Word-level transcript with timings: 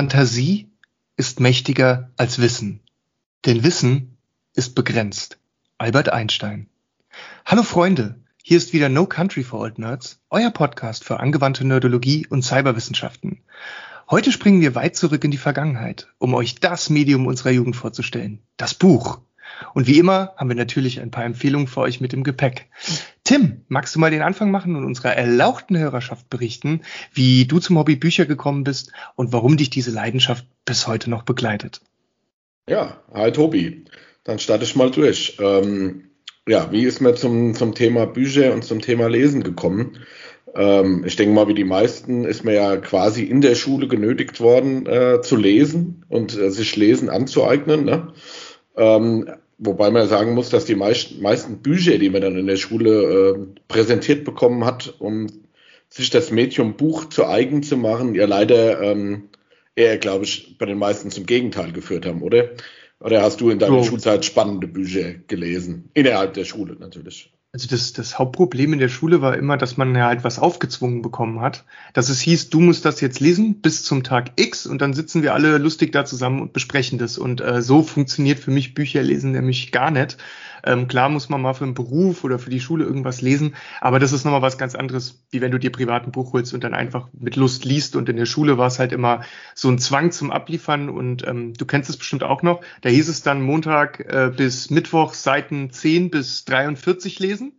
Fantasie 0.00 0.70
ist 1.18 1.40
mächtiger 1.40 2.10
als 2.16 2.40
Wissen, 2.40 2.80
denn 3.44 3.62
Wissen 3.62 4.16
ist 4.54 4.74
begrenzt. 4.74 5.38
Albert 5.76 6.08
Einstein. 6.08 6.70
Hallo 7.44 7.62
Freunde, 7.62 8.18
hier 8.42 8.56
ist 8.56 8.72
wieder 8.72 8.88
No 8.88 9.04
Country 9.04 9.42
for 9.42 9.60
Old 9.60 9.78
Nerds, 9.78 10.18
euer 10.30 10.48
Podcast 10.52 11.04
für 11.04 11.20
angewandte 11.20 11.66
Nerdologie 11.66 12.26
und 12.26 12.40
Cyberwissenschaften. 12.40 13.42
Heute 14.08 14.32
springen 14.32 14.62
wir 14.62 14.74
weit 14.74 14.96
zurück 14.96 15.22
in 15.22 15.32
die 15.32 15.36
Vergangenheit, 15.36 16.08
um 16.16 16.32
euch 16.32 16.54
das 16.54 16.88
Medium 16.88 17.26
unserer 17.26 17.50
Jugend 17.50 17.76
vorzustellen, 17.76 18.40
das 18.56 18.72
Buch. 18.72 19.20
Und 19.74 19.86
wie 19.86 19.98
immer 19.98 20.32
haben 20.36 20.48
wir 20.48 20.56
natürlich 20.56 21.00
ein 21.00 21.10
paar 21.10 21.24
Empfehlungen 21.24 21.66
für 21.66 21.80
euch 21.80 22.00
mit 22.00 22.12
im 22.12 22.24
Gepäck. 22.24 22.68
Tim, 23.24 23.62
magst 23.68 23.94
du 23.94 24.00
mal 24.00 24.10
den 24.10 24.22
Anfang 24.22 24.50
machen 24.50 24.76
und 24.76 24.84
unserer 24.84 25.14
erlauchten 25.16 25.78
Hörerschaft 25.78 26.28
berichten, 26.30 26.82
wie 27.12 27.44
du 27.44 27.58
zum 27.58 27.78
Hobby 27.78 27.96
Bücher 27.96 28.26
gekommen 28.26 28.64
bist 28.64 28.92
und 29.14 29.32
warum 29.32 29.56
dich 29.56 29.70
diese 29.70 29.90
Leidenschaft 29.90 30.46
bis 30.64 30.86
heute 30.86 31.10
noch 31.10 31.22
begleitet? 31.22 31.80
Ja, 32.68 33.00
hi 33.12 33.32
Tobi. 33.32 33.84
Dann 34.24 34.38
starte 34.38 34.64
ich 34.64 34.76
mal 34.76 34.90
durch. 34.90 35.36
Ähm, 35.40 36.10
ja, 36.48 36.72
wie 36.72 36.84
ist 36.84 37.00
mir 37.00 37.14
zum, 37.14 37.54
zum 37.54 37.74
Thema 37.74 38.06
Bücher 38.06 38.52
und 38.52 38.64
zum 38.64 38.80
Thema 38.80 39.08
Lesen 39.08 39.42
gekommen? 39.42 39.98
Ähm, 40.54 41.04
ich 41.06 41.16
denke 41.16 41.34
mal, 41.34 41.48
wie 41.48 41.54
die 41.54 41.64
meisten 41.64 42.24
ist 42.24 42.44
mir 42.44 42.54
ja 42.54 42.76
quasi 42.76 43.24
in 43.24 43.40
der 43.40 43.54
Schule 43.54 43.88
genötigt 43.88 44.40
worden, 44.40 44.86
äh, 44.86 45.20
zu 45.22 45.36
lesen 45.36 46.04
und 46.08 46.36
äh, 46.36 46.50
sich 46.50 46.76
Lesen 46.76 47.08
anzueignen. 47.08 47.84
Ne? 47.84 48.12
Ähm, 48.76 49.30
wobei 49.58 49.90
man 49.90 50.08
sagen 50.08 50.34
muss, 50.34 50.50
dass 50.50 50.64
die 50.64 50.74
meisten, 50.74 51.20
meisten 51.20 51.58
Bücher, 51.58 51.98
die 51.98 52.10
man 52.10 52.22
dann 52.22 52.36
in 52.36 52.46
der 52.46 52.56
Schule 52.56 53.36
äh, 53.36 53.60
präsentiert 53.68 54.24
bekommen 54.24 54.64
hat, 54.64 54.94
um 54.98 55.26
sich 55.88 56.10
das 56.10 56.30
Medium 56.30 56.76
Buch 56.76 57.08
zu 57.08 57.26
eigen 57.26 57.62
zu 57.62 57.76
machen, 57.76 58.14
ja 58.14 58.26
leider 58.26 58.80
ähm, 58.80 59.28
eher, 59.74 59.98
glaube 59.98 60.24
ich, 60.24 60.56
bei 60.58 60.66
den 60.66 60.78
meisten 60.78 61.10
zum 61.10 61.26
Gegenteil 61.26 61.72
geführt 61.72 62.06
haben, 62.06 62.22
oder? 62.22 62.50
Oder 63.00 63.22
hast 63.22 63.40
du 63.40 63.50
in 63.50 63.58
deiner 63.58 63.82
so. 63.82 63.90
Schulzeit 63.90 64.24
spannende 64.24 64.66
Bücher 64.66 65.14
gelesen? 65.26 65.90
Innerhalb 65.94 66.34
der 66.34 66.44
Schule 66.44 66.76
natürlich. 66.78 67.32
Also 67.52 67.66
das, 67.68 67.92
das 67.92 68.16
Hauptproblem 68.16 68.74
in 68.74 68.78
der 68.78 68.88
Schule 68.88 69.22
war 69.22 69.36
immer, 69.36 69.56
dass 69.56 69.76
man 69.76 69.92
ja 69.96 70.06
halt 70.06 70.22
was 70.22 70.38
aufgezwungen 70.38 71.02
bekommen 71.02 71.40
hat. 71.40 71.64
Dass 71.94 72.08
es 72.08 72.20
hieß, 72.20 72.48
du 72.50 72.60
musst 72.60 72.84
das 72.84 73.00
jetzt 73.00 73.18
lesen 73.18 73.60
bis 73.60 73.82
zum 73.82 74.04
Tag 74.04 74.30
X 74.36 74.66
und 74.66 74.80
dann 74.80 74.94
sitzen 74.94 75.24
wir 75.24 75.34
alle 75.34 75.58
lustig 75.58 75.90
da 75.90 76.04
zusammen 76.04 76.42
und 76.42 76.52
besprechen 76.52 76.98
das. 76.98 77.18
Und 77.18 77.40
äh, 77.40 77.60
so 77.60 77.82
funktioniert 77.82 78.38
für 78.38 78.52
mich 78.52 78.74
Bücherlesen 78.74 79.32
nämlich 79.32 79.72
gar 79.72 79.90
nicht. 79.90 80.16
Ähm, 80.64 80.88
klar 80.88 81.08
muss 81.08 81.28
man 81.28 81.40
mal 81.40 81.54
für 81.54 81.64
einen 81.64 81.74
Beruf 81.74 82.24
oder 82.24 82.38
für 82.38 82.50
die 82.50 82.60
Schule 82.60 82.84
irgendwas 82.84 83.20
lesen, 83.20 83.54
aber 83.80 83.98
das 83.98 84.12
ist 84.12 84.24
nochmal 84.24 84.42
was 84.42 84.58
ganz 84.58 84.74
anderes, 84.74 85.24
wie 85.30 85.40
wenn 85.40 85.50
du 85.50 85.58
dir 85.58 85.72
privat 85.72 86.04
ein 86.04 86.12
Buch 86.12 86.32
holst 86.32 86.54
und 86.54 86.64
dann 86.64 86.74
einfach 86.74 87.08
mit 87.12 87.36
Lust 87.36 87.64
liest. 87.64 87.96
Und 87.96 88.08
in 88.08 88.16
der 88.16 88.26
Schule 88.26 88.58
war 88.58 88.66
es 88.66 88.78
halt 88.78 88.92
immer 88.92 89.22
so 89.54 89.68
ein 89.68 89.78
Zwang 89.78 90.12
zum 90.12 90.30
Abliefern 90.30 90.88
und 90.88 91.26
ähm, 91.26 91.54
du 91.54 91.64
kennst 91.66 91.90
es 91.90 91.96
bestimmt 91.96 92.22
auch 92.22 92.42
noch. 92.42 92.60
Da 92.80 92.88
hieß 92.88 93.08
es 93.08 93.22
dann 93.22 93.42
Montag 93.42 94.00
äh, 94.00 94.30
bis 94.34 94.70
Mittwoch 94.70 95.14
Seiten 95.14 95.70
10 95.70 96.10
bis 96.10 96.44
43 96.44 97.18
lesen 97.18 97.52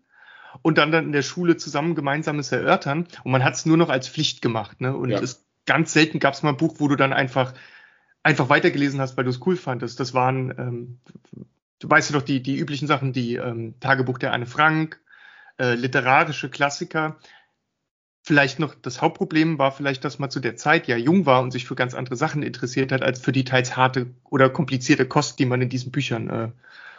und 0.61 0.77
dann 0.77 0.91
dann 0.91 1.05
in 1.05 1.11
der 1.11 1.21
Schule 1.21 1.57
zusammen 1.57 1.95
gemeinsames 1.95 2.51
erörtern. 2.51 3.07
Und 3.23 3.31
man 3.31 3.43
hat 3.43 3.55
es 3.55 3.65
nur 3.65 3.77
noch 3.77 3.89
als 3.89 4.07
Pflicht 4.07 4.41
gemacht. 4.41 4.81
Ne? 4.81 4.95
Und 4.95 5.09
ja. 5.09 5.19
es, 5.19 5.45
ganz 5.65 5.93
selten 5.93 6.19
gab 6.19 6.33
es 6.33 6.43
mal 6.43 6.49
ein 6.49 6.57
Buch, 6.57 6.75
wo 6.79 6.87
du 6.87 6.95
dann 6.95 7.13
einfach 7.13 7.53
einfach 8.23 8.49
weitergelesen 8.49 9.01
hast, 9.01 9.17
weil 9.17 9.23
du 9.23 9.31
es 9.31 9.39
cool 9.45 9.55
fandest. 9.55 9.99
Das 9.99 10.13
waren 10.13 10.53
ähm, 10.57 10.99
du 11.81 11.89
weißt 11.89 12.11
ja 12.11 12.17
doch 12.17 12.25
die, 12.25 12.41
die 12.41 12.57
üblichen 12.57 12.87
Sachen, 12.87 13.11
die 13.11 13.35
ähm, 13.35 13.73
Tagebuch 13.79 14.17
der 14.17 14.31
Anne 14.31 14.45
Frank, 14.45 15.01
äh, 15.57 15.73
literarische 15.73 16.49
Klassiker. 16.49 17.17
Vielleicht 18.23 18.59
noch 18.59 18.75
das 18.75 19.01
Hauptproblem 19.01 19.57
war 19.57 19.71
vielleicht, 19.71 20.05
dass 20.05 20.19
man 20.19 20.29
zu 20.29 20.39
der 20.39 20.55
Zeit 20.55 20.87
ja 20.87 20.95
jung 20.95 21.25
war 21.25 21.41
und 21.41 21.51
sich 21.51 21.65
für 21.65 21.75
ganz 21.75 21.95
andere 21.95 22.15
Sachen 22.15 22.43
interessiert 22.43 22.91
hat, 22.91 23.01
als 23.01 23.19
für 23.19 23.31
die 23.31 23.43
teils 23.43 23.75
harte 23.75 24.13
oder 24.29 24.49
komplizierte 24.49 25.07
Kost, 25.07 25.39
die 25.39 25.45
man 25.45 25.61
in 25.61 25.69
diesen 25.69 25.91
Büchern 25.91 26.29
äh, 26.29 26.49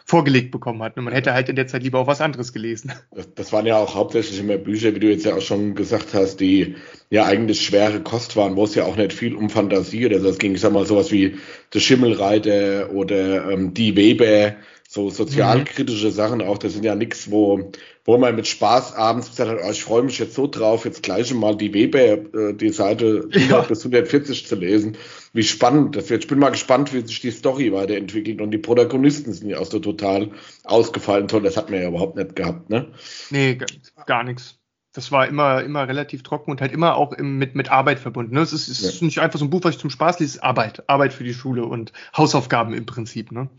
vorgelegt 0.05 0.51
bekommen 0.51 0.81
hat. 0.83 0.97
Und 0.97 1.05
man 1.05 1.13
hätte 1.13 1.33
halt 1.33 1.49
in 1.49 1.55
der 1.55 1.67
Zeit 1.67 1.83
lieber 1.83 1.99
auch 1.99 2.07
was 2.07 2.21
anderes 2.21 2.53
gelesen. 2.53 2.91
Das, 3.15 3.33
das, 3.35 3.53
waren 3.53 3.65
ja 3.65 3.77
auch 3.77 3.95
hauptsächlich 3.95 4.39
immer 4.39 4.57
Bücher, 4.57 4.93
wie 4.95 4.99
du 4.99 5.09
jetzt 5.09 5.25
ja 5.25 5.35
auch 5.35 5.41
schon 5.41 5.75
gesagt 5.75 6.13
hast, 6.13 6.37
die 6.37 6.75
ja 7.09 7.25
eigentlich 7.25 7.61
schwere 7.61 8.01
Kost 8.01 8.35
waren, 8.35 8.55
wo 8.55 8.65
es 8.65 8.75
ja 8.75 8.85
auch 8.85 8.95
nicht 8.95 9.13
viel 9.13 9.35
um 9.35 9.49
Fantasie 9.49 10.05
oder 10.05 10.19
so. 10.19 10.29
Es 10.29 10.39
ging, 10.39 10.55
ich 10.55 10.61
sag 10.61 10.73
mal, 10.73 10.85
sowas 10.85 11.11
wie 11.11 11.37
Der 11.73 11.79
Schimmelreiter 11.79 12.91
oder 12.91 13.49
ähm, 13.49 13.73
Die 13.73 13.95
Weber 13.95 14.55
so 14.93 15.09
sozialkritische 15.09 16.07
mhm. 16.07 16.11
Sachen 16.11 16.41
auch, 16.43 16.59
das 16.59 16.73
sind 16.73 16.85
ja 16.85 16.93
nichts, 16.93 17.31
wo, 17.31 17.71
wo 18.05 18.17
man 18.19 18.35
mit 18.35 18.45
Spaß 18.45 18.93
abends 18.93 19.31
gesagt 19.31 19.49
hat, 19.49 19.57
oh, 19.65 19.71
ich 19.71 19.83
freue 19.83 20.03
mich 20.03 20.19
jetzt 20.19 20.35
so 20.35 20.45
drauf, 20.45 20.85
jetzt 20.85 21.01
gleich 21.01 21.33
mal 21.33 21.57
die 21.57 21.73
Weber, 21.73 21.99
äh, 21.99 22.53
die 22.53 22.69
Seite 22.69 23.27
100 23.33 23.49
ja. 23.49 23.61
bis 23.61 23.79
140 23.79 24.45
zu 24.45 24.55
lesen. 24.55 24.97
Wie 25.33 25.43
spannend 25.43 25.95
das 25.95 26.11
wird. 26.11 26.23
Ich 26.23 26.29
bin 26.29 26.37
mal 26.37 26.51
gespannt, 26.51 26.93
wie 26.93 27.01
sich 27.01 27.19
die 27.19 27.31
Story 27.31 27.73
weiterentwickelt 27.73 28.39
und 28.39 28.51
die 28.51 28.59
Protagonisten 28.59 29.33
sind 29.33 29.49
ja 29.49 29.57
auch 29.57 29.65
so 29.65 29.79
total 29.79 30.29
ausgefallen. 30.63 31.27
Toll, 31.27 31.41
das 31.41 31.57
hat 31.57 31.71
man 31.71 31.81
ja 31.81 31.87
überhaupt 31.87 32.15
nicht 32.15 32.35
gehabt, 32.35 32.69
ne? 32.69 32.91
Nee, 33.31 33.57
gar 34.05 34.23
nichts. 34.23 34.59
Das 34.93 35.11
war 35.11 35.27
immer, 35.27 35.63
immer 35.63 35.87
relativ 35.87 36.21
trocken 36.21 36.51
und 36.51 36.61
halt 36.61 36.71
immer 36.71 36.95
auch 36.95 37.13
im, 37.13 37.39
mit, 37.39 37.55
mit 37.55 37.71
Arbeit 37.71 37.97
verbunden. 37.97 38.35
Ne? 38.35 38.41
Es 38.41 38.53
ist, 38.53 38.67
es 38.67 38.83
ist 38.83 39.01
ja. 39.01 39.05
nicht 39.05 39.19
einfach 39.19 39.39
so 39.39 39.45
ein 39.45 39.49
Buch, 39.49 39.61
was 39.63 39.75
ich 39.75 39.81
zum 39.81 39.89
Spaß 39.89 40.19
lese, 40.19 40.29
es 40.29 40.35
ist 40.35 40.43
Arbeit. 40.43 40.87
Arbeit 40.87 41.13
für 41.13 41.23
die 41.23 41.33
Schule 41.33 41.65
und 41.65 41.93
Hausaufgaben 42.15 42.75
im 42.75 42.85
Prinzip. 42.85 43.31
Ne? 43.31 43.49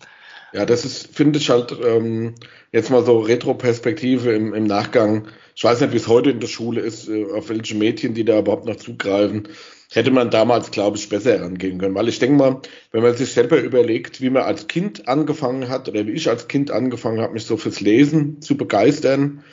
Ja, 0.52 0.64
das 0.64 0.84
ist, 0.84 1.16
finde 1.16 1.40
ich 1.40 1.50
halt 1.50 1.76
ähm, 1.84 2.36
jetzt 2.70 2.88
mal 2.88 3.04
so 3.04 3.18
Retro-Perspektive 3.18 4.32
im, 4.32 4.54
im 4.54 4.64
Nachgang. 4.64 5.26
Ich 5.56 5.64
weiß 5.64 5.80
nicht, 5.80 5.92
wie 5.92 5.96
es 5.96 6.06
heute 6.06 6.30
in 6.30 6.38
der 6.38 6.46
Schule 6.46 6.80
ist, 6.80 7.08
äh, 7.08 7.24
auf 7.32 7.48
welche 7.48 7.74
Mädchen, 7.74 8.14
die 8.14 8.24
da 8.24 8.38
überhaupt 8.38 8.64
noch 8.64 8.76
zugreifen. 8.76 9.48
Hätte 9.92 10.10
man 10.10 10.30
damals, 10.30 10.70
glaube 10.70 10.96
ich, 10.96 11.08
besser 11.08 11.38
herangehen 11.38 11.78
können. 11.78 11.94
Weil 11.94 12.08
ich 12.08 12.18
denke 12.18 12.36
mal, 12.36 12.60
wenn 12.90 13.02
man 13.02 13.16
sich 13.16 13.32
selber 13.32 13.60
überlegt, 13.60 14.20
wie 14.20 14.30
man 14.30 14.42
als 14.42 14.66
Kind 14.66 15.08
angefangen 15.08 15.68
hat 15.68 15.88
oder 15.88 16.06
wie 16.06 16.12
ich 16.12 16.28
als 16.28 16.48
Kind 16.48 16.70
angefangen 16.70 17.20
habe, 17.20 17.34
mich 17.34 17.46
so 17.46 17.56
fürs 17.56 17.80
Lesen 17.80 18.40
zu 18.40 18.56
begeistern, 18.56 19.44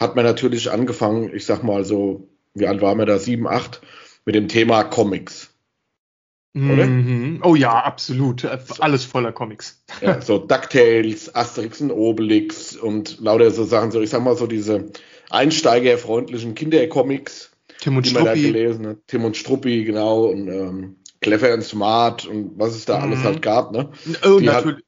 hat 0.00 0.16
man 0.16 0.24
natürlich 0.24 0.70
angefangen, 0.70 1.34
ich 1.34 1.46
sag 1.46 1.62
mal 1.62 1.84
so, 1.84 2.28
wie 2.54 2.66
alt 2.66 2.80
war 2.80 2.94
man 2.94 3.06
da, 3.06 3.18
sieben, 3.18 3.46
acht, 3.46 3.82
mit 4.24 4.34
dem 4.34 4.48
Thema 4.48 4.84
Comics. 4.84 5.54
Oder? 6.56 6.86
Mhm. 6.86 7.40
Oh 7.42 7.56
ja, 7.56 7.80
absolut. 7.80 8.44
Alles 8.78 9.04
voller 9.04 9.32
Comics. 9.32 9.82
Ja, 10.00 10.20
so 10.22 10.38
DuckTales, 10.38 11.34
Asterix 11.34 11.80
und 11.80 11.90
Obelix 11.90 12.76
und 12.76 13.18
lauter 13.20 13.50
so 13.50 13.64
Sachen. 13.64 13.90
So, 13.90 14.00
ich 14.00 14.10
sag 14.10 14.22
mal 14.22 14.36
so 14.36 14.46
diese 14.46 14.90
einsteigerfreundlichen 15.30 16.54
Kindercomics, 16.54 17.50
Tim 17.84 17.98
und 17.98 18.06
die 18.06 18.14
man 18.14 18.24
da 18.24 18.34
gelesen 18.34 18.86
hat. 18.86 18.98
Tim 19.06 19.24
und 19.24 19.36
Struppi, 19.36 19.84
genau. 19.84 20.24
Und 20.24 20.48
ähm, 20.48 20.96
Clever 21.20 21.52
and 21.52 21.62
Smart 21.62 22.24
und 22.26 22.58
was 22.58 22.74
es 22.74 22.86
da 22.86 22.96
mhm. 22.96 23.04
alles 23.04 23.24
halt 23.24 23.42
gab. 23.42 23.72
Ne? 23.72 23.90
Oh, 24.24 24.38
die 24.38 24.46
natürlich. 24.46 24.76
Hat, 24.78 24.84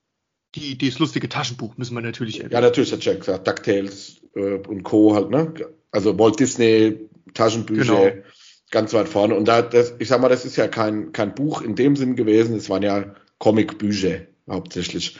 die, 0.54 0.78
das 0.78 0.98
lustige 0.98 1.28
Taschenbuch 1.28 1.76
müssen 1.76 1.94
wir 1.94 2.00
natürlich 2.00 2.38
erwähnen. 2.38 2.54
Ja, 2.54 2.62
natürlich 2.62 2.90
hat 2.90 3.04
Jack 3.04 3.20
gesagt. 3.20 3.46
DuckTales 3.46 4.22
äh, 4.34 4.54
und 4.54 4.82
Co. 4.82 5.14
halt, 5.14 5.28
ne? 5.28 5.52
Also 5.90 6.18
Walt 6.18 6.40
Disney, 6.40 7.10
Taschenbücher. 7.34 8.10
Genau 8.10 8.22
ganz 8.70 8.92
weit 8.94 9.08
vorne. 9.08 9.36
Und 9.36 9.46
da, 9.46 9.62
das, 9.62 9.94
ich 10.00 10.08
sag 10.08 10.20
mal, 10.20 10.28
das 10.28 10.44
ist 10.44 10.56
ja 10.56 10.66
kein, 10.66 11.12
kein 11.12 11.36
Buch 11.36 11.62
in 11.62 11.76
dem 11.76 11.94
Sinn 11.94 12.16
gewesen, 12.16 12.56
es 12.56 12.68
waren 12.68 12.82
ja 12.82 13.14
Comicbücher 13.38 14.22
hauptsächlich. 14.50 15.16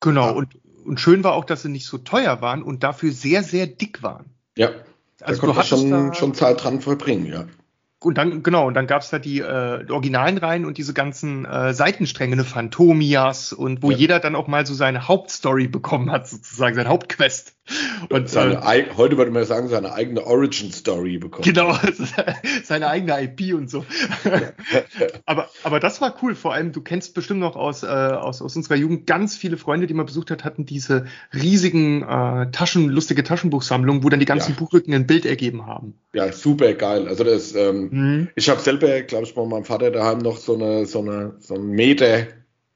Genau, 0.00 0.26
ja. 0.26 0.32
und, 0.32 0.56
und 0.84 0.98
schön 0.98 1.22
war 1.22 1.34
auch, 1.34 1.44
dass 1.44 1.62
sie 1.62 1.68
nicht 1.68 1.86
so 1.86 1.98
teuer 1.98 2.40
waren 2.40 2.64
und 2.64 2.82
dafür 2.82 3.12
sehr, 3.12 3.44
sehr 3.44 3.68
dick 3.68 4.02
waren. 4.02 4.26
Ja, 4.58 4.72
also 5.22 5.40
da 5.40 5.52
konnte 5.52 5.56
man 5.56 5.66
schon, 5.66 5.90
da, 5.90 6.14
schon 6.14 6.34
Zeit 6.34 6.62
dran 6.62 6.80
verbringen, 6.80 7.26
ja 7.26 7.44
und 8.04 8.18
dann, 8.18 8.42
genau, 8.42 8.66
und 8.66 8.74
dann 8.74 8.86
gab's 8.86 9.10
da 9.10 9.18
die 9.18 9.40
äh, 9.40 9.86
originalen 9.90 10.38
Reihen 10.38 10.64
und 10.64 10.78
diese 10.78 10.94
ganzen 10.94 11.44
äh, 11.44 11.72
Seitenstränge, 11.72 12.36
ne 12.36 12.44
Phantomias 12.44 13.52
und 13.52 13.82
wo 13.82 13.90
ja. 13.90 13.96
jeder 13.96 14.20
dann 14.20 14.34
auch 14.34 14.46
mal 14.46 14.66
so 14.66 14.74
seine 14.74 15.08
Hauptstory 15.08 15.68
bekommen 15.68 16.10
hat, 16.10 16.28
sozusagen, 16.28 16.74
sein 16.74 16.88
Hauptquest. 16.88 17.54
Und 18.08 18.28
seine, 18.28 18.62
äh, 18.64 18.86
heute 18.96 19.16
würde 19.16 19.30
man 19.30 19.44
sagen, 19.44 19.68
seine 19.68 19.92
eigene 19.92 20.26
Origin-Story 20.26 21.18
bekommen. 21.18 21.44
Genau, 21.44 21.78
seine 22.64 22.88
eigene 22.88 23.22
IP 23.22 23.54
und 23.54 23.70
so. 23.70 23.84
aber, 25.26 25.48
aber 25.62 25.78
das 25.78 26.00
war 26.00 26.16
cool, 26.22 26.34
vor 26.34 26.52
allem, 26.52 26.72
du 26.72 26.80
kennst 26.80 27.14
bestimmt 27.14 27.40
noch 27.40 27.54
aus, 27.54 27.84
äh, 27.84 27.86
aus, 27.86 28.42
aus 28.42 28.56
unserer 28.56 28.76
Jugend 28.76 29.06
ganz 29.06 29.36
viele 29.36 29.56
Freunde, 29.56 29.86
die 29.86 29.94
man 29.94 30.06
besucht 30.06 30.30
hat, 30.30 30.44
hatten 30.44 30.66
diese 30.66 31.06
riesigen 31.32 32.02
äh, 32.02 32.50
Taschen, 32.50 32.88
lustige 32.88 33.22
Taschenbuchsammlungen, 33.22 34.02
wo 34.02 34.08
dann 34.08 34.20
die 34.20 34.26
ganzen 34.26 34.52
ja. 34.52 34.58
Buchrücken 34.58 34.92
ein 34.92 35.06
Bild 35.06 35.24
ergeben 35.24 35.66
haben. 35.66 35.94
Ja, 36.14 36.32
super 36.32 36.74
geil. 36.74 37.06
Also 37.06 37.22
das, 37.22 37.54
ähm, 37.54 37.92
Mhm. 37.92 38.28
Ich 38.34 38.48
habe 38.48 38.60
selber, 38.60 39.02
glaube 39.02 39.24
ich, 39.24 39.34
bei 39.34 39.44
meinem 39.44 39.64
Vater 39.64 39.90
daheim 39.90 40.18
noch 40.18 40.38
so 40.38 40.54
eine, 40.54 40.86
so 40.86 41.00
eine, 41.00 41.34
so 41.38 41.54
einen 41.54 41.70
Meter 41.70 42.26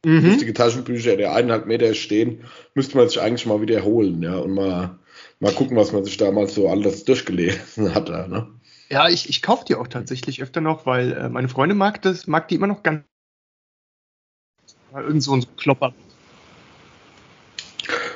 mhm. 0.07 0.25
lustige 0.25 0.55
Taschenbücher, 0.55 1.17
der 1.17 1.35
eineinhalb 1.35 1.67
Meter 1.67 1.95
stehen, 1.95 2.45
müsste 2.75 2.97
man 2.97 3.09
sich 3.09 3.21
eigentlich 3.21 3.47
mal 3.47 3.61
wiederholen, 3.61 4.23
ja, 4.23 4.37
und 4.37 4.55
mal, 4.55 4.99
mal 5.41 5.53
gucken, 5.53 5.77
was 5.77 5.93
man 5.93 6.05
sich 6.05 6.17
damals 6.17 6.55
so 6.55 6.69
alles 6.69 7.05
durchgelesen 7.05 7.95
hat, 7.95 8.09
ne? 8.09 8.49
Ja, 8.89 9.09
ich, 9.09 9.29
ich 9.29 9.43
kaufe 9.43 9.65
die 9.67 9.75
auch 9.75 9.89
tatsächlich 9.89 10.41
öfter 10.41 10.61
noch, 10.61 10.87
weil 10.87 11.13
äh, 11.13 11.29
meine 11.29 11.49
Freundin 11.49 11.77
mag 11.77 12.03
das, 12.03 12.29
mag 12.29 12.47
die 12.47 12.55
immer 12.55 12.69
noch 12.69 12.85
ganz. 12.85 13.03
Irgend 14.95 15.23
so 15.23 15.35
ein 15.35 15.45
Klopper. 15.57 15.93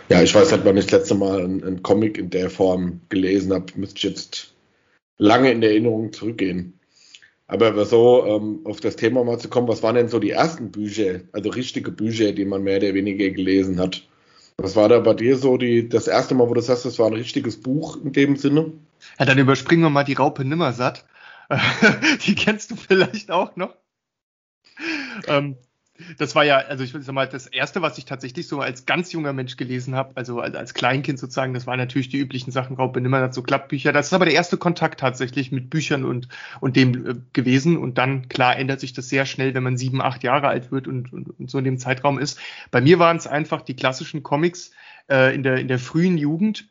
Ja, 0.08 0.22
ich 0.22 0.34
weiß 0.34 0.52
nicht, 0.52 0.64
wann 0.64 0.76
ich 0.76 0.87
das 0.87 1.00
letzte 1.00 1.14
Mal 1.16 1.44
einen 1.44 1.82
Comic 1.82 2.19
in 2.19 2.31
der 2.31 2.50
Form 2.50 3.00
gelesen 3.08 3.52
habe. 3.52 3.66
Müsste 3.75 3.96
ich 3.96 4.02
jetzt 4.04 4.54
lange 5.19 5.50
in 5.50 5.60
der 5.60 5.70
Erinnerung 5.70 6.12
zurückgehen. 6.12 6.80
Aber 7.50 7.85
so 7.85 8.25
ähm, 8.26 8.61
auf 8.64 8.81
das 8.81 8.94
Thema 8.94 9.25
mal 9.25 9.38
zu 9.38 9.49
kommen, 9.49 9.67
was 9.67 9.82
waren 9.82 9.97
denn 9.97 10.08
so 10.08 10.20
die 10.20 10.31
ersten 10.31 10.70
Bücher, 10.70 11.20
also 11.32 11.50
richtige 11.50 11.91
Bücher, 11.91 12.32
die 12.32 12.44
man 12.44 12.62
mehr 12.62 12.76
oder 12.76 12.94
weniger 12.94 13.29
gelesen 13.31 13.81
hat? 13.81 14.06
Was 14.56 14.76
war 14.76 14.88
da 14.88 15.00
bei 15.00 15.14
dir 15.14 15.37
so 15.37 15.56
die, 15.56 15.88
das 15.88 16.06
erste 16.06 16.35
Mal, 16.35 16.49
wo 16.49 16.55
du 16.55 16.61
sagst, 16.61 16.85
das 16.85 16.99
war 17.00 17.08
ein 17.08 17.14
richtiges 17.14 17.61
Buch 17.61 17.97
in 18.05 18.12
dem 18.12 18.37
Sinne? 18.37 18.73
Ja, 19.19 19.25
dann 19.25 19.38
überspringen 19.38 19.82
wir 19.82 19.91
mal 19.91 20.05
die 20.05 20.14
Raupe 20.14 20.44
Nimmersatt. 20.44 21.06
die 22.26 22.37
kennst 22.37 22.70
du 22.70 22.76
vielleicht 22.76 23.32
auch 23.32 23.56
noch. 23.56 23.75
Ähm, 25.26 25.56
das 26.19 26.35
war 26.35 26.44
ja, 26.44 26.58
also 26.58 26.85
ich 26.85 26.93
sag 26.93 27.12
mal, 27.12 27.29
das 27.29 27.47
erste, 27.47 27.82
was 27.82 27.99
ich 27.99 28.05
tatsächlich 28.05 28.49
so 28.49 28.61
als 28.61 28.87
ganz 28.87 29.12
junger 29.12 29.32
Mensch 29.32 29.56
gelesen 29.56 29.94
habe, 29.94 30.12
also 30.14 30.41
als, 30.41 30.55
als 30.55 30.75
Kleinkind 30.75 31.19
sozusagen, 31.19 31.55
das 31.55 31.67
waren 31.67 31.79
natürlich 31.79 32.08
die 32.08 32.19
üblichen 32.19 32.50
Sachen, 32.52 32.76
Raupe 32.76 33.00
Nimmersatt, 33.00 33.35
so 33.35 33.43
Klappbücher. 33.43 33.93
Das 33.93 34.06
ist 34.06 34.12
aber 34.12 34.25
der 34.25 34.35
erste 34.35 34.56
Kontakt 34.56 35.00
tatsächlich 35.00 35.52
mit 35.52 35.70
Büchern 35.70 36.05
und, 36.05 36.29
und 36.61 36.76
dem 36.76 37.06
äh, 37.06 37.14
gewesen. 37.32 37.76
Und 37.76 37.99
dann, 37.99 38.29
klar, 38.29 38.56
ändert 38.56 38.81
sich 38.81 38.93
das 38.93 39.08
sehr 39.08 39.26
schnell, 39.26 39.55
wenn 39.55 39.62
man 39.62 39.76
sieben, 39.76 40.00
acht 40.00 40.23
Jahre 40.23 40.49
alt 40.49 40.70
wird 40.73 40.88
und, 40.88 41.12
und, 41.12 41.38
und 41.38 41.50
so 41.50 41.58
in 41.58 41.64
dem 41.64 41.79
Zeitraum 41.79 42.19
ist. 42.19 42.38
Bei 42.70 42.81
mir 42.81 42.99
waren 42.99 43.17
es 43.17 43.26
einfach 43.26 43.62
die 43.62 43.75
klassischen 43.75 44.23
Comics 44.23 44.73
äh, 45.11 45.35
in, 45.35 45.43
der, 45.43 45.56
in 45.56 45.69
der 45.69 45.79
frühen 45.79 46.19
Jugend 46.19 46.69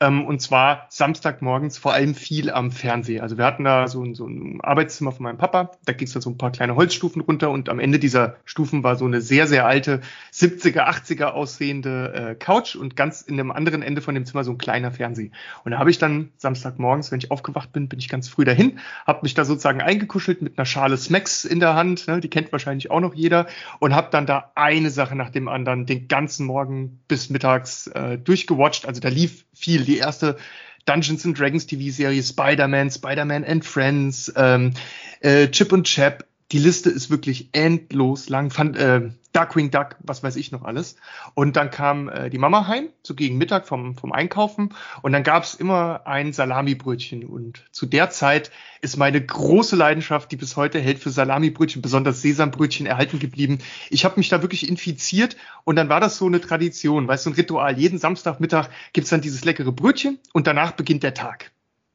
ähm, 0.00 0.24
und 0.26 0.40
zwar 0.40 0.86
Samstagmorgens 0.88 1.78
vor 1.78 1.92
allem 1.92 2.14
viel 2.14 2.50
am 2.50 2.70
Fernseher. 2.70 3.22
Also 3.22 3.38
wir 3.38 3.44
hatten 3.44 3.64
da 3.64 3.88
so 3.88 4.02
ein, 4.02 4.14
so 4.14 4.26
ein 4.26 4.60
Arbeitszimmer 4.60 5.12
von 5.12 5.24
meinem 5.24 5.38
Papa, 5.38 5.72
da 5.84 5.92
ging 5.92 6.06
es 6.06 6.14
da 6.14 6.20
so 6.20 6.30
ein 6.30 6.38
paar 6.38 6.52
kleine 6.52 6.76
Holzstufen 6.76 7.22
runter 7.22 7.50
und 7.50 7.68
am 7.68 7.78
Ende 7.78 7.98
dieser 7.98 8.36
Stufen 8.44 8.82
war 8.82 8.96
so 8.96 9.04
eine 9.04 9.20
sehr, 9.20 9.46
sehr 9.46 9.66
alte 9.66 10.00
70er, 10.32 10.88
80er 10.88 11.26
aussehende 11.26 12.12
äh, 12.14 12.34
Couch 12.34 12.76
und 12.76 12.96
ganz 12.96 13.22
in 13.22 13.36
dem 13.36 13.50
anderen 13.50 13.82
Ende 13.82 14.02
von 14.02 14.14
dem 14.14 14.26
Zimmer 14.26 14.44
so 14.44 14.52
ein 14.52 14.58
kleiner 14.58 14.92
Fernseher. 14.92 15.30
Und 15.64 15.72
da 15.72 15.78
habe 15.78 15.90
ich 15.90 15.98
dann 15.98 16.30
Samstagmorgens, 16.36 17.12
wenn 17.12 17.18
ich 17.18 17.30
aufgewacht 17.30 17.72
bin, 17.72 17.88
bin 17.88 17.98
ich 17.98 18.08
ganz 18.08 18.28
früh 18.28 18.44
dahin, 18.44 18.78
habe 19.06 19.20
mich 19.22 19.34
da 19.34 19.44
sozusagen 19.44 19.80
eingekuschelt 19.80 20.42
mit 20.42 20.58
einer 20.58 20.66
Schale 20.66 20.96
Smacks 20.96 21.44
in 21.44 21.60
der 21.60 21.74
Hand, 21.74 22.08
ne, 22.08 22.20
die 22.20 22.28
kennt 22.28 22.52
wahrscheinlich 22.52 22.90
auch 22.90 23.00
noch 23.00 23.14
jeder, 23.14 23.46
und 23.78 23.94
habe 23.94 24.08
dann 24.10 24.26
da 24.26 24.50
eine 24.54 24.90
Sache 24.90 25.16
nach 25.16 25.30
dem 25.30 25.48
anderen 25.48 25.86
den 25.86 26.08
ganzen 26.08 26.46
Morgen 26.46 27.00
bis 27.08 27.30
mittags 27.30 27.86
äh, 27.88 28.18
durchgewatcht. 28.18 28.86
Also 28.86 29.00
da 29.00 29.08
lief 29.08 29.44
viel. 29.62 29.84
Die 29.84 29.98
erste 29.98 30.36
Dungeons 30.84 31.24
and 31.24 31.38
Dragons 31.38 31.66
TV-Serie, 31.66 32.22
Spider-Man, 32.22 32.90
Spider-Man 32.90 33.44
and 33.44 33.64
Friends, 33.64 34.32
ähm, 34.36 34.74
äh, 35.20 35.48
Chip 35.48 35.72
und 35.72 35.86
Chap. 35.86 36.24
Die 36.52 36.58
Liste 36.58 36.90
ist 36.90 37.08
wirklich 37.08 37.48
endlos 37.52 38.28
lang. 38.28 38.50
Fand, 38.50 38.76
äh, 38.76 39.10
Duckwing 39.32 39.70
Duck, 39.70 39.96
was 40.00 40.22
weiß 40.22 40.36
ich 40.36 40.52
noch 40.52 40.62
alles. 40.62 40.96
Und 41.34 41.56
dann 41.56 41.70
kam 41.70 42.10
äh, 42.10 42.28
die 42.28 42.36
Mama 42.36 42.66
heim, 42.66 42.90
so 43.02 43.14
gegen 43.14 43.38
Mittag 43.38 43.66
vom, 43.66 43.96
vom 43.96 44.12
Einkaufen. 44.12 44.74
Und 45.00 45.12
dann 45.12 45.22
gab's 45.22 45.54
immer 45.54 46.06
ein 46.06 46.34
Salamibrötchen. 46.34 47.24
Und 47.24 47.64
zu 47.72 47.86
der 47.86 48.10
Zeit 48.10 48.50
ist 48.82 48.98
meine 48.98 49.24
große 49.24 49.76
Leidenschaft, 49.76 50.30
die 50.30 50.36
bis 50.36 50.56
heute 50.56 50.78
hält, 50.78 50.98
für 50.98 51.10
Salamibrötchen, 51.10 51.80
besonders 51.80 52.20
Sesambrötchen 52.20 52.84
erhalten 52.84 53.18
geblieben. 53.18 53.58
Ich 53.88 54.04
habe 54.04 54.16
mich 54.18 54.28
da 54.28 54.42
wirklich 54.42 54.68
infiziert 54.68 55.38
und 55.64 55.76
dann 55.76 55.88
war 55.88 56.00
das 56.00 56.18
so 56.18 56.26
eine 56.26 56.42
Tradition, 56.42 57.08
weißt 57.08 57.24
du, 57.24 57.30
ein 57.30 57.34
Ritual. 57.34 57.78
Jeden 57.78 57.98
Samstagmittag 57.98 58.68
gibt's 58.92 59.08
dann 59.08 59.22
dieses 59.22 59.46
leckere 59.46 59.72
Brötchen 59.72 60.18
und 60.34 60.46
danach 60.46 60.72
beginnt 60.72 61.02
der 61.02 61.14
Tag. 61.14 61.52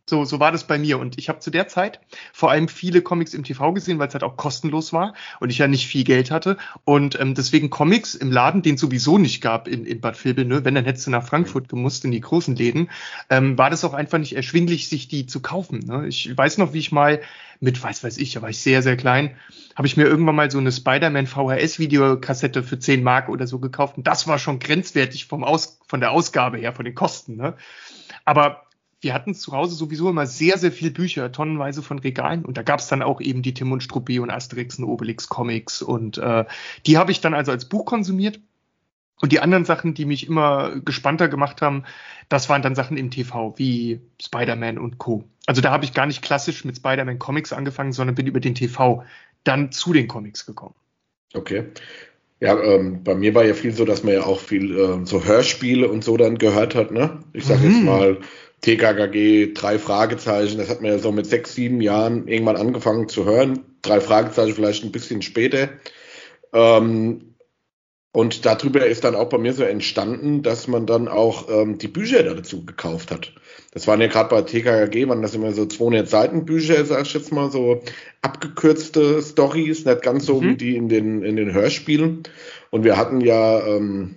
So, 0.10 0.24
so 0.24 0.40
war 0.40 0.54
das 0.54 0.66
bei 0.66 0.78
mir. 0.78 1.00
Und 1.00 1.18
ich 1.18 1.28
habe 1.28 1.40
zu 1.40 1.52
der 1.52 1.68
Zeit 1.68 2.00
vor 2.32 2.50
allem 2.50 2.70
viele 2.70 3.02
Comics 3.02 3.34
im 3.34 3.44
TV 3.44 3.74
gesehen, 3.74 4.00
weil 4.00 4.08
es 4.08 4.14
halt 4.14 4.24
auch 4.24 4.38
kostenlos 4.38 4.94
war 4.94 5.14
und 5.42 5.50
ich 5.50 5.58
ja 5.58 5.68
nicht 5.68 5.86
viel 5.86 6.06
Geld 6.06 6.32
hatte. 6.32 6.58
Und 6.86 7.20
ähm, 7.20 7.36
deswegen 7.36 7.70
Comics 7.70 8.16
im 8.16 8.32
Laden, 8.32 8.62
den 8.62 8.76
es 8.76 8.82
sowieso 8.82 9.18
nicht 9.18 9.42
gab 9.42 9.68
in, 9.68 9.86
in 9.86 10.00
Bad 10.00 10.24
Vilbel, 10.24 10.46
ne? 10.46 10.64
wenn, 10.64 10.76
dann 10.76 10.86
hättest 10.86 11.08
du 11.08 11.12
nach 11.12 11.28
Frankfurt 11.28 11.68
gemusst, 11.68 12.06
in 12.06 12.12
die 12.12 12.22
großen 12.22 12.56
Läden, 12.56 12.90
ähm, 13.30 13.58
war 13.58 13.70
das 13.70 13.84
auch 13.84 13.94
einfach 13.94 14.18
nicht 14.18 14.36
erschwinglich, 14.36 14.88
sich 14.88 15.10
die 15.10 15.26
zu 15.26 15.42
kaufen. 15.42 15.80
Ne? 15.80 16.08
Ich 16.08 16.36
weiß 16.36 16.58
noch, 16.58 16.72
wie 16.72 16.80
ich 16.80 16.94
mal 16.94 17.22
mit, 17.60 17.82
weiß 17.84 18.04
weiß 18.04 18.18
ich, 18.18 18.34
da 18.34 18.42
war 18.42 18.50
ich 18.50 18.60
sehr, 18.60 18.82
sehr 18.82 18.96
klein, 18.96 19.36
habe 19.76 19.88
ich 19.88 19.98
mir 19.98 20.06
irgendwann 20.06 20.36
mal 20.36 20.50
so 20.50 20.58
eine 20.58 20.72
Spider-Man 20.72 21.28
VHS-Videokassette 21.28 22.64
für 22.64 22.80
10 22.80 23.04
Mark 23.04 23.28
oder 23.28 23.46
so 23.46 23.60
gekauft. 23.60 23.98
Und 23.98 24.08
das 24.08 24.26
war 24.26 24.40
schon 24.40 24.60
grenzwertig 24.60 25.26
vom 25.26 25.44
Aus, 25.44 25.80
von 25.88 26.00
der 26.00 26.12
Ausgabe 26.12 26.58
her, 26.58 26.72
von 26.72 26.86
den 26.86 26.96
Kosten. 26.96 27.36
Ne? 27.36 27.56
Aber 28.24 28.67
wir 29.00 29.14
hatten 29.14 29.36
zu 29.36 29.52
Hause 29.52 29.76
sowieso 29.76 30.10
immer 30.10 30.26
sehr, 30.26 30.58
sehr 30.58 30.72
viel 30.72 30.92
Bücher, 30.92 31.32
tonnenweise 31.32 31.84
von 31.84 32.00
Regalen. 32.00 32.46
Und 32.46 32.58
da 32.58 32.64
gab 32.64 32.80
es 32.80 32.88
dann 32.88 33.04
auch 33.04 33.22
eben 33.22 33.42
die 33.42 33.54
Tim 33.54 33.72
und 33.72 33.84
Struppi 33.84 34.20
und 34.20 34.32
Asterix 34.32 34.80
und 34.80 34.86
Obelix 34.86 35.30
Comics. 35.30 35.82
Und 35.82 36.18
äh, 36.18 36.46
die 36.86 36.98
habe 36.98 37.12
ich 37.12 37.22
dann 37.22 37.34
also 37.34 37.52
als 37.52 37.66
Buch 37.66 37.86
konsumiert. 37.86 38.40
Und 39.20 39.32
die 39.32 39.40
anderen 39.40 39.66
Sachen, 39.66 39.94
die 39.94 40.06
mich 40.06 40.28
immer 40.28 40.80
gespannter 40.82 41.28
gemacht 41.28 41.62
haben, 41.62 41.84
das 42.30 42.50
waren 42.50 42.62
dann 42.62 42.76
Sachen 42.76 42.98
im 42.98 43.10
TV, 43.10 43.54
wie 43.58 44.00
Spider-Man 44.22 44.78
und 44.78 44.98
Co. 45.00 45.24
Also 45.48 45.62
da 45.62 45.72
habe 45.72 45.86
ich 45.86 45.94
gar 45.94 46.06
nicht 46.06 46.22
klassisch 46.22 46.66
mit 46.66 46.78
Spider-Man 46.78 47.18
Comics 47.18 47.54
angefangen, 47.54 47.94
sondern 47.94 48.16
bin 48.16 48.28
über 48.28 48.40
den 48.40 48.54
TV 48.54 49.04
dann 49.44 49.72
zu 49.72 49.94
den 49.94 50.08
Comics 50.08 50.46
gekommen. 50.46 50.76
Okay. 51.34 51.66
Ja, 52.40 52.60
ähm, 52.62 53.04
bei 53.04 53.16
mir 53.16 53.34
war 53.34 53.46
ja 53.46 53.56
viel 53.56 53.72
so, 53.72 53.86
dass 53.86 54.04
man 54.04 54.14
ja 54.14 54.24
auch 54.24 54.40
viel 54.40 54.78
äh, 54.78 55.06
so 55.06 55.24
Hörspiele 55.24 55.90
und 55.90 56.04
so 56.04 56.18
dann 56.18 56.38
gehört 56.38 56.76
hat, 56.76 56.92
ne? 56.92 57.20
Ich 57.34 57.46
sag 57.46 57.60
mhm. 57.60 57.66
jetzt 57.66 57.84
mal 57.84 58.18
TKKG, 58.62 59.54
drei 59.54 59.78
Fragezeichen, 59.80 60.58
das 60.58 60.70
hat 60.70 60.82
man 60.82 60.92
ja 60.92 61.00
so 61.00 61.12
mit 61.12 61.28
sechs, 61.28 61.54
sieben 61.54 61.82
Jahren 61.82 62.28
irgendwann 62.28 62.58
angefangen 62.58 63.08
zu 63.08 63.26
hören. 63.26 63.60
Drei 63.82 64.02
Fragezeichen 64.02 64.56
vielleicht 64.56 64.84
ein 64.84 64.92
bisschen 64.92 65.22
später. 65.22 65.70
Ähm, 66.54 67.36
und 68.14 68.46
darüber 68.48 68.84
ist 68.84 69.04
dann 69.04 69.14
auch 69.14 69.30
bei 69.30 69.38
mir 69.38 69.54
so 69.54 69.64
entstanden, 69.64 70.42
dass 70.42 70.68
man 70.68 70.88
dann 70.88 71.08
auch 71.08 71.50
ähm, 71.50 71.78
die 71.78 71.88
Bücher 71.88 72.24
dazu 72.24 72.66
gekauft 72.66 73.12
hat. 73.12 73.32
Das 73.74 73.86
waren 73.86 74.02
ja 74.02 74.08
gerade 74.08 74.30
bei 74.30 74.42
TKKG, 74.42 75.08
waren 75.08 75.22
das 75.22 75.36
immer 75.36 75.52
so 75.52 75.68
200 75.68 76.10
Seiten 76.10 76.46
Bücher, 76.46 76.84
sag 76.84 77.06
ich 77.06 77.14
jetzt 77.14 77.32
mal, 77.32 77.52
so 77.52 77.84
abgekürzte 78.24 79.22
Stories, 79.22 79.86
nicht 79.86 80.02
ganz 80.02 80.26
so 80.26 80.42
mhm. 80.42 80.50
wie 80.50 80.56
die 80.56 80.76
in 80.76 80.90
den, 80.90 81.22
in 81.22 81.36
den 81.36 81.54
Hörspielen. 81.54 82.24
Und 82.72 82.84
wir 82.84 82.98
hatten 82.98 83.22
ja 83.22 83.64
ähm, 83.68 84.16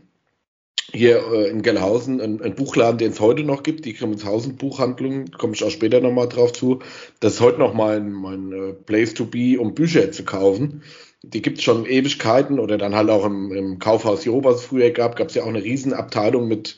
hier 0.93 1.23
äh, 1.33 1.49
in 1.49 1.63
Gellhausen 1.63 2.21
ein, 2.21 2.43
ein 2.43 2.55
Buchladen, 2.55 2.99
den 2.99 3.13
es 3.13 3.21
heute 3.21 3.43
noch 3.43 3.63
gibt, 3.63 3.85
die 3.85 3.95
Grimmelshausen 3.95 4.57
Buchhandlung, 4.57 5.31
komme 5.33 5.55
ich 5.55 5.65
auch 5.65 5.71
später 5.71 6.01
nochmal 6.01 6.29
drauf 6.29 6.53
zu. 6.53 6.81
Das 7.21 7.35
ist 7.35 7.41
heute 7.41 7.59
noch 7.59 7.75
mein, 7.75 8.13
mein 8.13 8.53
äh, 8.53 8.73
Place 8.73 9.15
to 9.15 9.25
be, 9.25 9.59
um 9.59 9.75
Bücher 9.75 10.13
zu 10.13 10.25
kaufen. 10.25 10.83
Die 11.23 11.43
gibt 11.43 11.59
es 11.59 11.65
schon 11.65 11.87
Ewigkeiten 11.87 12.59
oder 12.59 12.79
dann 12.79 12.95
halt 12.95 13.11
auch 13.11 13.25
im, 13.25 13.53
im 13.53 13.79
Kaufhaus 13.79 14.25
Jo, 14.25 14.43
was 14.43 14.57
es 14.57 14.65
früher 14.65 14.91
gab, 14.91 15.17
gab 15.17 15.29
es 15.29 15.35
ja 15.35 15.43
auch 15.43 15.49
eine 15.49 15.63
Riesenabteilung 15.63 16.49
mit 16.49 16.77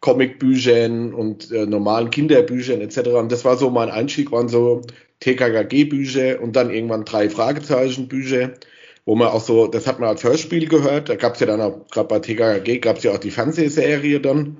Comicbüchern 0.00 1.12
und 1.12 1.50
äh, 1.50 1.66
normalen 1.66 2.10
Kinderbüchern 2.10 2.80
etc. 2.80 3.10
Und 3.10 3.32
das 3.32 3.44
war 3.44 3.56
so 3.56 3.70
mein 3.70 3.90
Einstieg, 3.90 4.32
waren 4.32 4.48
so 4.48 4.82
TKKG-Bücher 5.20 6.40
und 6.40 6.56
dann 6.56 6.70
irgendwann 6.70 7.04
drei 7.04 7.28
Fragezeichen-Bücher 7.28 8.52
wo 9.10 9.16
man 9.16 9.26
auch 9.26 9.40
so, 9.40 9.66
das 9.66 9.88
hat 9.88 9.98
man 9.98 10.08
als 10.08 10.22
Hörspiel 10.22 10.68
gehört, 10.68 11.08
da 11.08 11.16
gab 11.16 11.34
es 11.34 11.40
ja 11.40 11.46
dann 11.48 11.60
auch, 11.60 11.88
gerade 11.88 12.06
bei 12.06 12.20
TKG 12.20 12.78
gab 12.78 12.98
es 12.98 13.02
ja 13.02 13.10
auch 13.10 13.18
die 13.18 13.32
Fernsehserie 13.32 14.20
dann, 14.20 14.58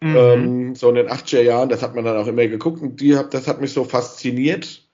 mhm. 0.00 0.16
ähm, 0.16 0.74
so 0.76 0.88
in 0.90 0.94
den 0.94 1.08
80er 1.08 1.40
Jahren, 1.40 1.68
das 1.68 1.82
hat 1.82 1.96
man 1.96 2.04
dann 2.04 2.16
auch 2.16 2.28
immer 2.28 2.46
geguckt 2.46 2.80
und 2.80 3.00
die 3.00 3.16
hat, 3.16 3.34
das 3.34 3.48
hat 3.48 3.60
mich 3.60 3.72
so 3.72 3.82
fasziniert, 3.82 4.84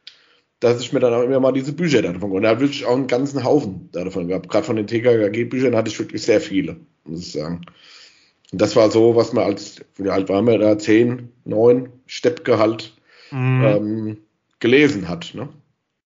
dass 0.60 0.80
ich 0.80 0.94
mir 0.94 1.00
dann 1.00 1.12
auch 1.12 1.20
immer 1.20 1.38
mal 1.38 1.52
diese 1.52 1.74
Bücher 1.74 2.00
davon 2.00 2.32
und 2.32 2.44
da 2.44 2.48
habe 2.48 2.64
ich 2.64 2.86
auch 2.86 2.96
einen 2.96 3.06
ganzen 3.06 3.44
Haufen 3.44 3.90
davon 3.92 4.28
gehabt. 4.28 4.48
Gerade 4.48 4.64
von 4.64 4.76
den 4.76 4.86
TKG-Büchern 4.86 5.76
hatte 5.76 5.90
ich 5.90 5.98
wirklich 5.98 6.22
sehr 6.22 6.40
viele, 6.40 6.76
muss 7.04 7.20
ich 7.20 7.32
sagen. 7.32 7.60
Und 8.52 8.62
das 8.62 8.74
war 8.74 8.90
so, 8.90 9.16
was 9.16 9.34
man 9.34 9.44
als, 9.44 9.82
wie 9.96 10.08
alt 10.08 10.30
waren 10.30 10.46
wir 10.46 10.56
da, 10.56 10.78
10, 10.78 11.30
9, 11.44 11.92
Steppgehalt 12.06 12.96
mhm. 13.30 13.64
ähm, 13.64 14.18
gelesen 14.60 15.10
hat. 15.10 15.34
Ne? 15.34 15.50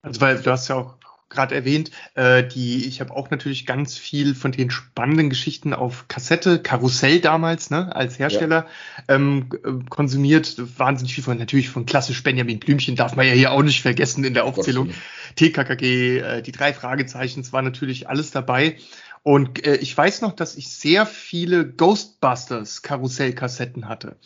Also 0.03 0.21
weil 0.21 0.43
du 0.43 0.51
hast 0.51 0.69
ja 0.69 0.77
auch 0.77 0.97
gerade 1.33 1.55
erwähnt, 1.55 1.91
äh, 2.15 2.45
die, 2.47 2.87
ich 2.87 3.01
habe 3.01 3.15
auch 3.15 3.31
natürlich 3.31 3.67
ganz 3.67 3.99
viel 3.99 4.35
von 4.35 4.53
den 4.53 4.71
spannenden 4.71 5.31
Geschichten 5.31 5.75
auf 5.75 6.07
Kassette, 6.09 6.61
Karussell 6.61 7.21
damals, 7.21 7.71
ne, 7.71 7.95
als 7.95 8.19
Hersteller 8.19 8.67
ja. 9.09 9.17
ähm, 9.17 9.49
konsumiert. 9.89 10.57
Wahnsinnig 10.79 11.15
viel 11.15 11.25
von, 11.25 11.39
natürlich 11.39 11.69
von 11.69 11.87
klassisch 11.87 12.23
Benjamin 12.23 12.61
Blümchen 12.61 12.97
darf 12.97 13.17
man 13.17 13.27
ja 13.27 13.33
hier 13.33 13.53
auch 13.53 13.63
nicht 13.63 13.83
vergessen 13.83 14.25
in 14.25 14.35
der 14.35 14.45
Aufzählung. 14.45 14.91
TKKG, 15.37 16.19
äh, 16.19 16.43
die 16.43 16.53
drei 16.53 16.73
Fragezeichen, 16.73 17.41
es 17.41 17.53
war 17.53 17.63
natürlich 17.63 18.09
alles 18.09 18.31
dabei. 18.31 18.77
Und 19.23 19.65
äh, 19.67 19.77
ich 19.77 19.97
weiß 19.97 20.21
noch, 20.21 20.33
dass 20.33 20.57
ich 20.57 20.69
sehr 20.69 21.07
viele 21.07 21.67
Ghostbusters 21.67 22.83
Karussell-Kassetten 22.83 23.89
hatte. 23.89 24.17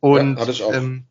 Und 0.00 0.36
ja, 0.38 0.46
hatte. 0.46 0.62
Ähm, 0.72 1.04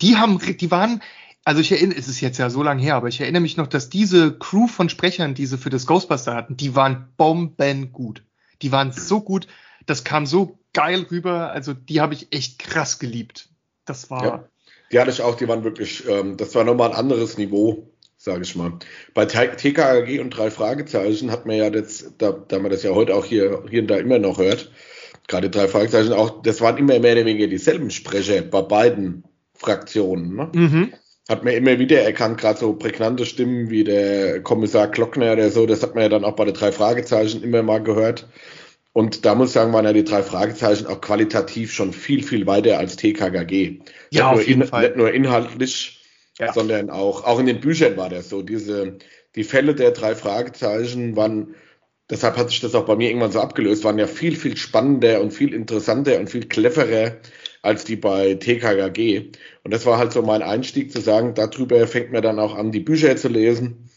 die 0.00 0.16
haben, 0.16 0.38
die 0.38 0.70
waren, 0.70 1.02
also 1.44 1.60
ich 1.60 1.72
erinnere, 1.72 1.98
es 1.98 2.08
ist 2.08 2.20
jetzt 2.20 2.38
ja 2.38 2.50
so 2.50 2.62
lange 2.62 2.82
her, 2.82 2.96
aber 2.96 3.08
ich 3.08 3.20
erinnere 3.20 3.40
mich 3.40 3.56
noch, 3.56 3.66
dass 3.66 3.88
diese 3.88 4.36
Crew 4.36 4.66
von 4.66 4.88
Sprechern, 4.88 5.34
die 5.34 5.46
sie 5.46 5.58
für 5.58 5.70
das 5.70 5.86
Ghostbuster 5.86 6.34
hatten, 6.34 6.56
die 6.56 6.74
waren 6.74 7.08
bomben 7.16 7.92
gut. 7.92 8.22
Die 8.62 8.72
waren 8.72 8.92
so 8.92 9.22
gut, 9.22 9.46
das 9.86 10.04
kam 10.04 10.26
so 10.26 10.58
geil 10.74 11.06
rüber, 11.10 11.50
also 11.50 11.72
die 11.72 12.00
habe 12.00 12.14
ich 12.14 12.32
echt 12.32 12.58
krass 12.58 12.98
geliebt. 12.98 13.48
Das 13.86 14.10
war. 14.10 14.24
Ja, 14.24 14.48
die 14.92 15.00
hatte 15.00 15.10
ich 15.10 15.22
auch, 15.22 15.34
die 15.34 15.48
waren 15.48 15.64
wirklich, 15.64 16.06
ähm, 16.06 16.36
das 16.36 16.54
war 16.54 16.64
nochmal 16.64 16.90
ein 16.90 16.96
anderes 16.96 17.38
Niveau, 17.38 17.90
sage 18.18 18.42
ich 18.42 18.54
mal. 18.54 18.74
Bei 19.14 19.24
TKAG 19.24 20.20
und 20.20 20.30
drei 20.30 20.50
Fragezeichen 20.50 21.30
hat 21.30 21.46
man 21.46 21.56
ja 21.56 21.68
jetzt, 21.68 22.12
da, 22.18 22.32
da 22.32 22.58
man 22.58 22.70
das 22.70 22.82
ja 22.82 22.90
heute 22.90 23.14
auch 23.14 23.24
hier, 23.24 23.64
hier 23.70 23.80
und 23.80 23.88
da 23.88 23.96
immer 23.96 24.18
noch 24.18 24.36
hört, 24.36 24.70
gerade 25.26 25.48
drei 25.48 25.68
Fragezeichen 25.68 26.12
auch, 26.12 26.42
das 26.42 26.60
waren 26.60 26.76
immer 26.76 26.98
mehr 26.98 27.12
oder 27.12 27.24
weniger 27.24 27.46
dieselben 27.46 27.90
Sprecher 27.90 28.42
bei 28.42 28.60
beiden 28.60 29.24
Fraktionen. 29.54 30.36
Ne? 30.36 30.50
Mhm 30.52 30.92
hat 31.30 31.44
man 31.44 31.54
immer 31.54 31.78
wieder 31.78 32.02
erkannt, 32.02 32.38
gerade 32.38 32.58
so 32.58 32.72
prägnante 32.72 33.24
Stimmen 33.24 33.70
wie 33.70 33.84
der 33.84 34.42
Kommissar 34.42 34.88
Glockner 34.88 35.34
oder 35.34 35.48
so, 35.50 35.64
das 35.64 35.80
hat 35.80 35.94
man 35.94 36.02
ja 36.02 36.08
dann 36.08 36.24
auch 36.24 36.34
bei 36.34 36.44
den 36.44 36.54
drei 36.54 36.72
Fragezeichen 36.72 37.44
immer 37.44 37.62
mal 37.62 37.80
gehört. 37.80 38.26
Und 38.92 39.24
da 39.24 39.36
muss 39.36 39.50
ich 39.50 39.54
sagen, 39.54 39.72
waren 39.72 39.84
ja 39.84 39.92
die 39.92 40.02
drei 40.02 40.24
Fragezeichen 40.24 40.88
auch 40.88 41.00
qualitativ 41.00 41.72
schon 41.72 41.92
viel, 41.92 42.24
viel 42.24 42.48
weiter 42.48 42.78
als 42.78 42.96
TKKG. 42.96 43.78
Ja, 44.10 44.32
nicht, 44.32 44.40
auf 44.40 44.48
jeden 44.48 44.62
in, 44.62 44.66
Fall. 44.66 44.82
nicht 44.82 44.96
nur 44.96 45.12
inhaltlich, 45.12 46.04
ja. 46.40 46.52
sondern 46.52 46.90
auch, 46.90 47.22
auch 47.22 47.38
in 47.38 47.46
den 47.46 47.60
Büchern 47.60 47.96
war 47.96 48.08
das 48.08 48.28
so. 48.28 48.42
Diese, 48.42 48.98
die 49.36 49.44
Fälle 49.44 49.76
der 49.76 49.92
drei 49.92 50.16
Fragezeichen 50.16 51.14
waren, 51.14 51.54
deshalb 52.10 52.38
hat 52.38 52.50
sich 52.50 52.58
das 52.58 52.74
auch 52.74 52.86
bei 52.86 52.96
mir 52.96 53.08
irgendwann 53.08 53.30
so 53.30 53.40
abgelöst, 53.40 53.84
waren 53.84 53.98
ja 53.98 54.08
viel, 54.08 54.34
viel 54.34 54.56
spannender 54.56 55.20
und 55.20 55.30
viel 55.30 55.54
interessanter 55.54 56.18
und 56.18 56.28
viel 56.28 56.48
cleverer 56.48 57.18
als 57.62 57.84
die 57.84 57.96
bei 57.96 58.34
TKKG. 58.34 59.32
Und 59.64 59.72
das 59.72 59.86
war 59.86 59.98
halt 59.98 60.12
so 60.12 60.22
mein 60.22 60.42
Einstieg 60.42 60.92
zu 60.92 61.00
sagen, 61.00 61.34
darüber 61.34 61.86
fängt 61.86 62.12
man 62.12 62.22
dann 62.22 62.38
auch 62.38 62.54
an, 62.54 62.72
die 62.72 62.80
Bücher 62.80 63.16
zu 63.16 63.28
lesen 63.28 63.90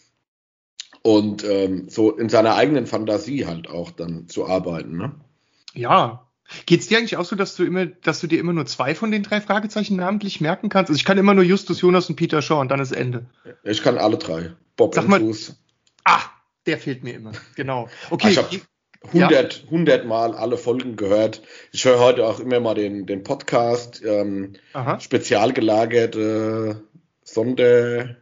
und 1.02 1.44
ähm, 1.44 1.90
so 1.90 2.12
in 2.12 2.30
seiner 2.30 2.56
eigenen 2.56 2.88
Fantasie 2.88 3.46
halt 3.46 3.70
auch 3.70 3.92
dann 3.92 4.28
zu 4.28 4.48
arbeiten. 4.48 4.98
Ne? 4.98 5.12
Ja. 5.74 6.28
Geht's 6.66 6.88
dir 6.88 6.98
eigentlich 6.98 7.18
auch 7.18 7.26
so, 7.26 7.36
dass 7.36 7.56
du 7.56 7.64
immer, 7.64 7.86
dass 7.86 8.20
du 8.20 8.28
dir 8.28 8.40
immer 8.40 8.54
nur 8.54 8.66
zwei 8.66 8.96
von 8.96 9.12
den 9.12 9.24
drei 9.24 9.42
Fragezeichen 9.42 9.96
namentlich 9.96 10.42
merken 10.42 10.70
kannst? 10.70 10.90
Also 10.90 10.98
ich 10.98 11.06
kann 11.06 11.18
immer 11.18 11.34
nur 11.34 11.44
Justus 11.44 11.82
Jonas 11.82 12.10
und 12.10 12.16
Peter 12.16 12.42
Shaw 12.42 12.60
und 12.60 12.70
dann 12.70 12.80
ist 12.80 12.92
Ende. 12.92 13.26
Ich 13.64 13.82
kann 13.82 13.98
alle 13.98 14.18
drei. 14.18 14.52
Bob 14.76 14.94
Sag 14.94 15.08
mal, 15.08 15.20
Fuß. 15.20 15.56
Ah, 16.04 16.22
der 16.66 16.78
fehlt 16.78 17.04
mir 17.04 17.14
immer. 17.16 17.32
Genau. 17.56 17.90
Okay. 18.10 18.32
Ich 18.32 18.38
habe 18.38 18.50
100, 19.08 19.54
ja. 19.54 19.64
100 19.66 20.06
Mal 20.06 20.34
alle 20.34 20.58
Folgen 20.58 20.96
gehört. 20.96 21.42
Ich 21.72 21.86
höre 21.86 22.00
heute 22.00 22.26
auch 22.26 22.40
immer 22.40 22.60
mal 22.60 22.74
den, 22.74 23.06
den 23.06 23.24
Podcast, 23.24 24.02
ähm, 24.06 24.54
spezial 25.00 25.54
gelagerte 25.54 26.82
Sonder, 27.24 28.16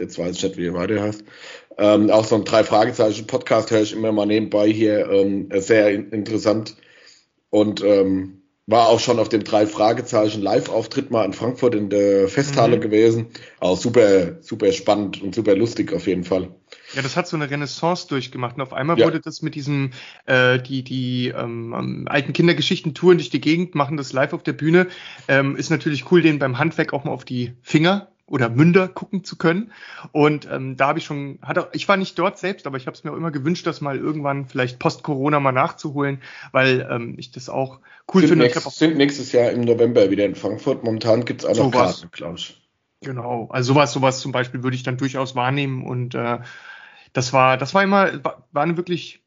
jetzt 0.00 0.18
weiß 0.18 0.36
ich 0.36 0.42
nicht, 0.42 0.56
wie 0.56 0.66
er 0.66 0.74
weiter 0.74 1.02
heißt. 1.02 1.24
Ähm, 1.78 2.10
auch 2.10 2.24
so 2.24 2.36
ein 2.36 2.44
drei 2.44 2.64
Fragezeichen 2.64 3.26
Podcast 3.26 3.70
höre 3.70 3.82
ich 3.82 3.92
immer 3.92 4.12
mal 4.12 4.26
nebenbei 4.26 4.68
hier, 4.68 5.10
ähm, 5.10 5.48
sehr 5.54 5.90
interessant 5.90 6.76
und 7.50 7.82
ähm, 7.82 8.42
war 8.66 8.88
auch 8.88 8.98
schon 8.98 9.18
auf 9.18 9.28
dem 9.28 9.44
drei 9.44 9.66
Fragezeichen 9.66 10.42
Live-Auftritt 10.42 11.10
mal 11.10 11.24
in 11.24 11.32
Frankfurt 11.32 11.74
in 11.74 11.88
der 11.88 12.28
Festhalle 12.28 12.78
mhm. 12.78 12.80
gewesen. 12.80 13.26
Auch 13.60 13.76
super, 13.76 14.42
super 14.42 14.72
spannend 14.72 15.22
und 15.22 15.34
super 15.34 15.54
lustig 15.54 15.92
auf 15.92 16.06
jeden 16.06 16.24
Fall. 16.24 16.48
Ja, 16.94 17.02
das 17.02 17.16
hat 17.16 17.26
so 17.26 17.36
eine 17.36 17.50
Renaissance 17.50 18.08
durchgemacht. 18.08 18.56
Und 18.56 18.62
auf 18.62 18.72
einmal 18.72 18.98
ja. 18.98 19.06
wurde 19.06 19.20
das 19.20 19.42
mit 19.42 19.54
diesem, 19.54 19.90
äh, 20.26 20.58
die, 20.58 20.82
die 20.82 21.28
ähm, 21.28 21.74
ähm, 21.76 22.08
alten 22.08 22.32
Kindergeschichten 22.32 22.94
touren 22.94 23.18
durch 23.18 23.30
die 23.30 23.40
Gegend, 23.40 23.74
machen 23.74 23.96
das 23.96 24.12
live 24.12 24.32
auf 24.32 24.42
der 24.42 24.52
Bühne. 24.52 24.88
Ähm, 25.28 25.56
ist 25.56 25.70
natürlich 25.70 26.10
cool, 26.10 26.22
denen 26.22 26.38
beim 26.38 26.58
Handwerk 26.58 26.92
auch 26.92 27.04
mal 27.04 27.12
auf 27.12 27.24
die 27.24 27.54
Finger 27.62 28.08
oder 28.28 28.48
Münder 28.48 28.88
gucken 28.88 29.24
zu 29.24 29.36
können. 29.36 29.72
Und 30.12 30.48
ähm, 30.50 30.76
da 30.76 30.88
habe 30.88 30.98
ich 30.98 31.04
schon, 31.04 31.38
hatte, 31.42 31.68
ich 31.72 31.88
war 31.88 31.96
nicht 31.96 32.18
dort 32.18 32.38
selbst, 32.38 32.66
aber 32.66 32.76
ich 32.76 32.86
habe 32.86 32.96
es 32.96 33.04
mir 33.04 33.12
auch 33.12 33.16
immer 33.16 33.30
gewünscht, 33.30 33.66
das 33.66 33.80
mal 33.80 33.96
irgendwann 33.96 34.46
vielleicht 34.46 34.78
post-Corona 34.78 35.38
mal 35.38 35.52
nachzuholen, 35.52 36.20
weil 36.50 36.86
ähm, 36.90 37.14
ich 37.18 37.30
das 37.30 37.48
auch 37.48 37.78
cool 38.12 38.22
sind 38.22 38.30
finde. 38.30 38.44
Nächst, 38.46 38.66
auch 38.66 38.72
sind 38.72 38.96
nächstes 38.96 39.32
Jahr 39.32 39.50
im 39.50 39.60
November 39.60 40.10
wieder 40.10 40.24
in 40.24 40.34
Frankfurt. 40.34 40.82
Momentan 40.82 41.24
gibt 41.24 41.42
es 41.42 41.46
auch 41.46 41.56
noch 41.56 41.70
Karten, 41.70 42.10
Klaus. 42.10 42.54
Genau, 43.02 43.48
also 43.50 43.74
sowas, 43.74 43.92
sowas 43.92 44.20
zum 44.20 44.32
Beispiel 44.32 44.62
würde 44.62 44.76
ich 44.76 44.82
dann 44.82 44.96
durchaus 44.96 45.34
wahrnehmen 45.34 45.84
und 45.84 46.14
äh, 46.14 46.38
das 47.12 47.32
war, 47.32 47.56
das 47.56 47.74
war 47.74 47.82
immer, 47.82 48.24
war 48.24 48.62
eine 48.62 48.76
wirklich, 48.76 49.22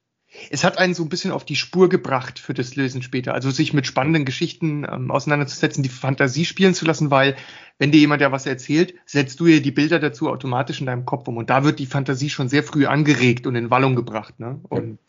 es 0.52 0.64
hat 0.64 0.78
einen 0.78 0.94
so 0.94 1.04
ein 1.04 1.10
bisschen 1.10 1.32
auf 1.32 1.44
die 1.44 1.56
Spur 1.56 1.90
gebracht 1.90 2.40
für 2.40 2.54
das 2.54 2.76
Lösen 2.76 3.02
später. 3.02 3.34
Also 3.34 3.50
sich 3.50 3.74
mit 3.74 3.88
spannenden 3.88 4.26
Geschichten 4.26 4.86
ähm, 4.90 5.10
auseinanderzusetzen, 5.10 5.82
die 5.82 5.90
Fantasie 5.90 6.46
spielen 6.46 6.74
zu 6.76 6.86
lassen, 6.86 7.10
weil 7.10 7.36
wenn 7.80 7.92
dir 7.92 8.00
jemand 8.00 8.22
ja 8.22 8.32
was 8.32 8.46
erzählt, 8.46 8.94
setzt 9.06 9.40
du 9.40 9.48
ja 9.48 9.60
die 9.60 9.72
Bilder 9.72 10.00
dazu 10.00 10.30
automatisch 10.30 10.80
in 10.82 10.86
deinem 10.86 11.06
Kopf 11.06 11.28
um. 11.28 11.38
Und 11.38 11.50
da 11.50 11.64
wird 11.64 11.80
die 11.80 11.88
Fantasie 11.88 12.30
schon 12.30 12.50
sehr 12.50 12.64
früh 12.64 12.86
angeregt 12.86 13.48
und 13.48 13.56
in 13.56 13.72
Wallung 13.72 13.96
gebracht. 13.96 14.40
Ne? 14.40 14.60
Und 14.70 15.00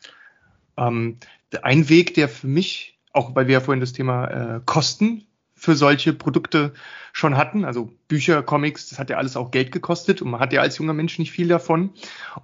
ähm, 0.79 1.19
ein 1.63 1.89
Weg, 1.89 2.15
der 2.15 2.29
für 2.29 2.47
mich, 2.47 2.99
auch 3.13 3.35
weil 3.35 3.47
wir 3.47 3.55
ja 3.55 3.61
vorhin 3.61 3.81
das 3.81 3.93
Thema 3.93 4.25
äh, 4.27 4.61
Kosten 4.65 5.27
für 5.61 5.77
solche 5.77 6.15
Produkte 6.15 6.73
schon 7.13 7.37
hatten. 7.37 7.67
Also 7.67 7.93
Bücher, 8.09 8.43
Comics, 8.43 8.89
das 8.89 8.99
hat 8.99 9.11
ja 9.11 9.19
alles 9.19 9.37
auch 9.37 9.51
Geld 9.51 9.73
gekostet 9.73 10.23
und 10.23 10.31
man 10.31 10.41
hat 10.41 10.55
ja 10.55 10.63
als 10.63 10.79
junger 10.79 10.95
Mensch 10.95 11.19
nicht 11.19 11.33
viel 11.33 11.49
davon. 11.49 11.91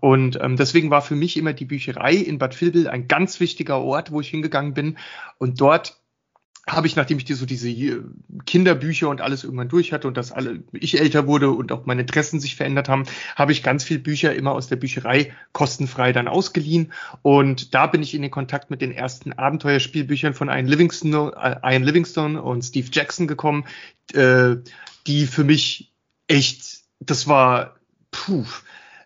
Und 0.01 0.39
ähm, 0.43 0.57
deswegen 0.57 0.91
war 0.91 1.01
für 1.01 1.17
mich 1.17 1.39
immer 1.39 1.55
die 1.55 1.65
Bücherei 1.65 2.15
in 2.15 2.37
Bad 2.37 2.61
Vilbel 2.61 2.89
ein 2.89 3.09
ganz 3.09 3.41
wichtiger 3.41 3.81
Ort, 3.81 4.13
wo 4.13 4.21
ich 4.21 4.29
hingegangen 4.29 4.75
bin. 4.75 4.99
Und 5.39 5.63
dort 5.63 5.99
habe 6.69 6.89
ich, 6.89 6.97
nachdem 6.97 7.19
ich 7.19 7.25
die, 7.25 7.35
so 7.35 7.47
diese 7.47 7.69
äh, 7.69 8.03
Kinderbücher 8.45 9.09
und 9.09 9.21
alles 9.21 9.45
irgendwann 9.45 9.69
durch 9.69 9.93
hatte 9.93 10.09
und 10.09 10.17
dass 10.17 10.33
alle, 10.33 10.65
ich 10.73 10.99
älter 10.99 11.27
wurde 11.27 11.51
und 11.51 11.71
auch 11.71 11.87
meine 11.87 12.01
Interessen 12.01 12.41
sich 12.41 12.57
verändert 12.57 12.89
haben, 12.89 13.05
habe 13.37 13.53
ich 13.53 13.63
ganz 13.63 13.85
viel 13.85 14.01
Bücher 14.01 14.35
immer 14.35 14.53
aus 14.53 14.67
der 14.67 14.77
Bücherei 14.77 15.33
kostenfrei 15.53 16.13
dann 16.13 16.27
ausgeliehen. 16.27 16.93
Und 17.23 17.75
da 17.75 17.87
bin 17.87 18.03
ich 18.03 18.15
in 18.15 18.23
den 18.23 18.33
Kontakt 18.33 18.71
mit 18.71 18.83
den 18.83 18.91
ersten 18.91 19.33
Abenteuerspielbüchern 19.33 20.35
von 20.35 20.49
Ian 20.49 20.67
Livingstone, 20.67 21.33
äh, 21.41 21.73
Ian 21.73 21.85
Livingstone 21.85 22.43
und 22.43 22.63
Steve 22.63 22.89
Jackson 22.91 23.29
gekommen, 23.29 23.65
äh, 24.13 24.57
die 25.07 25.27
für 25.27 25.45
mich 25.45 25.93
echt, 26.27 26.81
das 26.99 27.29
war, 27.29 27.77
puh, 28.11 28.45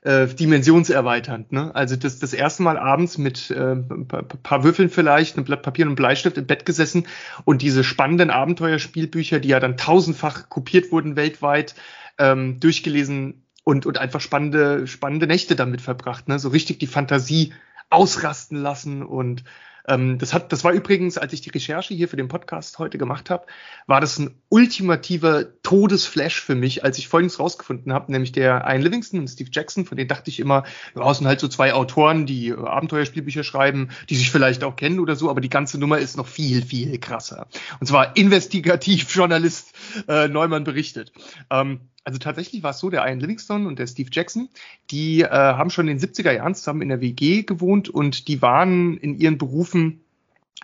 äh, 0.02 0.26
dimensionserweiternd. 0.26 1.52
Ne? 1.52 1.74
Also 1.74 1.96
das, 1.96 2.18
das 2.18 2.32
erste 2.32 2.62
Mal 2.62 2.78
abends 2.78 3.18
mit 3.18 3.50
äh, 3.50 3.72
ein 3.72 4.06
paar 4.06 4.64
Würfeln 4.64 4.88
vielleicht, 4.88 5.36
ein 5.36 5.44
Blatt 5.44 5.62
Papier 5.62 5.84
und 5.84 5.90
einem 5.90 5.96
Bleistift 5.96 6.38
im 6.38 6.46
Bett 6.46 6.64
gesessen 6.64 7.06
und 7.44 7.62
diese 7.62 7.84
spannenden 7.84 8.30
Abenteuerspielbücher, 8.30 9.40
die 9.40 9.48
ja 9.48 9.60
dann 9.60 9.76
tausendfach 9.76 10.48
kopiert 10.48 10.90
wurden 10.90 11.16
weltweit, 11.16 11.74
ähm, 12.18 12.60
durchgelesen 12.60 13.42
und, 13.64 13.86
und 13.86 13.98
einfach 13.98 14.20
spannende, 14.20 14.86
spannende 14.86 15.26
Nächte 15.26 15.54
damit 15.54 15.80
verbracht. 15.82 16.28
Ne? 16.28 16.38
So 16.38 16.48
richtig 16.48 16.78
die 16.78 16.86
Fantasie 16.86 17.52
ausrasten 17.90 18.56
lassen 18.56 19.02
und 19.02 19.44
ähm, 19.88 20.18
das 20.18 20.32
hat, 20.34 20.52
das 20.52 20.64
war 20.64 20.72
übrigens, 20.72 21.18
als 21.18 21.32
ich 21.32 21.40
die 21.40 21.50
Recherche 21.50 21.94
hier 21.94 22.08
für 22.08 22.16
den 22.16 22.28
Podcast 22.28 22.78
heute 22.78 22.98
gemacht 22.98 23.30
habe, 23.30 23.46
war 23.86 24.00
das 24.00 24.18
ein 24.18 24.40
ultimativer 24.48 25.62
Todesflash 25.62 26.40
für 26.40 26.54
mich, 26.54 26.84
als 26.84 26.98
ich 26.98 27.08
Folgendes 27.08 27.38
rausgefunden 27.38 27.92
habe, 27.92 28.12
nämlich 28.12 28.32
der 28.32 28.64
Ian 28.66 28.82
Livingston 28.82 29.20
und 29.20 29.28
Steve 29.28 29.50
Jackson, 29.52 29.84
von 29.84 29.96
denen 29.96 30.08
dachte 30.08 30.30
ich 30.30 30.40
immer, 30.40 30.64
ja, 30.96 31.14
sind 31.14 31.26
halt 31.26 31.40
so 31.40 31.48
zwei 31.48 31.74
Autoren, 31.74 32.26
die 32.26 32.48
äh, 32.48 32.56
Abenteuerspielbücher 32.56 33.44
schreiben, 33.44 33.90
die 34.08 34.16
sich 34.16 34.30
vielleicht 34.30 34.64
auch 34.64 34.76
kennen 34.76 35.00
oder 35.00 35.16
so, 35.16 35.30
aber 35.30 35.40
die 35.40 35.50
ganze 35.50 35.78
Nummer 35.78 35.98
ist 35.98 36.16
noch 36.16 36.26
viel, 36.26 36.62
viel 36.62 36.98
krasser. 36.98 37.46
Und 37.80 37.86
zwar 37.86 38.16
Investigativjournalist 38.16 39.72
äh, 40.08 40.28
Neumann 40.28 40.64
berichtet. 40.64 41.12
Ähm, 41.50 41.80
also 42.04 42.18
tatsächlich 42.18 42.62
war 42.62 42.70
es 42.70 42.78
so, 42.78 42.90
der 42.90 43.06
Ian 43.06 43.20
Livingstone 43.20 43.68
und 43.68 43.78
der 43.78 43.86
Steve 43.86 44.10
Jackson, 44.12 44.48
die 44.90 45.22
äh, 45.22 45.28
haben 45.28 45.70
schon 45.70 45.88
in 45.88 45.98
den 45.98 46.08
70er 46.08 46.32
Jahren 46.32 46.54
zusammen 46.54 46.82
in 46.82 46.88
der 46.88 47.00
WG 47.00 47.42
gewohnt 47.42 47.88
und 47.88 48.28
die 48.28 48.42
waren 48.42 48.96
in 48.98 49.18
ihren 49.18 49.38
Berufen 49.38 50.00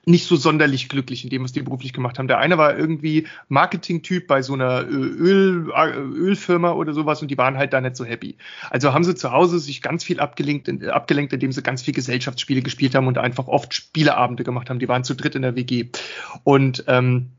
nicht 0.09 0.27
so 0.27 0.37
sonderlich 0.37 0.89
glücklich 0.89 1.25
in 1.25 1.31
dem, 1.31 1.43
was 1.43 1.53
die 1.53 1.63
beruflich 1.63 1.93
gemacht 1.93 2.19
haben. 2.19 2.29
Der 2.29 2.39
eine 2.39 2.59
war 2.59 2.79
irgendwie 2.79 3.27
Marketing-Typ 3.49 4.29
bei 4.29 4.41
so 4.41 4.55
einer 4.55 4.87
Öl, 4.87 5.69
Ölfirma 5.69 6.73
oder 6.73 6.93
sowas 6.93 7.23
und 7.23 7.29
die 7.29 7.39
waren 7.39 7.57
halt 7.57 7.73
da 7.73 7.81
nicht 7.81 7.97
so 7.97 8.05
happy. 8.05 8.37
Also 8.71 8.95
haben 8.95 9.03
sie 9.03 9.17
zu 9.17 9.33
Hause 9.33 9.59
sich 9.59 9.83
ganz 9.83 10.05
viel 10.05 10.21
abgelenkt, 10.21 10.69
abgelenkt, 10.87 11.33
indem 11.33 11.51
sie 11.51 11.63
ganz 11.63 11.83
viel 11.83 11.93
Gesellschaftsspiele 11.93 12.63
gespielt 12.63 12.95
haben 12.95 13.09
und 13.09 13.19
einfach 13.19 13.49
oft 13.49 13.75
Spieleabende 13.75 14.45
gemacht 14.45 14.71
haben. 14.71 14.79
Die 14.79 14.89
waren 14.89 15.03
zu 15.03 15.15
dritt 15.15 15.35
in 15.35 15.43
der 15.43 15.57
WG. 15.57 15.89
Und 16.45 16.85
ähm, 16.87 17.31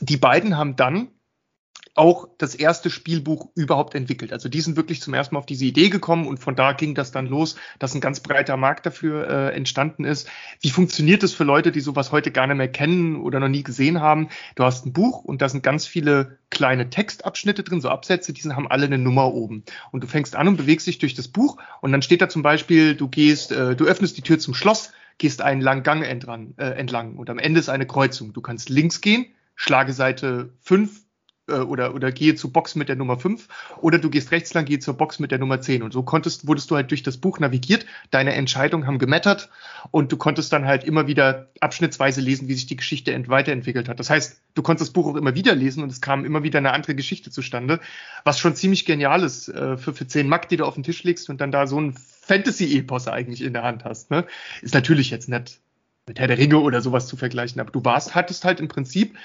die 0.00 0.16
beiden 0.16 0.56
haben 0.56 0.76
dann 0.76 1.08
auch 1.94 2.28
das 2.38 2.56
erste 2.56 2.90
Spielbuch 2.90 3.50
überhaupt 3.54 3.94
entwickelt. 3.94 4.32
Also 4.32 4.48
die 4.48 4.60
sind 4.60 4.76
wirklich 4.76 5.00
zum 5.00 5.14
ersten 5.14 5.34
Mal 5.34 5.38
auf 5.38 5.46
diese 5.46 5.64
Idee 5.64 5.90
gekommen 5.90 6.26
und 6.26 6.38
von 6.38 6.56
da 6.56 6.72
ging 6.72 6.94
das 6.94 7.12
dann 7.12 7.26
los, 7.26 7.54
dass 7.78 7.94
ein 7.94 8.00
ganz 8.00 8.18
breiter 8.18 8.56
Markt 8.56 8.84
dafür 8.86 9.28
äh, 9.28 9.54
entstanden 9.54 10.04
ist. 10.04 10.28
Wie 10.60 10.70
funktioniert 10.70 11.22
das 11.22 11.32
für 11.32 11.44
Leute, 11.44 11.70
die 11.70 11.80
sowas 11.80 12.10
heute 12.10 12.32
gar 12.32 12.48
nicht 12.48 12.56
mehr 12.56 12.70
kennen 12.70 13.20
oder 13.20 13.38
noch 13.38 13.48
nie 13.48 13.62
gesehen 13.62 14.00
haben? 14.00 14.28
Du 14.56 14.64
hast 14.64 14.86
ein 14.86 14.92
Buch 14.92 15.22
und 15.22 15.40
da 15.40 15.48
sind 15.48 15.62
ganz 15.62 15.86
viele 15.86 16.38
kleine 16.50 16.90
Textabschnitte 16.90 17.62
drin, 17.62 17.80
so 17.80 17.90
Absätze, 17.90 18.32
die 18.32 18.42
haben 18.42 18.68
alle 18.68 18.86
eine 18.86 18.98
Nummer 18.98 19.32
oben. 19.32 19.62
Und 19.92 20.02
du 20.02 20.08
fängst 20.08 20.34
an 20.34 20.48
und 20.48 20.56
bewegst 20.56 20.88
dich 20.88 20.98
durch 20.98 21.14
das 21.14 21.28
Buch 21.28 21.58
und 21.80 21.92
dann 21.92 22.02
steht 22.02 22.20
da 22.20 22.28
zum 22.28 22.42
Beispiel, 22.42 22.96
du 22.96 23.08
gehst, 23.08 23.52
äh, 23.52 23.76
du 23.76 23.84
öffnest 23.84 24.16
die 24.16 24.22
Tür 24.22 24.40
zum 24.40 24.54
Schloss, 24.54 24.92
gehst 25.18 25.42
einen 25.42 25.60
langen 25.60 25.84
Gang 25.84 26.04
entlang, 26.04 26.54
äh, 26.56 26.70
entlang 26.70 27.16
und 27.16 27.30
am 27.30 27.38
Ende 27.38 27.60
ist 27.60 27.68
eine 27.68 27.86
Kreuzung. 27.86 28.32
Du 28.32 28.40
kannst 28.40 28.68
links 28.68 29.00
gehen, 29.00 29.26
schlage 29.54 29.92
Seite 29.92 30.50
5 30.62 31.03
äh, 31.48 31.54
oder, 31.54 31.94
oder 31.94 32.12
gehe 32.12 32.34
zur 32.34 32.52
Box 32.52 32.74
mit 32.74 32.88
der 32.88 32.96
Nummer 32.96 33.18
5 33.18 33.48
oder 33.80 33.98
du 33.98 34.10
gehst 34.10 34.30
rechts 34.30 34.54
lang, 34.54 34.64
gehe 34.64 34.78
zur 34.78 34.94
Box 34.94 35.18
mit 35.18 35.30
der 35.30 35.38
Nummer 35.38 35.60
10. 35.60 35.82
Und 35.82 35.92
so 35.92 36.02
konntest, 36.02 36.46
wurdest 36.46 36.70
du 36.70 36.76
halt 36.76 36.90
durch 36.90 37.02
das 37.02 37.18
Buch 37.18 37.38
navigiert, 37.38 37.86
deine 38.10 38.34
Entscheidungen 38.34 38.86
haben 38.86 38.98
gemattert 38.98 39.50
und 39.90 40.10
du 40.12 40.16
konntest 40.16 40.52
dann 40.52 40.64
halt 40.64 40.84
immer 40.84 41.06
wieder 41.06 41.48
abschnittsweise 41.60 42.20
lesen, 42.20 42.48
wie 42.48 42.54
sich 42.54 42.66
die 42.66 42.76
Geschichte 42.76 43.14
weiterentwickelt 43.28 43.88
hat. 43.88 44.00
Das 44.00 44.10
heißt, 44.10 44.40
du 44.54 44.62
konntest 44.62 44.88
das 44.88 44.92
Buch 44.92 45.06
auch 45.06 45.16
immer 45.16 45.34
wieder 45.34 45.54
lesen 45.54 45.82
und 45.82 45.92
es 45.92 46.00
kam 46.00 46.24
immer 46.24 46.42
wieder 46.42 46.58
eine 46.58 46.72
andere 46.72 46.94
Geschichte 46.94 47.30
zustande, 47.30 47.80
was 48.24 48.38
schon 48.38 48.54
ziemlich 48.54 48.84
genial 48.86 49.22
ist 49.22 49.48
äh, 49.48 49.76
für, 49.76 49.92
für 49.92 50.06
10 50.06 50.28
Mark, 50.28 50.48
die 50.48 50.56
du 50.56 50.64
auf 50.64 50.74
den 50.74 50.82
Tisch 50.82 51.02
legst 51.04 51.28
und 51.28 51.40
dann 51.40 51.52
da 51.52 51.66
so 51.66 51.80
ein 51.80 51.94
Fantasy-Epos 51.94 53.08
eigentlich 53.08 53.42
in 53.42 53.52
der 53.52 53.62
Hand 53.62 53.84
hast. 53.84 54.10
Ne? 54.10 54.24
Ist 54.62 54.74
natürlich 54.74 55.10
jetzt 55.10 55.28
nicht 55.28 55.60
mit 56.06 56.18
Herr 56.18 56.28
der 56.28 56.38
Ringe 56.38 56.58
oder 56.58 56.82
sowas 56.82 57.06
zu 57.06 57.16
vergleichen, 57.16 57.60
aber 57.60 57.70
du 57.70 57.84
warst, 57.84 58.14
hattest 58.14 58.44
halt 58.44 58.60
im 58.60 58.68
Prinzip 58.68 59.16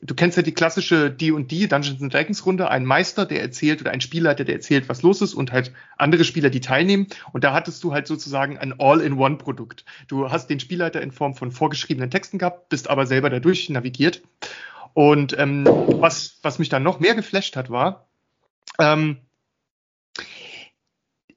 du 0.00 0.14
kennst 0.14 0.36
ja 0.36 0.42
die 0.42 0.52
klassische 0.52 1.10
D&D, 1.10 1.66
Dungeons 1.66 2.02
and 2.02 2.12
Dragons 2.12 2.46
Runde, 2.46 2.70
ein 2.70 2.84
Meister, 2.84 3.26
der 3.26 3.42
erzählt 3.42 3.80
oder 3.80 3.90
ein 3.90 4.00
Spielleiter, 4.00 4.44
der 4.44 4.54
erzählt, 4.54 4.88
was 4.88 5.02
los 5.02 5.20
ist 5.20 5.34
und 5.34 5.52
halt 5.52 5.72
andere 5.96 6.24
Spieler, 6.24 6.50
die 6.50 6.60
teilnehmen. 6.60 7.06
Und 7.32 7.44
da 7.44 7.52
hattest 7.52 7.84
du 7.84 7.92
halt 7.92 8.06
sozusagen 8.06 8.58
ein 8.58 8.78
All-in-One-Produkt. 8.78 9.84
Du 10.08 10.30
hast 10.30 10.48
den 10.48 10.60
Spielleiter 10.60 11.02
in 11.02 11.12
Form 11.12 11.34
von 11.34 11.52
vorgeschriebenen 11.52 12.10
Texten 12.10 12.38
gehabt, 12.38 12.68
bist 12.68 12.88
aber 12.88 13.06
selber 13.06 13.30
dadurch 13.30 13.68
navigiert. 13.68 14.22
Und 14.94 15.38
ähm, 15.38 15.64
was, 15.66 16.38
was 16.42 16.58
mich 16.58 16.68
dann 16.68 16.82
noch 16.82 17.00
mehr 17.00 17.14
geflasht 17.14 17.56
hat, 17.56 17.70
war, 17.70 18.06
ähm, 18.78 19.18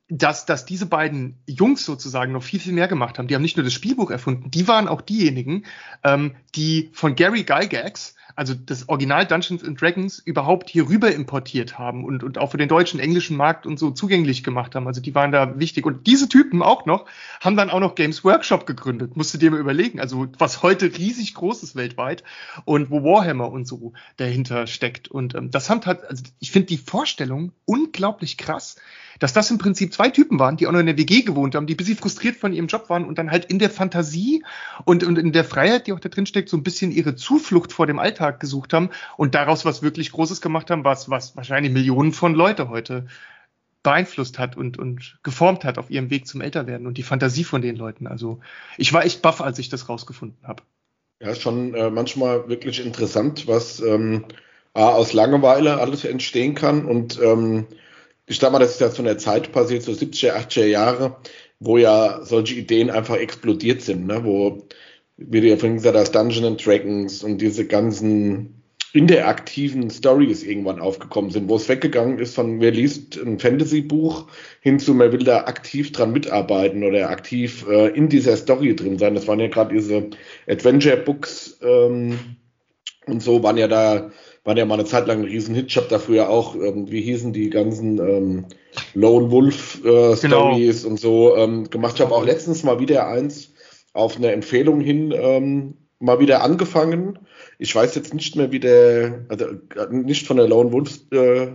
dass, 0.07 0.45
dass 0.45 0.65
diese 0.65 0.85
beiden 0.85 1.41
Jungs 1.47 1.83
sozusagen 1.85 2.31
noch 2.31 2.43
viel, 2.43 2.59
viel 2.59 2.73
mehr 2.73 2.87
gemacht 2.87 3.17
haben. 3.17 3.27
Die 3.27 3.35
haben 3.35 3.41
nicht 3.41 3.57
nur 3.57 3.63
das 3.63 3.73
Spielbuch 3.73 4.11
erfunden, 4.11 4.51
die 4.51 4.67
waren 4.67 4.87
auch 4.87 5.01
diejenigen, 5.01 5.65
ähm, 6.03 6.35
die 6.53 6.89
von 6.93 7.15
Gary 7.15 7.43
Gygax, 7.43 8.14
also 8.35 8.53
das 8.53 8.89
Original 8.89 9.25
Dungeons 9.25 9.63
and 9.63 9.79
Dragons, 9.79 10.19
überhaupt 10.19 10.69
hier 10.69 10.89
rüber 10.89 11.13
importiert 11.13 11.77
haben 11.77 12.03
und, 12.03 12.23
und 12.23 12.37
auch 12.37 12.51
für 12.51 12.57
den 12.57 12.69
deutschen, 12.69 12.99
englischen 12.99 13.37
Markt 13.37 13.65
und 13.65 13.79
so 13.79 13.91
zugänglich 13.91 14.43
gemacht 14.43 14.75
haben. 14.75 14.87
Also 14.87 15.01
die 15.01 15.15
waren 15.15 15.31
da 15.31 15.59
wichtig. 15.59 15.85
Und 15.85 16.07
diese 16.07 16.27
Typen 16.27 16.61
auch 16.61 16.85
noch, 16.85 17.05
haben 17.39 17.55
dann 17.55 17.69
auch 17.69 17.79
noch 17.79 17.95
Games 17.95 18.23
Workshop 18.23 18.65
gegründet. 18.65 19.15
Musst 19.15 19.33
du 19.33 19.37
dir 19.37 19.51
mal 19.51 19.59
überlegen. 19.59 19.99
Also 19.99 20.27
was 20.37 20.63
heute 20.63 20.97
riesig 20.97 21.33
groß 21.33 21.63
ist 21.63 21.75
weltweit 21.75 22.23
und 22.65 22.89
wo 22.89 23.03
Warhammer 23.03 23.51
und 23.51 23.67
so 23.67 23.93
dahinter 24.17 24.67
steckt. 24.67 25.07
Und 25.07 25.35
ähm, 25.35 25.51
das 25.51 25.69
haben 25.69 25.81
halt, 25.85 26.03
also 26.05 26.23
ich 26.39 26.51
finde 26.51 26.67
die 26.67 26.77
Vorstellung 26.77 27.51
unglaublich 27.65 28.37
krass 28.37 28.75
dass 29.19 29.33
das 29.33 29.49
im 29.51 29.57
Prinzip 29.57 29.93
zwei 29.93 30.09
Typen 30.09 30.39
waren, 30.39 30.57
die 30.57 30.67
auch 30.67 30.71
noch 30.71 30.79
in 30.79 30.85
der 30.85 30.97
WG 30.97 31.21
gewohnt 31.21 31.55
haben, 31.55 31.67
die 31.67 31.73
ein 31.73 31.77
bisschen 31.77 31.97
frustriert 31.97 32.35
von 32.35 32.53
ihrem 32.53 32.67
Job 32.67 32.89
waren 32.89 33.05
und 33.05 33.17
dann 33.17 33.31
halt 33.31 33.45
in 33.45 33.59
der 33.59 33.69
Fantasie 33.69 34.43
und, 34.83 35.03
und 35.03 35.17
in 35.17 35.31
der 35.31 35.45
Freiheit, 35.45 35.87
die 35.87 35.93
auch 35.93 35.99
da 35.99 36.09
drin 36.09 36.25
steckt, 36.25 36.49
so 36.49 36.57
ein 36.57 36.63
bisschen 36.63 36.91
ihre 36.91 37.15
Zuflucht 37.15 37.71
vor 37.71 37.87
dem 37.87 37.99
Alltag 37.99 38.14
gesucht 38.39 38.73
haben 38.73 38.89
und 39.17 39.35
daraus 39.35 39.65
was 39.65 39.81
wirklich 39.81 40.11
Großes 40.11 40.41
gemacht 40.41 40.71
haben, 40.71 40.83
was, 40.83 41.09
was 41.09 41.35
wahrscheinlich 41.35 41.71
Millionen 41.71 42.11
von 42.11 42.33
Leute 42.33 42.69
heute 42.69 43.05
beeinflusst 43.83 44.39
hat 44.39 44.57
und, 44.57 44.79
und 44.79 45.19
geformt 45.23 45.63
hat 45.63 45.77
auf 45.77 45.91
ihrem 45.91 46.09
Weg 46.09 46.27
zum 46.27 46.41
Älterwerden 46.41 46.87
und 46.87 46.97
die 46.97 47.03
Fantasie 47.03 47.43
von 47.43 47.61
den 47.61 47.75
Leuten. 47.75 48.07
Also 48.07 48.39
ich 48.77 48.91
war 48.93 49.05
echt 49.05 49.21
baff, 49.21 49.41
als 49.41 49.59
ich 49.59 49.69
das 49.69 49.89
rausgefunden 49.89 50.39
habe. 50.47 50.63
Ja, 51.21 51.35
schon 51.35 51.73
äh, 51.75 51.89
manchmal 51.89 52.49
wirklich 52.49 52.83
interessant, 52.83 53.47
was 53.47 53.79
ähm, 53.79 54.25
aus 54.73 55.13
Langeweile 55.13 55.79
alles 55.79 56.03
entstehen 56.03 56.55
kann 56.55 56.85
und 56.85 57.19
ähm, 57.21 57.67
ich 58.25 58.39
sag 58.39 58.51
mal, 58.51 58.59
das 58.59 58.71
ist 58.71 58.81
ja 58.81 58.91
zu 58.91 59.03
einer 59.03 59.17
Zeit 59.17 59.51
passiert, 59.51 59.83
so 59.83 59.91
70er, 59.91 60.33
80er 60.33 60.65
Jahre, 60.65 61.17
wo 61.59 61.77
ja 61.77 62.23
solche 62.23 62.55
Ideen 62.55 62.89
einfach 62.89 63.15
explodiert 63.15 63.81
sind, 63.81 64.07
ne? 64.07 64.23
wo, 64.23 64.67
wie 65.17 65.41
du 65.41 65.47
ja 65.47 65.57
vorhin 65.57 65.77
gesagt 65.77 65.97
hast, 65.97 66.13
Dungeons 66.13 66.45
and 66.45 66.65
Dragons 66.65 67.23
und 67.23 67.39
diese 67.39 67.65
ganzen 67.65 68.61
interaktiven 68.95 69.89
Stories 69.89 70.43
irgendwann 70.43 70.79
aufgekommen 70.79 71.29
sind, 71.29 71.49
wo 71.49 71.57
es 71.57 71.67
weggegangen 71.67 72.17
ist 72.17 72.33
von, 72.33 72.61
wer 72.61 72.71
liest 72.71 73.17
ein 73.17 73.39
Fantasy-Buch 73.39 74.27
hin 74.61 74.79
zu, 74.79 74.93
man 74.93 75.11
will 75.11 75.23
da 75.23 75.39
aktiv 75.45 75.91
dran 75.91 76.13
mitarbeiten 76.13 76.83
oder 76.83 77.09
aktiv 77.09 77.65
äh, 77.67 77.89
in 77.89 78.07
dieser 78.07 78.37
Story 78.37 78.73
drin 78.73 78.97
sein. 78.97 79.13
Das 79.13 79.27
waren 79.27 79.41
ja 79.41 79.47
gerade 79.47 79.73
diese 79.73 80.09
Adventure-Books 80.47 81.59
ähm, 81.61 82.17
und 83.05 83.21
so 83.21 83.43
waren 83.43 83.57
ja 83.57 83.67
da 83.67 84.11
waren 84.45 84.57
ja 84.57 84.65
mal 84.65 84.75
eine 84.75 84.85
Zeit 84.85 85.07
lang 85.07 85.19
ein 85.19 85.25
Riesenhit. 85.25 85.67
Ich 85.69 85.77
habe 85.77 85.87
da 85.89 85.97
früher 85.97 86.29
auch, 86.29 86.55
ähm, 86.55 86.89
wie 86.89 87.01
hießen 87.01 87.33
die 87.33 87.49
ganzen 87.49 87.97
ähm, 87.97 88.45
Lone 88.93 89.31
Wolf 89.31 89.79
äh, 89.83 90.15
genau. 90.15 90.15
Stories 90.15 90.83
genau. 90.83 90.91
und 90.91 90.99
so 90.99 91.35
ähm, 91.35 91.69
gemacht. 91.69 91.95
Ich 91.95 92.01
habe 92.01 92.13
auch 92.13 92.23
letztens 92.23 92.63
mal 92.63 92.79
wieder 92.79 93.07
eins 93.07 93.54
auf 93.95 94.17
eine 94.17 94.31
Empfehlung 94.31 94.81
hin 94.81 95.13
ähm, 95.15 95.75
mal 95.99 96.19
wieder 96.19 96.43
angefangen. 96.43 97.19
Ich 97.57 97.73
weiß 97.73 97.95
jetzt 97.95 98.13
nicht 98.13 98.35
mehr, 98.35 98.51
wie 98.51 98.59
der, 98.59 99.25
also 99.29 99.47
nicht 99.89 100.27
von 100.27 100.37
der 100.37 100.47
Lone 100.47 100.71
Wolf 100.71 100.99
äh, 101.11 101.53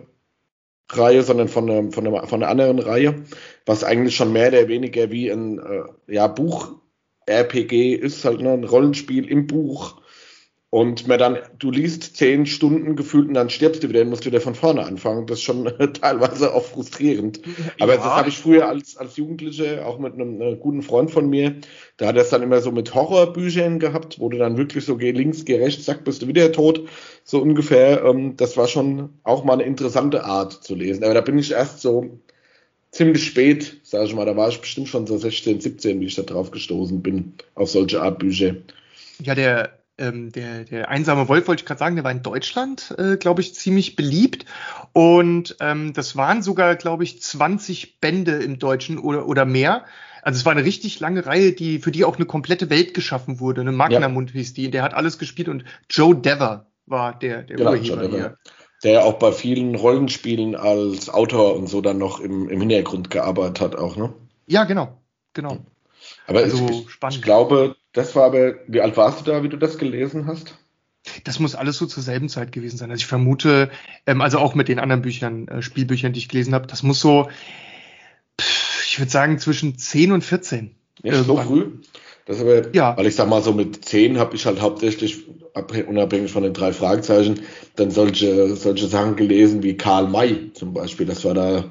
Reihe, 0.89 1.23
sondern 1.23 1.49
von, 1.49 1.67
der, 1.67 1.93
von, 1.93 2.05
der, 2.05 2.27
von 2.27 2.43
einer 2.43 2.51
anderen 2.51 2.79
Reihe, 2.79 3.23
was 3.67 3.85
eigentlich 3.85 4.17
schon 4.17 4.33
mehr 4.33 4.49
oder 4.49 4.69
weniger 4.69 5.11
wie 5.11 5.31
ein 5.31 5.59
äh, 5.59 6.13
ja, 6.13 6.27
Buch-RPG 6.27 7.95
ist, 7.95 8.25
halt 8.25 8.41
ne, 8.41 8.53
ein 8.53 8.65
Rollenspiel 8.65 9.29
im 9.29 9.47
Buch 9.47 10.00
und 10.71 11.09
mir 11.09 11.19
dann, 11.19 11.39
du 11.59 11.73
liest 11.73 12.17
zehn 12.17 12.47
Stunden 12.47 12.95
gefühlt 12.95 13.27
und 13.27 13.35
dann 13.35 13.51
stirbst 13.51 13.83
du 13.83 13.89
wieder 13.89 14.03
und 14.03 14.11
musst 14.11 14.25
wieder 14.25 14.41
von 14.41 14.55
vorne 14.55 14.85
anfangen. 14.85 15.27
Das 15.27 15.39
ist 15.39 15.45
schon 15.45 15.65
teilweise 16.01 16.55
auch 16.55 16.65
frustrierend. 16.65 17.41
Aber 17.81 17.95
ja. 17.95 17.99
das 17.99 18.07
habe 18.07 18.29
ich 18.29 18.39
früher 18.39 18.69
als, 18.69 18.97
als 18.97 19.17
Jugendliche, 19.17 19.85
auch 19.85 19.99
mit 19.99 20.15
einem, 20.15 20.41
einem, 20.41 20.61
guten 20.61 20.83
Freund 20.83 21.11
von 21.11 21.29
mir, 21.29 21.57
da 21.97 22.07
hat 22.07 22.17
er 22.17 22.23
es 22.23 22.31
dann 22.31 22.45
immer 22.45 22.61
so 22.61 22.71
mit 22.71 22.95
Horrorbüchern 22.95 23.81
gehabt, 23.81 24.21
wo 24.21 24.29
du 24.29 24.39
dann 24.39 24.57
wirklich 24.57 24.85
so 24.85 24.97
geh 24.97 25.11
links, 25.11 25.45
geh 25.45 25.57
rechts, 25.57 25.87
zack, 25.87 26.05
bist 26.05 26.23
du 26.23 26.29
wieder 26.29 26.53
tot. 26.53 26.89
So 27.25 27.43
ungefähr. 27.43 28.05
Ähm, 28.05 28.37
das 28.37 28.57
war 28.57 28.69
schon 28.69 29.11
auch 29.25 29.43
mal 29.43 29.55
eine 29.55 29.65
interessante 29.65 30.25
Art 30.25 30.53
zu 30.53 30.77
lesen. 30.77 31.03
Aber 31.03 31.15
da 31.15 31.21
bin 31.21 31.37
ich 31.37 31.51
erst 31.51 31.81
so 31.81 32.21
ziemlich 32.93 33.25
spät, 33.25 33.81
sage 33.83 34.05
ich 34.05 34.15
mal, 34.15 34.25
da 34.25 34.37
war 34.37 34.49
ich 34.49 34.61
bestimmt 34.61 34.87
schon 34.87 35.09
so 35.09 35.19
16, 35.19 35.61
17, 35.61 36.01
wie 36.01 36.07
ich 36.07 36.15
da 36.15 36.23
drauf 36.23 36.53
gestoßen 36.53 37.03
bin, 37.03 37.35
auf 37.57 37.71
solche 37.71 38.01
Art 38.01 38.21
Bücher. 38.21 38.55
Ja, 39.23 39.35
der 39.35 39.80
ähm, 40.01 40.33
der, 40.33 40.65
der 40.65 40.89
einsame 40.89 41.29
Wolf, 41.29 41.47
wollte 41.47 41.63
ich 41.63 41.67
gerade 41.67 41.79
sagen, 41.79 41.95
der 41.95 42.05
war 42.05 42.11
in 42.11 42.23
Deutschland, 42.23 42.95
äh, 42.99 43.17
glaube 43.17 43.41
ich, 43.41 43.55
ziemlich 43.55 43.97
beliebt. 43.97 44.47
Und 44.93 45.57
ähm, 45.61 45.93
das 45.93 46.17
waren 46.17 46.43
sogar, 46.43 46.75
glaube 46.77 47.05
ich, 47.05 47.23
20 47.23 48.01
Bände 48.01 48.37
im 48.37 48.59
Deutschen 48.59 48.99
oder, 48.99 49.27
oder 49.27 49.45
mehr. 49.45 49.85
Also 50.23 50.39
es 50.39 50.45
war 50.45 50.53
eine 50.53 50.65
richtig 50.65 51.01
lange 51.01 51.25
Reihe, 51.27 51.53
die, 51.53 51.79
für 51.79 51.93
die 51.93 52.05
auch 52.05 52.17
eine 52.17 52.27
komplette 52.27 52.71
Welt 52.71 52.95
geschaffen 52.95 53.41
wurde. 53.41 53.61
Eine 53.61 53.73
Magnamund 53.73 54.31
ja. 54.31 54.35
hieß 54.35 54.55
die. 54.55 54.71
Der 54.71 54.83
hat 54.83 54.95
alles 54.95 55.19
gespielt 55.19 55.49
und 55.49 55.65
Joe 55.89 56.15
Dever 56.15 56.67
war 56.87 57.19
der, 57.19 57.43
der 57.43 57.57
genau, 57.57 57.73
Urheber 57.73 58.09
hier. 58.09 58.37
Der 58.83 58.93
ja 58.93 59.03
auch 59.03 59.19
bei 59.19 59.33
vielen 59.33 59.75
Rollenspielen 59.75 60.57
als 60.57 61.11
Autor 61.11 61.55
und 61.55 61.69
so 61.69 61.81
dann 61.81 61.99
noch 61.99 62.19
im, 62.21 62.49
im 62.49 62.61
Hintergrund 62.61 63.11
gearbeitet 63.11 63.61
hat, 63.61 63.77
auch, 63.77 63.97
ne? 63.97 64.13
Ja, 64.47 64.65
genau. 64.65 65.01
Genau. 65.35 65.59
Aber 66.27 66.41
also, 66.41 66.69
ich, 66.69 67.17
ich, 67.17 67.23
glaube, 67.23 67.77
das 67.93 68.15
war 68.15 68.25
aber, 68.25 68.55
wie 68.67 68.81
alt 68.81 68.97
warst 68.97 69.21
du 69.21 69.31
da, 69.31 69.43
wie 69.43 69.49
du 69.49 69.57
das 69.57 69.79
gelesen 69.79 70.27
hast? 70.27 70.57
Das 71.25 71.41
muss 71.41 71.55
alles 71.55 71.79
so 71.79 71.87
zur 71.87 72.03
selben 72.03 72.29
Zeit 72.29 72.53
gewesen 72.53 72.77
sein. 72.77 72.91
Also 72.91 73.01
ich 73.01 73.07
vermute, 73.07 73.71
ähm, 74.07 74.21
also 74.21 74.39
auch 74.39 74.55
mit 74.55 74.69
den 74.69 74.79
anderen 74.79 75.03
Büchern, 75.03 75.49
äh, 75.49 75.63
Spielbüchern, 75.63 76.13
die 76.13 76.19
ich 76.19 76.29
gelesen 76.29 76.55
habe, 76.55 76.67
das 76.67 76.83
muss 76.83 77.01
so, 77.01 77.29
pff, 78.41 78.85
ich 78.87 78.99
würde 78.99 79.11
sagen, 79.11 79.39
zwischen 79.39 79.79
10 79.79 80.13
und 80.13 80.23
14. 80.23 80.75
Ja, 81.03 81.23
so 81.23 81.37
früh? 81.37 81.71
Das 82.27 82.41
aber, 82.41 82.73
ja. 82.75 82.97
weil 82.97 83.07
ich 83.07 83.17
sag 83.17 83.29
mal, 83.29 83.43
so 83.43 83.53
mit 83.53 83.85
10 83.85 84.19
habe 84.19 84.37
ich 84.37 84.45
halt 84.47 84.61
hauptsächlich, 84.61 85.25
unabhängig 85.87 86.31
von 86.31 86.43
den 86.43 86.53
drei 86.53 86.73
Fragezeichen, 86.73 87.41
dann 87.77 87.91
solche, 87.91 88.55
solche 88.55 88.87
Sachen 88.87 89.17
gelesen 89.17 89.63
wie 89.63 89.77
Karl 89.77 90.07
May 90.07 90.53
zum 90.53 90.75
Beispiel. 90.75 91.07
Das 91.07 91.25
war 91.25 91.35
da 91.35 91.65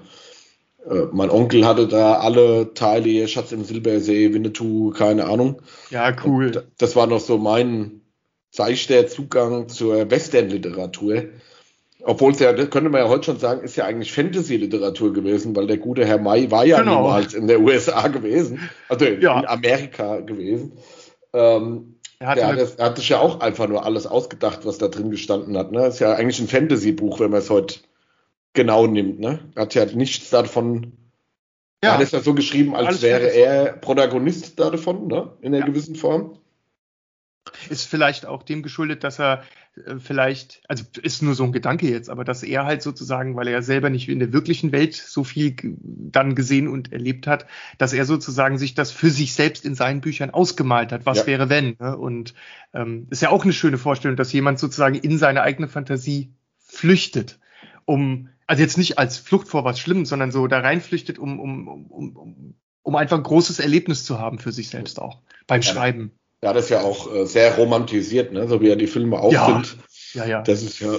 äh, 0.86 1.08
mein 1.12 1.30
Onkel 1.30 1.66
hatte 1.66 1.88
da 1.88 2.16
alle 2.16 2.74
Teile, 2.74 3.28
Schatz 3.28 3.52
im 3.52 3.64
Silbersee, 3.64 4.34
Winnetou, 4.34 4.92
keine 4.92 5.26
Ahnung. 5.26 5.62
Ja, 5.90 6.16
cool. 6.26 6.48
Und 6.48 6.64
das 6.78 6.96
war 6.96 7.08
noch 7.08 7.20
so 7.20 7.38
mein 7.38 8.02
seichter 8.52 9.08
Zugang 9.08 9.70
zur 9.70 10.10
Western-Literatur. 10.10 11.26
Obwohl 12.02 12.32
es 12.32 12.40
ja, 12.40 12.54
das 12.54 12.70
könnte 12.70 12.90
man 12.90 13.02
ja 13.02 13.10
heute 13.10 13.26
schon 13.26 13.40
sagen, 13.40 13.62
ist 13.62 13.76
ja 13.76 13.86
eigentlich 13.86 14.14
Fantasy-Literatur 14.14 15.12
gewesen, 15.12 15.56
weil 15.56 15.68
der 15.68 15.78
gute 15.78 16.06
Herr 16.06 16.18
May 16.18 16.50
war 16.50 16.66
ja 16.66 16.80
genau. 16.80 17.02
niemals 17.02 17.34
in 17.34 17.48
der 17.48 17.60
USA 17.60 18.08
gewesen, 18.08 18.70
also 18.88 19.06
ja. 19.06 19.40
in 19.40 19.46
Amerika 19.46 20.22
gewesen. 20.22 20.72
Ähm, 21.34 21.96
er, 22.20 22.28
hatte 22.28 22.74
der, 22.78 22.86
hat 22.86 22.98
sich 22.98 23.10
ja 23.10 23.20
auch 23.20 23.42
einfach 23.42 23.68
nur 23.68 23.86
alles 23.86 24.08
ausgedacht, 24.08 24.66
was 24.66 24.78
da 24.78 24.88
drin 24.88 25.12
gestanden 25.12 25.58
hat. 25.58 25.72
Ne? 25.74 25.88
Ist 25.88 26.00
ja 26.00 26.14
eigentlich 26.14 26.40
ein 26.40 26.48
Fantasy-Buch, 26.48 27.20
wenn 27.20 27.32
man 27.32 27.42
es 27.42 27.50
heute 27.50 27.80
genau 28.54 28.88
nimmt. 28.88 29.20
Ne? 29.20 29.40
Hat 29.56 29.76
ja 29.76 29.86
nichts 29.86 30.30
davon. 30.30 30.94
Ja. 31.84 31.94
Hat 31.94 32.02
es 32.02 32.12
ja 32.12 32.20
so 32.20 32.34
geschrieben, 32.34 32.76
als 32.76 33.02
wäre 33.02 33.28
er 33.28 33.74
Protagonist 33.74 34.60
davon, 34.60 35.08
ne? 35.08 35.32
in 35.42 35.54
einer 35.54 35.60
ja. 35.60 35.66
gewissen 35.66 35.96
Form. 35.96 36.38
Ist 37.70 37.86
vielleicht 37.86 38.26
auch 38.26 38.44
dem 38.44 38.64
geschuldet, 38.64 39.04
dass 39.04 39.20
er 39.20 39.44
äh, 39.86 39.96
vielleicht, 39.98 40.62
also 40.68 40.84
ist 41.02 41.22
nur 41.22 41.36
so 41.36 41.44
ein 41.44 41.52
Gedanke 41.52 41.90
jetzt, 41.90 42.10
aber 42.10 42.24
dass 42.24 42.44
er 42.44 42.66
halt 42.66 42.82
sozusagen, 42.82 43.36
weil 43.36 43.48
er 43.48 43.54
ja 43.54 43.62
selber 43.62 43.90
nicht 43.90 44.10
in 44.10 44.20
der 44.20 44.34
wirklichen 44.34 44.72
Welt 44.72 44.96
so 44.96 45.24
viel 45.24 45.56
dann 45.82 46.36
gesehen 46.36 46.68
und 46.68 46.92
erlebt 46.92 47.28
hat, 47.28 47.46
dass 47.78 47.94
er 47.94 48.06
sozusagen 48.06 48.58
sich 48.58 48.74
das 48.76 48.92
für 48.92 49.10
sich 49.10 49.34
selbst 49.34 49.66
in 49.66 49.76
seinen 49.76 50.02
Büchern 50.02 50.32
ausgemalt 50.32 50.92
hat. 50.92 51.06
Was 51.06 51.20
ja. 51.20 51.28
wäre 51.28 51.50
wenn? 51.50 51.76
Ne? 51.80 51.98
Und 51.98 52.34
ähm, 52.74 53.08
ist 53.10 53.22
ja 53.22 53.30
auch 53.30 53.44
eine 53.44 53.54
schöne 53.54 53.78
Vorstellung, 53.78 54.18
dass 54.18 54.34
jemand 54.34 54.60
sozusagen 54.60 54.96
in 54.96 55.18
seine 55.18 55.42
eigene 55.42 55.68
Fantasie 55.68 56.34
flüchtet, 56.58 57.40
um 57.86 58.30
also 58.50 58.64
jetzt 58.64 58.80
nicht 58.80 58.98
als 58.98 59.18
Flucht 59.18 59.48
vor 59.48 59.64
was 59.64 59.80
Schlimmem, 59.80 60.06
sondern 60.06 60.32
so 60.32 60.48
da 60.48 60.60
reinflüchtet, 60.60 61.20
um, 61.20 61.40
um, 61.40 61.68
um, 61.68 62.16
um, 62.16 62.56
um 62.82 62.96
einfach 62.96 63.18
ein 63.18 63.24
großes 63.24 63.60
Erlebnis 63.60 64.06
zu 64.06 64.18
haben 64.18 64.40
für 64.40 64.52
sich 64.52 64.70
selbst 64.70 65.00
auch 65.00 65.22
beim 65.46 65.62
ja, 65.62 65.72
Schreiben. 65.72 66.12
Ja, 66.44 66.52
das 66.52 66.66
ist 66.66 66.70
ja 66.72 66.82
auch 66.82 67.14
äh, 67.14 67.28
sehr 67.28 67.56
romantisiert, 67.58 68.34
ne? 68.34 68.48
so 68.48 68.60
wie 68.60 68.70
er 68.70 68.76
die 68.76 68.88
Filme 68.88 69.20
auch 69.20 69.32
ja. 69.32 69.46
sind. 69.46 69.78
Ja, 70.14 70.26
ja. 70.26 70.42
Das 70.42 70.64
ist 70.64 70.80
ja, 70.80 70.96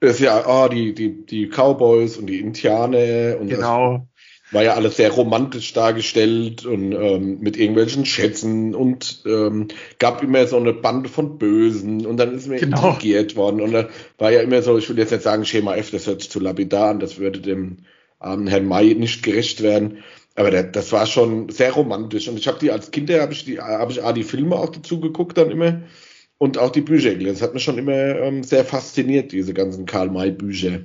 das 0.00 0.10
ist 0.16 0.20
ja, 0.20 0.44
oh, 0.46 0.68
die, 0.68 0.94
die, 0.94 1.24
die 1.24 1.48
Cowboys 1.48 2.18
und 2.18 2.26
die 2.26 2.40
Indianer 2.40 3.38
und 3.40 3.48
genau. 3.48 4.06
War 4.52 4.64
ja 4.64 4.74
alles 4.74 4.96
sehr 4.96 5.10
romantisch 5.10 5.72
dargestellt 5.72 6.66
und 6.66 6.92
ähm, 6.92 7.38
mit 7.40 7.56
irgendwelchen 7.56 8.04
Schätzen 8.04 8.74
und 8.74 9.22
ähm, 9.26 9.68
gab 9.98 10.22
immer 10.22 10.46
so 10.46 10.56
eine 10.56 10.72
Bande 10.72 11.08
von 11.08 11.38
Bösen 11.38 12.04
und 12.06 12.16
dann 12.16 12.34
ist 12.34 12.48
mir 12.48 12.58
genau. 12.58 12.88
intrigiert 12.88 13.36
worden 13.36 13.60
und 13.60 13.72
dann 13.72 13.88
war 14.18 14.32
ja 14.32 14.40
immer 14.40 14.62
so, 14.62 14.76
ich 14.76 14.88
will 14.88 14.98
jetzt 14.98 15.12
nicht 15.12 15.22
sagen 15.22 15.44
Schema 15.44 15.76
F, 15.76 15.90
das 15.90 16.06
hört 16.06 16.22
sich 16.22 16.30
zu 16.30 16.40
lapidar 16.40 16.90
an, 16.90 17.00
das 17.00 17.18
würde 17.18 17.40
dem 17.40 17.78
armen 18.18 18.46
Herrn 18.48 18.66
May 18.66 18.94
nicht 18.94 19.22
gerecht 19.22 19.62
werden. 19.62 19.98
Aber 20.34 20.50
der, 20.50 20.64
das 20.64 20.92
war 20.92 21.06
schon 21.06 21.48
sehr 21.48 21.72
romantisch 21.72 22.28
und 22.28 22.38
ich 22.38 22.48
habe 22.48 22.58
die 22.58 22.70
als 22.70 22.90
Kinder 22.90 23.20
habe 23.20 23.32
ich 23.32 23.44
die 23.44 23.60
habe 23.60 23.92
ich 23.92 24.02
A, 24.02 24.12
die 24.12 24.22
Filme 24.22 24.56
auch 24.56 24.70
dazu 24.70 25.00
geguckt 25.00 25.38
dann 25.38 25.50
immer 25.50 25.82
und 26.38 26.56
auch 26.56 26.70
die 26.70 26.80
Bücher 26.80 27.10
gelesen. 27.10 27.34
Das 27.34 27.42
hat 27.42 27.54
mich 27.54 27.62
schon 27.62 27.78
immer 27.78 27.92
ähm, 27.92 28.42
sehr 28.42 28.64
fasziniert, 28.64 29.32
diese 29.32 29.54
ganzen 29.54 29.86
Karl 29.86 30.10
May 30.10 30.30
Bücher. 30.30 30.80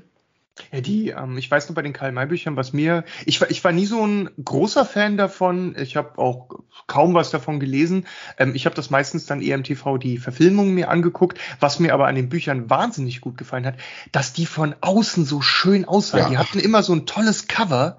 Ja, 0.72 0.80
die, 0.80 1.10
ähm, 1.10 1.38
ich 1.38 1.52
weiß 1.52 1.68
nur 1.68 1.76
bei 1.76 1.82
den 1.82 1.94
Karl-May-Büchern, 1.94 2.56
was 2.56 2.72
mir, 2.72 3.04
ich 3.26 3.42
war, 3.42 3.50
ich 3.50 3.64
war 3.64 3.72
nie 3.72 3.86
so 3.86 4.06
ein 4.06 4.30
großer 4.44 4.86
Fan 4.86 5.18
davon. 5.18 5.76
Ich 5.78 5.98
habe 5.98 6.18
auch 6.18 6.48
kaum 6.88 7.14
was 7.14 7.30
davon 7.30 7.60
gelesen. 7.60 8.06
Ähm, 8.38 8.56
ich 8.56 8.66
habe 8.66 8.76
das 8.76 8.90
meistens 8.90 9.26
dann 9.26 9.42
eher 9.42 9.56
im 9.56 9.64
TV 9.64 9.98
die 9.98 10.18
Verfilmungen 10.18 10.74
mir 10.74 10.90
angeguckt. 10.90 11.40
Was 11.60 11.80
mir 11.80 11.94
aber 11.94 12.08
an 12.08 12.16
den 12.16 12.30
Büchern 12.30 12.70
wahnsinnig 12.70 13.22
gut 13.22 13.38
gefallen 13.38 13.66
hat, 13.66 13.76
dass 14.12 14.34
die 14.34 14.46
von 14.46 14.76
außen 14.80 15.26
so 15.26 15.42
schön 15.42 15.86
aussahen. 15.86 16.24
Ja. 16.24 16.30
Die 16.30 16.38
hatten 16.38 16.60
immer 16.60 16.84
so 16.84 16.94
ein 16.94 17.06
tolles 17.06 17.48
Cover 17.48 17.98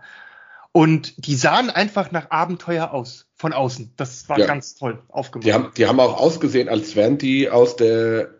und 0.72 1.26
die 1.26 1.36
sahen 1.36 1.70
einfach 1.70 2.10
nach 2.10 2.30
Abenteuer 2.30 2.92
aus. 2.92 3.26
Von 3.34 3.52
außen. 3.52 3.92
Das 3.98 4.30
war 4.30 4.38
ja. 4.38 4.46
ganz 4.46 4.76
toll 4.76 5.02
aufgemacht. 5.08 5.46
Die 5.46 5.52
haben, 5.52 5.72
die 5.76 5.86
haben 5.86 6.00
auch 6.00 6.18
ausgesehen, 6.18 6.70
als 6.70 6.96
wären 6.96 7.18
die 7.18 7.50
aus 7.50 7.76
der 7.76 8.30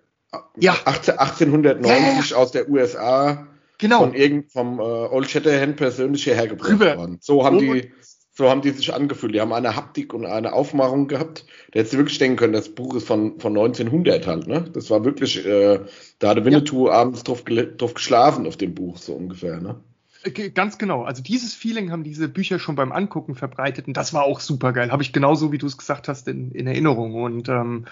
ja. 0.58 0.74
18, 0.86 1.18
1890 1.18 2.34
aus 2.34 2.50
der 2.50 2.70
USA 2.70 3.46
Genau. 3.78 4.00
Von 4.00 4.14
irgend, 4.14 4.52
vom 4.52 4.78
äh, 4.78 4.82
Old 4.82 5.30
Shatterhand 5.30 5.76
persönlich 5.76 6.24
hierher 6.24 6.46
gebracht 6.46 6.70
Rüber. 6.70 6.96
worden. 6.96 7.18
So 7.20 7.44
haben 7.44 7.58
die, 7.58 7.92
so 8.32 8.50
haben 8.50 8.62
die 8.62 8.70
sich 8.70 8.92
angefühlt. 8.92 9.34
Die 9.34 9.40
haben 9.40 9.52
eine 9.52 9.76
Haptik 9.76 10.12
und 10.12 10.26
eine 10.26 10.52
Aufmachung 10.52 11.08
gehabt. 11.08 11.46
Da 11.72 11.80
hättest 11.80 11.94
du 11.94 11.98
wirklich 11.98 12.18
denken 12.18 12.36
können, 12.36 12.52
das 12.52 12.68
Buch 12.68 12.94
ist 12.94 13.06
von, 13.06 13.40
von 13.40 13.56
1900 13.56 14.26
halt, 14.26 14.46
ne? 14.46 14.64
Das 14.72 14.90
war 14.90 15.04
wirklich, 15.04 15.44
äh, 15.46 15.80
da 16.18 16.28
hatte 16.28 16.44
Winnetou 16.44 16.88
ja. 16.88 16.94
abends 16.94 17.24
drauf, 17.24 17.44
drauf 17.44 17.94
geschlafen 17.94 18.46
auf 18.46 18.56
dem 18.56 18.74
Buch, 18.74 18.98
so 18.98 19.14
ungefähr, 19.14 19.60
ne? 19.60 19.80
Äh, 20.22 20.50
ganz 20.50 20.78
genau. 20.78 21.04
Also 21.04 21.22
dieses 21.22 21.54
Feeling 21.54 21.90
haben 21.90 22.04
diese 22.04 22.28
Bücher 22.28 22.58
schon 22.58 22.76
beim 22.76 22.92
Angucken 22.92 23.34
verbreitet 23.34 23.86
und 23.86 23.96
das 23.96 24.12
war 24.12 24.24
auch 24.24 24.40
super 24.40 24.72
geil. 24.72 24.90
Habe 24.90 25.02
ich 25.02 25.12
genauso, 25.12 25.52
wie 25.52 25.58
du 25.58 25.66
es 25.66 25.78
gesagt 25.78 26.08
hast, 26.08 26.28
in, 26.28 26.52
in 26.52 26.66
Erinnerung. 26.66 27.14
Und 27.14 27.48
ähm, 27.48 27.86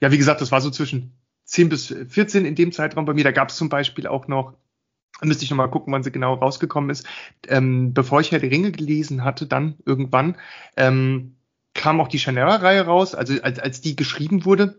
ja, 0.00 0.12
wie 0.12 0.18
gesagt, 0.18 0.40
das 0.40 0.52
war 0.52 0.60
so 0.60 0.70
zwischen 0.70 1.12
10 1.44 1.68
bis 1.68 1.94
14 2.08 2.44
in 2.44 2.54
dem 2.54 2.72
Zeitraum 2.72 3.04
bei 3.04 3.14
mir. 3.14 3.24
Da 3.24 3.32
gab 3.32 3.48
es 3.48 3.56
zum 3.56 3.68
Beispiel 3.68 4.06
auch 4.06 4.28
noch 4.28 4.54
müsste 5.22 5.44
ich 5.44 5.50
nochmal 5.50 5.70
gucken, 5.70 5.92
wann 5.92 6.02
sie 6.02 6.12
genau 6.12 6.34
rausgekommen 6.34 6.90
ist. 6.90 7.06
Ähm, 7.48 7.94
bevor 7.94 8.20
ich 8.20 8.32
Herr 8.32 8.38
der 8.38 8.50
Ringe 8.50 8.72
gelesen 8.72 9.24
hatte, 9.24 9.46
dann 9.46 9.76
irgendwann, 9.84 10.36
ähm, 10.76 11.36
kam 11.74 12.00
auch 12.00 12.08
die 12.08 12.18
Chanera-Reihe 12.18 12.82
raus, 12.86 13.14
also 13.14 13.34
als, 13.42 13.58
als 13.58 13.80
die 13.80 13.96
geschrieben 13.96 14.44
wurde. 14.44 14.78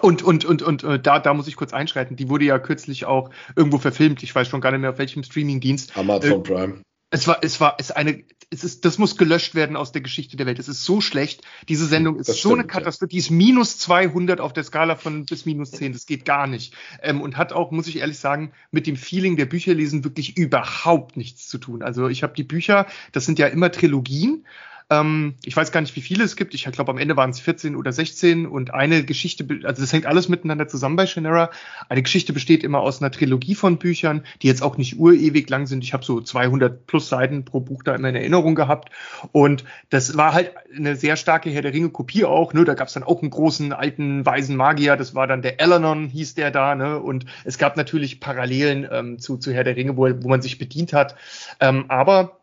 Und, 0.00 0.22
und, 0.22 0.44
und, 0.44 0.62
und 0.62 0.84
äh, 0.84 1.00
da, 1.00 1.18
da 1.18 1.34
muss 1.34 1.48
ich 1.48 1.56
kurz 1.56 1.72
einschreiten. 1.72 2.16
Die 2.16 2.28
wurde 2.28 2.44
ja 2.44 2.58
kürzlich 2.58 3.06
auch 3.06 3.30
irgendwo 3.56 3.78
verfilmt. 3.78 4.22
Ich 4.22 4.34
weiß 4.34 4.48
schon 4.48 4.60
gar 4.60 4.70
nicht 4.70 4.80
mehr, 4.80 4.90
auf 4.90 4.98
welchem 4.98 5.22
Streaming-Dienst. 5.22 5.96
Amazon 5.96 6.32
äh, 6.32 6.38
Prime. 6.40 6.82
Es 7.10 7.26
war, 7.26 7.38
es 7.42 7.60
war, 7.60 7.76
es 7.78 7.90
eine, 7.90 8.22
es 8.50 8.64
ist, 8.64 8.84
das 8.84 8.98
muss 8.98 9.16
gelöscht 9.16 9.54
werden 9.54 9.76
aus 9.76 9.92
der 9.92 10.02
Geschichte 10.02 10.36
der 10.36 10.46
Welt. 10.46 10.58
Es 10.58 10.68
ist 10.68 10.84
so 10.84 11.00
schlecht. 11.00 11.42
Diese 11.68 11.86
Sendung 11.86 12.16
ist 12.16 12.28
das 12.28 12.36
so 12.36 12.50
stimmt, 12.50 12.60
eine 12.60 12.66
Katastrophe. 12.66 13.10
Ja. 13.10 13.12
Die 13.12 13.18
ist 13.18 13.30
minus 13.30 13.78
200 13.78 14.40
auf 14.40 14.52
der 14.52 14.64
Skala 14.64 14.96
von 14.96 15.26
bis 15.26 15.46
minus 15.46 15.70
10. 15.72 15.92
Das 15.92 16.06
geht 16.06 16.24
gar 16.24 16.46
nicht. 16.46 16.74
Ähm, 17.02 17.20
und 17.20 17.36
hat 17.36 17.52
auch, 17.52 17.70
muss 17.70 17.86
ich 17.86 17.98
ehrlich 17.98 18.18
sagen, 18.18 18.52
mit 18.70 18.86
dem 18.86 18.96
Feeling 18.96 19.36
der 19.36 19.46
Bücher 19.46 19.74
lesen 19.74 20.04
wirklich 20.04 20.36
überhaupt 20.36 21.16
nichts 21.16 21.46
zu 21.48 21.58
tun. 21.58 21.82
Also 21.82 22.08
ich 22.08 22.22
habe 22.22 22.34
die 22.34 22.44
Bücher, 22.44 22.86
das 23.12 23.26
sind 23.26 23.38
ja 23.38 23.46
immer 23.46 23.70
Trilogien. 23.70 24.46
Ähm, 24.90 25.34
ich 25.44 25.56
weiß 25.56 25.70
gar 25.70 25.80
nicht, 25.80 25.94
wie 25.96 26.00
viele 26.00 26.24
es 26.24 26.36
gibt. 26.36 26.54
Ich 26.54 26.64
glaube, 26.64 26.90
am 26.90 26.98
Ende 26.98 27.16
waren 27.16 27.30
es 27.30 27.40
14 27.40 27.76
oder 27.76 27.92
16 27.92 28.46
und 28.46 28.72
eine 28.72 29.04
Geschichte, 29.04 29.46
also 29.64 29.82
das 29.82 29.92
hängt 29.92 30.06
alles 30.06 30.28
miteinander 30.28 30.66
zusammen 30.66 30.96
bei 30.96 31.06
Shannara. 31.06 31.50
Eine 31.88 32.02
Geschichte 32.02 32.32
besteht 32.32 32.64
immer 32.64 32.80
aus 32.80 33.02
einer 33.02 33.10
Trilogie 33.10 33.54
von 33.54 33.78
Büchern, 33.78 34.24
die 34.42 34.46
jetzt 34.46 34.62
auch 34.62 34.78
nicht 34.78 34.98
urewig 34.98 35.48
lang 35.50 35.66
sind. 35.66 35.84
Ich 35.84 35.92
habe 35.92 36.04
so 36.04 36.20
200 36.20 36.86
plus 36.86 37.08
Seiten 37.08 37.44
pro 37.44 37.60
Buch 37.60 37.82
da 37.82 37.94
immer 37.94 38.08
in 38.08 38.16
Erinnerung 38.16 38.54
gehabt 38.54 38.90
und 39.32 39.64
das 39.90 40.16
war 40.16 40.32
halt 40.32 40.52
eine 40.74 40.96
sehr 40.96 41.16
starke 41.16 41.50
Herr 41.50 41.62
der 41.62 41.74
Ringe 41.74 41.90
Kopie 41.90 42.24
auch. 42.24 42.54
Ne? 42.54 42.64
Da 42.64 42.74
gab 42.74 42.88
es 42.88 42.94
dann 42.94 43.02
auch 43.02 43.20
einen 43.20 43.30
großen 43.30 43.72
alten 43.72 44.24
weisen 44.24 44.56
Magier. 44.56 44.96
Das 44.96 45.14
war 45.14 45.26
dann 45.26 45.42
der 45.42 45.60
Elanon, 45.60 46.08
hieß 46.08 46.34
der 46.34 46.50
da. 46.50 46.74
Ne? 46.74 46.98
Und 46.98 47.26
es 47.44 47.58
gab 47.58 47.76
natürlich 47.76 48.20
Parallelen 48.20 48.88
ähm, 48.90 49.18
zu, 49.18 49.36
zu 49.36 49.52
Herr 49.52 49.64
der 49.64 49.76
Ringe, 49.76 49.96
wo, 49.96 50.08
wo 50.22 50.28
man 50.28 50.42
sich 50.42 50.58
bedient 50.58 50.92
hat. 50.92 51.16
Ähm, 51.60 51.84
aber 51.88 52.37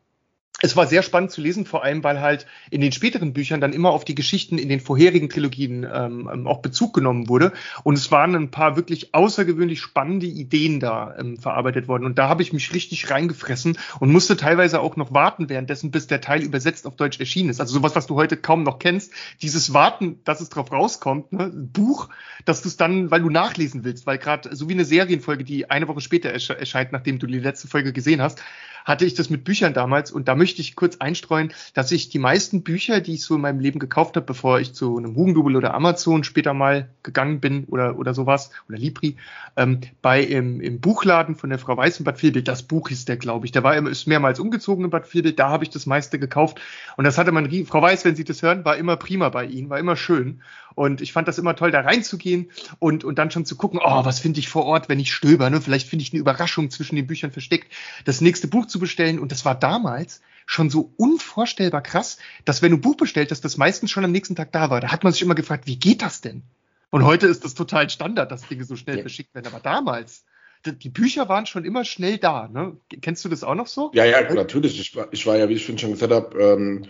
es 0.62 0.78
war 0.78 0.88
sehr 0.88 1.04
spannend 1.04 1.32
zu 1.32 1.42
lesen, 1.42 1.66
vor 1.66 1.84
allem 1.84 2.04
weil 2.04 2.22
halt 2.22 2.46
in 2.70 2.80
den 2.80 2.94
späteren 2.94 3.34
Büchern 3.34 3.60
dann 3.60 3.74
immer 3.74 3.90
auf 3.90 4.06
die 4.06 4.16
Geschichten 4.16 4.58
in 4.58 4.70
den 4.70 4.80
vorherigen 4.80 5.30
Trilogien 5.30 5.86
ähm, 5.92 6.30
ähm, 6.32 6.48
auch 6.48 6.62
Bezug 6.62 6.94
genommen 6.94 7.28
wurde. 7.28 7.52
Und 7.84 7.96
es 7.96 8.10
waren 8.10 8.36
ein 8.36 8.52
paar 8.52 8.78
wirklich 8.78 9.14
außergewöhnlich 9.14 9.82
spannende 9.82 10.28
Ideen 10.28 10.80
da 10.80 11.14
ähm, 11.20 11.38
verarbeitet 11.38 11.90
worden. 11.90 12.06
Und 12.06 12.18
da 12.18 12.30
habe 12.30 12.42
ich 12.42 12.54
mich 12.54 12.74
richtig 12.74 13.10
reingefressen 13.12 13.78
und 14.00 14.12
musste 14.12 14.38
teilweise 14.38 14.80
auch 14.80 14.96
noch 14.96 15.14
warten 15.14 15.50
währenddessen, 15.50 15.92
bis 15.92 16.08
der 16.08 16.22
Teil 16.22 16.42
übersetzt 16.42 16.88
auf 16.88 16.96
Deutsch 16.96 17.20
erschienen 17.20 17.50
ist. 17.50 17.60
Also 17.60 17.74
sowas, 17.74 17.96
was 17.96 18.08
du 18.08 18.16
heute 18.16 18.38
kaum 18.38 18.64
noch 18.64 18.80
kennst. 18.80 19.12
Dieses 19.42 19.74
Warten, 19.74 20.22
dass 20.24 20.40
es 20.40 20.50
drauf 20.50 20.72
rauskommt, 20.72 21.34
ne? 21.34 21.52
Buch, 21.54 22.08
dass 22.46 22.62
du 22.62 22.70
es 22.70 22.78
dann, 22.78 23.12
weil 23.12 23.22
du 23.22 23.30
nachlesen 23.30 23.84
willst, 23.84 24.08
weil 24.08 24.18
gerade 24.18 24.56
so 24.56 24.70
wie 24.70 24.74
eine 24.74 24.86
Serienfolge, 24.86 25.44
die 25.44 25.70
eine 25.70 25.88
Woche 25.90 26.02
später 26.02 26.30
ersche 26.30 26.58
erscheint, 26.58 26.94
nachdem 26.94 27.20
du 27.20 27.28
die 27.28 27.40
letzte 27.40 27.68
Folge 27.68 27.92
gesehen 27.92 28.22
hast, 28.22 28.42
hatte 28.86 29.04
ich 29.04 29.16
das 29.16 29.32
mit 29.32 29.44
Büchern 29.44 29.74
damals 29.74 30.12
und 30.12 30.28
da 30.28 30.36
möchte 30.46 30.62
ich 30.62 30.76
kurz 30.76 30.98
einstreuen, 30.98 31.52
dass 31.74 31.92
ich 31.92 32.10
die 32.10 32.20
meisten 32.20 32.62
Bücher, 32.62 33.02
die 33.02 33.16
ich 33.16 33.24
so 33.24 33.34
in 33.34 33.42
meinem 33.42 33.60
Leben 33.60 33.80
gekauft 33.80 34.16
habe, 34.16 34.28
bevor 34.28 34.60
ich 34.60 34.76
zu 34.76 34.96
einem 34.96 35.16
Hugendubel 35.16 35.56
oder 35.56 35.74
Amazon 35.74 36.24
später 36.24 36.54
mal 36.54 36.88
gegangen 37.02 37.40
bin 37.40 37.64
oder, 37.64 37.98
oder 37.98 38.14
sowas, 38.14 38.52
oder 38.70 38.78
Libri, 38.78 39.16
ähm, 39.58 39.82
bei 40.04 40.22
im, 40.22 40.62
im 40.62 40.80
Buchladen 40.80 41.34
von 41.34 41.50
der 41.50 41.58
Frau 41.58 41.76
Weiß 41.76 41.98
in 41.98 42.06
Bad 42.06 42.22
Vilbel, 42.22 42.44
das 42.44 42.62
Buch 42.62 42.92
ist 42.92 43.10
der, 43.10 43.18
glaube 43.18 43.48
ich, 43.48 43.54
der 43.54 43.64
war 43.64 43.76
immer, 43.76 43.90
ist 43.90 44.06
mehrmals 44.06 44.40
umgezogen 44.40 44.86
in 44.86 44.92
Bad 44.92 45.12
Vilbel, 45.12 45.34
da 45.34 45.50
habe 45.50 45.64
ich 45.64 45.72
das 45.72 45.88
meiste 45.88 46.20
gekauft. 46.20 46.62
Und 46.96 47.06
das 47.06 47.18
hatte 47.18 47.32
man, 47.32 47.50
Frau 47.66 47.82
Weiß, 47.82 48.06
wenn 48.06 48.16
Sie 48.16 48.24
das 48.24 48.44
hören, 48.44 48.66
war 48.66 48.78
immer 48.78 48.98
prima 48.98 49.30
bei 49.30 49.46
Ihnen, 49.46 49.72
war 49.72 49.80
immer 49.80 49.96
schön 49.96 50.44
und 50.76 51.02
ich 51.02 51.14
fand 51.14 51.28
das 51.28 51.38
immer 51.38 51.56
toll, 51.56 51.72
da 51.72 51.82
reinzugehen 51.82 52.52
und, 52.80 53.04
und 53.04 53.18
dann 53.18 53.32
schon 53.32 53.46
zu 53.46 53.56
gucken, 53.56 53.80
oh, 53.84 54.06
was 54.06 54.20
finde 54.20 54.40
ich 54.40 54.50
vor 54.50 54.66
Ort, 54.66 54.90
wenn 54.90 55.00
ich 55.00 55.14
stöber, 55.14 55.50
ne? 55.50 55.62
vielleicht 55.62 55.88
finde 55.88 56.04
ich 56.04 56.14
eine 56.14 56.20
Überraschung 56.20 56.70
zwischen 56.70 56.96
den 56.96 57.08
Büchern 57.08 57.32
versteckt, 57.32 57.72
das 58.04 58.22
nächste 58.22 58.48
Buch 58.48 58.68
zu 58.68 58.80
bestellen. 58.80 59.20
Und 59.20 59.32
das 59.32 59.46
war 59.46 59.56
damals 59.56 60.22
schon 60.46 60.70
so 60.70 60.94
unvorstellbar 60.98 61.82
krass, 61.82 62.18
dass 62.44 62.62
wenn 62.62 62.72
du 62.72 62.78
ein 62.78 62.82
Buch 62.82 62.98
bestellt 62.98 63.32
hast, 63.32 63.42
das 63.42 63.58
meistens 63.58 63.90
schon 63.90 64.06
am 64.06 64.12
nächsten 64.12 64.36
Tag 64.36 64.52
da 64.52 64.70
war. 64.70 64.82
Da 64.82 64.92
hat 64.92 65.04
man 65.04 65.14
sich 65.14 65.22
immer 65.22 65.36
gefragt, 65.36 65.66
wie 65.66 65.78
geht 65.78 66.02
das 66.02 66.22
denn? 66.22 66.44
Und 66.92 67.04
heute 67.04 67.28
ist 67.28 67.44
das 67.44 67.56
total 67.56 67.90
Standard, 67.90 68.32
dass 68.32 68.48
Dinge 68.48 68.64
so 68.64 68.76
schnell 68.76 68.98
ja. 68.98 69.02
verschickt 69.02 69.34
werden. 69.34 69.48
Aber 69.48 69.60
damals, 69.60 70.24
die 70.66 70.90
Bücher 70.90 71.28
waren 71.30 71.46
schon 71.46 71.66
immer 71.66 71.84
schnell 71.84 72.18
da. 72.18 72.48
Ne? 72.48 72.78
Kennst 73.02 73.26
du 73.26 73.30
das 73.30 73.44
auch 73.44 73.56
noch 73.56 73.68
so? 73.68 73.92
Ja, 73.94 74.06
ja, 74.06 74.34
natürlich. 74.34 74.80
Ich 74.80 74.96
war, 74.96 75.08
ich 75.12 75.26
war 75.26 75.38
ja, 75.38 75.50
wie 75.50 75.54
ich 75.54 75.66
schon 75.66 75.76
gesagt 75.76 76.12
habe, 76.12 76.38
ähm, 76.40 76.86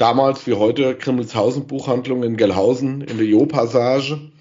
damals 0.00 0.46
wie 0.46 0.54
heute 0.54 0.94
Grimmelshausen 0.94 1.66
Buchhandlung 1.66 2.22
in 2.22 2.36
Gelhausen 2.36 3.02
in 3.02 3.18
der 3.18 3.26
Jo-Passage. 3.26 4.32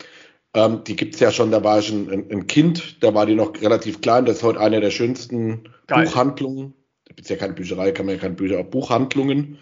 Ähm, 0.54 0.84
die 0.86 0.96
es 0.98 1.20
ja 1.20 1.32
schon, 1.32 1.52
da 1.52 1.64
war 1.64 1.80
ich 1.80 1.92
ein, 1.92 2.10
ein, 2.10 2.48
Kind, 2.48 3.04
da 3.04 3.14
war 3.14 3.26
die 3.26 3.36
noch 3.36 3.62
relativ 3.62 4.02
klein. 4.02 4.26
Das 4.26 4.38
ist 4.38 4.44
heute 4.44 4.60
eine 4.60 4.80
der 4.80 4.90
schönsten 4.90 5.70
Geil. 5.86 6.06
Buchhandlungen. 6.06 6.74
Da 7.06 7.14
gibt 7.14 7.26
es 7.26 7.30
ja 7.30 7.36
keine 7.36 7.54
Bücherei, 7.54 7.92
kann 7.92 8.06
man 8.06 8.16
ja 8.16 8.22
keine 8.22 8.36
Bücher, 8.36 8.64
Buchhandlungen. 8.64 9.60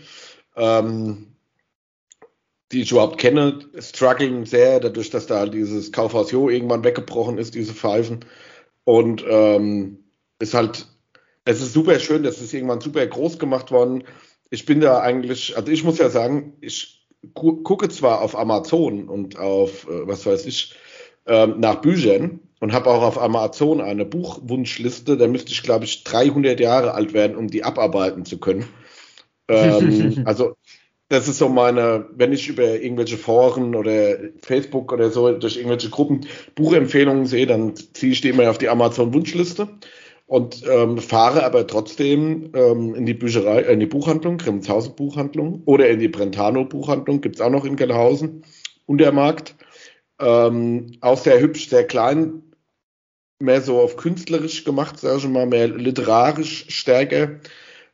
Ähm, 0.55 1.35
die 2.71 2.81
ich 2.81 2.91
überhaupt 2.91 3.17
kenne, 3.17 3.59
struggling 3.79 4.45
sehr, 4.45 4.79
dadurch, 4.79 5.09
dass 5.09 5.25
da 5.25 5.45
dieses 5.45 5.91
Kaufhaus 5.91 6.31
Jo 6.31 6.49
irgendwann 6.49 6.83
weggebrochen 6.83 7.37
ist, 7.37 7.55
diese 7.55 7.73
Pfeifen. 7.73 8.25
Und 8.83 9.25
ähm, 9.27 10.03
ist 10.39 10.53
halt, 10.53 10.85
es 11.45 11.61
ist 11.61 11.73
super 11.73 11.99
schön, 11.99 12.23
das 12.23 12.41
ist 12.41 12.53
irgendwann 12.53 12.81
super 12.81 13.05
groß 13.05 13.39
gemacht 13.39 13.71
worden 13.71 14.03
ich 14.49 14.65
bin 14.65 14.81
da 14.81 14.99
eigentlich, 14.99 15.55
also 15.57 15.71
ich 15.71 15.83
muss 15.83 15.97
ja 15.97 16.09
sagen, 16.09 16.53
ich 16.61 17.07
gu 17.33 17.63
gucke 17.63 17.89
zwar 17.89 18.21
auf 18.21 18.37
Amazon 18.37 19.09
und 19.09 19.37
auf, 19.37 19.87
äh, 19.87 20.07
was 20.07 20.25
weiß 20.25 20.45
ich, 20.45 20.75
äh, 21.25 21.47
nach 21.47 21.81
Büchern 21.81 22.39
und 22.59 22.73
habe 22.73 22.89
auch 22.89 23.03
auf 23.03 23.19
Amazon 23.19 23.81
eine 23.81 24.05
Buchwunschliste, 24.05 25.17
da 25.17 25.27
müsste 25.27 25.51
ich, 25.51 25.63
glaube 25.63 25.85
ich, 25.85 26.03
300 26.03 26.59
Jahre 26.59 26.93
alt 26.93 27.13
werden, 27.13 27.37
um 27.37 27.47
die 27.47 27.63
abarbeiten 27.63 28.25
zu 28.25 28.39
können. 28.39 28.65
ähm, 29.47 30.21
also 30.25 30.55
das 31.09 31.29
ist 31.29 31.37
so 31.37 31.47
meine, 31.47 32.09
wenn 32.15 32.33
ich 32.33 32.49
über 32.49 32.81
irgendwelche 32.81 33.17
Foren 33.17 33.75
oder 33.75 34.17
Facebook 34.41 34.91
oder 34.91 35.09
so 35.09 35.31
durch 35.31 35.55
irgendwelche 35.55 35.89
Gruppen 35.89 36.25
Buchempfehlungen 36.55 37.25
sehe, 37.25 37.47
dann 37.47 37.75
ziehe 37.75 38.11
ich 38.11 38.19
die 38.19 38.29
immer 38.29 38.49
auf 38.49 38.57
die 38.57 38.67
Amazon-Wunschliste 38.67 39.69
und 40.27 40.63
ähm, 40.67 40.97
fahre 40.99 41.43
aber 41.43 41.65
trotzdem 41.65 42.51
ähm, 42.53 42.93
in 42.95 43.05
die 43.05 43.13
Bücherei, 43.13 43.61
äh, 43.61 43.73
in 43.73 43.79
die 43.79 43.85
Buchhandlung, 43.85 44.37
Grimmelshausen 44.37 44.95
Buchhandlung 44.95 45.63
oder 45.65 45.89
in 45.89 45.99
die 45.99 46.09
Brentano 46.09 46.65
Buchhandlung, 46.65 47.21
gibt's 47.21 47.41
auch 47.41 47.49
noch 47.49 47.65
in 47.65 47.77
Gelhausen 47.77 48.43
und 48.85 48.99
der 48.99 49.11
Markt. 49.11 49.55
Ähm, 50.19 50.97
auch 51.01 51.17
sehr 51.17 51.39
hübsch, 51.39 51.69
sehr 51.69 51.85
klein, 51.85 52.43
mehr 53.39 53.61
so 53.61 53.79
auf 53.79 53.97
künstlerisch 53.97 54.63
gemacht, 54.63 54.99
sage 54.99 55.17
ich 55.19 55.27
mal, 55.27 55.45
mehr 55.45 55.67
literarisch 55.67 56.65
stärker. 56.69 57.39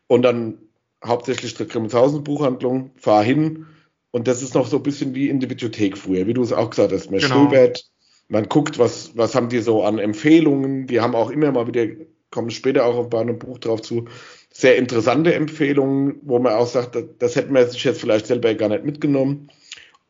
Und 0.07 0.23
dann 0.23 0.57
hauptsächlich 1.05 1.53
der 1.53 1.67
Grimmelshausen 1.67 2.23
Buchhandlung, 2.23 2.91
fahre 2.95 3.23
hin 3.23 3.67
und 4.13 4.27
das 4.27 4.41
ist 4.41 4.53
noch 4.53 4.67
so 4.67 4.77
ein 4.77 4.83
bisschen 4.83 5.15
wie 5.15 5.27
in 5.27 5.39
der 5.39 5.47
Bibliothek 5.47 5.97
früher, 5.97 6.27
wie 6.27 6.35
du 6.35 6.43
es 6.43 6.53
auch 6.53 6.69
gesagt 6.69 6.93
hast. 6.93 7.09
Man 7.09 7.19
genau. 7.19 7.47
stöbert, 7.47 7.85
man 8.27 8.47
guckt, 8.47 8.77
was, 8.77 9.17
was 9.17 9.33
haben 9.33 9.49
die 9.49 9.59
so 9.59 9.83
an 9.83 9.97
Empfehlungen. 9.97 10.85
Die 10.85 11.01
haben 11.01 11.15
auch 11.15 11.31
immer 11.31 11.51
mal 11.51 11.67
wieder, 11.67 11.85
kommen 12.33 12.49
später 12.49 12.85
auch 12.85 13.07
bei 13.07 13.21
einem 13.21 13.39
Buch 13.39 13.59
drauf 13.59 13.81
zu, 13.81 14.05
sehr 14.51 14.75
interessante 14.75 15.33
Empfehlungen, 15.33 16.19
wo 16.23 16.39
man 16.39 16.53
auch 16.53 16.67
sagt, 16.67 16.95
das, 16.95 17.05
das 17.19 17.35
hätten 17.35 17.53
wir 17.53 17.65
sich 17.67 17.83
jetzt 17.83 18.01
vielleicht 18.01 18.27
selber 18.27 18.53
gar 18.55 18.69
nicht 18.69 18.83
mitgenommen. 18.83 19.49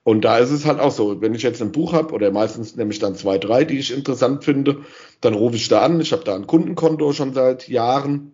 Und 0.04 0.26
da 0.26 0.38
ist 0.38 0.52
es 0.52 0.66
halt 0.66 0.80
auch 0.80 0.92
so, 0.92 1.22
wenn 1.22 1.34
ich 1.34 1.44
jetzt 1.44 1.62
ein 1.62 1.72
Buch 1.72 1.94
habe, 1.94 2.14
oder 2.14 2.32
meistens 2.32 2.76
nehme 2.76 2.92
ich 2.92 3.00
dann 3.00 3.16
zwei, 3.16 3.38
drei, 3.38 3.64
die 3.64 3.80
ich 3.80 3.94
interessant 3.94 4.44
finde, 4.44 4.82
dann 5.22 5.34
rufe 5.34 5.56
ich 5.56 5.70
da 5.70 5.82
an. 5.82 6.02
Ich 6.02 6.12
habe 6.12 6.26
da 6.26 6.36
ein 6.36 6.48
Kundenkonto 6.48 7.14
schon 7.14 7.34
seit 7.34 7.70
Jahren. 7.70 8.34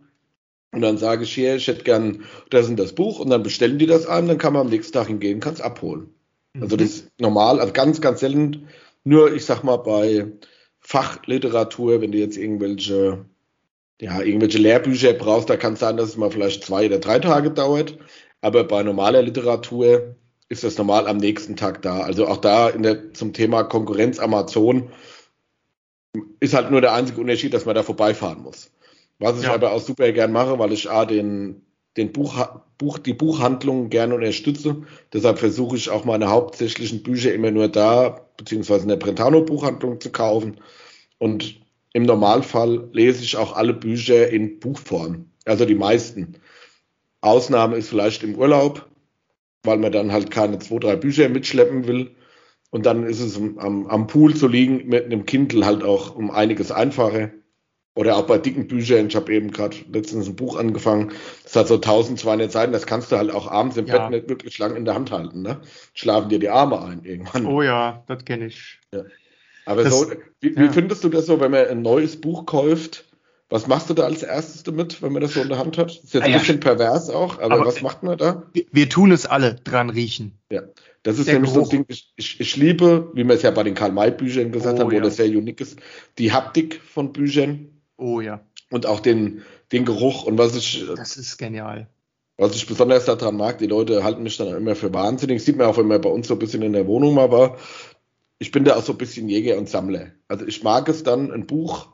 Und 0.71 0.82
dann 0.82 0.97
sage 0.97 1.23
ich 1.23 1.34
hier, 1.34 1.56
ich 1.56 1.67
hätte 1.67 1.84
gern 1.84 2.23
das 2.49 2.69
und 2.69 2.78
das 2.78 2.93
Buch 2.93 3.19
und 3.19 3.30
dann 3.30 3.43
bestellen 3.43 3.80
die 3.80 3.88
das 3.88 4.06
ein, 4.08 4.28
dann 4.28 4.38
kann 4.38 4.54
man 4.54 4.63
am 4.63 4.69
nächsten 4.69 4.93
Tag 4.93 5.08
hingehen, 5.08 5.39
kann 5.39 5.54
es 5.54 5.62
abholen. 5.62 6.13
Mhm. 6.54 6.63
Also 6.63 6.78
das 6.78 6.89
ist 6.89 7.12
normal, 7.19 7.60
also 7.60 7.73
ganz, 7.73 8.02
ganz 8.02 8.19
selten. 8.19 8.67
Nur, 9.04 9.34
ich 9.34 9.45
sag 9.45 9.63
mal, 9.63 9.78
bei 9.78 10.32
Fachliteratur, 10.80 12.02
wenn 12.02 12.12
du 12.12 12.17
jetzt 12.17 12.38
irgendwelche, 12.38 13.25
ja, 14.02 14.22
irgendwelche 14.22 14.58
Lehrbücher 14.58 15.14
brauchst, 15.14 15.50
da 15.50 15.58
kann 15.58 15.74
es 15.74 15.80
sein, 15.80 15.98
dass 15.98 16.10
es 16.10 16.18
mal 16.18 16.32
vielleicht 16.32 16.64
zwei 16.64 16.86
oder 16.86 17.00
drei 17.00 17.20
Tage 17.20 17.52
dauert. 17.52 17.98
Aber 18.42 18.64
bei 18.64 18.84
normaler 18.84 19.22
Literatur 19.22 20.16
ist 20.48 20.64
das 20.64 20.78
normal 20.78 21.08
am 21.08 21.18
nächsten 21.18 21.56
Tag 21.56 21.82
da. 21.82 22.02
Also 22.02 22.28
auch 22.28 22.38
da 22.38 22.70
in 22.70 22.84
der, 22.84 23.14
zum 23.14 23.34
Thema 23.34 23.64
Konkurrenz 23.64 24.20
Amazon 24.20 24.90
ist 26.40 26.54
halt 26.54 26.72
nur 26.72 26.82
der 26.82 26.94
einzige 26.94 27.22
Unterschied, 27.22 27.54
dass 27.54 27.66
man 27.66 27.76
da 27.76 27.84
vorbeifahren 27.84 28.42
muss. 28.42 28.72
Was 29.20 29.38
ich 29.38 29.44
ja. 29.44 29.54
aber 29.54 29.74
auch 29.74 29.82
super 29.82 30.12
gern 30.12 30.32
mache, 30.32 30.58
weil 30.58 30.72
ich 30.72 30.90
A, 30.90 31.06
den, 31.06 31.62
den 31.98 32.14
Buch, 32.14 32.48
Buch, 32.78 32.98
die 32.98 33.14
Buchhandlung 33.14 33.90
gerne 33.90 34.16
unterstütze. 34.16 34.84
Deshalb 35.12 35.40
versuche 35.40 35.76
ich 35.76 35.90
auch 35.90 36.06
meine 36.06 36.30
hauptsächlichen 36.30 37.04
Bücher 37.04 37.34
immer 37.34 37.52
nur 37.52 37.68
da, 37.68 38.26
beziehungsweise 38.38 38.84
in 38.84 38.90
der 38.90 38.96
Brentano 38.96 39.42
Buchhandlung 39.42 40.00
zu 40.00 40.10
kaufen. 40.10 40.62
Und 41.18 41.60
im 41.93 42.04
Normalfall 42.04 42.89
lese 42.91 43.23
ich 43.23 43.38
auch 43.38 43.56
alle 43.56 43.73
Bücher 43.73 44.30
in 44.30 44.60
Buchform. 44.60 45.30
Also 45.45 45.65
die 45.65 45.75
meisten. 45.75 46.36
Ausnahme 47.21 47.78
ist 47.78 47.89
vielleicht 47.89 48.23
im 48.23 48.36
Urlaub, 48.36 48.88
weil 49.63 49.78
man 49.78 49.91
dann 49.91 50.12
halt 50.12 50.32
keine 50.32 50.60
zwei, 50.60 50.80
drei 50.80 50.95
Bücher 50.95 51.28
mitschleppen 51.30 51.88
will. 51.88 52.15
Und 52.71 52.86
dann 52.86 53.04
ist 53.04 53.19
es 53.19 53.38
am, 53.38 53.88
am 53.88 54.08
Pool 54.08 54.36
zu 54.36 54.47
liegen 54.47 54.88
mit 54.88 55.06
einem 55.06 55.25
Kindle 55.25 55.65
halt 55.65 55.84
auch 55.84 56.15
um 56.15 56.30
einiges 56.30 56.71
einfacher. 56.71 57.32
Oder 57.95 58.15
auch 58.15 58.28
bei 58.28 58.38
dicken 58.38 58.67
Büchern. 58.67 59.08
Ich 59.08 59.15
habe 59.15 59.34
eben 59.34 59.52
gerade 59.52 59.75
letztens 59.91 60.28
ein 60.28 60.36
Buch 60.36 60.56
angefangen. 60.56 61.12
Das 61.43 61.56
hat 61.56 61.67
so 61.67 61.75
1200 61.75 62.49
Seiten. 62.49 62.71
Das 62.71 62.86
kannst 62.86 63.12
du 63.12 63.17
halt 63.17 63.32
auch 63.32 63.52
abends 63.52 63.75
im 63.75 63.88
ja. 63.88 63.97
Bett 63.97 64.12
nicht 64.12 64.30
wirklich 64.30 64.58
lang 64.60 64.75
in 64.75 64.86
der 64.86 64.93
Hand 64.93 65.12
halten. 65.12 65.41
Ne? 65.41 65.60
Schlafen 65.93 66.30
dir 66.30 66.39
die 66.39 66.49
Arme 66.49 66.82
ein 66.82 67.04
irgendwann. 67.04 67.45
Oh 67.47 67.62
ja, 67.62 68.04
das 68.08 68.23
kenne 68.23 68.45
ich. 68.45 68.80
Ja. 68.93 69.04
Aber 69.69 69.84
das, 69.84 69.99
so, 69.99 70.12
wie, 70.41 70.53
ja. 70.53 70.63
wie, 70.63 70.69
findest 70.69 71.03
du 71.03 71.10
das 71.10 71.27
so, 71.27 71.39
wenn 71.39 71.51
man 71.51 71.67
ein 71.67 71.84
neues 71.84 72.19
Buch 72.19 72.47
kauft? 72.47 73.05
Was 73.49 73.67
machst 73.67 73.88
du 73.89 73.93
da 73.93 74.03
als 74.03 74.23
erstes 74.23 74.63
damit, 74.63 75.01
wenn 75.03 75.12
man 75.12 75.21
das 75.21 75.36
so 75.36 75.41
in 75.41 75.49
der 75.49 75.60
Hand 75.60 75.77
hat? 75.77 75.89
Das 75.89 76.03
ist 76.03 76.13
jetzt 76.15 76.23
ein 76.23 76.34
ah, 76.34 76.38
bisschen 76.39 76.60
pervers 76.60 77.12
auch, 77.12 77.39
aber, 77.39 77.55
aber, 77.55 77.65
was 77.67 77.84
macht 77.84 78.01
man 78.01 78.17
da? 78.17 78.47
Wir, 78.53 78.65
wir, 78.71 78.89
tun 78.89 79.12
es 79.12 79.27
alle 79.27 79.55
dran 79.55 79.91
riechen. 79.91 80.39
Ja, 80.51 80.63
das 81.03 81.19
ist 81.19 81.27
der 81.27 81.36
nämlich 81.36 81.53
Geruch. 81.53 81.67
so 81.67 81.71
ein 81.71 81.77
Ding, 81.77 81.86
ich, 81.88 82.12
ich, 82.15 82.39
ich, 82.39 82.58
liebe, 82.58 83.12
wie 83.13 83.23
wir 83.23 83.36
es 83.36 83.43
ja 83.43 83.51
bei 83.51 83.62
den 83.62 83.75
Karl-May-Büchern 83.75 84.51
gesagt 84.51 84.77
oh, 84.77 84.82
haben, 84.82 84.91
wo 84.91 84.95
ja. 84.95 85.01
das 85.01 85.17
sehr 85.17 85.27
unique 85.27 85.62
ist, 85.62 85.77
die 86.17 86.32
Haptik 86.32 86.82
von 86.84 87.13
Büchern. 87.13 87.69
Oh 87.97 88.21
ja. 88.21 88.41
Und 88.71 88.88
auch 88.88 88.99
den, 88.99 89.43
den 89.71 89.86
Geruch 89.86 90.23
und 90.23 90.39
was 90.39 90.55
ich. 90.55 90.86
Das 90.95 91.15
ist 91.15 91.38
genial. 91.38 91.88
Was 92.39 92.55
ich 92.55 92.65
besonders 92.65 93.03
daran 93.03 93.36
mag, 93.36 93.58
die 93.58 93.67
Leute 93.67 94.03
halten 94.03 94.23
mich 94.23 94.38
dann 94.38 94.55
immer 94.55 94.73
für 94.73 94.93
wahnsinnig. 94.93 95.43
Sieht 95.43 95.58
man 95.58 95.67
auch, 95.67 95.77
wenn 95.77 95.88
man 95.88 95.99
bei 95.99 96.10
uns 96.10 96.29
so 96.29 96.36
ein 96.36 96.39
bisschen 96.39 96.62
in 96.62 96.71
der 96.71 96.88
Wohnung 96.88 97.13
mal 97.13 97.32
war. 97.32 97.58
Ich 98.39 98.52
bin 98.52 98.63
da 98.63 98.75
auch 98.75 98.84
so 98.84 98.93
ein 98.93 98.97
bisschen 98.97 99.30
Jäger 99.30 99.58
und 99.58 99.69
Sammler. 99.69 100.08
Also 100.28 100.45
ich 100.47 100.63
mag 100.63 100.88
es 100.89 101.04
dann, 101.04 101.32
ein 101.32 101.45
Buch 101.45 101.89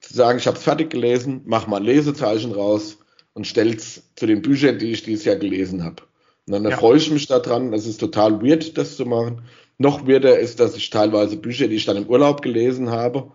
zu 0.00 0.14
sagen, 0.14 0.38
ich 0.38 0.46
habe 0.46 0.56
es 0.56 0.62
fertig 0.62 0.90
gelesen, 0.90 1.42
mach 1.44 1.66
mal 1.66 1.78
ein 1.78 1.84
Lesezeichen 1.84 2.52
raus 2.52 2.98
und 3.34 3.46
stell's 3.46 4.02
zu 4.16 4.26
den 4.26 4.40
Büchern, 4.42 4.78
die 4.78 4.92
ich 4.92 5.02
dieses 5.02 5.24
Jahr 5.24 5.36
gelesen 5.36 5.84
habe. 5.84 6.04
Und 6.46 6.54
dann 6.54 6.64
ja. 6.64 6.76
freue 6.76 6.96
ich 6.96 7.10
mich 7.10 7.26
daran. 7.26 7.72
Es 7.72 7.86
ist 7.86 7.98
total 7.98 8.42
weird, 8.42 8.78
das 8.78 8.96
zu 8.96 9.04
machen. 9.04 9.42
Noch 9.78 10.06
weirder 10.06 10.38
ist, 10.38 10.60
dass 10.60 10.76
ich 10.76 10.90
teilweise 10.90 11.36
Bücher, 11.36 11.68
die 11.68 11.76
ich 11.76 11.86
dann 11.86 11.96
im 11.96 12.08
Urlaub 12.08 12.42
gelesen 12.42 12.90
habe, 12.90 13.32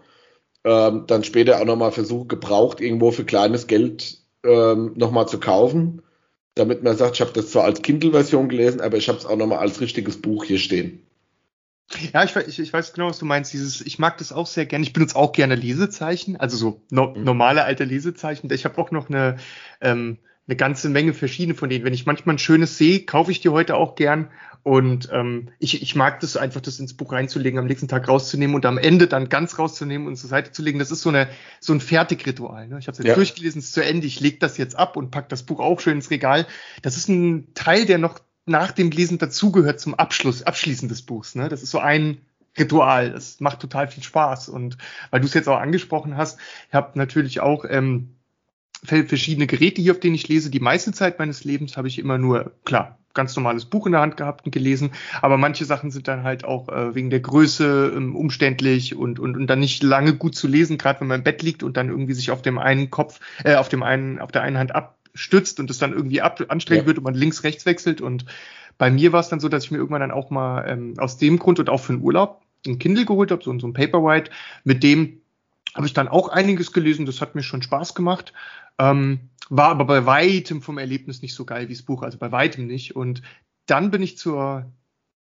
ähm, 0.64 1.06
dann 1.08 1.24
später 1.24 1.60
auch 1.60 1.66
nochmal 1.66 1.92
versuche, 1.92 2.28
gebraucht 2.28 2.82
irgendwo 2.82 3.12
für 3.12 3.26
kleines 3.26 3.68
Geld 3.68 4.20
ähm, 4.44 4.94
nochmal 4.96 5.28
zu 5.28 5.40
kaufen, 5.40 6.02
damit 6.56 6.84
man 6.84 6.98
sagt, 6.98 7.16
ich 7.16 7.22
habe 7.22 7.34
das 7.34 7.52
zwar 7.52 7.66
als 7.66 7.82
Kindle-Version 7.82 8.50
gelesen, 8.50 8.82
aber 8.82 8.98
ich 8.98 9.10
habe 9.10 9.18
es 9.18 9.26
auch 9.26 9.36
nochmal 9.36 9.60
als 9.60 9.82
richtiges 9.82 10.22
Buch 10.22 10.44
hier 10.44 10.60
stehen. 10.60 11.05
Ja, 12.14 12.24
ich, 12.24 12.36
ich, 12.36 12.60
ich 12.60 12.74
weiß 12.74 12.94
genau, 12.94 13.10
was 13.10 13.20
du 13.20 13.26
meinst. 13.26 13.54
Dieses, 13.54 13.82
ich 13.82 14.00
mag 14.00 14.18
das 14.18 14.32
auch 14.32 14.48
sehr 14.48 14.66
gerne. 14.66 14.84
Ich 14.84 14.94
benutze 14.94 15.16
auch 15.16 15.32
gerne 15.32 15.56
Lesezeichen, 15.56 16.36
also 16.38 16.58
so 16.58 16.82
no, 16.90 17.14
mhm. 17.16 17.24
normale 17.24 17.64
alte 17.64 17.84
Lesezeichen. 17.84 18.52
Ich 18.52 18.66
habe 18.66 18.78
auch 18.80 18.92
noch 18.92 19.10
eine, 19.10 19.38
ähm, 19.82 20.18
eine 20.48 20.56
ganze 20.56 20.90
Menge 20.90 21.14
verschiedene 21.14 21.56
von 21.56 21.70
denen. 21.70 21.86
Wenn 21.86 21.94
ich 21.94 22.06
manchmal 22.06 22.36
ein 22.36 22.40
schönes 22.40 22.78
sehe, 22.78 23.02
kaufe 23.02 23.32
ich 23.32 23.40
die 23.40 23.50
heute 23.50 23.76
auch 23.76 23.96
gern. 23.96 24.30
Und 24.64 25.10
ähm, 25.12 25.50
ich, 25.60 25.84
ich 25.84 25.96
mag 25.96 26.20
das 26.22 26.38
einfach, 26.38 26.60
das 26.60 26.80
ins 26.80 26.98
Buch 26.98 27.12
reinzulegen, 27.12 27.60
am 27.60 27.68
nächsten 27.68 27.88
Tag 27.88 28.08
rauszunehmen 28.08 28.56
und 28.56 28.66
am 28.66 28.80
Ende 28.80 29.06
dann 29.06 29.30
ganz 29.30 29.60
rauszunehmen 29.60 30.08
und 30.08 30.16
zur 30.16 30.28
Seite 30.28 30.52
zu 30.52 30.64
legen. 30.64 30.80
Das 30.80 30.90
ist 30.90 31.02
so, 31.02 31.10
eine, 31.10 31.30
so 31.60 31.72
ein 31.72 31.80
Fertigritual. 31.80 32.68
Ne? 32.68 32.80
Ich 32.80 32.88
habe 32.88 32.94
es 32.94 32.98
jetzt 32.98 33.08
ja. 33.08 33.14
durchgelesen, 33.14 33.60
es 33.60 33.66
ist 33.66 33.74
zu 33.76 33.84
Ende, 33.84 34.08
ich 34.08 34.20
lege 34.22 34.40
das 34.40 34.58
jetzt 34.58 34.76
ab 34.76 34.98
und 34.98 35.12
pack 35.12 35.30
das 35.30 35.44
Buch 35.44 35.60
auch 35.60 35.80
schön 35.80 35.98
ins 35.98 36.10
Regal. 36.10 36.48
Das 36.82 36.98
ist 36.98 37.10
ein 37.10 37.54
Teil, 37.54 37.86
der 37.86 38.00
noch 38.00 38.20
nach 38.46 38.72
dem 38.72 38.92
Lesen 38.92 39.18
dazugehört 39.18 39.80
zum 39.80 39.96
Abschluss, 39.96 40.44
Abschließen 40.44 40.90
des 40.90 41.02
Buchs. 41.02 41.36
Ne? 41.36 41.50
Das 41.50 41.64
ist 41.64 41.72
so 41.72 41.80
ein 41.80 42.20
Ritual. 42.58 43.12
Das 43.12 43.40
macht 43.40 43.60
total 43.60 43.88
viel 43.88 44.04
Spaß. 44.04 44.50
Und 44.50 44.78
weil 45.12 45.20
du 45.20 45.26
es 45.26 45.34
jetzt 45.34 45.50
auch 45.50 45.60
angesprochen 45.60 46.18
hast, 46.18 46.40
ich 46.70 46.74
habe 46.74 46.98
natürlich 46.98 47.42
auch 47.42 47.66
ähm, 47.68 48.16
verschiedene 48.84 49.48
Geräte 49.48 49.82
hier, 49.82 49.94
auf 49.94 50.00
denen 50.00 50.16
ich 50.16 50.28
lese. 50.28 50.50
Die 50.50 50.60
meiste 50.60 50.92
Zeit 50.92 51.20
meines 51.20 51.44
Lebens 51.44 51.76
habe 51.78 51.88
ich 51.88 52.00
immer 52.00 52.18
nur, 52.18 52.52
klar, 52.64 53.00
ganz 53.16 53.36
normales 53.36 53.66
Buch 53.66 53.86
in 53.88 53.94
der 53.94 54.02
Hand 54.02 54.18
gehabt 54.18 54.46
und 54.46 54.52
gelesen, 54.52 54.92
aber 55.22 55.38
manche 55.38 55.66
Sachen 55.66 55.90
sind 55.90 56.08
dann 56.08 56.24
halt 56.24 56.44
auch 56.44 56.70
äh, 56.70 56.94
wegen 56.94 57.10
der 57.10 57.22
Größe 57.22 57.94
ähm, 57.96 58.16
umständlich 58.16 58.96
und, 58.96 59.20
und, 59.20 59.38
und 59.38 59.48
dann 59.48 59.60
nicht 59.60 59.82
lange 59.82 60.14
gut 60.14 60.36
zu 60.36 60.48
lesen, 60.48 60.78
gerade 60.78 61.00
wenn 61.00 61.08
man 61.08 61.22
im 61.22 61.24
Bett 61.24 61.42
liegt 61.42 61.64
und 61.64 61.78
dann 61.78 61.90
irgendwie 61.90 62.14
sich 62.14 62.30
auf 62.30 62.42
dem 62.42 62.60
einen 62.60 62.92
Kopf, 62.92 63.22
äh, 63.44 63.56
auf 63.56 63.70
dem 63.70 63.84
einen, 63.84 64.20
auf 64.20 64.32
der 64.32 64.42
einen 64.44 64.58
Hand 64.58 64.76
abstützt 65.16 65.62
und 65.62 65.70
es 65.70 65.78
dann 65.78 65.94
irgendwie 65.94 66.22
ab, 66.22 66.44
anstrengend 66.50 66.84
ja. 66.84 66.88
wird 66.88 66.98
und 66.98 67.06
man 67.06 67.14
links, 67.14 67.44
rechts 67.44 67.66
wechselt. 67.66 68.02
Und 68.02 68.26
bei 68.78 68.92
mir 68.92 69.14
war 69.14 69.22
es 69.22 69.30
dann 69.30 69.40
so, 69.40 69.48
dass 69.48 69.64
ich 69.64 69.72
mir 69.72 69.78
irgendwann 69.78 70.02
dann 70.02 70.12
auch 70.12 70.30
mal 70.30 70.68
ähm, 70.68 70.94
aus 70.98 71.18
dem 71.18 71.40
Grund 71.40 71.58
und 71.60 71.70
auch 71.70 71.80
für 71.80 71.94
den 71.94 72.02
Urlaub 72.02 72.42
ein 72.68 72.80
Kindle 72.80 73.06
geholt 73.06 73.32
habe, 73.32 73.44
so, 73.44 73.58
so 73.58 73.68
ein 73.68 73.74
Paperwhite, 73.74 74.30
mit 74.64 74.84
dem 74.84 75.22
habe 75.74 75.88
ich 75.88 75.94
dann 75.94 76.08
auch 76.08 76.30
einiges 76.30 76.72
gelesen, 76.74 77.06
das 77.06 77.22
hat 77.22 77.36
mir 77.36 77.44
schon 77.44 77.62
Spaß 77.62 77.96
gemacht. 77.96 78.34
Ähm, 78.78 79.30
war 79.50 79.70
aber 79.70 79.86
bei 79.86 80.06
weitem 80.06 80.62
vom 80.62 80.78
Erlebnis 80.78 81.22
nicht 81.22 81.36
so 81.36 81.46
geil 81.46 81.70
wie 81.70 81.74
das 81.74 81.84
Buch, 81.84 82.02
also 82.02 82.18
bei 82.18 82.32
weitem 82.32 82.68
nicht. 82.68 82.96
Und 82.96 83.22
dann 83.68 83.92
bin 83.92 84.02
ich 84.02 84.18
zur 84.18 84.72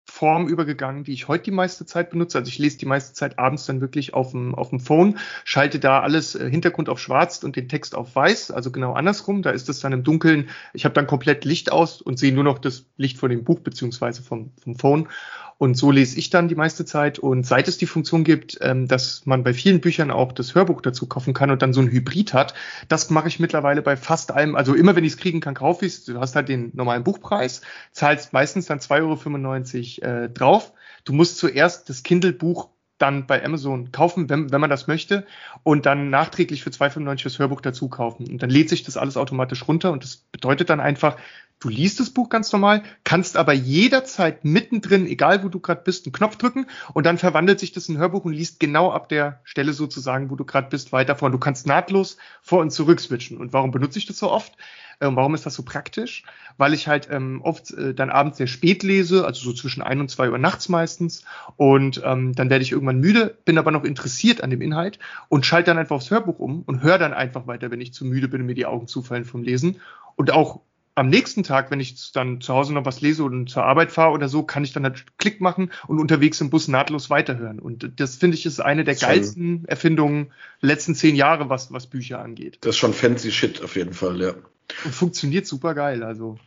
Form 0.05 0.47
übergegangen, 0.47 1.03
die 1.03 1.13
ich 1.13 1.27
heute 1.27 1.45
die 1.45 1.51
meiste 1.51 1.85
Zeit 1.85 2.11
benutze. 2.11 2.37
Also 2.37 2.49
ich 2.49 2.59
lese 2.59 2.77
die 2.77 2.85
meiste 2.85 3.13
Zeit 3.13 3.39
abends 3.39 3.65
dann 3.65 3.81
wirklich 3.81 4.13
auf 4.13 4.31
dem, 4.31 4.53
auf 4.53 4.69
dem 4.69 4.79
Phone, 4.79 5.17
schalte 5.43 5.79
da 5.79 6.01
alles 6.01 6.35
äh, 6.35 6.49
Hintergrund 6.49 6.89
auf 6.89 6.99
schwarz 6.99 7.43
und 7.43 7.55
den 7.55 7.67
Text 7.67 7.95
auf 7.95 8.15
weiß, 8.15 8.51
also 8.51 8.71
genau 8.71 8.93
andersrum. 8.93 9.41
Da 9.41 9.49
ist 9.49 9.67
es 9.67 9.79
dann 9.79 9.93
im 9.93 10.03
Dunkeln. 10.03 10.49
Ich 10.73 10.85
habe 10.85 10.93
dann 10.93 11.07
komplett 11.07 11.43
Licht 11.43 11.71
aus 11.71 12.01
und 12.01 12.19
sehe 12.19 12.33
nur 12.33 12.43
noch 12.43 12.59
das 12.59 12.85
Licht 12.97 13.17
von 13.17 13.29
dem 13.29 13.43
Buch 13.43 13.59
beziehungsweise 13.59 14.21
vom, 14.21 14.51
vom 14.63 14.75
Phone. 14.75 15.09
Und 15.57 15.75
so 15.75 15.89
lese 15.89 16.17
ich 16.19 16.29
dann 16.29 16.47
die 16.47 16.55
meiste 16.55 16.83
Zeit. 16.83 17.17
Und 17.17 17.45
seit 17.45 17.67
es 17.67 17.77
die 17.77 17.85
Funktion 17.85 18.23
gibt, 18.23 18.57
ähm, 18.61 18.87
dass 18.87 19.25
man 19.25 19.43
bei 19.43 19.53
vielen 19.53 19.79
Büchern 19.79 20.11
auch 20.11 20.33
das 20.33 20.53
Hörbuch 20.53 20.81
dazu 20.81 21.07
kaufen 21.07 21.33
kann 21.33 21.49
und 21.49 21.61
dann 21.61 21.73
so 21.73 21.81
ein 21.81 21.89
Hybrid 21.89 22.33
hat, 22.33 22.53
das 22.89 23.09
mache 23.09 23.29
ich 23.29 23.39
mittlerweile 23.39 23.81
bei 23.81 23.95
fast 23.95 24.31
allem. 24.31 24.55
Also 24.55 24.73
immer 24.73 24.95
wenn 24.95 25.05
ich 25.05 25.13
es 25.13 25.17
kriegen 25.17 25.39
kann, 25.39 25.53
kaufe 25.53 25.85
ich 25.85 25.93
es. 25.93 26.05
Du 26.05 26.19
hast 26.19 26.35
halt 26.35 26.49
den 26.49 26.71
normalen 26.73 27.03
Buchpreis, 27.03 27.61
zahlst 27.91 28.33
meistens 28.33 28.65
dann 28.65 28.79
2,95 28.79 30.01
Euro 30.03 30.23
äh, 30.23 30.29
drauf. 30.29 30.73
Du 31.05 31.13
musst 31.13 31.37
zuerst 31.37 31.89
das 31.89 32.03
Kindle-Buch 32.03 32.69
dann 32.97 33.27
bei 33.27 33.43
Amazon 33.43 33.91
kaufen, 33.91 34.29
wenn, 34.29 34.51
wenn 34.51 34.61
man 34.61 34.69
das 34.69 34.87
möchte, 34.87 35.25
und 35.63 35.85
dann 35.85 36.09
nachträglich 36.09 36.63
für 36.63 36.69
2,95 36.69 37.23
das 37.23 37.39
Hörbuch 37.39 37.61
dazu 37.61 37.89
kaufen. 37.89 38.27
Und 38.29 38.41
dann 38.41 38.49
lädt 38.49 38.69
sich 38.69 38.83
das 38.83 38.97
alles 38.97 39.17
automatisch 39.17 39.67
runter 39.67 39.91
und 39.91 40.03
das 40.03 40.17
bedeutet 40.31 40.69
dann 40.69 40.79
einfach, 40.79 41.17
Du 41.59 41.69
liest 41.69 41.99
das 41.99 42.09
Buch 42.09 42.29
ganz 42.29 42.51
normal, 42.51 42.83
kannst 43.05 43.37
aber 43.37 43.53
jederzeit 43.53 44.43
mittendrin, 44.43 45.07
egal 45.07 45.43
wo 45.43 45.47
du 45.47 45.59
gerade 45.59 45.81
bist, 45.83 46.05
einen 46.05 46.13
Knopf 46.13 46.35
drücken 46.35 46.67
und 46.93 47.05
dann 47.05 47.17
verwandelt 47.17 47.59
sich 47.59 47.71
das 47.71 47.87
in 47.87 47.97
Hörbuch 47.97 48.25
und 48.25 48.33
liest 48.33 48.59
genau 48.59 48.91
ab 48.91 49.07
der 49.07 49.39
Stelle 49.45 49.71
sozusagen, 49.73 50.29
wo 50.29 50.35
du 50.35 50.43
gerade 50.43 50.69
bist, 50.69 50.91
weiter 50.91 51.15
vor. 51.15 51.27
Und 51.27 51.31
du 51.31 51.39
kannst 51.39 51.65
nahtlos 51.65 52.17
vor 52.41 52.59
und 52.59 52.71
zurück 52.71 52.99
switchen. 52.99 53.37
Und 53.37 53.53
warum 53.53 53.71
benutze 53.71 53.99
ich 53.99 54.05
das 54.05 54.19
so 54.19 54.29
oft? 54.29 54.53
Ähm, 55.01 55.15
warum 55.15 55.35
ist 55.35 55.45
das 55.45 55.55
so 55.55 55.63
praktisch? 55.63 56.23
Weil 56.57 56.73
ich 56.73 56.87
halt 56.87 57.07
ähm, 57.11 57.41
oft 57.41 57.71
äh, 57.71 57.93
dann 57.93 58.09
abends 58.09 58.37
sehr 58.37 58.47
spät 58.47 58.83
lese, 58.83 59.25
also 59.25 59.41
so 59.41 59.53
zwischen 59.53 59.81
ein 59.81 59.99
und 59.99 60.09
zwei 60.09 60.29
Uhr 60.29 60.37
nachts 60.37 60.69
meistens. 60.69 61.23
Und 61.57 62.01
ähm, 62.05 62.33
dann 62.33 62.49
werde 62.49 62.63
ich 62.63 62.71
irgendwann 62.71 62.99
müde, 62.99 63.37
bin 63.45 63.57
aber 63.57 63.71
noch 63.71 63.83
interessiert 63.83 64.41
an 64.41 64.49
dem 64.49 64.61
Inhalt 64.61 64.99
und 65.29 65.45
schalte 65.45 65.71
dann 65.71 65.77
einfach 65.77 65.95
aufs 65.95 66.11
Hörbuch 66.11 66.39
um 66.39 66.63
und 66.63 66.81
höre 66.81 66.97
dann 66.97 67.13
einfach 67.13 67.47
weiter, 67.47 67.71
wenn 67.71 67.81
ich 67.81 67.93
zu 67.93 68.05
müde 68.05 68.27
bin 68.27 68.41
und 68.41 68.47
mir 68.47 68.55
die 68.55 68.65
Augen 68.65 68.87
zufallen 68.87 69.25
vom 69.25 69.43
Lesen. 69.43 69.79
Und 70.15 70.31
auch 70.31 70.61
am 70.95 71.09
nächsten 71.09 71.43
Tag, 71.43 71.71
wenn 71.71 71.81
ich 71.81 72.13
dann 72.13 72.39
zu 72.39 72.53
Hause 72.53 72.73
noch 72.73 72.85
was 72.85 73.01
lese 73.01 73.25
und 73.25 73.49
zur 73.49 73.63
Arbeit 73.63 73.91
fahre 73.91 74.13
oder 74.13 74.29
so, 74.29 74.43
kann 74.43 74.63
ich 74.63 74.71
dann 74.71 74.85
halt 74.85 75.17
Klick 75.17 75.41
machen 75.41 75.71
und 75.87 75.99
unterwegs 75.99 76.39
im 76.39 76.49
Bus 76.49 76.69
nahtlos 76.69 77.09
weiterhören. 77.09 77.59
Und 77.59 77.99
das 77.99 78.15
finde 78.15 78.37
ich 78.37 78.45
ist 78.45 78.61
eine 78.61 78.85
der 78.85 78.95
geilsten 78.95 79.65
Erfindungen 79.65 80.31
der 80.61 80.69
letzten 80.69 80.95
zehn 80.95 81.15
Jahre, 81.15 81.49
was, 81.49 81.71
was 81.73 81.87
Bücher 81.87 82.21
angeht. 82.21 82.59
Das 82.61 82.71
ist 82.71 82.77
schon 82.77 82.93
fancy 82.93 83.31
Shit 83.31 83.61
auf 83.61 83.75
jeden 83.75 83.93
Fall, 83.93 84.21
ja. 84.21 84.35
Und 84.83 84.93
funktioniert 84.93 85.45
super 85.45 85.73
geil, 85.73 86.03
also. 86.03 86.37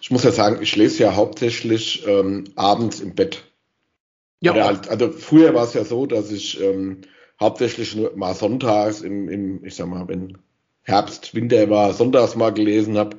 Ich 0.00 0.10
muss 0.10 0.24
ja 0.24 0.32
sagen, 0.32 0.62
ich 0.62 0.76
lese 0.76 1.02
ja 1.02 1.16
hauptsächlich 1.16 2.06
ähm, 2.06 2.44
abends 2.56 3.00
im 3.00 3.14
Bett. 3.14 3.44
Ja. 4.40 4.54
Halt, 4.54 4.88
also 4.88 5.10
früher 5.10 5.54
war 5.54 5.64
es 5.64 5.74
ja 5.74 5.84
so, 5.84 6.06
dass 6.06 6.30
ich 6.30 6.60
ähm, 6.60 7.00
hauptsächlich 7.40 7.96
nur 7.96 8.16
mal 8.16 8.34
sonntags 8.34 9.00
im, 9.00 9.28
im, 9.28 9.64
ich 9.64 9.74
sag 9.74 9.88
mal, 9.88 10.06
wenn 10.08 10.38
Herbst, 10.82 11.34
Winter 11.34 11.68
war, 11.68 11.92
sonntags 11.92 12.36
mal 12.36 12.50
gelesen 12.50 12.96
habe 12.96 13.18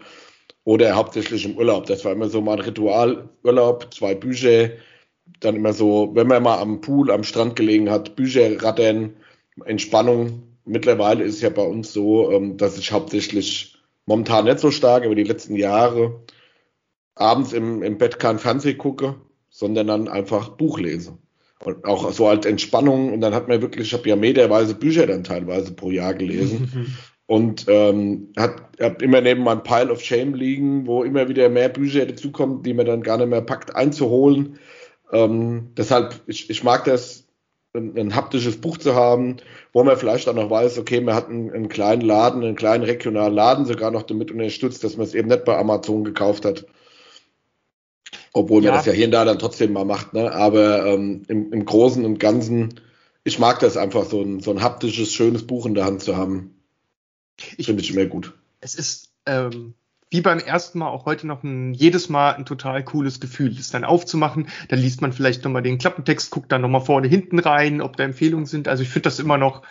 oder 0.63 0.95
hauptsächlich 0.95 1.45
im 1.45 1.57
Urlaub. 1.57 1.85
Das 1.85 2.05
war 2.05 2.11
immer 2.11 2.29
so 2.29 2.41
mein 2.41 2.59
Ritual. 2.59 3.29
Urlaub, 3.43 3.93
zwei 3.93 4.15
Bücher, 4.15 4.71
dann 5.39 5.55
immer 5.55 5.73
so, 5.73 6.11
wenn 6.13 6.27
man 6.27 6.43
mal 6.43 6.59
am 6.59 6.81
Pool, 6.81 7.11
am 7.11 7.23
Strand 7.23 7.55
gelegen 7.55 7.89
hat, 7.89 8.15
Bücher 8.15 8.61
rattern, 8.61 9.15
Entspannung. 9.65 10.43
Mittlerweile 10.65 11.23
ist 11.23 11.35
es 11.35 11.41
ja 11.41 11.49
bei 11.49 11.63
uns 11.63 11.93
so, 11.93 12.31
ähm, 12.31 12.57
dass 12.57 12.77
ich 12.77 12.91
hauptsächlich 12.91 13.78
momentan 14.09 14.45
nicht 14.45 14.59
so 14.59 14.71
stark, 14.71 15.05
aber 15.05 15.13
die 15.13 15.23
letzten 15.23 15.55
Jahre 15.55 16.19
abends 17.13 17.53
im, 17.53 17.83
im 17.83 17.99
Bett 17.99 18.17
kein 18.17 18.39
Fernsehen 18.39 18.77
gucke, 18.77 19.15
sondern 19.49 19.87
dann 19.87 20.07
einfach 20.07 20.49
Buch 20.49 20.79
lese. 20.79 21.17
Und 21.63 21.85
auch 21.85 22.11
so 22.11 22.27
als 22.27 22.45
Entspannung. 22.45 23.13
Und 23.13 23.21
dann 23.21 23.35
hat 23.35 23.47
man 23.47 23.61
wirklich, 23.61 23.87
ich 23.87 23.93
habe 23.93 24.09
ja 24.09 24.15
meterweise 24.15 24.73
Bücher 24.73 25.05
dann 25.05 25.23
teilweise 25.23 25.73
pro 25.73 25.91
Jahr 25.91 26.15
gelesen. 26.15 26.97
und 27.27 27.65
ähm, 27.67 28.29
hat, 28.35 28.55
hab 28.79 29.01
immer 29.03 29.21
neben 29.21 29.43
meinem 29.43 29.61
Pile 29.61 29.91
of 29.91 30.01
Shame 30.01 30.33
liegen, 30.33 30.87
wo 30.87 31.03
immer 31.03 31.29
wieder 31.29 31.47
mehr 31.49 31.69
Bücher 31.69 32.07
dazukommen, 32.07 32.63
die 32.63 32.73
man 32.73 32.87
dann 32.87 33.03
gar 33.03 33.17
nicht 33.17 33.29
mehr 33.29 33.41
packt 33.41 33.75
einzuholen. 33.75 34.57
Ähm, 35.11 35.69
deshalb, 35.77 36.19
ich, 36.25 36.49
ich 36.49 36.63
mag 36.63 36.85
das, 36.85 37.27
ein, 37.73 37.97
ein, 37.97 38.15
haptisches 38.15 38.59
Buch 38.59 38.77
zu 38.77 38.95
haben, 38.95 39.37
wo 39.73 39.83
man 39.83 39.97
vielleicht 39.97 40.27
auch 40.27 40.33
noch 40.33 40.49
weiß, 40.49 40.79
okay, 40.79 41.01
man 41.01 41.15
hat 41.15 41.29
einen, 41.29 41.51
einen 41.51 41.69
kleinen 41.69 42.01
Laden, 42.01 42.43
einen 42.43 42.55
kleinen 42.55 42.83
regionalen 42.83 43.33
Laden 43.33 43.65
sogar 43.65 43.91
noch 43.91 44.03
damit 44.03 44.31
unterstützt, 44.31 44.83
dass 44.83 44.97
man 44.97 45.05
es 45.05 45.13
eben 45.13 45.27
nicht 45.27 45.45
bei 45.45 45.57
Amazon 45.57 46.03
gekauft 46.03 46.45
hat. 46.45 46.65
Obwohl 48.33 48.63
ja. 48.63 48.71
man 48.71 48.79
das 48.79 48.85
ja 48.85 48.93
hier 48.93 49.05
und 49.05 49.11
da 49.11 49.25
dann 49.25 49.39
trotzdem 49.39 49.73
mal 49.73 49.85
macht, 49.85 50.13
ne? 50.13 50.31
Aber 50.31 50.85
ähm, 50.85 51.23
im, 51.27 51.51
im 51.51 51.65
Großen 51.65 52.05
und 52.05 52.19
Ganzen, 52.19 52.79
ich 53.23 53.39
mag 53.39 53.59
das 53.59 53.77
einfach, 53.77 54.05
so 54.05 54.21
ein, 54.21 54.39
so 54.39 54.51
ein 54.51 54.61
haptisches, 54.61 55.13
schönes 55.13 55.45
Buch 55.45 55.65
in 55.65 55.75
der 55.75 55.85
Hand 55.85 56.01
zu 56.01 56.17
haben. 56.17 56.55
Ich 57.57 57.67
finde 57.67 57.81
ich 57.81 57.91
immer 57.91 58.05
gut. 58.05 58.33
Es 58.61 58.75
ist 58.75 59.11
ähm, 59.25 59.73
wie 60.09 60.21
beim 60.21 60.39
ersten 60.39 60.79
Mal 60.79 60.87
auch 60.87 61.05
heute 61.05 61.27
noch 61.27 61.43
ein, 61.43 61.73
jedes 61.73 62.09
Mal 62.09 62.31
ein 62.31 62.45
total 62.45 62.83
cooles 62.83 63.19
Gefühl, 63.19 63.53
das 63.53 63.69
dann 63.69 63.83
aufzumachen. 63.83 64.47
Dann 64.69 64.79
liest 64.79 65.01
man 65.01 65.13
vielleicht 65.13 65.43
nochmal 65.43 65.61
den 65.61 65.77
Klappentext, 65.77 66.31
guckt 66.31 66.51
dann 66.51 66.61
nochmal 66.61 66.81
vorne, 66.81 67.07
hinten 67.07 67.39
rein, 67.39 67.81
ob 67.81 67.95
da 67.95 68.03
Empfehlungen 68.03 68.45
sind. 68.45 68.67
Also 68.67 68.83
ich 68.83 68.89
finde 68.89 69.03
das 69.03 69.19
immer 69.19 69.37
noch 69.37 69.61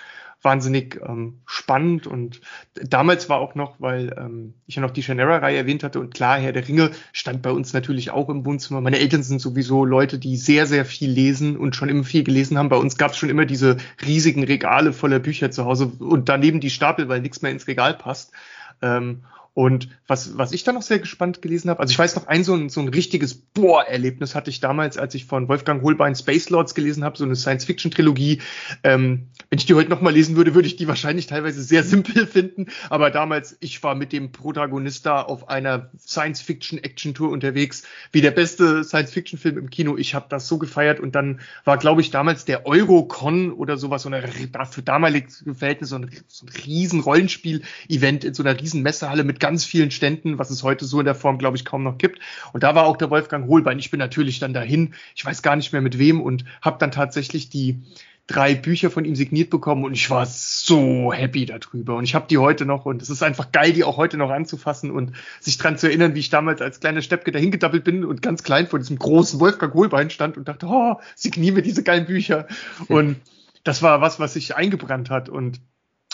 wahnsinnig 0.41 1.01
ähm, 1.05 1.41
spannend 1.47 2.07
und 2.07 2.41
damals 2.75 3.29
war 3.29 3.39
auch 3.41 3.57
noch, 3.57 3.81
weil 3.81 4.15
ähm, 4.17 4.55
ich 4.67 4.77
ja 4.77 4.83
noch 4.83 4.93
die 4.93 5.03
Shannara-Reihe 5.03 5.57
erwähnt 5.57 5.83
hatte 5.83 5.99
und 5.99 6.15
klar, 6.15 6.39
Herr 6.39 6.53
der 6.53 6.69
Ringe 6.69 6.93
stand 7.13 7.43
bei 7.43 7.51
uns 7.51 7.73
natürlich 7.73 8.13
auch 8.13 8.29
im 8.29 8.47
Wohnzimmer. 8.47 8.81
Meine 8.81 9.01
Eltern 9.01 9.25
sind 9.25 9.41
sowieso 9.41 9.85
Leute, 9.85 10.19
die 10.19 10.37
sehr, 10.37 10.67
sehr 10.67 10.85
viel 10.85 11.11
lesen 11.11 11.57
und 11.57 11.75
schon 11.75 11.89
immer 11.89 12.05
viel 12.05 12.23
gelesen 12.23 12.57
haben. 12.57 12.69
Bei 12.69 12.77
uns 12.77 12.97
gab 12.97 13.11
es 13.11 13.17
schon 13.17 13.31
immer 13.31 13.47
diese 13.47 13.79
riesigen 14.07 14.45
Regale 14.45 14.93
voller 14.93 15.19
Bücher 15.19 15.51
zu 15.51 15.65
Hause 15.65 15.91
und 15.99 16.29
daneben 16.29 16.61
die 16.61 16.71
Stapel, 16.71 17.09
weil 17.09 17.21
nichts 17.21 17.43
mehr 17.43 17.51
ins 17.51 17.67
Regal 17.67 17.95
passt. 17.95 18.33
Ähm, 18.81 19.25
und 19.59 19.89
was, 20.07 20.39
was 20.39 20.53
ich 20.53 20.63
da 20.63 20.71
noch 20.71 20.83
sehr 20.83 21.01
gespannt 21.01 21.43
gelesen 21.43 21.69
habe, 21.69 21.81
also 21.81 21.91
ich 21.91 21.99
weiß 21.99 22.15
noch, 22.15 22.29
ein 22.29 22.45
so 22.45 22.55
ein, 22.55 22.69
so 22.69 22.81
ein 22.81 22.87
richtiges 22.87 23.35
Boah-Erlebnis 23.35 24.37
hatte 24.37 24.51
ich 24.51 24.61
damals, 24.61 24.97
als 24.97 25.17
ich 25.17 25.25
von 25.25 25.49
Wolfgang 25.49 25.83
Holbein 25.83 26.15
Space 26.15 26.49
Lords 26.49 26.77
gelesen 26.77 27.03
habe, 27.03 27.19
so 27.19 27.25
eine 27.25 27.35
Science-Fiction-Trilogie. 27.35 28.41
Ähm, 28.85 29.27
wenn 29.51 29.59
ich 29.59 29.67
die 29.67 29.75
heute 29.75 29.91
nochmal 29.91 30.13
lesen 30.13 30.37
würde, 30.37 30.55
würde 30.55 30.69
ich 30.69 30.77
die 30.77 30.87
wahrscheinlich 30.87 31.27
teilweise 31.27 31.61
sehr 31.61 31.83
simpel 31.83 32.29
finden. 32.29 32.67
Aber 32.89 33.11
damals, 33.11 33.57
ich 33.59 33.83
war 33.83 33.97
mit 33.97 34.13
dem 34.13 34.31
Protagonist 34.31 35.05
da 35.07 35.23
auf 35.23 35.49
einer 35.49 35.91
Science-Fiction-Action-Tour 35.99 37.29
unterwegs, 37.29 37.83
wie 38.13 38.21
der 38.21 38.31
beste 38.31 38.85
Science-Fiction-Film 38.85 39.59
im 39.59 39.71
Kino. 39.71 39.97
Ich 39.97 40.15
habe 40.15 40.27
das 40.29 40.47
so 40.47 40.59
gefeiert 40.59 41.01
und 41.01 41.17
dann 41.17 41.41
war, 41.65 41.79
glaube 41.79 42.01
ich, 42.01 42.13
damals 42.13 42.45
der 42.45 42.65
Eurocon 42.65 43.53
oder 43.53 43.77
sowas, 43.77 44.03
so 44.03 44.09
eine, 44.09 44.23
für 44.71 44.83
damalige 44.83 45.27
Verhältnisse 45.53 45.91
so 45.91 45.97
ein, 45.97 46.11
so 46.29 46.47
ein 46.47 46.53
riesen 46.65 47.01
Rollenspiel-Event 47.01 48.23
in 48.23 48.35
so 48.35 48.45
einer 48.45 48.61
riesen 48.61 48.83
Messehalle 48.83 49.25
mit 49.25 49.48
ganz 49.49 49.65
vielen 49.65 49.91
Ständen, 49.91 50.39
was 50.39 50.51
es 50.51 50.63
heute 50.63 50.85
so 50.85 50.99
in 50.99 51.07
der 51.07 51.15
Form, 51.15 51.39
glaube 51.39 51.57
ich, 51.57 51.65
kaum 51.65 51.83
noch 51.83 51.97
gibt. 51.97 52.19
Und 52.53 52.63
da 52.65 52.75
war 52.75 52.85
auch 52.85 52.99
der 52.99 53.09
Wolfgang 53.09 53.49
Holbein. 53.49 53.79
Ich 53.79 53.91
bin 53.91 53.99
natürlich 53.99 54.41
dann 54.41 54.53
dahin, 54.53 54.93
ich 55.15 55.25
weiß 55.25 55.41
gar 55.41 55.57
nicht 55.57 55.73
mehr 55.73 55.81
mit 55.81 55.99
wem 55.99 56.21
und 56.21 56.45
habe 56.61 56.77
dann 56.79 56.91
tatsächlich 56.91 57.49
die 57.49 57.81
drei 58.27 58.55
Bücher 58.55 58.91
von 58.91 59.07
ihm 59.07 59.17
signiert 59.17 59.49
bekommen 59.49 59.87
und 59.87 59.95
ich 59.95 60.11
war 60.11 60.27
so 60.27 61.15
happy 61.15 61.47
darüber. 61.47 61.97
Und 61.97 62.05
ich 62.05 62.15
habe 62.15 62.27
die 62.29 62.37
heute 62.37 62.67
noch 62.67 62.85
und 62.85 63.01
es 63.01 63.09
ist 63.09 63.23
einfach 63.23 63.53
geil, 63.53 63.73
die 63.73 63.85
auch 63.85 63.97
heute 63.97 64.19
noch 64.19 64.29
anzufassen 64.29 64.91
und 64.91 65.13
sich 65.41 65.57
dran 65.57 65.79
zu 65.79 65.87
erinnern, 65.87 66.15
wie 66.15 66.21
ich 66.21 66.29
damals 66.29 66.61
als 66.61 66.79
kleiner 66.81 67.01
Steppke 67.01 67.33
dahin 67.33 67.51
gedappelt 67.51 67.85
bin 67.85 68.05
und 68.05 68.21
ganz 68.21 68.43
klein 68.43 68.67
vor 68.67 68.79
diesem 68.79 68.99
großen 68.99 69.41
Wolfgang 69.41 69.73
Holbein 69.73 70.11
stand 70.11 70.37
und 70.37 70.47
dachte, 70.47 70.67
oh, 70.67 70.97
signier 71.17 71.55
mir 71.55 71.63
diese 71.63 71.83
geilen 71.83 72.05
Bücher. 72.05 72.47
Und 72.89 73.17
das 73.65 73.81
war 73.81 74.03
was, 74.03 74.21
was 74.21 74.35
sich 74.35 74.55
eingebrannt 74.55 75.09
hat. 75.09 75.31
Und 75.31 75.63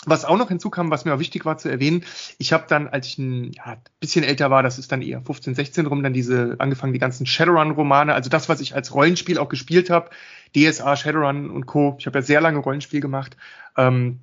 was 0.09 0.25
auch 0.25 0.37
noch 0.37 0.49
hinzukam, 0.49 0.91
was 0.91 1.05
mir 1.05 1.13
auch 1.13 1.19
wichtig 1.19 1.45
war 1.45 1.57
zu 1.57 1.69
erwähnen, 1.69 2.03
ich 2.37 2.53
habe 2.53 2.65
dann, 2.67 2.87
als 2.87 3.07
ich 3.07 3.17
ein 3.17 3.51
ja, 3.53 3.77
bisschen 3.99 4.23
älter 4.23 4.51
war, 4.51 4.63
das 4.63 4.79
ist 4.79 4.91
dann 4.91 5.01
eher 5.01 5.21
15, 5.21 5.55
16 5.55 5.85
rum, 5.85 6.03
dann 6.03 6.13
diese 6.13 6.55
angefangen, 6.59 6.93
die 6.93 6.99
ganzen 6.99 7.25
Shadowrun-Romane, 7.25 8.13
also 8.13 8.29
das, 8.29 8.49
was 8.49 8.61
ich 8.61 8.75
als 8.75 8.93
Rollenspiel 8.93 9.37
auch 9.37 9.49
gespielt 9.49 9.89
habe, 9.89 10.09
DSA, 10.55 10.95
Shadowrun 10.95 11.49
und 11.49 11.65
Co. 11.65 11.95
Ich 11.99 12.05
habe 12.07 12.19
ja 12.19 12.23
sehr 12.23 12.41
lange 12.41 12.59
Rollenspiel 12.59 13.01
gemacht, 13.01 13.37
ähm, 13.77 14.21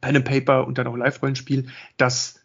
Pen 0.00 0.16
and 0.16 0.24
Paper 0.24 0.66
und 0.66 0.78
dann 0.78 0.86
auch 0.86 0.96
Live-Rollenspiel, 0.96 1.68
das 1.96 2.41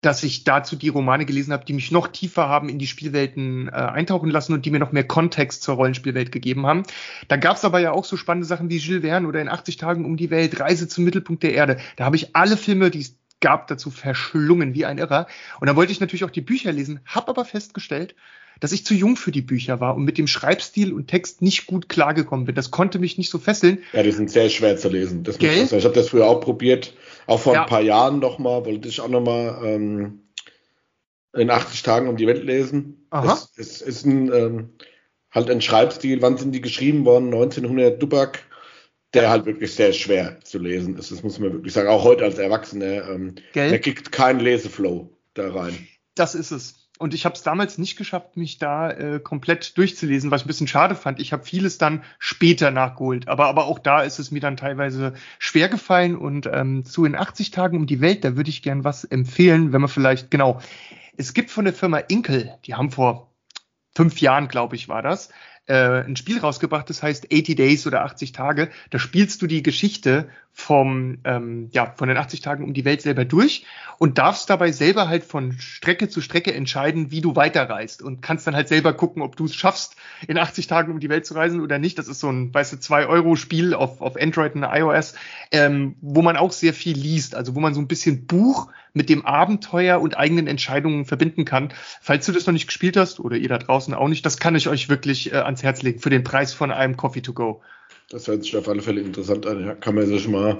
dass 0.00 0.22
ich 0.22 0.44
dazu 0.44 0.76
die 0.76 0.88
Romane 0.88 1.26
gelesen 1.26 1.52
habe, 1.52 1.64
die 1.64 1.72
mich 1.72 1.90
noch 1.90 2.08
tiefer 2.08 2.48
haben 2.48 2.68
in 2.68 2.78
die 2.78 2.86
Spielwelten 2.86 3.68
äh, 3.68 3.72
eintauchen 3.72 4.30
lassen 4.30 4.54
und 4.54 4.64
die 4.64 4.70
mir 4.70 4.78
noch 4.78 4.92
mehr 4.92 5.04
Kontext 5.04 5.62
zur 5.62 5.74
Rollenspielwelt 5.74 6.32
gegeben 6.32 6.66
haben. 6.66 6.84
Da 7.28 7.36
gab 7.36 7.56
es 7.56 7.64
aber 7.64 7.80
ja 7.80 7.92
auch 7.92 8.04
so 8.04 8.16
spannende 8.16 8.46
Sachen 8.46 8.70
wie 8.70 8.78
Jules 8.78 9.02
Verne 9.02 9.28
oder 9.28 9.40
in 9.40 9.48
80 9.48 9.76
Tagen 9.76 10.04
um 10.04 10.16
die 10.16 10.30
Welt, 10.30 10.58
Reise 10.58 10.88
zum 10.88 11.04
Mittelpunkt 11.04 11.42
der 11.42 11.54
Erde. 11.54 11.78
Da 11.96 12.04
habe 12.04 12.16
ich 12.16 12.34
alle 12.34 12.56
Filme, 12.56 12.90
die 12.90 13.00
es 13.00 13.16
gab, 13.40 13.68
dazu 13.68 13.90
verschlungen 13.90 14.74
wie 14.74 14.84
ein 14.84 14.98
Irrer. 14.98 15.26
Und 15.60 15.68
da 15.68 15.76
wollte 15.76 15.92
ich 15.92 16.00
natürlich 16.00 16.24
auch 16.24 16.30
die 16.30 16.40
Bücher 16.40 16.72
lesen, 16.72 17.00
habe 17.06 17.28
aber 17.28 17.44
festgestellt, 17.44 18.14
dass 18.60 18.72
ich 18.72 18.84
zu 18.84 18.94
jung 18.94 19.16
für 19.16 19.32
die 19.32 19.40
Bücher 19.40 19.80
war 19.80 19.96
und 19.96 20.04
mit 20.04 20.18
dem 20.18 20.26
Schreibstil 20.26 20.92
und 20.92 21.08
Text 21.08 21.40
nicht 21.40 21.66
gut 21.66 21.88
klargekommen 21.88 22.44
bin. 22.44 22.54
Das 22.54 22.70
konnte 22.70 22.98
mich 22.98 23.16
nicht 23.16 23.30
so 23.30 23.38
fesseln. 23.38 23.78
Ja, 23.92 24.02
die 24.02 24.12
sind 24.12 24.30
sehr 24.30 24.50
schwer 24.50 24.76
zu 24.76 24.88
lesen. 24.90 25.24
Das 25.24 25.38
Gell? 25.38 25.64
Ich, 25.64 25.72
ich 25.72 25.84
habe 25.84 25.94
das 25.94 26.10
früher 26.10 26.26
auch 26.26 26.40
probiert, 26.40 26.92
auch 27.30 27.40
vor 27.40 27.54
ja. 27.54 27.62
ein 27.62 27.68
paar 27.68 27.80
Jahren 27.80 28.18
nochmal, 28.18 28.64
wollte 28.64 28.88
ich 28.88 29.00
auch 29.00 29.08
nochmal 29.08 29.60
ähm, 29.64 30.30
in 31.32 31.48
80 31.48 31.84
Tagen 31.84 32.08
um 32.08 32.16
die 32.16 32.26
Welt 32.26 32.42
lesen. 32.42 33.06
Es, 33.24 33.52
es 33.56 33.80
ist 33.80 34.04
ein, 34.04 34.32
ähm, 34.32 34.70
halt 35.30 35.48
ein 35.48 35.60
Schreibstil, 35.60 36.20
wann 36.22 36.36
sind 36.36 36.52
die 36.52 36.60
geschrieben 36.60 37.04
worden? 37.04 37.26
1900 37.26 38.02
Dubak, 38.02 38.40
der 39.14 39.30
halt 39.30 39.46
wirklich 39.46 39.72
sehr 39.72 39.92
schwer 39.92 40.40
zu 40.42 40.58
lesen 40.58 40.98
ist. 40.98 41.12
Das 41.12 41.22
muss 41.22 41.38
man 41.38 41.52
wirklich 41.52 41.72
sagen. 41.72 41.88
Auch 41.88 42.02
heute 42.02 42.24
als 42.24 42.38
Erwachsener, 42.38 43.08
ähm, 43.08 43.36
der 43.54 43.78
kriegt 43.78 44.10
keinen 44.10 44.40
Leseflow 44.40 45.08
da 45.34 45.52
rein. 45.52 45.86
Das 46.16 46.34
ist 46.34 46.50
es. 46.50 46.79
Und 47.00 47.14
ich 47.14 47.24
habe 47.24 47.34
es 47.34 47.42
damals 47.42 47.78
nicht 47.78 47.96
geschafft, 47.96 48.36
mich 48.36 48.58
da 48.58 48.90
äh, 48.90 49.20
komplett 49.20 49.78
durchzulesen, 49.78 50.30
was 50.30 50.42
ich 50.42 50.44
ein 50.44 50.48
bisschen 50.48 50.68
schade 50.68 50.94
fand. 50.94 51.18
Ich 51.18 51.32
habe 51.32 51.42
vieles 51.42 51.78
dann 51.78 52.04
später 52.18 52.70
nachgeholt. 52.70 53.26
Aber, 53.26 53.46
aber 53.46 53.64
auch 53.64 53.78
da 53.78 54.02
ist 54.02 54.18
es 54.18 54.30
mir 54.30 54.40
dann 54.40 54.58
teilweise 54.58 55.14
schwer 55.38 55.70
gefallen. 55.70 56.14
Und 56.14 56.46
ähm, 56.52 56.84
zu 56.84 57.06
in 57.06 57.16
80 57.16 57.52
Tagen 57.52 57.78
um 57.78 57.86
die 57.86 58.02
Welt, 58.02 58.22
da 58.22 58.36
würde 58.36 58.50
ich 58.50 58.60
gern 58.60 58.84
was 58.84 59.04
empfehlen, 59.04 59.72
wenn 59.72 59.80
man 59.80 59.88
vielleicht, 59.88 60.30
genau. 60.30 60.60
Es 61.16 61.32
gibt 61.32 61.50
von 61.50 61.64
der 61.64 61.72
Firma 61.72 61.96
Inkel, 61.96 62.52
die 62.66 62.74
haben 62.74 62.90
vor 62.90 63.32
fünf 63.96 64.20
Jahren, 64.20 64.48
glaube 64.48 64.76
ich, 64.76 64.90
war 64.90 65.00
das, 65.00 65.30
äh, 65.70 66.02
ein 66.02 66.16
Spiel 66.16 66.38
rausgebracht, 66.38 66.90
das 66.90 67.02
heißt 67.02 67.28
80 67.32 67.56
Days 67.56 67.86
oder 67.86 68.04
80 68.04 68.32
Tage. 68.32 68.68
Da 68.90 68.98
spielst 68.98 69.40
du 69.40 69.46
die 69.46 69.62
Geschichte 69.62 70.28
vom, 70.60 71.18
ähm, 71.24 71.68
ja, 71.72 71.92
von 71.96 72.08
den 72.08 72.16
80 72.16 72.40
Tagen 72.40 72.62
um 72.62 72.74
die 72.74 72.84
Welt 72.84 73.02
selber 73.02 73.24
durch 73.24 73.64
und 73.98 74.18
darfst 74.18 74.48
dabei 74.48 74.70
selber 74.72 75.08
halt 75.08 75.24
von 75.24 75.52
Strecke 75.58 76.08
zu 76.08 76.20
Strecke 76.20 76.54
entscheiden, 76.54 77.10
wie 77.10 77.20
du 77.20 77.34
weiterreist 77.34 78.02
und 78.02 78.22
kannst 78.22 78.46
dann 78.46 78.54
halt 78.54 78.68
selber 78.68 78.92
gucken, 78.92 79.22
ob 79.22 79.36
du 79.36 79.46
es 79.46 79.54
schaffst, 79.54 79.96
in 80.28 80.38
80 80.38 80.66
Tagen 80.66 80.92
um 80.92 81.00
die 81.00 81.08
Welt 81.08 81.26
zu 81.26 81.34
reisen 81.34 81.60
oder 81.60 81.78
nicht. 81.78 81.98
Das 81.98 82.08
ist 82.08 82.20
so 82.20 82.30
ein, 82.30 82.54
weißt 82.54 82.72
du, 82.72 82.76
2-Euro-Spiel 82.76 83.74
auf, 83.74 84.00
auf 84.00 84.20
Android 84.20 84.54
und 84.54 84.62
iOS, 84.62 85.14
ähm, 85.50 85.96
wo 86.00 86.22
man 86.22 86.36
auch 86.36 86.52
sehr 86.52 86.74
viel 86.74 86.96
liest, 86.96 87.34
also 87.34 87.54
wo 87.54 87.60
man 87.60 87.74
so 87.74 87.80
ein 87.80 87.88
bisschen 87.88 88.26
Buch 88.26 88.68
mit 88.92 89.08
dem 89.08 89.24
Abenteuer 89.24 90.00
und 90.00 90.16
eigenen 90.16 90.46
Entscheidungen 90.46 91.04
verbinden 91.04 91.44
kann. 91.44 91.72
Falls 92.00 92.26
du 92.26 92.32
das 92.32 92.46
noch 92.46 92.52
nicht 92.52 92.66
gespielt 92.66 92.96
hast 92.96 93.20
oder 93.20 93.36
ihr 93.36 93.48
da 93.48 93.58
draußen 93.58 93.94
auch 93.94 94.08
nicht, 94.08 94.24
das 94.26 94.38
kann 94.38 94.54
ich 94.54 94.68
euch 94.68 94.88
wirklich 94.88 95.32
äh, 95.32 95.36
ans 95.36 95.62
Herz 95.62 95.82
legen 95.82 96.00
für 96.00 96.10
den 96.10 96.24
Preis 96.24 96.52
von 96.52 96.70
einem 96.70 96.96
Coffee 96.96 97.22
to 97.22 97.32
go. 97.32 97.62
Das 98.10 98.26
hört 98.26 98.42
sich 98.42 98.56
auf 98.56 98.68
alle 98.68 98.82
Fälle 98.82 99.00
interessant 99.00 99.46
an. 99.46 99.64
Ja, 99.64 99.74
kann 99.74 99.94
man 99.94 100.06
sich 100.06 100.28
mal 100.28 100.58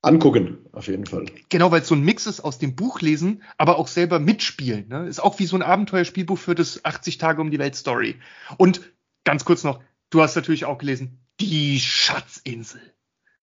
Angucken, 0.00 0.58
auf 0.72 0.86
jeden 0.86 1.06
Fall. 1.06 1.26
Genau, 1.48 1.70
weil 1.70 1.82
es 1.82 1.88
so 1.88 1.94
ein 1.94 2.02
Mix 2.02 2.26
ist 2.26 2.40
aus 2.40 2.58
dem 2.58 2.74
Buch 2.74 3.00
lesen, 3.00 3.42
aber 3.58 3.78
auch 3.78 3.88
selber 3.88 4.18
mitspielen. 4.18 4.88
Ne? 4.88 5.06
Ist 5.06 5.20
auch 5.20 5.38
wie 5.38 5.46
so 5.46 5.56
ein 5.56 5.62
Abenteuerspielbuch 5.62 6.38
für 6.38 6.54
das 6.54 6.84
80 6.84 7.18
Tage 7.18 7.40
um 7.42 7.50
die 7.50 7.58
Welt 7.58 7.74
Story. 7.74 8.16
Und 8.56 8.80
ganz 9.24 9.44
kurz 9.44 9.64
noch, 9.64 9.80
du 10.10 10.22
hast 10.22 10.36
natürlich 10.36 10.64
auch 10.64 10.78
gelesen, 10.78 11.18
die 11.40 11.80
Schatzinsel. 11.80 12.80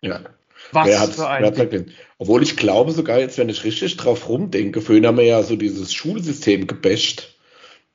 Ja. 0.01 0.21
Was 0.71 0.87
wer 0.87 1.07
für 1.09 1.27
ein. 1.27 1.43
Wer 1.43 1.79
hat 1.79 1.85
Obwohl 2.17 2.41
ich 2.41 2.57
glaube 2.57 2.91
sogar 2.91 3.19
jetzt, 3.19 3.37
wenn 3.37 3.49
ich 3.49 3.63
richtig 3.65 3.97
drauf 3.97 4.27
rumdenke, 4.29 4.81
vorhin 4.81 5.05
haben 5.05 5.17
wir 5.17 5.25
ja 5.25 5.43
so 5.43 5.55
dieses 5.57 5.93
Schulsystem 5.93 6.65
gebasht 6.65 7.34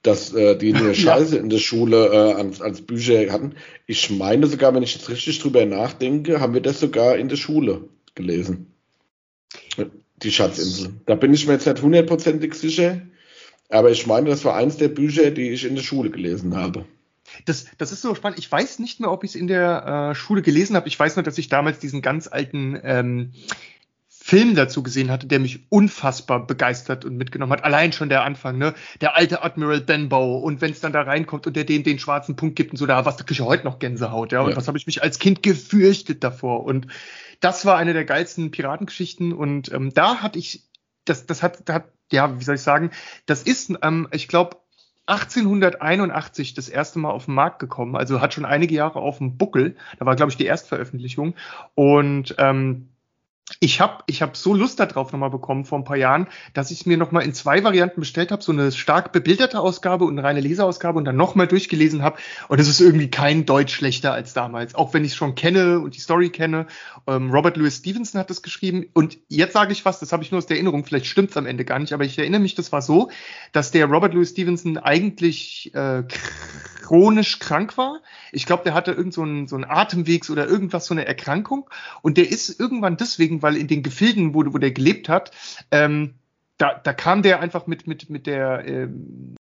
dass 0.03 0.33
äh, 0.33 0.57
die 0.57 0.75
eine 0.75 0.95
Scheiße 0.95 1.37
in 1.37 1.51
der 1.51 1.59
Schule 1.59 2.07
äh, 2.07 2.33
als, 2.35 2.61
als 2.61 2.83
Bücher 2.83 3.31
hatten. 3.31 3.55
Ich 3.87 4.11
meine 4.11 4.47
sogar, 4.47 4.75
wenn 4.75 4.83
ich 4.83 4.95
jetzt 4.95 5.09
richtig 5.09 5.39
drüber 5.41 5.65
nachdenke, 5.67 6.41
haben 6.41 6.55
wir 6.55 6.63
das 6.63 6.81
sogar 6.81 7.17
in 7.17 7.29
der 7.29 7.37
Schule 7.37 7.89
gelesen. 8.15 8.73
Die 10.23 10.33
Schatzinsel. 10.33 10.91
Da 11.07 11.15
bin 11.15 11.33
ich 11.33 11.47
mir 11.47 11.55
jetzt 11.55 11.67
nicht 11.67 11.83
hundertprozentig 11.83 12.55
sicher, 12.55 13.01
aber 13.69 13.91
ich 13.91 14.07
meine, 14.07 14.29
das 14.29 14.45
war 14.45 14.55
eins 14.55 14.77
der 14.77 14.89
Bücher, 14.89 15.31
die 15.31 15.51
ich 15.51 15.65
in 15.65 15.77
der 15.77 15.83
Schule 15.83 16.11
gelesen 16.11 16.57
habe. 16.57 16.85
Das, 17.45 17.67
das 17.79 17.93
ist 17.93 18.03
so 18.03 18.15
spannend. 18.15 18.39
Ich 18.39 18.51
weiß 18.51 18.81
nicht 18.81 19.01
mehr, 19.01 19.11
ob 19.11 19.25
ich 19.25 19.31
es 19.31 19.35
in 19.37 19.47
der 19.47 20.11
äh, 20.11 20.15
Schule 20.15 20.43
gelesen 20.43 20.77
habe. 20.77 20.89
Ich 20.89 20.99
weiß 20.99 21.17
nur, 21.17 21.23
dass 21.23 21.39
ich 21.39 21.49
damals 21.49 21.79
diesen 21.79 22.03
ganz 22.03 22.27
alten 22.27 22.79
ähm, 22.83 23.33
Film 24.31 24.55
dazu 24.55 24.85
gesehen 24.85 25.11
hatte, 25.11 25.27
der 25.27 25.41
mich 25.41 25.67
unfassbar 25.71 26.47
begeistert 26.47 27.05
und 27.05 27.17
mitgenommen 27.17 27.51
hat. 27.51 27.65
Allein 27.65 27.91
schon 27.93 28.09
der 28.09 28.23
Anfang, 28.23 28.59
ne? 28.59 28.75
Der 29.01 29.17
alte 29.17 29.43
Admiral 29.43 29.81
Benbow 29.81 30.39
und 30.39 30.61
wenn 30.61 30.71
es 30.71 30.79
dann 30.79 30.93
da 30.93 31.03
reinkommt 31.03 31.49
und 31.49 31.57
der 31.57 31.65
dem 31.65 31.83
den 31.83 31.99
schwarzen 31.99 32.37
Punkt 32.37 32.55
gibt 32.55 32.71
und 32.71 32.77
so, 32.77 32.87
da 32.87 33.05
was 33.05 33.17
da 33.17 33.25
kriege 33.25 33.43
ich 33.43 33.49
heute 33.49 33.65
noch 33.65 33.81
Gänsehaut, 33.81 34.31
ja. 34.31 34.43
Und 34.43 34.51
ja. 34.51 34.57
was 34.57 34.69
habe 34.69 34.79
ich 34.79 34.87
mich 34.87 35.03
als 35.03 35.19
Kind 35.19 35.43
gefürchtet 35.43 36.23
davor. 36.23 36.63
Und 36.63 36.87
das 37.41 37.67
war 37.67 37.77
eine 37.77 37.93
der 37.93 38.05
geilsten 38.05 38.53
Piratengeschichten 38.53 39.33
und 39.33 39.73
ähm, 39.73 39.93
da 39.93 40.19
hatte 40.19 40.39
ich, 40.39 40.63
das, 41.05 41.27
das 41.27 41.43
hat, 41.43 41.69
hat, 41.69 41.87
ja, 42.13 42.39
wie 42.39 42.45
soll 42.45 42.55
ich 42.55 42.63
sagen, 42.63 42.93
das 43.27 43.43
ist, 43.43 43.73
ähm, 43.83 44.07
ich 44.13 44.29
glaube, 44.29 44.59
1881 45.07 46.55
das 46.55 46.69
erste 46.69 47.01
Mal 47.01 47.11
auf 47.11 47.25
den 47.25 47.35
Markt 47.35 47.59
gekommen, 47.59 47.97
also 47.97 48.21
hat 48.21 48.33
schon 48.33 48.45
einige 48.45 48.77
Jahre 48.77 49.01
auf 49.01 49.19
dem 49.19 49.39
Buckel. 49.39 49.75
Da 49.99 50.07
war, 50.07 50.15
glaube 50.15 50.31
ich, 50.31 50.37
die 50.37 50.47
Erstveröffentlichung. 50.47 51.35
Und 51.75 52.37
ähm, 52.39 52.91
ich 53.59 53.81
habe 53.81 54.05
ich 54.07 54.23
hab 54.23 54.37
so 54.37 54.55
Lust 54.55 54.79
darauf 54.79 55.13
nochmal 55.13 55.31
bekommen 55.31 55.65
vor 55.65 55.79
ein 55.79 55.85
paar 55.85 55.97
Jahren, 55.97 56.29
dass 56.55 56.71
ich 56.71 56.87
mir 56.87 56.97
nochmal 56.97 57.25
in 57.25 57.35
zwei 57.35 57.65
Varianten 57.65 58.01
bestellt 58.01 58.31
habe, 58.31 58.43
so 58.43 58.53
eine 58.53 58.71
stark 58.71 59.13
bebilderte 59.13 59.59
Ausgabe 59.59 60.05
und 60.05 60.19
eine 60.19 60.27
reine 60.27 60.41
Leserausgabe 60.41 60.99
und 60.99 61.05
dann 61.05 61.17
nochmal 61.17 61.49
durchgelesen 61.49 62.03
habe. 62.03 62.19
Und 62.49 62.61
es 62.61 62.69
ist 62.69 62.81
irgendwie 62.81 63.11
kein 63.11 63.47
Deutsch 63.47 63.75
schlechter 63.75 64.13
als 64.13 64.33
damals, 64.33 64.75
auch 64.75 64.95
wenn 64.95 65.05
ich 65.05 65.13
es 65.13 65.17
schon 65.17 65.35
kenne 65.35 65.81
und 65.81 65.97
die 65.97 66.01
Story 66.01 66.31
kenne. 66.31 66.67
Ähm, 67.07 67.31
Robert 67.31 67.57
Louis 67.57 67.77
Stevenson 67.77 68.21
hat 68.21 68.31
das 68.31 68.43
geschrieben. 68.43 68.87
Und 68.93 69.19
jetzt 69.29 69.55
sage 69.55 69.73
ich 69.73 69.85
was, 69.85 69.99
das 69.99 70.13
habe 70.13 70.23
ich 70.23 70.31
nur 70.31 70.39
aus 70.39 70.47
der 70.47 70.57
Erinnerung, 70.57 70.85
vielleicht 70.85 71.07
stimmt 71.07 71.31
es 71.31 71.37
am 71.37 71.47
Ende 71.47 71.65
gar 71.65 71.79
nicht, 71.79 71.93
aber 71.93 72.05
ich 72.05 72.19
erinnere 72.19 72.41
mich, 72.41 72.55
das 72.55 72.73
war 72.73 72.83
so, 72.83 73.11
dass 73.53 73.71
der 73.71 73.87
Robert 73.87 74.15
Louis 74.15 74.31
Stevenson 74.31 74.79
eigentlich 74.79 75.75
äh, 75.75 76.05
chronisch 76.91 77.39
krank 77.39 77.79
war. 77.79 78.01
Ich 78.33 78.47
glaube, 78.47 78.65
der 78.65 78.75
hatte 78.75 78.91
irgend 78.91 79.15
so 79.15 79.23
einen, 79.23 79.47
so 79.47 79.55
einen 79.55 79.65
Atemwegs 79.65 80.29
oder 80.29 80.49
irgendwas, 80.49 80.87
so 80.87 80.95
eine 80.95 81.07
Erkrankung. 81.07 81.71
Und 82.03 82.17
der 82.17 82.29
ist 82.29 82.59
irgendwann 82.59 82.97
deswegen, 82.97 83.40
weil 83.43 83.57
in 83.57 83.69
den 83.69 83.83
Gefilden, 83.83 84.35
wo, 84.35 84.45
wo 84.53 84.59
der 84.59 84.71
gelebt 84.71 85.09
hat, 85.09 85.33
ähm, 85.71 86.15
da, 86.59 86.75
da 86.75 86.93
kam 86.93 87.23
der 87.23 87.41
einfach 87.41 87.67
mit, 87.67 87.87
mit, 87.87 88.11
mit 88.11 88.27
der, 88.27 88.67
ähm, 88.67 89.37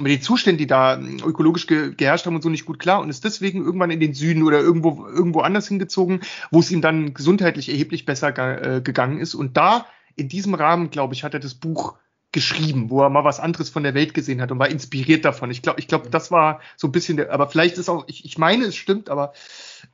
mit 0.00 0.12
den 0.12 0.20
Zuständen, 0.22 0.58
die 0.58 0.66
da 0.66 0.94
ähm, 0.94 1.18
ökologisch 1.24 1.66
ge 1.66 1.94
geherrscht 1.94 2.26
haben 2.26 2.34
und 2.34 2.42
so 2.42 2.48
nicht 2.48 2.66
gut 2.66 2.78
klar 2.78 3.00
und 3.00 3.10
ist 3.10 3.24
deswegen 3.24 3.64
irgendwann 3.64 3.90
in 3.90 4.00
den 4.00 4.14
Süden 4.14 4.42
oder 4.42 4.60
irgendwo, 4.60 5.06
irgendwo 5.06 5.40
anders 5.40 5.68
hingezogen, 5.68 6.20
wo 6.50 6.60
es 6.60 6.70
ihm 6.70 6.80
dann 6.80 7.14
gesundheitlich 7.14 7.68
erheblich 7.68 8.04
besser 8.04 8.36
äh, 8.36 8.80
gegangen 8.80 9.18
ist. 9.18 9.34
Und 9.34 9.56
da, 9.56 9.86
in 10.16 10.28
diesem 10.28 10.54
Rahmen, 10.54 10.90
glaube 10.90 11.14
ich, 11.14 11.24
hat 11.24 11.34
er 11.34 11.40
das 11.40 11.54
Buch 11.54 11.96
geschrieben, 12.32 12.90
wo 12.90 13.02
er 13.02 13.10
mal 13.10 13.24
was 13.24 13.40
anderes 13.40 13.70
von 13.70 13.82
der 13.82 13.94
Welt 13.94 14.12
gesehen 14.12 14.42
hat 14.42 14.50
und 14.50 14.58
war 14.58 14.68
inspiriert 14.68 15.24
davon. 15.24 15.50
Ich 15.50 15.62
glaube, 15.62 15.80
ich 15.80 15.88
glaube, 15.88 16.10
das 16.10 16.30
war 16.30 16.60
so 16.76 16.88
ein 16.88 16.92
bisschen 16.92 17.16
der, 17.16 17.32
aber 17.32 17.48
vielleicht 17.48 17.78
ist 17.78 17.88
auch, 17.88 18.04
ich, 18.08 18.24
ich 18.24 18.36
meine, 18.36 18.64
es 18.64 18.76
stimmt, 18.76 19.08
aber 19.08 19.32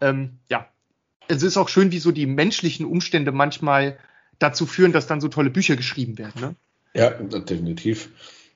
ähm, 0.01 0.39
ja, 0.49 0.67
es 1.29 1.43
ist 1.43 1.57
auch 1.57 1.69
schön, 1.69 1.93
wie 1.93 1.99
so 1.99 2.13
die 2.13 2.27
menschlichen 2.27 2.87
Umstände 2.87 3.33
manchmal 3.33 3.99
dazu 4.39 4.67
führen, 4.67 4.93
dass 4.93 5.07
dann 5.07 5.21
so 5.21 5.29
tolle 5.29 5.51
Bücher 5.51 5.77
geschrieben 5.77 6.19
werden. 6.19 6.41
Ne? 6.41 6.55
Ja, 6.95 7.11
definitiv. 7.11 8.11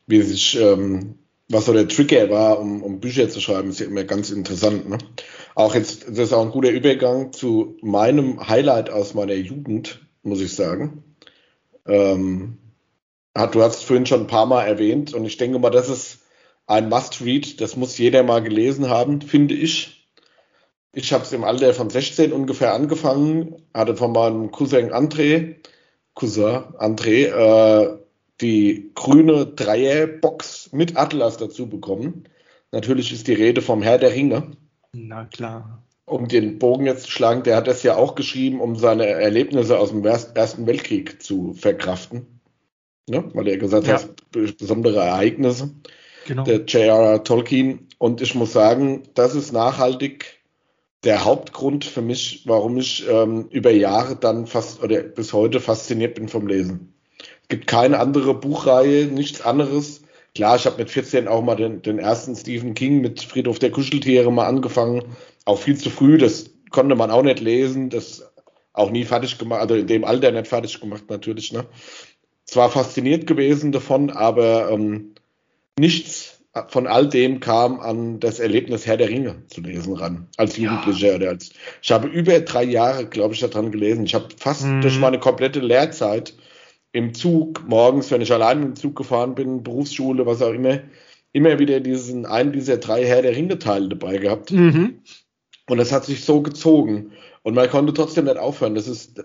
Wie 0.06 0.22
sich, 0.22 0.58
ähm, 0.60 1.16
was 1.48 1.66
so 1.66 1.72
der 1.72 1.88
Trigger 1.88 2.28
war, 2.30 2.58
um, 2.58 2.82
um 2.82 3.00
Bücher 3.00 3.28
zu 3.28 3.40
schreiben, 3.40 3.70
ist 3.70 3.80
ja 3.80 3.86
immer 3.86 4.04
ganz 4.04 4.30
interessant. 4.30 4.88
Ne? 4.88 4.98
Auch 5.54 5.74
jetzt, 5.74 6.08
das 6.08 6.18
ist 6.18 6.32
auch 6.32 6.44
ein 6.44 6.50
guter 6.50 6.70
Übergang 6.70 7.32
zu 7.32 7.76
meinem 7.82 8.48
Highlight 8.48 8.90
aus 8.90 9.14
meiner 9.14 9.34
Jugend, 9.34 10.00
muss 10.22 10.40
ich 10.40 10.54
sagen. 10.54 11.04
Ähm, 11.86 12.58
du 13.34 13.62
hast 13.62 13.76
es 13.76 13.82
vorhin 13.82 14.06
schon 14.06 14.22
ein 14.22 14.26
paar 14.26 14.46
Mal 14.46 14.64
erwähnt 14.64 15.14
und 15.14 15.24
ich 15.24 15.36
denke 15.36 15.58
mal, 15.58 15.70
das 15.70 15.88
ist 15.88 16.20
ein 16.66 16.88
Must-Read, 16.88 17.60
das 17.60 17.76
muss 17.76 17.96
jeder 17.96 18.22
mal 18.22 18.42
gelesen 18.42 18.88
haben, 18.88 19.20
finde 19.20 19.54
ich. 19.54 19.95
Ich 20.96 21.12
habe 21.12 21.24
es 21.24 21.32
im 21.32 21.44
Alter 21.44 21.74
von 21.74 21.90
16 21.90 22.32
ungefähr 22.32 22.72
angefangen, 22.72 23.62
hatte 23.74 23.96
von 23.96 24.12
meinem 24.12 24.50
Cousin 24.50 24.92
André, 24.92 25.56
Cousin 26.14 26.64
André, 26.78 27.26
äh, 27.26 27.98
die 28.40 28.92
grüne 28.94 29.46
Dreierbox 29.46 30.72
mit 30.72 30.96
Atlas 30.96 31.36
dazu 31.36 31.68
bekommen. 31.68 32.24
Natürlich 32.72 33.12
ist 33.12 33.28
die 33.28 33.34
Rede 33.34 33.62
vom 33.62 33.82
Herr 33.82 33.98
der 33.98 34.12
Ringe. 34.12 34.52
Na 34.92 35.24
klar. 35.24 35.82
Um 36.06 36.28
den 36.28 36.58
Bogen 36.58 36.86
jetzt 36.86 37.04
zu 37.04 37.10
schlagen, 37.10 37.42
der 37.42 37.56
hat 37.56 37.66
das 37.66 37.82
ja 37.82 37.96
auch 37.96 38.14
geschrieben, 38.14 38.60
um 38.60 38.76
seine 38.76 39.06
Erlebnisse 39.06 39.78
aus 39.78 39.90
dem 39.90 40.04
Ersten 40.04 40.66
Weltkrieg 40.66 41.22
zu 41.22 41.52
verkraften 41.52 42.36
ne? 43.08 43.24
weil 43.34 43.48
er 43.48 43.58
gesagt 43.58 43.86
ja. 43.86 43.94
hat, 43.94 44.08
besondere 44.30 45.00
Ereignisse. 45.00 45.70
Genau. 46.26 46.44
Der 46.44 46.64
J.R.R. 46.64 47.22
Tolkien. 47.22 47.88
Und 47.98 48.20
ich 48.20 48.34
muss 48.34 48.52
sagen, 48.52 49.04
das 49.14 49.34
ist 49.34 49.52
nachhaltig 49.52 50.35
der 51.04 51.24
Hauptgrund 51.24 51.84
für 51.84 52.02
mich, 52.02 52.42
warum 52.46 52.76
ich 52.78 53.06
ähm, 53.08 53.48
über 53.50 53.70
Jahre 53.70 54.16
dann 54.16 54.46
fast 54.46 54.82
oder 54.82 55.02
bis 55.02 55.32
heute 55.32 55.60
fasziniert 55.60 56.14
bin 56.14 56.28
vom 56.28 56.46
Lesen. 56.46 56.94
Es 57.42 57.48
gibt 57.48 57.66
keine 57.66 58.00
andere 58.00 58.34
Buchreihe, 58.34 59.06
nichts 59.06 59.40
anderes. 59.40 60.02
Klar, 60.34 60.56
ich 60.56 60.66
habe 60.66 60.78
mit 60.78 60.90
14 60.90 61.28
auch 61.28 61.42
mal 61.42 61.54
den, 61.54 61.82
den 61.82 61.98
ersten 61.98 62.34
Stephen 62.34 62.74
King 62.74 63.00
mit 63.00 63.22
Friedhof 63.22 63.58
der 63.58 63.70
Kuscheltiere 63.70 64.32
mal 64.32 64.46
angefangen. 64.46 65.02
Auch 65.44 65.58
viel 65.58 65.78
zu 65.78 65.90
früh, 65.90 66.18
das 66.18 66.50
konnte 66.70 66.96
man 66.96 67.10
auch 67.10 67.22
nicht 67.22 67.40
lesen, 67.40 67.88
das 67.88 68.30
auch 68.72 68.90
nie 68.90 69.04
fertig 69.04 69.38
gemacht, 69.38 69.60
also 69.60 69.74
in 69.74 69.86
dem 69.86 70.04
Alter 70.04 70.32
nicht 70.32 70.48
fertig 70.48 70.80
gemacht 70.80 71.04
natürlich. 71.08 71.52
Ne? 71.52 71.66
zwar 72.46 72.70
fasziniert 72.70 73.26
gewesen 73.26 73.72
davon, 73.72 74.10
aber 74.10 74.70
ähm, 74.70 75.14
nichts 75.78 76.35
von 76.68 76.86
all 76.86 77.08
dem 77.08 77.40
kam 77.40 77.80
an 77.80 78.20
das 78.20 78.38
Erlebnis 78.38 78.86
Herr 78.86 78.96
der 78.96 79.08
Ringe 79.08 79.42
zu 79.48 79.60
lesen 79.60 79.94
ran, 79.94 80.28
als 80.36 80.56
Jugendlicher 80.56 81.08
ja. 81.08 81.16
oder 81.16 81.28
als. 81.30 81.50
Ich 81.82 81.92
habe 81.92 82.08
über 82.08 82.40
drei 82.40 82.64
Jahre, 82.64 83.06
glaube 83.06 83.34
ich, 83.34 83.40
daran 83.40 83.70
gelesen. 83.70 84.06
Ich 84.06 84.14
habe 84.14 84.28
fast 84.36 84.64
mhm. 84.64 84.80
durch 84.80 84.98
meine 84.98 85.18
komplette 85.18 85.60
Lehrzeit 85.60 86.34
im 86.92 87.12
Zug, 87.12 87.62
morgens, 87.68 88.10
wenn 88.10 88.22
ich 88.22 88.32
allein 88.32 88.62
im 88.62 88.76
Zug 88.76 88.96
gefahren 88.96 89.34
bin, 89.34 89.62
Berufsschule, 89.62 90.24
was 90.24 90.40
auch 90.40 90.52
immer, 90.52 90.80
immer 91.32 91.58
wieder 91.58 91.80
diesen 91.80 92.24
einen 92.24 92.52
dieser 92.52 92.78
drei 92.78 93.04
Herr 93.04 93.22
der 93.22 93.36
Ringe-Teile 93.36 93.88
dabei 93.88 94.16
gehabt. 94.16 94.50
Mhm. 94.50 95.02
Und 95.68 95.78
das 95.78 95.92
hat 95.92 96.04
sich 96.04 96.24
so 96.24 96.40
gezogen. 96.40 97.12
Und 97.42 97.54
man 97.54 97.68
konnte 97.68 97.92
trotzdem 97.92 98.24
nicht 98.24 98.38
aufhören. 98.38 98.74
Das 98.74 98.88
ist 98.88 99.22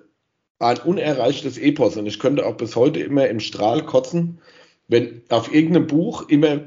ein 0.60 0.78
unerreichtes 0.80 1.58
Epos 1.58 1.98
und 1.98 2.06
ich 2.06 2.20
könnte 2.20 2.46
auch 2.46 2.56
bis 2.56 2.76
heute 2.76 3.00
immer 3.00 3.28
im 3.28 3.40
Strahl 3.40 3.84
kotzen, 3.84 4.40
wenn 4.88 5.24
auf 5.30 5.54
irgendeinem 5.54 5.88
Buch 5.88 6.30
immer 6.30 6.62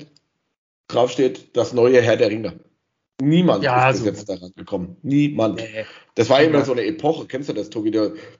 draufsteht, 0.94 1.56
das 1.56 1.72
neue 1.72 2.00
Herr 2.00 2.16
der 2.16 2.30
Ringe. 2.30 2.60
Niemand 3.22 3.62
ja, 3.62 3.90
ist 3.90 3.98
bis 3.98 4.06
jetzt 4.06 4.28
daran 4.28 4.52
gekommen. 4.56 4.96
Niemand. 5.02 5.56
Nee. 5.56 5.86
Das 6.16 6.30
war 6.30 6.42
immer 6.42 6.64
so 6.64 6.72
eine 6.72 6.84
Epoche. 6.84 7.26
Kennst 7.26 7.48
du 7.48 7.52
das, 7.52 7.70
Tobi? 7.70 7.92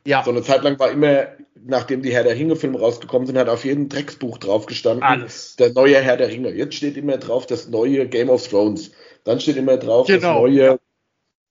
Ja. 0.04 0.24
So 0.24 0.30
eine 0.30 0.42
Zeit 0.42 0.64
lang 0.64 0.78
war 0.80 0.90
immer, 0.90 1.28
nachdem 1.64 2.02
die 2.02 2.12
Herr 2.12 2.24
der 2.24 2.34
Ringe-Filme 2.34 2.78
rausgekommen 2.78 3.26
sind, 3.26 3.38
hat 3.38 3.48
auf 3.48 3.64
jedem 3.64 3.88
Drecksbuch 3.88 4.38
drauf 4.38 4.66
gestanden, 4.66 5.04
Alles. 5.04 5.54
der 5.56 5.72
neue 5.72 6.00
Herr 6.00 6.16
der 6.16 6.28
Ringe. 6.28 6.50
Jetzt 6.50 6.74
steht 6.74 6.96
immer 6.96 7.18
drauf, 7.18 7.46
das 7.46 7.68
neue 7.68 8.08
Game 8.08 8.28
of 8.28 8.46
Thrones. 8.48 8.90
Dann 9.22 9.38
steht 9.38 9.56
immer 9.56 9.76
drauf, 9.76 10.08
genau. 10.08 10.20
das 10.20 10.52
neue, 10.52 10.80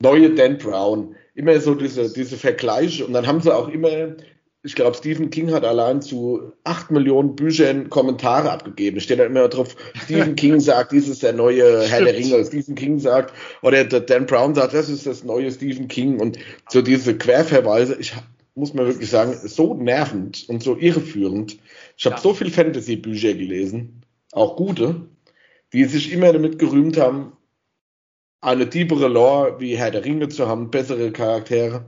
neue 0.01 0.36
Dan 0.36 0.58
Brown 0.58 1.16
immer 1.36 1.60
so 1.60 1.76
diese, 1.76 2.12
diese 2.14 2.38
Vergleiche 2.38 3.06
und 3.06 3.14
dann 3.14 3.26
haben 3.26 3.41
sie 3.41 3.54
auch 3.54 3.68
immer, 3.68 4.16
ich 4.66 4.76
glaube, 4.76 4.95
Stephen 4.95 5.30
King 5.30 5.51
hat 5.51 5.66
allein 5.66 6.01
zu 6.01 6.53
acht 6.64 6.89
Millionen 6.89 7.36
Büchern 7.36 7.89
Kommentare 7.89 8.49
abgegeben. 8.49 9.01
Steht 9.01 9.20
da 9.20 9.26
immer 9.26 9.49
drauf, 9.49 9.76
Stephen 10.05 10.38
King 10.38 10.59
sagt, 10.61 10.93
dies 10.93 11.09
ist 11.09 11.22
der 11.22 11.34
neue 11.34 11.82
Herr 11.82 12.05
der 12.05 12.16
Ringe. 12.16 12.45
Stephen 12.45 12.76
King 12.76 12.97
sagt, 12.97 13.34
oder 13.61 13.84
Dan 13.84 14.26
Brown 14.26 14.55
sagt, 14.55 14.74
das 14.74 14.88
ist 14.88 15.05
das 15.05 15.26
neue 15.26 15.51
Stephen 15.51 15.89
King. 15.89 16.22
Und 16.22 16.39
so 16.70 16.82
diese 16.82 17.18
Querverweise, 17.18 17.97
ich 17.99 18.14
muss 18.55 18.74
mir 18.74 18.86
wirklich 18.86 19.09
sagen, 19.09 19.38
so 19.43 19.74
nervend 19.74 20.45
und 20.47 20.64
so 20.64 20.78
irreführend. 20.78 21.57
Ich 21.97 22.05
habe 22.05 22.16
ja. 22.16 22.22
so 22.22 22.34
viel 22.34 22.49
Fantasy-Bücher 22.49 23.34
gelesen, 23.34 24.05
auch 24.32 24.55
gute, 24.55 25.07
die 25.74 25.84
sich 25.86 26.14
immer 26.14 26.32
damit 26.32 26.57
gerühmt 26.57 26.97
haben, 26.97 27.34
eine 28.39 28.70
tiefere 28.70 29.09
Lore 29.09 29.59
wie 29.59 29.78
Herr 29.78 29.91
der 29.91 30.05
Ringe 30.05 30.30
zu 30.30 30.47
haben, 30.47 30.72
bessere 30.72 31.11
Charaktere. 31.11 31.84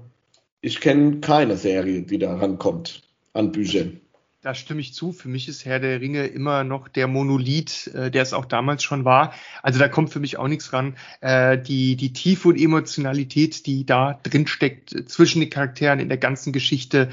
Ich 0.66 0.82
kenne 0.82 1.20
keine 1.20 1.58
Serie, 1.58 2.02
die 2.02 2.18
da 2.18 2.36
rankommt 2.36 3.04
an 3.34 3.52
Büchern. 3.52 4.02
Da 4.42 4.56
stimme 4.56 4.82
ich 4.82 4.94
zu. 4.94 5.12
Für 5.12 5.28
mich 5.28 5.48
ist 5.48 5.64
Herr 5.64 5.80
der 5.80 6.02
Ringe 6.02 6.26
immer 6.26 6.64
noch 6.64 6.88
der 6.88 7.08
Monolith, 7.08 7.88
äh, 7.94 8.10
der 8.10 8.24
es 8.24 8.34
auch 8.34 8.46
damals 8.46 8.84
schon 8.84 9.06
war. 9.06 9.34
Also 9.62 9.78
da 9.78 9.88
kommt 9.88 10.10
für 10.10 10.20
mich 10.20 10.38
auch 10.38 10.48
nichts 10.48 10.74
ran. 10.74 10.98
Äh, 11.22 11.60
die, 11.60 11.96
die 11.96 12.14
Tiefe 12.14 12.48
und 12.48 12.60
Emotionalität, 12.60 13.68
die 13.68 13.86
da 13.86 14.20
drin 14.24 14.48
steckt 14.48 14.94
äh, 14.94 15.06
zwischen 15.06 15.40
den 15.40 15.52
Charakteren 15.52 16.00
in 16.00 16.10
der 16.10 16.18
ganzen 16.18 16.52
Geschichte, 16.52 17.10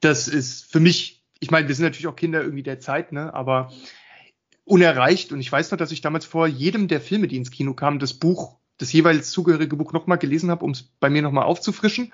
das 0.00 0.26
ist 0.26 0.70
für 0.70 0.80
mich, 0.80 1.24
ich 1.38 1.52
meine, 1.52 1.68
wir 1.68 1.76
sind 1.76 1.84
natürlich 1.84 2.08
auch 2.08 2.16
Kinder 2.16 2.42
irgendwie 2.42 2.64
der 2.64 2.80
Zeit, 2.80 3.12
ne? 3.12 3.32
aber 3.32 3.72
unerreicht. 4.64 5.30
Und 5.30 5.38
ich 5.38 5.50
weiß 5.50 5.70
noch, 5.70 5.78
dass 5.78 5.92
ich 5.92 6.00
damals 6.00 6.24
vor 6.24 6.48
jedem 6.48 6.88
der 6.88 7.00
Filme, 7.00 7.28
die 7.28 7.36
ins 7.36 7.52
Kino 7.52 7.74
kamen, 7.74 8.00
das 8.00 8.14
Buch, 8.14 8.56
das 8.78 8.92
jeweils 8.92 9.30
zugehörige 9.30 9.76
Buch 9.76 9.92
nochmal 9.92 10.18
gelesen 10.18 10.50
habe, 10.50 10.64
um 10.64 10.72
es 10.72 10.82
bei 10.82 11.08
mir 11.08 11.22
nochmal 11.22 11.44
aufzufrischen. 11.44 12.12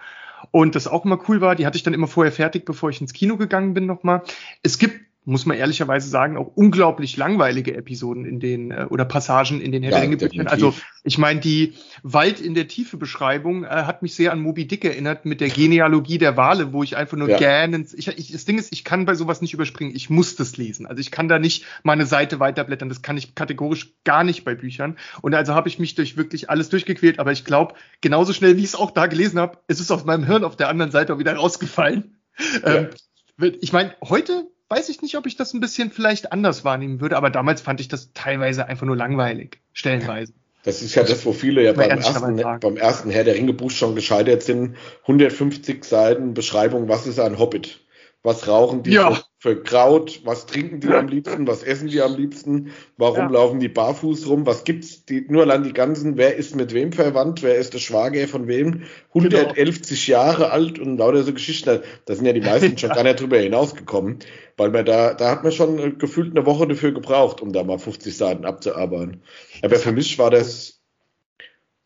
Und 0.50 0.74
das 0.74 0.86
auch 0.86 1.04
immer 1.04 1.18
cool 1.28 1.40
war, 1.40 1.54
die 1.54 1.66
hatte 1.66 1.76
ich 1.76 1.82
dann 1.82 1.94
immer 1.94 2.08
vorher 2.08 2.32
fertig, 2.32 2.64
bevor 2.64 2.90
ich 2.90 3.00
ins 3.00 3.12
Kino 3.12 3.36
gegangen 3.36 3.74
bin 3.74 3.86
nochmal. 3.86 4.22
Es 4.62 4.78
gibt 4.78 5.11
muss 5.24 5.46
man 5.46 5.56
ehrlicherweise 5.56 6.08
sagen, 6.08 6.36
auch 6.36 6.50
unglaublich 6.56 7.16
langweilige 7.16 7.76
Episoden 7.76 8.24
in 8.24 8.40
den 8.40 8.72
äh, 8.72 8.86
oder 8.90 9.04
Passagen 9.04 9.60
in 9.60 9.70
den 9.70 9.84
Herr 9.84 10.02
ja, 10.02 10.16
Büchern. 10.16 10.48
Also 10.48 10.74
ich 11.04 11.16
meine, 11.16 11.38
die 11.38 11.74
Wald 12.02 12.40
in 12.40 12.54
der 12.54 12.66
Tiefe 12.66 12.96
Beschreibung 12.96 13.62
äh, 13.62 13.68
hat 13.68 14.02
mich 14.02 14.14
sehr 14.14 14.32
an 14.32 14.40
Moby 14.40 14.66
Dick 14.66 14.84
erinnert 14.84 15.24
mit 15.24 15.40
der 15.40 15.48
Genealogie 15.48 16.18
der 16.18 16.36
Wale, 16.36 16.72
wo 16.72 16.82
ich 16.82 16.96
einfach 16.96 17.16
nur 17.16 17.28
ja. 17.28 17.36
gähnend. 17.36 17.94
Ich, 17.94 18.08
ich, 18.08 18.32
das 18.32 18.44
Ding 18.46 18.58
ist, 18.58 18.72
ich 18.72 18.82
kann 18.82 19.04
bei 19.04 19.14
sowas 19.14 19.40
nicht 19.40 19.54
überspringen. 19.54 19.94
Ich 19.94 20.10
muss 20.10 20.34
das 20.34 20.56
lesen. 20.56 20.86
Also 20.86 21.00
ich 21.00 21.12
kann 21.12 21.28
da 21.28 21.38
nicht 21.38 21.64
meine 21.84 22.06
Seite 22.06 22.40
weiterblättern. 22.40 22.88
Das 22.88 23.02
kann 23.02 23.16
ich 23.16 23.36
kategorisch 23.36 23.94
gar 24.02 24.24
nicht 24.24 24.44
bei 24.44 24.56
Büchern. 24.56 24.96
Und 25.20 25.34
also 25.34 25.54
habe 25.54 25.68
ich 25.68 25.78
mich 25.78 25.94
durch 25.94 26.16
wirklich 26.16 26.50
alles 26.50 26.68
durchgequält. 26.68 27.20
Aber 27.20 27.30
ich 27.30 27.44
glaube, 27.44 27.74
genauso 28.00 28.32
schnell 28.32 28.56
wie 28.56 28.62
ich 28.62 28.66
es 28.66 28.74
auch 28.74 28.90
da 28.90 29.06
gelesen 29.06 29.38
habe, 29.38 29.58
ist 29.68 29.80
es 29.80 29.90
aus 29.92 30.04
meinem 30.04 30.24
Hirn 30.24 30.42
auf 30.42 30.56
der 30.56 30.68
anderen 30.68 30.90
Seite 30.90 31.14
auch 31.14 31.18
wieder 31.18 31.36
rausgefallen. 31.36 32.16
Ja. 32.64 32.74
Ähm, 32.74 32.88
ich 33.60 33.72
meine, 33.72 33.94
heute 34.02 34.46
weiß 34.72 34.88
ich 34.88 35.02
nicht, 35.02 35.16
ob 35.16 35.26
ich 35.26 35.36
das 35.36 35.52
ein 35.52 35.60
bisschen 35.60 35.90
vielleicht 35.90 36.32
anders 36.32 36.64
wahrnehmen 36.64 37.00
würde, 37.02 37.18
aber 37.18 37.28
damals 37.28 37.60
fand 37.60 37.80
ich 37.80 37.88
das 37.88 38.12
teilweise 38.14 38.66
einfach 38.66 38.86
nur 38.86 38.96
langweilig, 38.96 39.60
stellenweise. 39.74 40.32
Das 40.64 40.80
ist 40.80 40.94
ja 40.94 41.02
das, 41.02 41.26
wo 41.26 41.32
viele 41.32 41.62
ja 41.62 41.72
beim 41.74 41.90
ersten, 41.90 42.36
beim 42.60 42.76
ersten 42.76 43.10
Herr 43.10 43.24
der 43.24 43.34
Ringe 43.34 43.52
Buch 43.52 43.70
schon 43.70 43.94
gescheitert 43.94 44.42
sind. 44.42 44.76
150 45.02 45.84
Seiten 45.84 46.32
Beschreibung, 46.32 46.88
was 46.88 47.06
ist 47.06 47.18
ein 47.18 47.38
Hobbit? 47.38 47.80
Was 48.24 48.46
rauchen 48.46 48.84
die 48.84 48.92
ja. 48.92 49.14
für, 49.14 49.24
für, 49.38 49.62
Kraut? 49.64 50.20
Was 50.24 50.46
trinken 50.46 50.78
die 50.78 50.88
am 50.88 51.08
liebsten? 51.08 51.48
Was 51.48 51.64
essen 51.64 51.88
die 51.88 52.00
am 52.00 52.14
liebsten? 52.14 52.70
Warum 52.96 53.18
ja. 53.18 53.30
laufen 53.30 53.58
die 53.58 53.68
barfuß 53.68 54.28
rum? 54.28 54.46
Was 54.46 54.62
gibt's? 54.62 55.04
Die, 55.06 55.26
nur 55.28 55.42
allein 55.42 55.64
die 55.64 55.72
ganzen, 55.72 56.16
wer 56.16 56.36
ist 56.36 56.54
mit 56.54 56.72
wem 56.72 56.92
verwandt? 56.92 57.42
Wer 57.42 57.56
ist 57.56 57.74
der 57.74 57.80
Schwager 57.80 58.28
von 58.28 58.46
wem? 58.46 58.84
111 59.08 59.56
genau. 59.82 60.00
Jahre 60.06 60.50
alt 60.52 60.78
und 60.78 60.98
lauter 60.98 61.24
so 61.24 61.32
Geschichten. 61.32 61.80
Da 62.04 62.14
sind 62.14 62.24
ja 62.24 62.32
die 62.32 62.40
meisten 62.40 62.78
schon 62.78 62.90
gar 62.90 63.02
nicht 63.02 63.20
drüber 63.20 63.38
hinausgekommen, 63.38 64.20
weil 64.56 64.70
man 64.70 64.84
da, 64.84 65.14
da 65.14 65.30
hat 65.30 65.42
man 65.42 65.52
schon 65.52 65.98
gefühlt 65.98 66.36
eine 66.36 66.46
Woche 66.46 66.66
dafür 66.66 66.92
gebraucht, 66.92 67.40
um 67.40 67.52
da 67.52 67.64
mal 67.64 67.78
50 67.78 68.16
Seiten 68.16 68.44
abzuarbeiten. 68.44 69.22
Aber 69.62 69.76
für 69.76 69.92
mich 69.92 70.18
war 70.18 70.30
das 70.30 70.80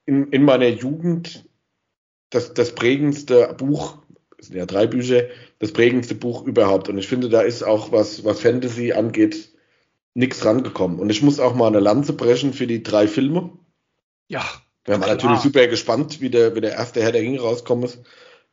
in, 0.04 0.28
in 0.32 0.44
meiner 0.44 0.68
Jugend 0.68 1.44
das, 2.30 2.54
das 2.54 2.74
prägendste 2.74 3.54
Buch, 3.56 3.98
es 4.38 4.48
sind 4.48 4.56
ja 4.56 4.66
drei 4.66 4.86
Bücher, 4.86 5.24
das 5.58 5.72
prägendste 5.72 6.14
Buch 6.14 6.44
überhaupt. 6.44 6.88
Und 6.88 6.98
ich 6.98 7.08
finde, 7.08 7.28
da 7.28 7.40
ist 7.40 7.62
auch, 7.62 7.92
was, 7.92 8.24
was 8.24 8.40
Fantasy 8.40 8.92
angeht, 8.92 9.50
nichts 10.14 10.44
rangekommen. 10.44 10.98
Und 10.98 11.10
ich 11.10 11.22
muss 11.22 11.40
auch 11.40 11.54
mal 11.54 11.68
eine 11.68 11.80
Lanze 11.80 12.12
brechen 12.12 12.52
für 12.52 12.66
die 12.66 12.82
drei 12.82 13.06
Filme. 13.06 13.50
Ja. 14.28 14.44
Wir 14.84 15.00
waren 15.00 15.08
natürlich 15.08 15.40
super 15.40 15.66
gespannt, 15.66 16.20
wie 16.20 16.30
der, 16.30 16.54
wie 16.54 16.60
der 16.60 16.72
erste 16.72 17.02
Herr 17.02 17.12
der 17.12 17.22
Ringe 17.22 17.40
rauskommt. 17.40 17.98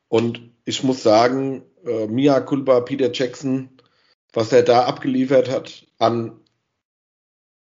Und 0.08 0.42
ich 0.66 0.84
muss 0.84 1.04
sagen, 1.04 1.64
äh, 1.86 2.08
Mia 2.08 2.40
Kulba, 2.40 2.82
Peter 2.82 3.12
Jackson, 3.12 3.70
was 4.34 4.52
er 4.52 4.64
da 4.64 4.86
abgeliefert 4.86 5.50
hat 5.50 5.86
an 6.00 6.40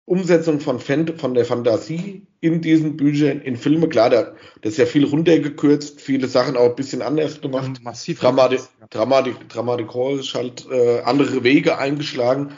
Umsetzung 0.06 0.60
von, 0.60 0.78
Fan 0.78 1.18
von 1.18 1.34
der 1.34 1.44
Fantasie 1.44 2.26
in 2.40 2.62
diesen 2.62 2.96
Büchern, 2.96 3.40
in 3.40 3.56
Filme, 3.56 3.88
klar, 3.88 4.08
da, 4.08 4.34
das 4.62 4.72
ist 4.72 4.78
ja 4.78 4.86
viel 4.86 5.04
runtergekürzt, 5.04 6.00
viele 6.00 6.28
Sachen 6.28 6.56
auch 6.56 6.70
ein 6.70 6.76
bisschen 6.76 7.02
anders 7.02 7.40
gemacht. 7.40 7.82
Massiv. 7.82 8.20
Dramatik, 8.20 8.60
ja. 8.80 8.86
Dramatik, 8.88 9.48
dramatikorisch 9.48 10.34
halt 10.34 10.66
äh, 10.70 11.00
andere 11.00 11.42
Wege 11.42 11.78
eingeschlagen. 11.78 12.52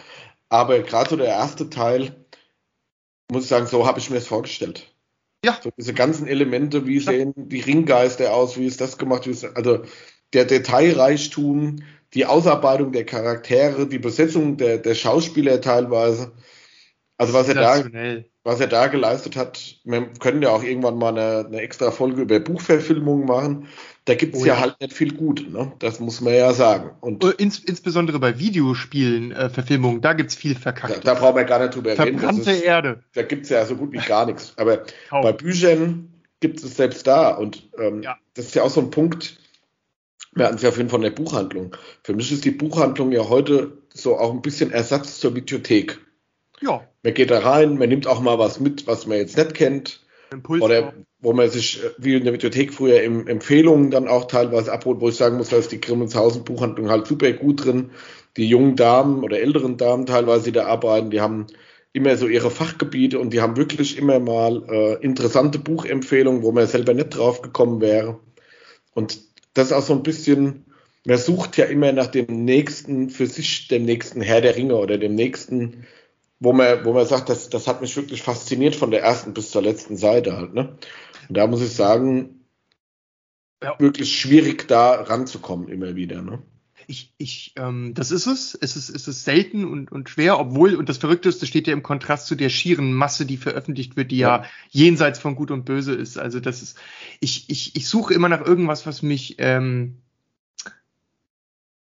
Aber 0.51 0.81
gerade 0.81 1.11
so 1.11 1.17
der 1.17 1.29
erste 1.29 1.71
Teil, 1.71 2.15
muss 3.33 3.45
ich 3.45 3.49
sagen, 3.49 3.67
so 3.67 3.87
habe 3.87 3.99
ich 3.99 4.11
mir 4.11 4.19
es 4.19 4.27
vorgestellt. 4.27 4.87
Ja. 5.43 5.59
So 5.63 5.71
diese 5.77 5.95
ganzen 5.95 6.27
Elemente, 6.27 6.87
wie 6.87 6.99
ja. 6.99 7.13
sehen 7.13 7.33
die 7.35 7.61
Ringgeister 7.61 8.35
aus, 8.35 8.59
wie 8.59 8.67
ist 8.67 8.83
das 8.83 8.99
gemacht, 8.99 9.27
wie 9.27 9.31
ist, 9.31 9.45
also 9.57 9.85
der 10.35 10.45
Detailreichtum, 10.45 11.77
die 12.15 12.27
Ausarbeitung 12.27 12.93
der 12.93 13.05
Charaktere, 13.05 13.87
die 13.87 13.99
Besetzung 13.99 14.57
der, 14.57 14.79
der 14.79 14.95
Schauspieler 14.95 15.61
teilweise, 15.61 16.33
also 17.19 17.35
was 17.35 17.49
er 17.49 17.55
da, 17.55 17.85
was 18.45 18.61
er 18.61 18.69
da 18.69 18.87
geleistet 18.87 19.37
hat, 19.37 19.77
wir 19.85 20.09
können 20.21 20.41
ja 20.41 20.51
auch 20.51 20.63
irgendwann 20.63 20.97
mal 20.97 21.19
eine, 21.19 21.47
eine 21.47 21.61
extra 21.61 21.91
Folge 21.91 22.23
über 22.23 22.41
Buchverfilmungen 22.41 23.27
machen. 23.27 23.69
Da 24.07 24.15
gibt 24.15 24.37
es 24.37 24.43
oh, 24.43 24.47
ja. 24.47 24.55
ja. 24.55 24.61
halt 24.61 24.81
nicht 24.81 24.95
viel 24.95 25.13
gut, 25.15 25.53
ne? 25.53 25.71
Das 25.81 26.01
muss 26.01 26.23
man 26.23 26.33
ja 26.33 26.55
sagen. 26.55 26.93
Und 27.01 27.23
äh, 27.23 27.33
Ins, 27.33 27.59
insbesondere 27.59 28.19
bei 28.19 28.39
Videospielen, 28.39 29.33
äh, 29.33 29.51
Verfilmungen, 29.51 30.01
da 30.01 30.15
gibt 30.15 30.31
es 30.31 30.37
viel 30.37 30.55
verkackt. 30.55 30.97
Da, 30.97 31.13
da 31.13 31.15
brauchen 31.15 31.37
wir 31.37 31.45
gar 31.45 31.59
nicht 31.59 31.75
drüber 31.75 31.91
reden. 31.91 32.19
Verbrannte 32.19 32.53
Erde. 32.53 33.03
Da 33.13 33.23
gibt 33.23 33.45
es 33.45 33.51
ja 33.51 33.67
so 33.67 33.77
gut 33.77 33.93
wie 33.93 33.99
gar 33.99 34.25
nichts. 34.25 34.55
Aber 34.57 34.85
Kaum. 35.11 35.23
bei 35.23 35.33
Büchern 35.33 36.09
gibt 36.41 36.63
es 36.63 36.77
selbst 36.77 37.07
da. 37.07 37.33
Und 37.33 37.69
ähm, 37.79 38.03
ja. 38.03 38.17
das 38.33 38.47
ist 38.47 38.55
ja 38.55 38.63
auch 38.63 38.71
so 38.71 38.81
ein 38.81 38.91
Punkt, 38.91 39.39
wir 40.35 40.47
hatten 40.47 40.57
es 40.57 40.63
ja 40.63 40.71
vorhin 40.71 40.89
von 40.89 41.03
der 41.03 41.11
Buchhandlung. 41.11 41.77
Für 42.03 42.15
mich 42.15 42.33
ist 42.33 42.45
die 42.45 42.51
Buchhandlung 42.51 43.13
ja 43.13 43.29
heute 43.29 43.79
so 43.93 44.17
auch 44.17 44.33
ein 44.33 44.43
bisschen 44.43 44.71
Ersatz 44.71 45.19
zur 45.21 45.33
Bibliothek. 45.33 45.99
Ja. 46.61 46.83
Man 47.03 47.15
geht 47.15 47.31
da 47.31 47.41
rein, 47.41 47.79
man 47.79 47.89
nimmt 47.89 48.07
auch 48.07 48.21
mal 48.21 48.39
was 48.39 48.61
mit, 48.61 48.87
was 48.87 49.07
man 49.07 49.19
jetzt 49.19 49.37
nicht 49.37 49.55
kennt. 49.55 50.05
Impuls 50.31 50.63
oder 50.63 50.93
wo 51.21 51.33
man 51.33 51.49
sich, 51.49 51.83
äh, 51.83 51.91
wie 51.99 52.15
in 52.15 52.25
der 52.25 52.33
Bibliothek 52.33 52.73
früher, 52.73 53.03
im 53.03 53.27
Empfehlungen 53.27 53.91
dann 53.91 54.09
auch 54.09 54.27
teilweise 54.27 54.73
abholt, 54.73 55.01
wo 55.01 55.09
ich 55.09 55.17
sagen 55.17 55.37
muss, 55.37 55.49
da 55.49 55.57
ist 55.57 55.73
die 55.73 55.81
Grimmenshausen 55.81 56.45
Buchhandlung 56.45 56.91
halt 56.91 57.07
super 57.07 57.33
gut 57.33 57.65
drin. 57.65 57.91
Die 58.37 58.49
jungen 58.49 58.77
Damen 58.77 59.25
oder 59.25 59.41
älteren 59.41 59.79
Damen 59.79 60.07
teilweise, 60.07 60.45
die 60.45 60.53
da 60.53 60.67
arbeiten, 60.67 61.11
die 61.11 61.21
haben 61.21 61.47
immer 61.93 62.17
so 62.17 62.29
ihre 62.29 62.51
Fachgebiete 62.51 63.19
und 63.19 63.33
die 63.33 63.41
haben 63.41 63.57
wirklich 63.57 63.99
immer 63.99 64.21
mal 64.21 64.63
äh, 64.69 64.95
interessante 65.03 65.59
Buchempfehlungen, 65.59 66.43
wo 66.43 66.53
man 66.53 66.67
selber 66.67 66.95
nicht 66.95 67.11
drauf 67.11 67.43
gekommen 67.43 67.81
wäre. 67.81 68.21
Und 68.95 69.28
das 69.55 69.69
ist 69.69 69.73
auch 69.73 69.83
so 69.83 69.95
ein 69.95 70.03
bisschen, 70.03 70.65
man 71.07 71.19
sucht 71.19 71.57
ja 71.57 71.67
immer 71.67 71.93
nach 71.93 72.09
dem 72.09 72.45
nächsten, 72.45 73.11
für 73.11 73.27
sich 73.27 73.69
dem 73.69 73.85
nächsten 73.85 74.21
Herr 74.21 74.41
der 74.41 74.57
Ringe 74.57 74.77
oder 74.77 74.99
dem 74.99 75.15
nächsten 75.15 75.87
wo 76.41 76.53
man, 76.53 76.85
wo 76.85 76.93
man 76.93 77.07
sagt, 77.07 77.29
das, 77.29 77.49
das 77.49 77.67
hat 77.67 77.81
mich 77.81 77.97
wirklich 77.97 78.23
fasziniert 78.23 78.77
von 78.77 78.91
der 78.91 79.03
ersten 79.03 79.35
bis 79.35 79.51
zur 79.51 79.63
letzten 79.63 79.97
Seite 79.97 80.37
halt, 80.37 80.55
ne? 80.55 80.79
Und 81.29 81.37
da 81.37 81.47
muss 81.47 81.63
ich 81.63 81.73
sagen, 81.73 82.45
ja. 83.63 83.79
wirklich 83.79 84.19
schwierig 84.19 84.69
da 84.69 85.03
ranzukommen 85.03 85.69
immer 85.69 85.97
wieder, 85.97 86.23
ne? 86.23 86.43
Ich, 86.91 87.13
ich, 87.19 87.53
ähm, 87.57 87.93
das 87.93 88.11
ist 88.11 88.27
es. 88.27 88.55
Es 88.59 88.75
ist, 88.75 88.89
es 88.89 89.07
ist 89.07 89.23
selten 89.23 89.67
und, 89.67 89.93
und 89.93 90.09
schwer, 90.09 90.41
obwohl, 90.41 90.75
und 90.75 90.89
das 90.89 90.97
Verrückteste 90.97 91.47
steht 91.47 91.67
ja 91.67 91.75
im 91.75 91.83
Kontrast 91.83 92.27
zu 92.27 92.35
der 92.35 92.49
schieren 92.49 92.95
Masse, 92.95 93.27
die 93.27 93.37
veröffentlicht 93.37 93.99
wird, 93.99 94.11
die 94.11 94.17
ja, 94.17 94.39
ja 94.39 94.45
jenseits 94.71 95.19
von 95.19 95.35
Gut 95.35 95.51
und 95.51 95.67
Böse 95.67 95.93
ist. 95.95 96.17
Also 96.17 96.41
das 96.41 96.63
ist, 96.63 96.79
ich, 97.21 97.51
ich, 97.51 97.77
ich 97.77 97.87
suche 97.87 98.15
immer 98.15 98.31
nach 98.31 98.41
irgendwas, 98.41 98.87
was 98.87 99.03
mich, 99.03 99.35
ähm, 99.37 99.99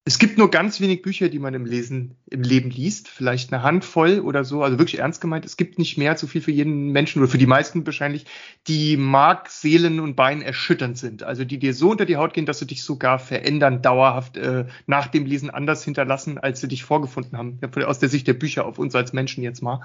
es 0.06 0.20
gibt 0.20 0.38
nur 0.38 0.52
ganz 0.52 0.82
wenig 0.82 1.02
Bücher, 1.02 1.30
die 1.30 1.40
man 1.40 1.54
im 1.54 1.66
Lesen, 1.66 2.18
im 2.30 2.42
Leben 2.42 2.70
liest. 2.70 3.08
Vielleicht 3.08 3.54
eine 3.54 3.64
Handvoll 3.64 4.20
oder 4.20 4.44
so. 4.44 4.62
Also 4.62 4.78
wirklich 4.78 5.00
ernst 5.00 5.22
gemeint. 5.22 5.46
Es 5.46 5.56
gibt 5.56 5.80
nicht 5.80 5.98
mehr 5.98 6.18
zu 6.18 6.28
viel 6.28 6.42
für 6.42 6.52
jeden 6.52 6.92
Menschen 6.92 7.22
oder 7.22 7.32
für 7.32 7.38
die 7.38 7.46
meisten 7.46 7.86
wahrscheinlich, 7.86 8.26
die 8.68 8.98
Mark, 8.98 9.50
Seelen 9.50 10.02
und 10.02 10.16
Bein 10.16 10.42
erschütternd 10.42 10.98
sind. 10.98 11.24
Also 11.24 11.46
die 11.46 11.58
dir 11.58 11.74
so 11.74 11.92
unter 11.92 12.06
die 12.06 12.18
Haut 12.18 12.34
gehen, 12.34 12.46
dass 12.46 12.60
sie 12.60 12.68
dich 12.68 12.84
sogar 12.84 13.18
verändern, 13.18 13.82
dauerhaft 13.82 14.36
äh, 14.36 14.66
nach 14.88 15.08
dem 15.08 15.26
Lesen 15.26 15.50
anders 15.50 15.86
hinterlassen, 15.86 16.38
als 16.38 16.60
sie 16.60 16.68
dich 16.68 16.84
vorgefunden 16.84 17.38
haben. 17.38 17.60
Aus 17.86 18.00
der 18.00 18.10
Sicht 18.10 18.28
der 18.28 18.34
Bücher 18.34 18.66
auf 18.66 18.80
uns 18.80 18.96
als 18.96 19.14
Menschen 19.14 19.42
jetzt 19.42 19.62
mal. 19.62 19.84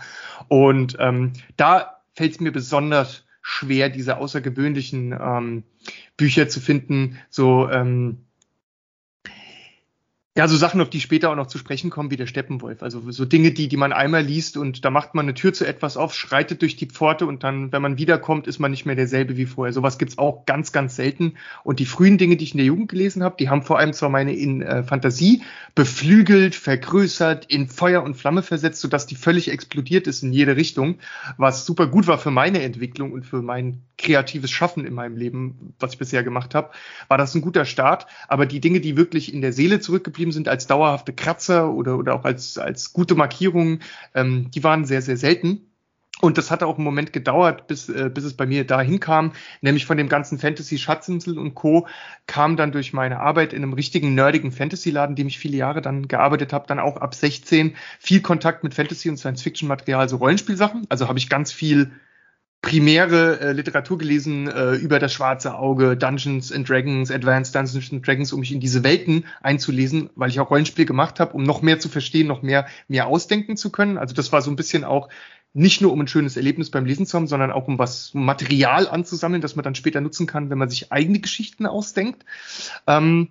Und 0.49 0.97
ähm, 0.99 1.33
da 1.57 2.01
fällt 2.15 2.33
es 2.33 2.41
mir 2.41 2.51
besonders 2.51 3.25
schwer, 3.41 3.89
diese 3.89 4.17
außergewöhnlichen 4.17 5.13
ähm, 5.13 5.63
Bücher 6.17 6.49
zu 6.49 6.61
finden. 6.61 7.19
So, 7.31 7.71
ähm, 7.71 8.25
Ja, 10.39 10.47
so 10.47 10.57
Sachen, 10.57 10.81
auf 10.81 10.89
die 10.89 11.01
später 11.01 11.33
auch 11.33 11.35
noch 11.35 11.49
zu 11.49 11.59
sprechen 11.59 11.91
kommen, 11.91 12.13
wie 12.13 12.17
der 12.17 12.29
Steppenwolf. 12.29 12.85
Also 12.85 13.11
so 13.11 13.25
Dinge, 13.25 13.51
die, 13.51 13.67
die 13.67 13.77
man 13.77 13.93
einmal 13.93 14.23
liest 14.23 14.57
und 14.57 14.85
da 14.85 14.91
macht 14.91 15.17
man 15.17 15.25
eine 15.25 15.35
Tür 15.35 15.53
zu 15.53 15.67
etwas 15.67 15.97
auf, 15.97 16.15
schreitet 16.15 16.63
durch 16.63 16.77
die 16.77 16.87
Pforte 16.87 17.27
und 17.27 17.43
dann, 17.43 17.73
wenn 17.73 17.83
man 17.83 17.99
wiederkommt, 17.99 18.47
ist 18.47 18.61
man 18.61 18.71
nicht 18.71 18.87
mehr 18.87 18.95
derselbe 18.95 19.37
wie 19.37 19.47
vorher. 19.47 19.73
Sowas 19.73 19.99
gibt's 19.99 20.17
auch 20.17 20.47
ganz, 20.47 20.71
ganz 20.71 20.95
selten. 20.95 21.35
Und 21.65 21.81
die 21.81 21.87
frühen 21.87 22.19
Dinge, 22.19 22.37
die 22.37 22.45
ich 22.45 22.53
in 22.53 22.59
der 22.59 22.67
Jugend 22.67 22.89
gelesen 22.89 23.25
habe, 23.25 23.35
die 23.37 23.49
haben 23.51 23.65
vor 23.65 23.81
allem 23.81 23.93
zwar 23.93 24.11
meine 24.11 24.33
in, 24.33 24.63
äh, 24.63 24.85
Fantasie 24.85 25.43
beflügelt, 25.75 26.55
vergrößert, 26.55 27.47
in 27.47 27.67
Feuer 27.67 28.05
und 28.05 28.15
Flamme 28.15 28.45
versetzt, 28.45 28.81
sodass 28.81 29.09
die 29.09 29.17
völlig 29.17 29.51
explodiert 29.51 30.07
ist 30.07 30.23
in 30.23 30.33
jede 30.33 30.55
Richtung, 30.55 31.01
was 31.37 31.67
super 31.67 31.89
gut 31.89 32.07
war 32.07 32.19
für 32.19 32.31
meine 32.31 32.63
Entwicklung 32.63 33.11
und 33.11 33.27
für 33.27 33.43
mein 33.43 33.83
kreatives 33.99 34.53
Schaffen 34.53 34.87
in 34.87 34.95
meinem 34.95 35.17
Leben, 35.17 35.75
was 35.81 35.95
ich 35.95 35.99
bisher 35.99 36.23
gemacht 36.23 36.55
habe, 36.55 36.71
war 37.09 37.19
das 37.19 37.35
ein 37.35 37.43
guter 37.43 37.65
Start. 37.65 38.07
Aber 38.29 38.47
die 38.47 38.61
Dinge, 38.61 38.81
die 38.81 38.97
wirklich 38.97 39.35
in 39.35 39.41
der 39.41 39.53
Seele 39.53 39.81
zurückgeblieben 39.81 40.28
sind 40.33 40.49
als 40.49 40.67
dauerhafte 40.67 41.13
Kratzer 41.13 41.73
oder, 41.73 41.99
oder 41.99 42.15
auch 42.15 42.25
als, 42.25 42.59
als 42.59 42.93
gute 42.93 43.15
Markierungen, 43.15 43.81
ähm, 44.15 44.51
die 44.51 44.65
waren 44.65 44.85
sehr, 44.85 45.03
sehr 45.03 45.17
selten. 45.17 45.69
Und 46.21 46.37
das 46.37 46.51
hatte 46.51 46.67
auch 46.67 46.77
einen 46.77 46.85
Moment 46.85 47.13
gedauert, 47.13 47.69
bis, 47.69 47.89
äh, 47.89 48.11
bis 48.13 48.25
es 48.25 48.35
bei 48.35 48.45
mir 48.45 48.67
dahin 48.67 48.99
kam, 48.99 49.33
nämlich 49.61 49.87
von 49.87 49.97
dem 49.97 50.09
ganzen 50.09 50.39
Fantasy 50.39 50.79
Schatzinsel 50.79 51.39
und 51.39 51.55
Co. 51.55 51.87
kam 52.27 52.57
dann 52.57 52.73
durch 52.73 52.93
meine 52.93 53.21
Arbeit 53.21 53.53
in 53.53 53.63
einem 53.63 53.73
richtigen 53.73 54.15
nerdigen 54.15 54.51
Fantasy-Laden, 54.51 55.15
dem 55.15 55.29
ich 55.29 55.39
viele 55.39 55.57
Jahre 55.57 55.81
dann 55.81 56.09
gearbeitet 56.09 56.53
habe, 56.53 56.67
dann 56.67 56.81
auch 56.81 56.97
ab 56.97 57.15
16 57.15 57.77
viel 58.01 58.21
Kontakt 58.21 58.65
mit 58.65 58.75
Fantasy 58.75 59.09
und 59.09 59.17
Science-Fiction-Material, 59.17 60.09
so 60.09 60.17
Rollenspielsachen. 60.17 60.87
Also 60.89 61.07
habe 61.07 61.19
ich 61.19 61.29
ganz 61.29 61.53
viel 61.53 61.93
primäre 62.61 63.41
äh, 63.41 63.53
Literatur 63.53 63.99
gelesen 63.99 64.49
äh, 64.49 64.75
über 64.75 64.99
das 64.99 65.13
schwarze 65.13 65.55
Auge, 65.55 65.97
Dungeons 65.97 66.53
and 66.53 66.69
Dragons, 66.69 67.11
Advanced 67.11 67.55
Dungeons 67.55 67.93
and 67.93 68.07
Dragons, 68.07 68.33
um 68.33 68.41
mich 68.41 68.53
in 68.53 68.61
diese 68.61 68.83
Welten 68.83 69.25
einzulesen, 69.41 70.11
weil 70.17 70.31
ich 70.31 70.41
auch 70.41 70.51
Rollenspiel 70.51 70.85
gemacht 70.85 71.21
habe, 71.21 71.35
um 71.35 71.45
noch 71.45 71.63
mehr 71.63 71.79
zu 71.79 71.89
verstehen, 71.89 72.27
noch 72.27 72.43
mehr 72.43 72.67
mehr 72.89 73.07
ausdenken 73.07 73.57
zu 73.57 73.71
können. 73.71 73.97
Also 73.97 74.15
das 74.15 74.33
war 74.33 74.43
so 74.43 74.51
ein 74.51 74.57
bisschen 74.57 74.85
auch 74.85 75.09
nicht 75.55 75.81
nur 75.81 75.93
um 75.93 76.01
ein 76.01 76.09
schönes 76.09 76.37
Erlebnis 76.37 76.71
beim 76.71 76.85
Lesen 76.85 77.07
zu 77.07 77.17
haben, 77.17 77.27
sondern 77.27 77.53
auch 77.53 77.69
um 77.69 77.79
was 77.79 78.13
Material 78.13 78.89
anzusammeln, 78.89 79.41
das 79.41 79.57
man 79.57 79.63
dann 79.63 79.75
später 79.75 80.01
nutzen 80.01 80.27
kann, 80.27 80.51
wenn 80.51 80.59
man 80.59 80.69
sich 80.69 80.93
eigene 80.93 81.21
Geschichten 81.21 81.67
ausdenkt. 81.67 82.25
Ähm, 82.87 83.29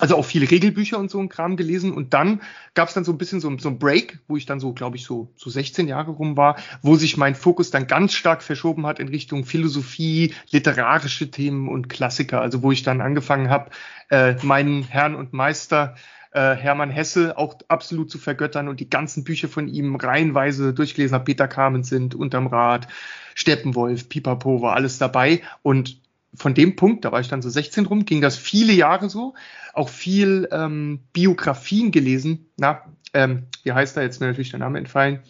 also 0.00 0.16
auch 0.16 0.24
viele 0.24 0.50
Regelbücher 0.50 0.98
und 0.98 1.10
so 1.10 1.20
ein 1.20 1.28
Kram 1.28 1.56
gelesen. 1.56 1.92
Und 1.92 2.14
dann 2.14 2.42
gab 2.74 2.88
es 2.88 2.94
dann 2.94 3.04
so 3.04 3.12
ein 3.12 3.18
bisschen 3.18 3.40
so, 3.40 3.56
so 3.58 3.68
ein 3.68 3.78
Break, 3.78 4.18
wo 4.26 4.36
ich 4.36 4.44
dann 4.44 4.58
so, 4.58 4.72
glaube 4.72 4.96
ich, 4.96 5.04
so, 5.04 5.32
so 5.36 5.50
16 5.50 5.86
Jahre 5.86 6.10
rum 6.10 6.36
war, 6.36 6.56
wo 6.82 6.96
sich 6.96 7.16
mein 7.16 7.36
Fokus 7.36 7.70
dann 7.70 7.86
ganz 7.86 8.12
stark 8.12 8.42
verschoben 8.42 8.86
hat 8.86 8.98
in 8.98 9.08
Richtung 9.08 9.44
Philosophie, 9.44 10.34
literarische 10.50 11.30
Themen 11.30 11.68
und 11.68 11.88
Klassiker. 11.88 12.40
Also 12.40 12.62
wo 12.62 12.72
ich 12.72 12.82
dann 12.82 13.00
angefangen 13.00 13.50
habe, 13.50 13.70
äh, 14.10 14.34
meinen 14.42 14.82
Herrn 14.82 15.14
und 15.14 15.32
Meister 15.32 15.94
äh, 16.32 16.56
Hermann 16.56 16.90
Hesse 16.90 17.38
auch 17.38 17.56
absolut 17.68 18.10
zu 18.10 18.18
vergöttern 18.18 18.66
und 18.66 18.80
die 18.80 18.90
ganzen 18.90 19.22
Bücher 19.22 19.48
von 19.48 19.68
ihm 19.68 19.94
reihenweise 19.94 20.74
durchgelesen 20.74 21.14
habe. 21.14 21.24
Peter 21.24 21.46
Carmen 21.46 21.84
sind, 21.84 22.16
Unterm 22.16 22.48
Rad, 22.48 22.88
Steppenwolf, 23.36 24.08
Pipapo 24.08 24.60
war 24.60 24.74
alles 24.74 24.98
dabei. 24.98 25.42
Und 25.62 26.00
von 26.34 26.54
dem 26.54 26.74
Punkt, 26.74 27.04
da 27.04 27.12
war 27.12 27.20
ich 27.20 27.28
dann 27.28 27.42
so 27.42 27.48
16 27.48 27.86
rum, 27.86 28.04
ging 28.04 28.20
das 28.20 28.36
viele 28.36 28.72
Jahre 28.72 29.08
so. 29.08 29.34
Auch 29.74 29.88
viel 29.88 30.48
ähm, 30.52 31.00
Biografien 31.12 31.90
gelesen. 31.90 32.46
Na, 32.56 32.82
ähm, 33.12 33.44
wie 33.62 33.72
heißt 33.72 33.96
er 33.96 34.02
jetzt 34.02 34.20
mir 34.20 34.28
natürlich 34.28 34.50
der 34.50 34.60
Name 34.60 34.78
entfallen? 34.78 35.20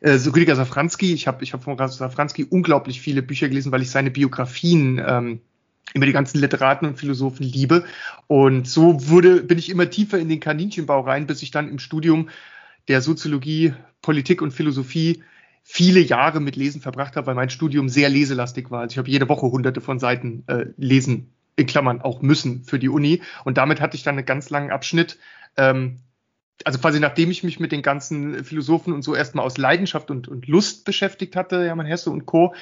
Äh, 0.00 0.18
so 0.18 0.30
Rüdiger 0.30 0.56
Safranski. 0.56 1.12
Ich 1.12 1.26
habe 1.26 1.42
ich 1.44 1.52
hab 1.52 1.64
von 1.64 1.76
Safranski 1.76 2.44
unglaublich 2.44 3.00
viele 3.00 3.22
Bücher 3.22 3.48
gelesen, 3.48 3.72
weil 3.72 3.82
ich 3.82 3.90
seine 3.90 4.10
Biografien 4.10 5.02
ähm, 5.04 5.40
über 5.94 6.06
die 6.06 6.12
ganzen 6.12 6.40
Literaten 6.40 6.88
und 6.88 6.98
Philosophen 6.98 7.44
liebe. 7.44 7.84
Und 8.26 8.66
so 8.66 9.08
wurde, 9.08 9.42
bin 9.42 9.58
ich 9.58 9.70
immer 9.70 9.90
tiefer 9.90 10.18
in 10.18 10.28
den 10.28 10.40
Kaninchenbau 10.40 11.00
rein, 11.00 11.26
bis 11.26 11.42
ich 11.42 11.50
dann 11.50 11.68
im 11.68 11.78
Studium 11.78 12.28
der 12.88 13.00
Soziologie, 13.00 13.74
Politik 14.00 14.42
und 14.42 14.52
Philosophie 14.52 15.22
viele 15.62 16.00
Jahre 16.00 16.40
mit 16.40 16.56
Lesen 16.56 16.80
verbracht 16.80 17.16
habe, 17.16 17.28
weil 17.28 17.34
mein 17.34 17.50
Studium 17.50 17.88
sehr 17.88 18.08
leselastig 18.08 18.70
war. 18.70 18.80
Also 18.80 18.94
ich 18.94 18.98
habe 18.98 19.10
jede 19.10 19.28
Woche 19.28 19.46
hunderte 19.46 19.80
von 19.80 19.98
Seiten 19.98 20.42
äh, 20.48 20.66
lesen, 20.76 21.31
in 21.56 21.66
Klammern 21.66 22.00
auch 22.00 22.22
müssen 22.22 22.64
für 22.64 22.78
die 22.78 22.88
Uni. 22.88 23.22
Und 23.44 23.58
damit 23.58 23.80
hatte 23.80 23.96
ich 23.96 24.02
dann 24.02 24.16
einen 24.16 24.26
ganz 24.26 24.50
langen 24.50 24.70
Abschnitt. 24.70 25.18
Ähm, 25.56 26.00
also 26.64 26.78
quasi 26.78 27.00
nachdem 27.00 27.30
ich 27.30 27.42
mich 27.42 27.60
mit 27.60 27.72
den 27.72 27.82
ganzen 27.82 28.44
Philosophen 28.44 28.92
und 28.92 29.02
so 29.02 29.14
erstmal 29.14 29.44
aus 29.44 29.58
Leidenschaft 29.58 30.10
und, 30.10 30.28
und 30.28 30.46
Lust 30.46 30.84
beschäftigt 30.84 31.36
hatte, 31.36 31.64
Hermann 31.64 31.86
Hesse 31.86 32.10
und 32.10 32.26
Co., 32.26 32.54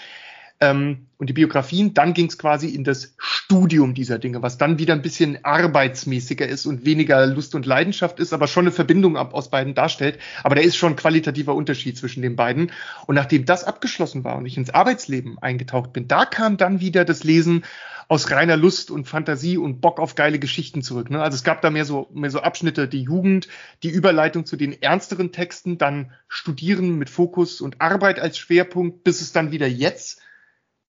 ähm, 0.60 1.06
und 1.16 1.28
die 1.28 1.32
Biografien, 1.32 1.94
dann 1.94 2.14
ging 2.14 2.26
es 2.26 2.38
quasi 2.38 2.68
in 2.68 2.84
das 2.84 3.14
Studium 3.18 3.94
dieser 3.94 4.18
Dinge, 4.18 4.42
was 4.42 4.58
dann 4.58 4.78
wieder 4.78 4.94
ein 4.94 5.02
bisschen 5.02 5.42
arbeitsmäßiger 5.42 6.46
ist 6.46 6.66
und 6.66 6.84
weniger 6.84 7.26
Lust 7.26 7.54
und 7.54 7.66
Leidenschaft 7.66 8.20
ist, 8.20 8.32
aber 8.32 8.46
schon 8.46 8.64
eine 8.64 8.72
Verbindung 8.72 9.16
ab, 9.16 9.34
aus 9.34 9.50
beiden 9.50 9.74
darstellt. 9.74 10.18
Aber 10.44 10.54
da 10.54 10.62
ist 10.62 10.76
schon 10.76 10.92
ein 10.92 10.96
qualitativer 10.96 11.54
Unterschied 11.54 11.96
zwischen 11.96 12.22
den 12.22 12.36
beiden. 12.36 12.72
Und 13.06 13.14
nachdem 13.14 13.46
das 13.46 13.64
abgeschlossen 13.64 14.22
war 14.22 14.36
und 14.36 14.46
ich 14.46 14.56
ins 14.56 14.70
Arbeitsleben 14.70 15.38
eingetaucht 15.38 15.92
bin, 15.92 16.08
da 16.08 16.26
kam 16.26 16.58
dann 16.58 16.80
wieder 16.80 17.04
das 17.04 17.24
Lesen 17.24 17.64
aus 18.10 18.28
reiner 18.32 18.56
Lust 18.56 18.90
und 18.90 19.06
Fantasie 19.06 19.56
und 19.56 19.80
Bock 19.80 20.00
auf 20.00 20.16
geile 20.16 20.40
Geschichten 20.40 20.82
zurück. 20.82 21.10
Ne? 21.10 21.22
Also 21.22 21.36
es 21.36 21.44
gab 21.44 21.62
da 21.62 21.70
mehr 21.70 21.84
so, 21.84 22.08
mehr 22.12 22.32
so 22.32 22.40
Abschnitte, 22.40 22.88
die 22.88 23.02
Jugend, 23.02 23.46
die 23.84 23.88
Überleitung 23.88 24.44
zu 24.44 24.56
den 24.56 24.82
ernsteren 24.82 25.30
Texten, 25.30 25.78
dann 25.78 26.10
Studieren 26.26 26.98
mit 26.98 27.08
Fokus 27.08 27.60
und 27.60 27.80
Arbeit 27.80 28.18
als 28.18 28.36
Schwerpunkt, 28.36 29.04
bis 29.04 29.20
es 29.20 29.30
dann 29.30 29.52
wieder 29.52 29.68
jetzt 29.68 30.20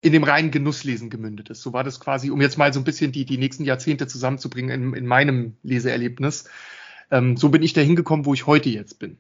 in 0.02 0.14
dem 0.14 0.24
reinen 0.24 0.50
Genusslesen 0.50 1.12
gemündet 1.12 1.52
ist. 1.52 1.62
So 1.62 1.74
war 1.74 1.84
das 1.84 2.00
quasi, 2.00 2.32
um 2.32 2.42
jetzt 2.42 2.58
mal 2.58 2.74
so 2.74 2.80
ein 2.80 2.86
bisschen 2.86 3.12
die, 3.12 3.26
die 3.26 3.38
nächsten 3.38 3.66
Jahrzehnte 3.66 4.08
zusammenzubringen 4.08 4.72
in, 4.72 4.94
in 4.96 5.06
meinem 5.06 5.58
Leseerlebnis. 5.62 6.46
Ähm, 7.12 7.38
so 7.38 7.50
bin 7.50 7.62
ich 7.62 7.74
da 7.74 7.82
hingekommen, 7.82 8.26
wo 8.26 8.34
ich 8.34 8.48
heute 8.48 8.70
jetzt 8.70 8.98
bin. 8.98 9.20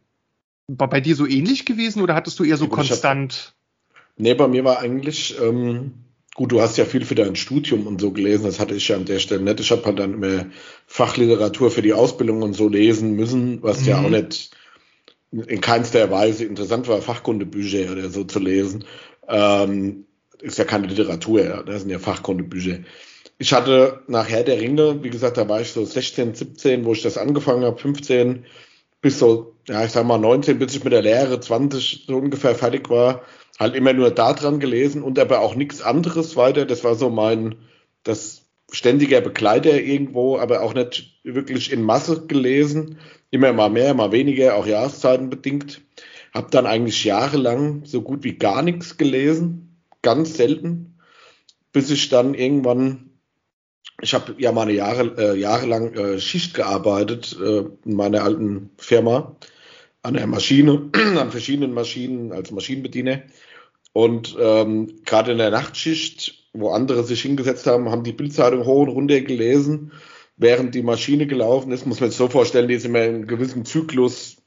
War 0.68 0.90
bei 0.90 1.02
dir 1.02 1.16
so 1.16 1.28
ähnlich 1.28 1.68
gewesen 1.68 2.02
oder 2.02 2.16
hattest 2.16 2.40
du 2.40 2.46
eher 2.46 2.58
so 2.58 2.66
ja, 2.66 2.72
konstant? 2.72 3.54
Hab, 3.94 4.00
nee, 4.18 4.34
bei 4.34 4.48
mir 4.48 4.64
war 4.64 4.80
eigentlich, 4.80 5.40
ähm, 5.40 5.94
gut, 6.42 6.54
du 6.54 6.60
hast 6.60 6.76
ja 6.76 6.86
viel 6.86 7.06
für 7.06 7.14
dein 7.14 7.36
Studium 7.36 7.86
und 7.86 8.02
so 8.02 8.10
gelesen, 8.10 8.46
das 8.46 8.60
hatte 8.60 8.74
ich 8.74 8.88
ja 8.88 8.96
an 8.96 9.06
der 9.06 9.20
Stelle 9.20 9.44
nicht. 9.44 9.60
Ich 9.60 9.70
habe 9.70 9.86
halt 9.86 10.00
dann 10.00 10.16
immer 10.16 10.48
Fachliteratur 10.88 11.70
für 11.70 11.84
die 11.84 11.94
Ausbildung 11.94 12.42
und 12.42 12.54
so 12.54 12.68
lesen 12.68 13.16
müssen, 13.16 13.62
was 13.62 13.82
mhm. 13.82 13.88
ja 13.88 14.02
auch 14.02 14.10
nicht 14.10 14.50
in 15.32 15.62
keinster 15.62 16.10
Weise 16.10 16.46
interessant 16.46 16.88
war, 16.88 17.00
Fachkundebücher 17.00 17.92
oder 17.92 18.10
so 18.10 18.24
zu 18.24 18.40
lesen. 18.40 18.86
Ähm, 19.28 20.06
ist 20.42 20.58
ja 20.58 20.64
keine 20.64 20.88
Literatur, 20.88 21.44
ja, 21.44 21.62
das 21.62 21.82
sind 21.82 21.92
ja 21.92 22.00
Fachkundebücher. 22.00 22.80
Ich 23.38 23.54
hatte 23.54 24.02
nachher 24.08 24.44
der 24.44 24.60
Ringe, 24.60 25.04
wie 25.04 25.12
gesagt, 25.12 25.38
da 25.38 25.48
war 25.48 25.62
ich 25.62 25.72
so 25.72 25.86
16, 25.86 26.34
17, 26.34 26.86
wo 26.86 26.94
ich 26.94 27.04
das 27.04 27.20
angefangen 27.20 27.66
habe, 27.66 27.78
15 27.78 28.46
bis 29.00 29.20
so, 29.20 29.54
ja, 29.68 29.86
ich 29.86 29.92
sag 29.92 30.08
mal 30.08 30.18
19, 30.18 30.58
bis 30.58 30.76
ich 30.76 30.84
mit 30.84 30.92
der 30.92 31.04
Lehre 31.04 31.40
20 31.40 32.06
so 32.08 32.18
ungefähr 32.18 32.56
fertig 32.56 32.90
war, 32.90 33.22
halt 33.60 33.76
immer 33.76 33.94
nur 33.94 34.12
da 34.12 34.34
dran 34.34 34.60
gelesen 34.60 35.04
und 35.04 35.20
aber 35.20 35.40
auch 35.40 35.56
nichts 35.56 35.82
anderes 35.82 36.36
weiter. 36.36 36.66
Das 36.66 36.84
war 36.84 36.96
so 36.96 37.10
mein, 37.10 37.56
das 38.04 38.46
ständiger 38.72 39.22
Begleiter 39.22 39.80
irgendwo, 39.80 40.38
aber 40.38 40.62
auch 40.62 40.74
nicht 40.74 41.20
wirklich 41.24 41.72
in 41.72 41.84
Masse 41.84 42.26
gelesen. 42.28 42.98
Immer 43.30 43.54
mal 43.54 43.70
mehr, 43.70 43.94
mal 43.94 44.12
weniger, 44.12 44.56
auch 44.56 44.66
Jahreszeiten 44.66 45.30
bedingt. 45.30 45.82
Hab 46.34 46.52
dann 46.52 46.66
eigentlich 46.66 47.04
jahrelang 47.04 47.86
so 47.86 48.02
gut 48.02 48.24
wie 48.24 48.38
gar 48.38 48.62
nichts 48.62 48.98
gelesen 48.98 49.72
ganz 50.02 50.36
selten, 50.36 50.98
bis 51.72 51.90
ich 51.92 52.10
dann 52.10 52.34
irgendwann, 52.34 53.12
ich 54.02 54.14
habe 54.14 54.36
ja 54.38 54.52
mal 54.52 54.64
eine 54.64 54.74
Jahre, 54.74 55.16
äh, 55.18 55.40
jahrelang 55.40 55.94
äh, 55.94 56.20
Schicht 56.20 56.54
gearbeitet 56.54 57.38
äh, 57.40 57.66
in 57.86 57.96
meiner 57.96 58.24
alten 58.24 58.72
Firma 58.78 59.36
an 60.04 60.14
der 60.16 60.28
Maschine, 60.28 60.90
an 61.18 61.32
verschiedenen 61.32 61.74
Maschinen 61.74 62.32
als 62.32 62.52
Maschinenbediener. 62.52 63.22
Und 63.94 64.38
ähm, 64.40 65.02
gerade 65.06 65.34
in 65.34 65.38
der 65.38 65.52
Nachtschicht, 65.52 66.48
wo 66.54 66.70
andere 66.70 67.04
sich 67.04 67.22
hingesetzt 67.22 67.68
haben, 67.68 67.90
haben 67.90 68.04
die 68.04 68.14
Bildzeitung 68.14 68.66
hoch 68.66 68.84
und 68.84 68.90
runter 68.90 69.20
gelesen, 69.22 69.92
während 70.38 70.76
die 70.76 70.84
Maschine 70.84 71.28
gelaufen 71.28 71.72
ist. 71.72 71.86
Muss 71.86 72.00
man 72.00 72.10
sich 72.10 72.18
so 72.18 72.30
vorstellen, 72.30 72.68
die 72.68 72.76
ist 72.76 72.86
immer 72.86 73.04
in 73.04 73.16
einem 73.16 73.28
gewissen 73.28 73.66
Zyklus 73.66 74.38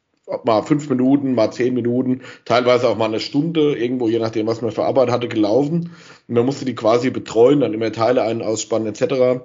mal 0.44 0.62
fünf 0.62 0.88
Minuten, 0.88 1.34
mal 1.34 1.50
zehn 1.50 1.74
Minuten, 1.74 2.22
teilweise 2.46 2.88
auch 2.88 2.96
mal 2.96 3.06
eine 3.06 3.20
Stunde, 3.20 3.76
irgendwo, 3.76 4.08
je 4.08 4.18
nachdem, 4.18 4.46
was 4.46 4.62
man 4.62 4.72
für 4.72 4.84
Arbeit 4.84 5.10
hatte, 5.10 5.28
gelaufen. 5.28 5.90
Und 6.28 6.34
man 6.34 6.46
musste 6.46 6.64
die 6.64 6.74
quasi 6.74 7.10
betreuen, 7.10 7.60
dann 7.60 7.74
immer 7.74 7.92
Teile 7.92 8.22
ein, 8.22 8.42
ausspannen, 8.42 8.88
etc. 8.88 9.44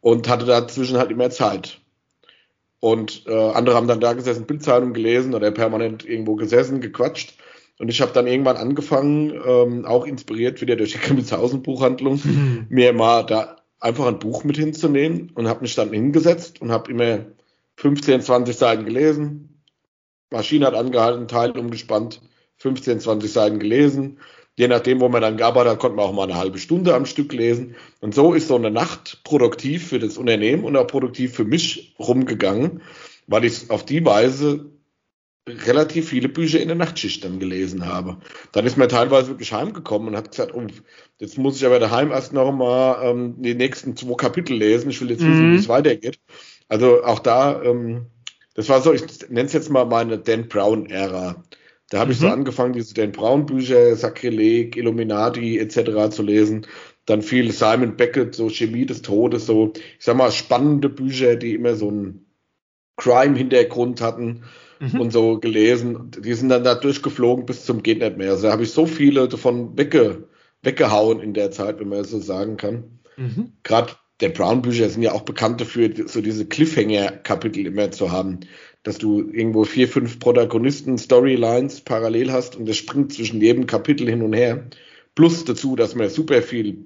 Und 0.00 0.28
hatte 0.28 0.46
dazwischen 0.46 0.98
halt 0.98 1.10
immer 1.10 1.30
Zeit. 1.30 1.80
Und 2.84 3.24
äh, 3.26 3.32
andere 3.32 3.76
haben 3.76 3.88
dann 3.88 4.00
da 4.00 4.12
gesessen, 4.12 4.44
Bildzeitung 4.44 4.92
gelesen 4.92 5.32
oder 5.32 5.50
permanent 5.50 6.06
irgendwo 6.06 6.34
gesessen, 6.34 6.82
gequatscht. 6.82 7.32
Und 7.78 7.88
ich 7.88 8.02
habe 8.02 8.12
dann 8.12 8.26
irgendwann 8.26 8.58
angefangen, 8.58 9.32
ähm, 9.42 9.86
auch 9.86 10.04
inspiriert 10.04 10.60
wieder 10.60 10.76
durch 10.76 10.92
die 10.92 10.98
Grimmelshausen 10.98 11.62
Buchhandlung, 11.62 12.20
mhm. 12.22 12.66
mir 12.68 12.92
mal 12.92 13.22
da 13.22 13.56
einfach 13.80 14.04
ein 14.04 14.18
Buch 14.18 14.44
mit 14.44 14.58
hinzunehmen 14.58 15.32
und 15.34 15.48
habe 15.48 15.62
mich 15.62 15.74
dann 15.74 15.94
hingesetzt 15.94 16.60
und 16.60 16.72
habe 16.72 16.90
immer 16.90 17.20
15, 17.76 18.20
20 18.20 18.54
Seiten 18.54 18.84
gelesen, 18.84 19.62
Maschine 20.28 20.66
hat 20.66 20.74
angehalten, 20.74 21.26
Teil 21.26 21.52
umgespannt, 21.52 22.20
15, 22.58 23.00
20 23.00 23.32
Seiten 23.32 23.58
gelesen. 23.60 24.18
Je 24.56 24.68
nachdem, 24.68 25.00
wo 25.00 25.08
man 25.08 25.22
dann 25.22 25.36
gearbeitet 25.36 25.72
hat, 25.72 25.78
konnte 25.80 25.96
man 25.96 26.06
auch 26.06 26.12
mal 26.12 26.24
eine 26.24 26.36
halbe 26.36 26.58
Stunde 26.58 26.94
am 26.94 27.06
Stück 27.06 27.32
lesen. 27.32 27.74
Und 28.00 28.14
so 28.14 28.34
ist 28.34 28.48
so 28.48 28.56
eine 28.56 28.70
Nacht 28.70 29.22
produktiv 29.24 29.88
für 29.88 29.98
das 29.98 30.16
Unternehmen 30.16 30.64
und 30.64 30.76
auch 30.76 30.86
produktiv 30.86 31.34
für 31.34 31.44
mich 31.44 31.94
rumgegangen. 31.98 32.80
weil 33.26 33.44
ich 33.44 33.70
auf 33.70 33.84
die 33.84 34.04
Weise 34.04 34.70
relativ 35.46 36.08
viele 36.08 36.28
Bücher 36.28 36.60
in 36.60 36.68
der 36.68 36.76
Nachtschicht 36.76 37.24
dann 37.24 37.38
gelesen 37.38 37.86
habe. 37.86 38.16
Dann 38.52 38.64
ist 38.64 38.78
mir 38.78 38.88
teilweise 38.88 39.28
wirklich 39.28 39.52
heimgekommen 39.52 40.08
und 40.08 40.16
hat 40.16 40.30
gesagt, 40.30 40.54
oh, 40.54 40.66
jetzt 41.18 41.36
muss 41.36 41.56
ich 41.56 41.66
aber 41.66 41.78
daheim 41.78 42.12
erst 42.12 42.32
noch 42.32 42.50
mal 42.50 43.02
ähm, 43.02 43.42
die 43.42 43.54
nächsten 43.54 43.94
zwei 43.96 44.14
Kapitel 44.14 44.56
lesen. 44.56 44.90
Ich 44.90 45.00
will 45.00 45.10
jetzt 45.10 45.20
wissen, 45.20 45.50
mhm. 45.50 45.52
wie 45.52 45.58
es 45.58 45.68
weitergeht. 45.68 46.18
Also 46.68 47.04
auch 47.04 47.18
da, 47.18 47.62
ähm, 47.62 48.06
das 48.54 48.70
war 48.70 48.80
so, 48.80 48.92
ich 48.94 49.02
nenne 49.28 49.46
es 49.46 49.52
jetzt 49.52 49.70
mal 49.70 49.84
meine 49.84 50.18
Dan 50.18 50.48
Brown-Ära. 50.48 51.44
Da 51.94 52.00
habe 52.00 52.08
mhm. 52.08 52.12
ich 52.14 52.18
so 52.18 52.26
mhm. 52.26 52.32
angefangen, 52.32 52.72
diese 52.72 52.92
Dan 52.92 53.12
Brown-Bücher, 53.12 53.94
Sakrileg, 53.94 54.76
Illuminati 54.76 55.60
etc. 55.60 56.10
zu 56.10 56.24
lesen. 56.24 56.66
Dann 57.06 57.22
viel 57.22 57.52
Simon 57.52 57.96
Beckett, 57.96 58.34
so 58.34 58.48
Chemie 58.48 58.84
des 58.84 59.02
Todes, 59.02 59.46
so, 59.46 59.72
ich 59.76 60.04
sag 60.04 60.16
mal, 60.16 60.32
spannende 60.32 60.88
Bücher, 60.88 61.36
die 61.36 61.54
immer 61.54 61.76
so 61.76 61.86
einen 61.86 62.26
Crime-Hintergrund 62.96 64.00
hatten 64.00 64.42
mhm. 64.80 65.02
und 65.02 65.12
so 65.12 65.38
gelesen. 65.38 66.10
Die 66.18 66.34
sind 66.34 66.48
dann 66.48 66.64
da 66.64 66.74
durchgeflogen 66.74 67.46
bis 67.46 67.64
zum 67.64 67.84
geht 67.84 68.00
nicht 68.00 68.16
mehr. 68.16 68.32
Also 68.32 68.48
da 68.48 68.52
habe 68.52 68.64
ich 68.64 68.72
so 68.72 68.86
viele 68.86 69.28
davon 69.28 69.78
wegge, 69.78 70.24
weggehauen 70.62 71.20
in 71.20 71.32
der 71.32 71.52
Zeit, 71.52 71.78
wenn 71.78 71.90
man 71.90 71.98
das 71.98 72.10
so 72.10 72.18
sagen 72.18 72.56
kann. 72.56 72.98
Mhm. 73.16 73.52
Gerade 73.62 73.92
der 74.20 74.28
Brown-Bücher 74.28 74.88
sind 74.88 75.02
ja 75.02 75.12
auch 75.12 75.22
bekannt 75.22 75.60
dafür, 75.60 75.90
so 76.06 76.20
diese 76.20 76.46
Cliffhanger-Kapitel 76.46 77.66
immer 77.66 77.90
zu 77.90 78.12
haben, 78.12 78.40
dass 78.82 78.98
du 78.98 79.28
irgendwo 79.30 79.64
vier, 79.64 79.88
fünf 79.88 80.18
Protagonisten, 80.18 80.98
Storylines 80.98 81.80
parallel 81.80 82.32
hast 82.32 82.56
und 82.56 82.68
das 82.68 82.76
springt 82.76 83.12
zwischen 83.12 83.40
jedem 83.40 83.66
Kapitel 83.66 84.08
hin 84.08 84.22
und 84.22 84.34
her. 84.34 84.66
Plus 85.14 85.44
dazu, 85.44 85.74
dass 85.76 85.94
man 85.94 86.08
super 86.10 86.42
viel 86.42 86.84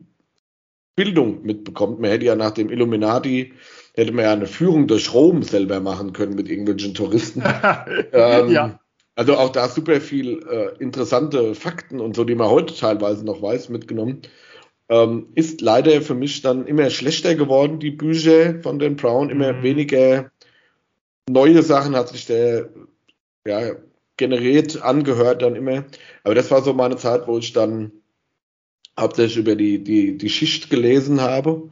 Bildung 0.97 1.43
mitbekommt. 1.43 2.01
Man 2.01 2.11
hätte 2.11 2.25
ja 2.25 2.35
nach 2.35 2.53
dem 2.53 2.71
Illuminati 2.71 3.53
hätte 3.95 4.13
man 4.13 4.25
ja 4.25 4.33
eine 4.33 4.47
Führung 4.47 4.87
durch 4.87 5.13
Rom 5.13 5.43
selber 5.43 5.81
machen 5.81 6.13
können 6.13 6.35
mit 6.35 6.49
irgendwelchen 6.49 6.95
Touristen. 6.95 7.43
ähm, 8.13 8.51
ja. 8.51 8.81
Also 9.17 9.37
auch 9.37 9.51
da 9.51 9.69
super 9.69 10.01
viel 10.01 10.41
äh, 10.49 10.81
interessante 10.83 11.57
Fakten 11.57 12.01
und 12.01 12.15
so, 12.15 12.23
die 12.23 12.37
man 12.37 12.49
heute 12.49 12.75
teilweise 12.77 13.25
noch 13.25 13.43
weiß, 13.43 13.69
mitgenommen. 13.69 14.23
Ähm, 14.89 15.29
ist 15.35 15.61
leider 15.61 16.01
für 16.01 16.15
mich 16.15 16.41
dann 16.41 16.67
immer 16.67 16.89
schlechter 16.91 17.35
geworden, 17.35 17.79
die 17.79 17.91
Bücher 17.91 18.61
von 18.63 18.79
den 18.79 18.97
Brown, 18.97 19.31
immer 19.31 19.53
mhm. 19.53 19.63
weniger 19.63 20.31
neue 21.29 21.63
Sachen 21.63 21.95
hat 21.95 22.09
sich 22.09 22.27
der 22.27 22.71
ja, 23.47 23.73
generiert, 24.17 24.83
angehört 24.83 25.43
dann 25.43 25.57
immer. 25.57 25.85
Aber 26.25 26.35
das 26.35 26.51
war 26.51 26.63
so 26.63 26.73
meine 26.73 26.97
Zeit, 26.97 27.27
wo 27.27 27.39
ich 27.39 27.53
dann 27.53 27.93
hauptsächlich 28.99 29.37
über 29.37 29.57
die, 29.57 29.85
die, 29.85 30.17
die 30.17 30.31
Schicht 30.31 30.71
gelesen 30.71 31.21
habe 31.21 31.71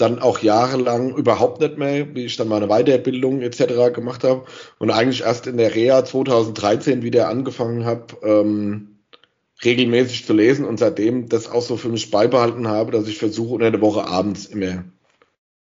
dann 0.00 0.18
auch 0.18 0.38
jahrelang 0.38 1.14
überhaupt 1.14 1.60
nicht 1.60 1.76
mehr, 1.76 2.14
wie 2.14 2.24
ich 2.24 2.36
dann 2.36 2.48
meine 2.48 2.68
Weiterbildung 2.68 3.42
etc. 3.42 3.92
gemacht 3.92 4.24
habe 4.24 4.44
und 4.78 4.90
eigentlich 4.90 5.22
erst 5.22 5.46
in 5.46 5.58
der 5.58 5.74
Reha 5.74 6.04
2013 6.04 7.02
wieder 7.02 7.28
angefangen 7.28 7.84
habe, 7.84 8.16
ähm, 8.22 8.89
regelmäßig 9.64 10.26
zu 10.26 10.32
lesen 10.32 10.64
und 10.64 10.78
seitdem 10.78 11.28
das 11.28 11.50
auch 11.50 11.62
so 11.62 11.76
für 11.76 11.88
mich 11.88 12.10
beibehalten 12.10 12.68
habe, 12.68 12.92
dass 12.92 13.08
ich 13.08 13.18
versuche 13.18 13.54
unter 13.54 13.70
der 13.70 13.80
Woche 13.80 14.06
abends 14.06 14.46
immer 14.46 14.84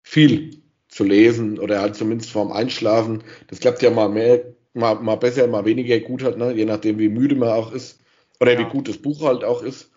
viel 0.04 0.62
zu 0.88 1.04
lesen 1.04 1.60
oder 1.60 1.82
halt 1.82 1.96
zumindest 1.96 2.32
vorm 2.32 2.52
Einschlafen. 2.52 3.24
Das 3.48 3.60
klappt 3.60 3.82
ja 3.82 3.90
mal 3.90 4.10
mehr, 4.10 4.54
mal, 4.74 4.96
mal 4.96 5.16
besser, 5.16 5.48
mal 5.48 5.66
weniger 5.66 6.00
gut 6.00 6.24
hat, 6.24 6.38
ne? 6.38 6.54
je 6.54 6.66
nachdem 6.66 7.00
wie 7.00 7.10
müde 7.10 7.36
man 7.36 7.50
auch 7.50 7.72
ist 7.72 8.00
oder 8.40 8.54
ja. 8.54 8.60
wie 8.60 8.72
gut 8.72 8.88
das 8.88 8.98
Buch 8.98 9.22
halt 9.24 9.44
auch 9.44 9.64
ist 9.64 9.92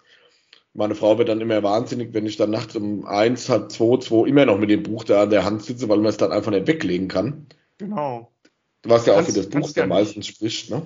meine 0.73 0.95
Frau 0.95 1.19
wird 1.19 1.29
dann 1.29 1.41
immer 1.41 1.63
wahnsinnig, 1.63 2.15
wenn 2.15 2.27
ich 2.27 2.37
dann 2.37 2.51
nachts 2.51 2.77
um 2.77 3.05
eins, 3.05 3.49
halb 3.49 3.73
zwei, 3.73 3.97
zwei 3.99 4.29
immer 4.29 4.47
noch 4.47 4.59
mit 4.59 4.71
dem 4.71 4.83
Buch 4.83 5.05
da 5.05 5.23
an 5.23 5.31
der 5.31 5.45
Hand 5.45 5.65
sitze, 5.65 5.89
weil 5.89 5.99
man 5.99 6.07
es 6.07 6.17
dann 6.17 6.33
einfach 6.33 6.53
nicht 6.53 6.67
weglegen 6.67 7.09
kann. 7.09 7.47
Genau. 7.79 8.31
Was 8.85 9.07
ja 9.07 9.19
auch 9.19 9.25
für 9.25 9.33
das 9.33 9.49
Buch 9.49 9.73
der 9.73 9.87
meistens 9.87 10.27
spricht, 10.27 10.71
ne? 10.71 10.83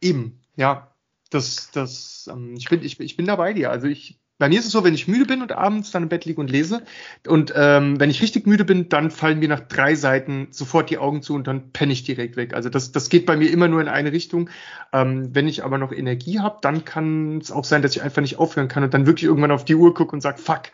Eben, 0.00 0.40
ja. 0.56 0.92
Das, 1.30 1.70
das, 1.72 2.28
ähm, 2.32 2.54
ich 2.56 2.68
bin, 2.68 2.82
ich, 2.82 3.00
ich 3.00 3.16
bin 3.16 3.26
da 3.26 3.36
bei 3.36 3.52
dir. 3.52 3.70
Also 3.70 3.86
ich 3.86 4.20
bei 4.38 4.50
mir 4.50 4.58
ist 4.58 4.66
es 4.66 4.72
so, 4.72 4.84
wenn 4.84 4.94
ich 4.94 5.08
müde 5.08 5.24
bin 5.24 5.40
und 5.40 5.52
abends 5.52 5.90
dann 5.90 6.02
im 6.02 6.08
Bett 6.10 6.26
liege 6.26 6.40
und 6.40 6.50
lese 6.50 6.82
und 7.26 7.54
ähm, 7.56 7.98
wenn 7.98 8.10
ich 8.10 8.20
richtig 8.20 8.46
müde 8.46 8.64
bin, 8.64 8.88
dann 8.90 9.10
fallen 9.10 9.38
mir 9.38 9.48
nach 9.48 9.60
drei 9.60 9.94
Seiten 9.94 10.48
sofort 10.50 10.90
die 10.90 10.98
Augen 10.98 11.22
zu 11.22 11.34
und 11.34 11.46
dann 11.46 11.72
penne 11.72 11.92
ich 11.92 12.04
direkt 12.04 12.36
weg. 12.36 12.52
Also 12.52 12.68
das, 12.68 12.92
das 12.92 13.08
geht 13.08 13.24
bei 13.24 13.36
mir 13.36 13.50
immer 13.50 13.68
nur 13.68 13.80
in 13.80 13.88
eine 13.88 14.12
Richtung. 14.12 14.50
Ähm, 14.92 15.34
wenn 15.34 15.48
ich 15.48 15.64
aber 15.64 15.78
noch 15.78 15.92
Energie 15.92 16.38
habe, 16.40 16.58
dann 16.60 16.84
kann 16.84 17.38
es 17.38 17.50
auch 17.50 17.64
sein, 17.64 17.80
dass 17.80 17.96
ich 17.96 18.02
einfach 18.02 18.20
nicht 18.20 18.38
aufhören 18.38 18.68
kann 18.68 18.84
und 18.84 18.92
dann 18.92 19.06
wirklich 19.06 19.24
irgendwann 19.24 19.52
auf 19.52 19.64
die 19.64 19.74
Uhr 19.74 19.94
gucke 19.94 20.14
und 20.14 20.20
sage, 20.20 20.38
fuck, 20.38 20.64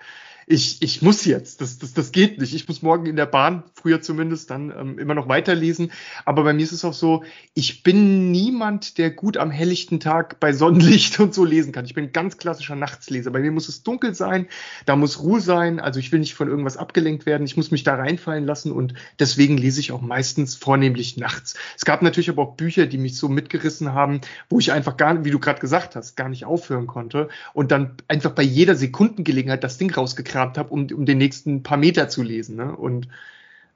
ich, 0.47 0.83
ich 0.83 1.03
muss 1.03 1.25
jetzt, 1.25 1.61
das, 1.61 1.79
das, 1.79 1.95
das 1.95 2.13
geht 2.13 2.39
nicht. 2.39 2.55
Ich 2.55 2.67
muss 2.67 2.83
morgen 2.83 3.07
in 3.07 3.17
der 3.17 3.27
Bahn, 3.27 3.63
früher 3.75 4.01
zumindest, 4.03 4.51
dann 4.51 4.73
ähm, 4.77 4.99
immer 4.99 5.15
noch 5.15 5.29
weiterlesen. 5.29 5.93
Aber 6.25 6.43
bei 6.45 6.53
mir 6.53 6.63
ist 6.63 6.73
es 6.73 6.85
auch 6.85 6.95
so, 6.95 7.25
ich 7.55 7.83
bin 7.83 8.31
niemand, 8.31 8.99
der 8.99 9.11
gut 9.11 9.37
am 9.37 9.51
helllichten 9.51 10.01
Tag 10.01 10.41
bei 10.41 10.53
Sonnenlicht 10.53 11.21
und 11.21 11.35
so 11.35 11.45
lesen 11.45 11.73
kann. 11.73 11.85
Ich 11.85 11.95
bin 11.95 12.05
ein 12.05 12.13
ganz 12.13 12.39
klassischer 12.39 12.75
Nachtsleser. 12.75 13.31
Bei 13.31 13.41
mir 13.41 13.53
muss 13.53 13.69
es 13.69 13.83
dunkel 13.83 14.15
sein, 14.15 14.47
da 14.85 14.97
muss 14.97 15.23
Ruhe 15.23 15.41
sein. 15.41 15.79
Also 15.79 16.01
ich 16.01 16.11
will 16.11 16.21
nicht 16.21 16.35
von 16.35 16.49
irgendwas 16.49 16.77
abgelenkt 16.77 17.27
werden. 17.27 17.45
Ich 17.45 17.57
muss 17.57 17.71
mich 17.71 17.85
da 17.85 17.95
reinfallen 17.95 18.45
lassen 18.45 18.73
und 18.73 18.95
deswegen 19.19 19.57
lese 19.57 19.81
ich 19.81 19.93
auch 19.93 20.01
meistens 20.01 20.57
vornehmlich 20.57 21.17
nachts. 21.17 21.55
Es 21.77 21.85
gab 21.85 22.03
natürlich 22.03 22.31
aber 22.31 22.43
auch 22.43 22.57
Bücher, 22.57 22.87
die 22.87 22.99
mich 22.99 23.17
so 23.17 23.29
mitgerissen 23.29 23.93
haben, 23.93 24.21
wo 24.49 24.59
ich 24.59 24.73
einfach 24.73 24.97
gar, 24.97 25.25
wie 25.25 25.31
du 25.31 25.39
gerade 25.39 25.61
gesagt 25.61 25.95
hast, 25.95 26.17
gar 26.17 26.29
nicht 26.29 26.45
aufhören 26.45 26.87
konnte 26.87 27.29
und 27.53 27.71
dann 27.71 27.97
einfach 28.09 28.33
bei 28.33 28.43
jeder 28.43 28.75
Sekundengelegenheit 28.75 29.63
das 29.63 29.79
Ding 29.79 29.93
rausgekriegt 29.93 30.32
rausgekramt 30.33 30.59
habe, 30.59 30.71
um, 30.71 30.87
um 30.93 31.07
den 31.07 31.19
nächsten 31.19 31.63
paar 31.63 31.79
Meter 31.79 32.09
zu 32.09 32.23
lesen. 32.23 32.57
Ne? 32.57 32.75
Und 32.75 33.09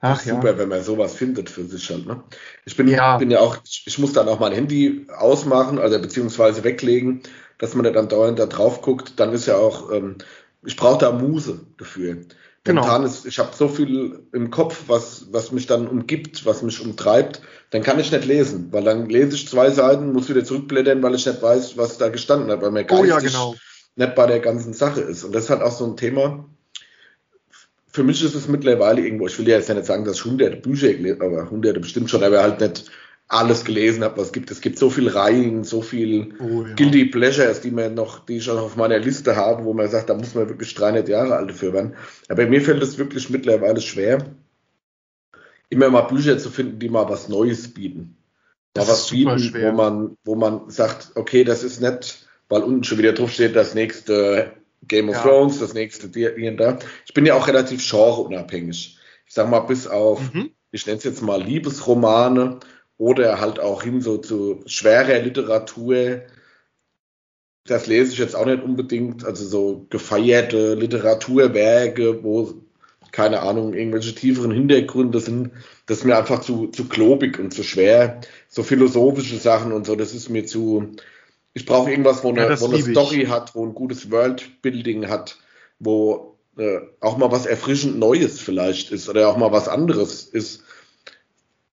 Ach, 0.01 0.21
super, 0.21 0.53
ja. 0.53 0.59
wenn 0.59 0.69
man 0.69 0.83
sowas 0.83 1.15
findet 1.15 1.49
für 1.49 1.65
sich 1.65 1.89
halt. 1.91 2.07
Ne? 2.07 2.23
Ich 2.65 2.77
bin 2.77 2.87
ja. 2.87 3.17
bin 3.17 3.31
ja 3.31 3.41
auch, 3.41 3.59
ich, 3.65 3.85
ich 3.87 3.99
muss 3.99 4.13
dann 4.13 4.29
auch 4.29 4.41
mein 4.41 4.53
Handy 4.53 5.07
ausmachen, 5.17 5.79
also 5.79 5.99
beziehungsweise 5.99 6.65
weglegen, 6.65 7.23
dass 7.59 7.75
man 7.75 7.93
dann 7.93 8.09
dauernd 8.09 8.39
da 8.39 8.47
drauf 8.47 8.83
guckt. 8.83 9.15
Dann 9.17 9.33
ist 9.33 9.47
ja 9.47 9.57
auch, 9.57 9.91
ähm, 9.91 10.17
ich 10.65 10.77
brauche 10.77 10.99
da 10.99 11.13
Muse 11.13 11.61
dafür. 11.79 12.19
Genau. 12.65 12.83
Momentan 12.83 13.05
ist, 13.05 13.27
ich 13.27 13.39
habe 13.39 13.51
so 13.57 13.69
viel 13.69 14.27
im 14.33 14.51
Kopf, 14.51 14.85
was, 14.89 15.29
was 15.31 15.53
mich 15.53 15.67
dann 15.67 15.87
umgibt, 15.87 16.45
was 16.45 16.63
mich 16.63 16.81
umtreibt, 16.81 17.41
dann 17.71 17.83
kann 17.83 18.01
ich 18.01 18.11
nicht 18.11 18.25
lesen, 18.25 18.73
weil 18.73 18.83
dann 18.83 19.09
lese 19.09 19.37
ich 19.37 19.49
zwei 19.49 19.71
Seiten, 19.71 20.13
muss 20.13 20.29
wieder 20.29 20.45
zurückblättern, 20.45 21.01
weil 21.01 21.15
ich 21.15 21.27
nicht 21.27 21.41
weiß, 21.41 21.77
was 21.77 21.97
da 21.97 22.09
gestanden 22.09 22.51
hat, 22.51 22.63
weil 22.63 22.73
mir 22.73 22.85
geistig 22.85 23.05
oh 23.05 23.09
ja, 23.09 23.21
genau 23.21 23.55
nicht 23.97 24.15
bei 24.15 24.27
der 24.27 24.41
ganzen 24.41 24.73
Sache 24.73 25.01
ist. 25.01 25.25
Und 25.25 25.35
das 25.35 25.45
ist 25.45 25.51
halt 25.51 25.63
auch 25.63 25.73
so 25.73 25.87
ein 25.87 25.97
Thema. 25.97 26.49
Für 27.87 28.05
mich 28.05 28.23
ist 28.23 28.35
es 28.35 28.47
mittlerweile 28.47 29.01
irgendwo, 29.01 29.27
ich 29.27 29.39
will 29.39 29.49
ja 29.49 29.57
jetzt 29.57 29.71
nicht 29.71 29.87
sagen, 29.87 30.05
dass 30.05 30.17
ich 30.17 30.25
hunderte 30.25 30.59
Bücher 30.59 30.93
gelesen 30.93 31.23
aber 31.23 31.51
hunderte 31.51 31.81
bestimmt 31.81 32.11
schon, 32.11 32.23
aber 32.23 32.43
halt 32.43 32.61
nicht 32.61 32.91
alles 33.29 33.65
gelesen 33.65 34.05
habe, 34.05 34.19
was 34.19 34.27
es 34.27 34.33
gibt. 34.33 34.51
Es 34.51 34.61
gibt 34.61 34.79
so 34.79 34.91
viel 34.91 35.09
Reihen, 35.09 35.65
so 35.65 35.83
viel 35.83 36.35
oh, 36.39 36.63
ja. 36.63 36.75
Guilty 36.75 37.07
Pleasures, 37.07 37.61
die 37.61 37.71
man 37.71 37.95
noch, 37.95 38.25
die 38.25 38.37
ich 38.37 38.49
auch 38.51 38.61
auf 38.61 38.77
meiner 38.77 38.99
Liste 38.99 39.35
habe, 39.35 39.65
wo 39.65 39.73
man 39.73 39.89
sagt, 39.89 40.11
da 40.11 40.15
muss 40.15 40.35
man 40.35 40.49
wirklich 40.49 40.75
300 40.75 41.09
Jahre 41.09 41.37
alt 41.37 41.51
dafür 41.51 41.73
werden. 41.73 41.97
Aber 42.29 42.47
mir 42.47 42.61
fällt 42.61 42.83
es 42.83 42.99
wirklich 42.99 43.31
mittlerweile 43.31 43.81
schwer, 43.81 44.25
immer 45.71 45.91
mal 45.91 46.03
Bücher 46.03 46.39
zu 46.39 46.51
finden, 46.51 46.79
die 46.79 46.89
mal 46.89 47.09
was 47.09 47.29
Neues 47.29 47.73
bieten. 47.73 48.17
Mal 48.77 48.87
was 48.87 49.11
bieten, 49.11 49.39
schwer. 49.39 49.73
wo 49.73 49.77
man, 49.77 50.17
wo 50.23 50.35
man 50.37 50.71
sagt, 50.71 51.13
okay, 51.17 51.43
das 51.43 51.65
ist 51.65 51.81
nicht 51.81 52.26
weil 52.49 52.63
unten 52.63 52.85
schon 52.85 52.99
wieder 52.99 53.13
drauf 53.13 53.31
steht, 53.31 53.57
das 53.57 53.75
nächste 53.75 54.53
Game 54.87 55.09
of 55.09 55.17
ja. 55.17 55.23
Thrones, 55.23 55.59
das 55.59 55.75
nächste 55.75 56.09
hier 56.13 56.51
und 56.51 56.59
da. 56.59 56.79
Ich 57.05 57.15
bin 57.15 57.27
ja 57.27 57.35
auch 57.35 57.49
relativ 57.49 57.89
genreunabhängig. 57.89 58.99
Ich 59.27 59.35
sag 59.35 59.51
mal, 59.51 59.61
bis 59.61 59.87
auf, 59.87 60.33
mhm. 60.33 60.51
ich 60.71 60.87
nenne 60.87 60.99
es 60.99 61.05
jetzt 61.05 61.23
mal 61.23 61.43
Liebesromane 61.43 62.61
oder 62.99 63.41
halt 63.41 63.59
auch 63.59 63.83
hin 63.83 64.01
so 64.01 64.19
zu 64.19 64.63
schwerer 64.67 65.19
Literatur. 65.21 66.23
Das 67.65 67.87
lese 67.89 68.13
ich 68.13 68.19
jetzt 68.19 68.37
auch 68.37 68.47
nicht 68.47 68.63
unbedingt, 68.63 69.25
also 69.25 69.45
so 69.45 69.87
gefeierte 69.91 70.75
Literaturwerke, 70.75 72.23
wo 72.23 72.63
keine 73.17 73.41
Ahnung, 73.41 73.73
irgendwelche 73.73 74.15
tieferen 74.15 74.51
Hintergründe 74.51 75.21
sind, 75.21 75.51
das 75.87 75.99
ist 75.99 76.05
mir 76.05 76.19
einfach 76.19 76.41
zu, 76.41 76.67
zu 76.67 76.87
klobig 76.87 77.39
und 77.39 77.55
zu 77.55 77.63
schwer. 77.63 78.21
So 78.49 78.63
philosophische 78.63 79.39
Sachen 79.39 79.73
und 79.73 79.87
so, 79.87 79.97
das 79.97 80.13
ist 80.13 80.29
mir 80.29 80.45
zu, 80.45 80.97
ich 81.57 81.65
brauche 81.65 81.91
irgendwas, 81.91 82.23
wo 82.23 82.29
eine, 82.29 82.51
ja, 82.51 82.61
wo 82.61 82.67
eine 82.67 82.83
Story 82.83 83.23
ich. 83.23 83.31
hat, 83.31 83.55
wo 83.55 83.65
ein 83.65 83.73
gutes 83.73 84.11
Worldbuilding 84.11 85.09
hat, 85.09 85.39
wo 85.79 86.37
äh, 86.59 86.81
auch 87.01 87.17
mal 87.17 87.33
was 87.33 87.47
erfrischend 87.47 87.99
Neues 87.99 88.39
vielleicht 88.39 88.93
ist 88.93 89.09
oder 89.09 89.27
auch 89.27 89.39
mal 89.39 89.53
was 89.53 89.67
anderes 89.67 90.25
ist, 90.25 90.65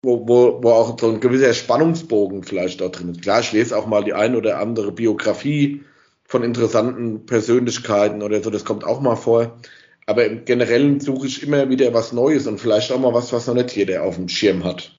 wo, 0.02 0.26
wo, 0.26 0.60
wo 0.64 0.70
auch 0.70 0.98
so 0.98 1.08
ein 1.08 1.20
gewisser 1.20 1.54
Spannungsbogen 1.54 2.42
vielleicht 2.42 2.80
da 2.80 2.88
drin 2.88 3.10
ist. 3.10 3.22
Klar, 3.22 3.38
ich 3.38 3.52
lese 3.52 3.78
auch 3.78 3.86
mal 3.86 4.02
die 4.02 4.14
ein 4.14 4.34
oder 4.34 4.58
andere 4.58 4.90
Biografie 4.90 5.84
von 6.24 6.42
interessanten 6.42 7.24
Persönlichkeiten 7.24 8.24
oder 8.24 8.42
so, 8.42 8.50
das 8.50 8.64
kommt 8.64 8.82
auch 8.82 9.00
mal 9.00 9.14
vor. 9.14 9.60
Aber 10.06 10.24
im 10.24 10.44
Generellen 10.44 10.98
suche 10.98 11.28
ich 11.28 11.44
immer 11.44 11.70
wieder 11.70 11.94
was 11.94 12.12
Neues 12.12 12.48
und 12.48 12.58
vielleicht 12.58 12.90
auch 12.90 12.98
mal 12.98 13.14
was, 13.14 13.32
was 13.32 13.46
noch 13.46 13.54
nicht 13.54 13.76
jeder 13.76 14.02
auf 14.02 14.16
dem 14.16 14.28
Schirm 14.28 14.64
hat. 14.64 14.98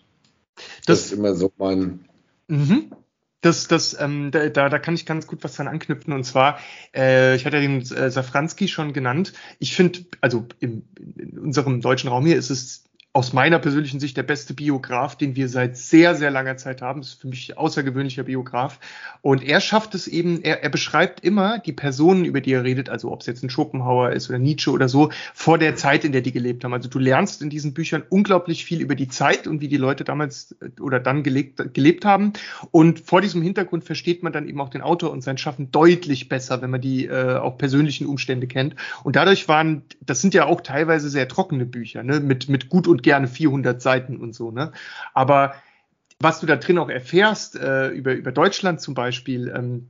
Das, 0.55 0.65
das 0.85 1.05
ist 1.07 1.11
immer 1.11 1.35
so 1.35 1.51
mein. 1.57 2.05
Mhm 2.47 2.93
das, 3.41 3.67
das, 3.67 3.99
ähm, 3.99 4.31
da, 4.31 4.49
da 4.49 4.79
kann 4.79 4.95
ich 4.95 5.05
ganz 5.05 5.27
gut 5.27 5.43
was 5.43 5.55
dran 5.55 5.67
anknüpfen. 5.67 6.13
Und 6.13 6.23
zwar, 6.23 6.59
äh, 6.95 7.35
ich 7.35 7.45
hatte 7.45 7.57
ja 7.57 7.61
den 7.61 7.81
äh, 7.81 8.11
Safranski 8.11 8.67
schon 8.67 8.93
genannt. 8.93 9.33
Ich 9.59 9.75
finde, 9.75 9.99
also 10.21 10.45
im, 10.59 10.83
in 11.17 11.37
unserem 11.39 11.81
deutschen 11.81 12.09
Raum 12.09 12.25
hier 12.25 12.37
ist 12.37 12.49
es 12.49 12.88
aus 13.11 13.33
meiner 13.33 13.57
persönlichen 13.57 13.99
Sicht 13.99 14.17
der 14.17 14.23
beste 14.23 14.53
Biograf, 14.53 15.15
den 15.15 15.35
wir 15.35 15.49
seit 15.49 15.75
sehr, 15.77 16.13
sehr 16.13 16.29
langer 16.29 16.57
Zeit 16.57 16.83
haben. 16.83 17.01
Das 17.01 17.09
ist 17.09 17.21
für 17.21 17.27
mich 17.27 17.57
außergewöhnlicher 17.57 18.21
Biograf. 18.21 18.79
Und 19.21 19.43
er 19.43 19.61
schafft 19.61 19.95
es 19.95 20.07
eben, 20.07 20.43
er, 20.43 20.61
er 20.61 20.69
beschreibt 20.69 21.21
immer 21.21 21.57
die 21.57 21.73
Personen, 21.73 22.23
über 22.23 22.39
die 22.39 22.53
er 22.53 22.63
redet, 22.63 22.87
also 22.87 23.11
ob 23.11 23.21
es 23.21 23.25
jetzt 23.25 23.43
ein 23.43 23.49
Schopenhauer 23.49 24.11
ist 24.11 24.29
oder 24.29 24.37
Nietzsche 24.37 24.69
oder 24.69 24.87
so, 24.87 25.09
vor 25.33 25.57
der 25.57 25.75
Zeit, 25.75 26.05
in 26.05 26.11
der 26.11 26.21
die 26.21 26.31
gelebt 26.31 26.63
haben. 26.63 26.73
Also 26.73 26.87
du 26.87 26.99
lernst 26.99 27.41
in 27.41 27.49
diesen 27.49 27.73
Büchern 27.73 28.03
unglaublich 28.09 28.63
viel 28.63 28.79
über 28.79 28.93
die 28.93 29.07
Zeit 29.07 29.47
und 29.47 29.59
wie 29.59 29.69
die 29.69 29.77
Leute 29.77 30.03
damals 30.03 30.55
äh, 30.61 30.79
oder 30.79 30.99
dann 30.99 31.23
gelebt, 31.23 31.73
gelebt 31.73 32.05
haben. 32.05 32.33
Und 32.69 32.99
vor 32.99 33.21
diesem 33.21 33.41
Hintergrund 33.41 33.85
versteht 33.85 34.21
man 34.21 34.33
dann 34.33 34.47
eben 34.47 34.61
auch 34.61 34.69
den 34.69 34.83
Autor 34.83 35.09
und 35.09 35.23
sein 35.23 35.39
Schaffen 35.39 35.71
deutlich 35.71 36.29
besser, 36.29 36.61
wenn 36.61 36.69
man 36.69 36.81
die 36.81 37.07
äh, 37.07 37.37
auch 37.37 37.57
persönlichen 37.57 38.05
Umstände 38.05 38.45
kennt. 38.45 38.75
Und 39.03 39.15
dadurch 39.15 39.47
waren, 39.47 39.81
das 39.99 40.21
sind 40.21 40.35
ja 40.35 40.45
auch 40.45 40.61
teilweise 40.61 41.09
sehr 41.09 41.27
trockene 41.27 41.65
Bücher, 41.65 42.03
ne? 42.03 42.19
mit, 42.19 42.49
mit 42.49 42.69
gut 42.69 42.87
und 42.87 42.98
und 42.99 43.03
gerne 43.03 43.27
400 43.27 43.81
Seiten 43.81 44.17
und 44.17 44.33
so, 44.35 44.51
ne? 44.51 44.71
Aber 45.13 45.55
was 46.19 46.41
du 46.41 46.45
da 46.45 46.57
drin 46.57 46.77
auch 46.77 46.89
erfährst, 46.89 47.55
äh, 47.55 47.89
über, 47.89 48.13
über 48.13 48.31
Deutschland 48.31 48.81
zum 48.81 48.93
Beispiel, 48.93 49.53
ähm, 49.55 49.89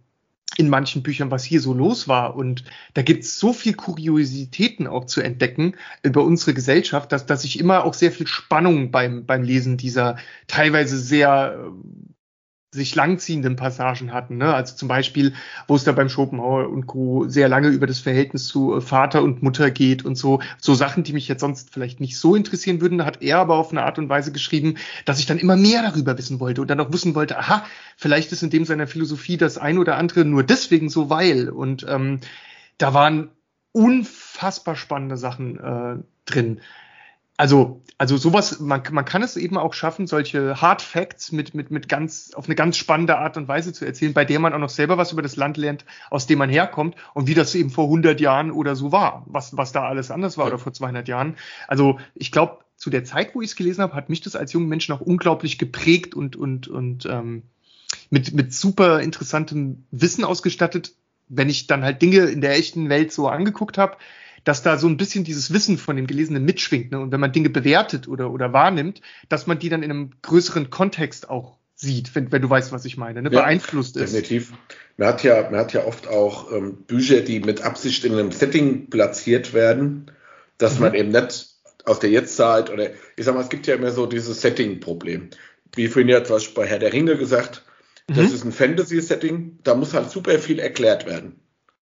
in 0.58 0.68
manchen 0.68 1.04
Büchern, 1.04 1.32
was 1.32 1.44
hier 1.44 1.62
so 1.62 1.74
los 1.74 2.08
war. 2.08 2.36
Und 2.36 2.64
da 2.94 3.02
gibt 3.02 3.24
es 3.24 3.40
so 3.40 3.54
viel 3.54 3.76
Kuriositäten 3.76 4.88
auch 4.88 5.06
zu 5.06 5.22
entdecken 5.22 5.76
über 6.04 6.24
unsere 6.24 6.54
Gesellschaft, 6.54 7.12
dass, 7.12 7.26
dass 7.26 7.46
ich 7.46 7.60
immer 7.60 7.86
auch 7.86 7.94
sehr 7.94 8.12
viel 8.12 8.28
Spannung 8.28 8.92
beim, 8.92 9.26
beim 9.26 9.44
Lesen 9.44 9.78
dieser 9.78 10.18
teilweise 10.48 10.98
sehr 10.98 11.72
sich 12.72 12.94
langziehenden 12.94 13.56
Passagen 13.56 14.14
hatten. 14.14 14.38
Ne? 14.38 14.54
Also 14.54 14.76
zum 14.76 14.88
Beispiel, 14.88 15.34
wo 15.68 15.76
es 15.76 15.84
da 15.84 15.92
beim 15.92 16.08
Schopenhauer 16.08 16.70
und 16.70 16.86
Co. 16.86 17.28
sehr 17.28 17.50
lange 17.50 17.70
über 17.70 17.88
das 17.88 18.00
Verhältnis 18.00 18.46
zu 18.46 18.76
äh, 18.76 18.82
Vater 18.82 19.24
und 19.24 19.42
Mutter 19.42 19.72
geht 19.72 20.06
und 20.06 20.16
so, 20.16 20.40
so 20.60 20.76
Sachen, 20.76 21.04
die 21.04 21.14
mich 21.14 21.28
jetzt 21.28 21.42
sonst 21.42 21.74
vielleicht 21.74 22.00
nicht 22.00 22.20
so 22.20 22.36
interessieren 22.36 22.80
würden, 22.80 23.06
hat 23.06 23.24
er 23.24 23.40
aber 23.40 23.56
auf 23.56 23.72
eine 23.72 23.84
Art 23.84 23.98
und 23.98 24.10
Weise 24.10 24.32
geschrieben, 24.32 24.76
dass 25.06 25.20
ich 25.20 25.26
dann 25.26 25.40
immer 25.40 25.56
mehr 25.56 25.82
darüber 25.82 26.18
wissen 26.18 26.40
wollte 26.40 26.62
und 26.62 26.70
dann 26.70 26.80
auch 26.80 26.94
wissen 26.94 27.16
wollte, 27.16 27.40
aha, 27.40 27.66
vielleicht 27.98 28.32
ist 28.32 28.44
in 28.44 28.52
dem 28.52 28.66
seiner 28.66 28.86
Philosophie 28.86 29.38
das 29.38 29.58
ein 29.58 29.80
oder 29.80 29.98
andere 29.98 30.24
nur 30.24 30.44
deswegen 30.44 30.90
so, 30.90 31.10
weil. 31.10 31.50
Und 31.50 31.86
ähm, 31.90 32.20
da 32.78 32.94
waren 32.94 33.32
unfassbar 33.72 34.76
spannende 34.76 35.18
Sachen 35.18 35.60
äh, 35.60 35.96
drin 36.26 36.62
also, 37.40 37.82
also 38.00 38.16
sowas, 38.16 38.62
man, 38.62 38.82
man 38.92 39.04
kann 39.04 39.24
es 39.24 39.36
eben 39.36 39.58
auch 39.58 39.74
schaffen, 39.74 40.08
solche 40.08 40.62
Hard 40.62 40.82
Facts 40.82 41.34
mit, 41.34 41.54
mit, 41.54 41.70
mit 41.70 41.90
ganz, 41.90 42.32
auf 42.34 42.46
eine 42.46 42.56
ganz 42.56 42.78
spannende 42.78 43.18
Art 43.18 43.36
und 43.36 43.50
Weise 43.50 43.74
zu 43.74 43.84
erzählen, 43.84 44.14
bei 44.14 44.24
der 44.24 44.40
man 44.40 44.54
auch 44.54 44.60
noch 44.60 44.70
selber 44.70 44.98
was 44.98 45.12
über 45.12 45.22
das 45.22 45.36
Land 45.36 45.58
lernt, 45.58 45.84
aus 46.10 46.26
dem 46.26 46.40
man 46.40 46.50
herkommt 46.50 46.96
und 47.14 47.28
wie 47.28 47.34
das 47.34 47.54
eben 47.56 47.70
vor 47.70 47.84
100 47.84 48.22
Jahren 48.22 48.52
oder 48.52 48.78
so 48.78 48.94
war, 48.94 49.26
was, 49.28 49.58
was 49.58 49.74
da 49.74 49.86
alles 49.86 50.12
anders 50.12 50.38
war 50.38 50.48
oder 50.48 50.58
vor 50.58 50.72
200 50.72 51.10
Jahren. 51.10 51.36
Also, 51.68 52.00
ich 52.16 52.32
glaube, 52.32 52.60
zu 52.78 52.90
der 52.90 53.04
Zeit, 53.04 53.36
wo 53.36 53.42
ich 53.42 53.50
es 53.50 53.56
gelesen 53.58 53.82
habe, 53.82 53.96
hat 53.96 54.08
mich 54.08 54.22
das 54.22 54.38
als 54.38 54.54
jungen 54.54 54.70
Menschen 54.70 54.96
auch 54.96 55.02
unglaublich 55.02 55.58
geprägt 55.58 56.16
und, 56.16 56.38
und, 56.38 56.70
und 56.70 57.06
ähm, 57.06 57.44
mit, 58.10 58.34
mit 58.34 58.54
super 58.54 59.02
interessantem 59.02 59.84
Wissen 59.92 60.24
ausgestattet, 60.24 60.94
wenn 61.28 61.50
ich 61.50 61.68
dann 61.68 61.84
halt 61.84 62.02
Dinge 62.02 62.28
in 62.28 62.40
der 62.40 62.56
echten 62.56 62.88
Welt 62.88 63.12
so 63.12 63.28
angeguckt 63.28 63.78
habe, 63.78 63.98
dass 64.44 64.62
da 64.62 64.78
so 64.78 64.88
ein 64.88 64.98
bisschen 64.98 65.24
dieses 65.24 65.54
Wissen 65.54 65.78
von 65.78 65.96
dem 65.96 66.08
Gelesenen 66.08 66.44
mitschwingt. 66.44 66.92
Ne? 66.92 67.00
Und 67.00 67.12
wenn 67.12 67.20
man 67.20 67.32
Dinge 67.32 67.50
bewertet 67.50 68.08
oder, 68.08 68.32
oder 68.32 68.54
wahrnimmt, 68.54 69.02
dass 69.28 69.48
man 69.48 69.60
die 69.60 69.70
dann 69.70 69.84
in 69.84 69.92
einem 69.92 70.12
größeren 70.22 70.70
Kontext 70.70 71.30
auch 71.30 71.58
sieht, 71.76 72.14
wenn, 72.14 72.32
wenn 72.32 72.42
du 72.42 72.50
weißt, 72.50 72.72
was 72.72 72.86
ich 72.86 72.98
meine, 72.98 73.22
ne? 73.22 73.30
Ja, 73.32 73.42
beeinflusst 73.42 73.96
ist. 73.96 74.14
Definitiv. 74.14 74.52
Man 74.98 75.08
hat 75.08 75.24
ja, 75.24 75.44
man 75.50 75.62
hat 75.62 75.74
ja 75.74 75.86
oft 75.86 76.08
auch 76.08 76.52
ähm, 76.52 76.84
Bücher, 76.84 77.22
die 77.22 77.40
mit 77.40 77.62
Absicht 77.62 78.04
in 78.04 78.14
einem 78.14 78.32
Setting 78.32 78.90
platziert 78.90 79.54
werden, 79.54 80.12
dass 80.58 80.76
mhm. 80.76 80.82
man 80.82 80.94
eben 80.94 81.10
nicht 81.10 81.48
aus 81.86 82.00
der 82.00 82.10
Jetztzeit 82.10 82.70
oder 82.70 82.90
ich 83.16 83.26
sag 83.26 83.34
mal, 83.34 83.42
es 83.42 83.50
gibt 83.50 83.66
ja 83.66 83.76
immer 83.76 83.92
so 83.92 84.06
dieses 84.06 84.42
Setting-Problem. 84.42 85.30
Wie 85.74 85.88
vorhin 85.88 86.10
ja 86.10 86.24
zum 86.24 86.36
Beispiel 86.36 86.56
bei 86.64 86.68
Herr 86.68 86.80
der 86.80 86.92
Ringe 86.92 87.18
gesagt, 87.18 87.64
mhm. 88.10 88.16
das 88.16 88.34
ist 88.34 88.44
ein 88.44 88.52
Fantasy-Setting, 88.52 89.60
da 89.64 89.76
muss 89.76 89.94
halt 89.94 90.12
super 90.12 90.38
viel 90.38 90.60
erklärt 90.60 91.06
werden. 91.06 91.40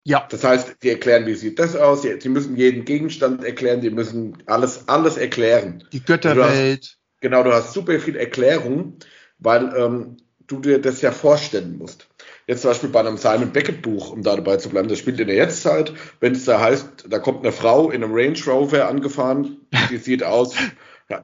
Ja. 0.05 0.27
Das 0.31 0.45
heißt, 0.45 0.77
die 0.83 0.91
erklären, 0.91 1.27
wie 1.27 1.35
sieht 1.35 1.59
das 1.59 1.75
aus, 1.75 2.03
sie 2.03 2.29
müssen 2.29 2.57
jeden 2.57 2.85
Gegenstand 2.85 3.43
erklären, 3.43 3.81
die 3.81 3.91
müssen 3.91 4.43
alles, 4.47 4.87
alles 4.87 5.17
erklären. 5.17 5.85
Die 5.93 6.05
Götterwelt. 6.05 6.83
Hast, 6.83 6.99
genau, 7.21 7.43
du 7.43 7.53
hast 7.53 7.73
super 7.73 7.99
viel 7.99 8.17
Erklärung, 8.17 8.99
weil 9.39 9.73
ähm, 9.75 10.19
du 10.47 10.61
dir 10.61 10.79
das 10.79 11.01
ja 11.01 11.11
vorstellen 11.11 11.79
musst. 11.79 12.07
Jetzt 12.47 12.61
zum 12.61 12.73
Beispiel 12.73 12.91
bei 12.91 13.01
einem 13.01 13.17
Simon 13.17 13.53
Beckett 13.53 13.81
Buch, 13.81 14.11
um 14.11 14.23
da 14.23 14.37
dabei 14.37 14.59
zu 14.59 14.69
bleiben, 14.69 14.89
das 14.89 14.99
spielt 14.99 15.19
in 15.19 15.29
der 15.29 15.37
Jetztzeit, 15.37 15.95
wenn 16.21 16.35
es 16.35 16.45
da 16.45 16.61
heißt, 16.61 17.07
da 17.09 17.19
kommt 17.19 17.41
eine 17.41 17.53
Frau 17.53 17.91
in 17.91 18.05
einem 18.05 18.13
Range 18.15 18.39
Rover 18.47 18.87
angefahren, 18.87 19.57
die 19.91 19.97
sieht 19.97 20.23
aus, 20.23 20.55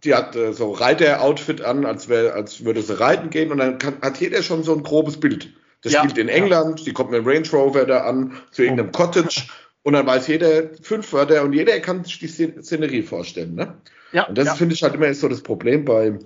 die 0.04 0.14
hat 0.14 0.36
äh, 0.36 0.54
so 0.54 0.72
Reiter-Outfit 0.72 1.60
an, 1.60 1.84
als, 1.84 2.08
wär, 2.08 2.34
als 2.34 2.64
würde 2.64 2.80
sie 2.80 2.98
reiten 2.98 3.28
gehen 3.28 3.52
und 3.52 3.58
dann 3.58 3.76
kann, 3.76 4.00
hat 4.00 4.20
jeder 4.20 4.42
schon 4.42 4.62
so 4.62 4.74
ein 4.74 4.82
grobes 4.82 5.20
Bild. 5.20 5.52
Das 5.82 5.92
ja, 5.92 6.00
spielt 6.00 6.18
in 6.18 6.28
England, 6.28 6.86
die 6.86 6.92
kommt 6.92 7.10
mit 7.10 7.20
dem 7.20 7.26
Range 7.26 7.48
Rover 7.52 7.86
da 7.86 8.04
an, 8.04 8.36
zu 8.50 8.62
irgendeinem 8.62 8.90
oh. 8.90 8.98
Cottage 8.98 9.44
und 9.82 9.94
dann 9.94 10.06
weiß 10.06 10.26
jeder 10.26 10.74
fünf 10.82 11.12
Wörter 11.12 11.42
und 11.42 11.52
jeder 11.52 11.78
kann 11.80 12.04
sich 12.04 12.18
die 12.18 12.28
Szenerie 12.28 13.02
vorstellen. 13.02 13.54
Ne? 13.54 13.78
Ja, 14.12 14.26
und 14.26 14.36
das 14.36 14.46
ja. 14.46 14.54
finde 14.54 14.74
ich 14.74 14.82
halt 14.82 14.94
immer 14.94 15.12
so 15.14 15.28
das 15.28 15.42
Problem 15.42 15.84
bei, 15.84 16.18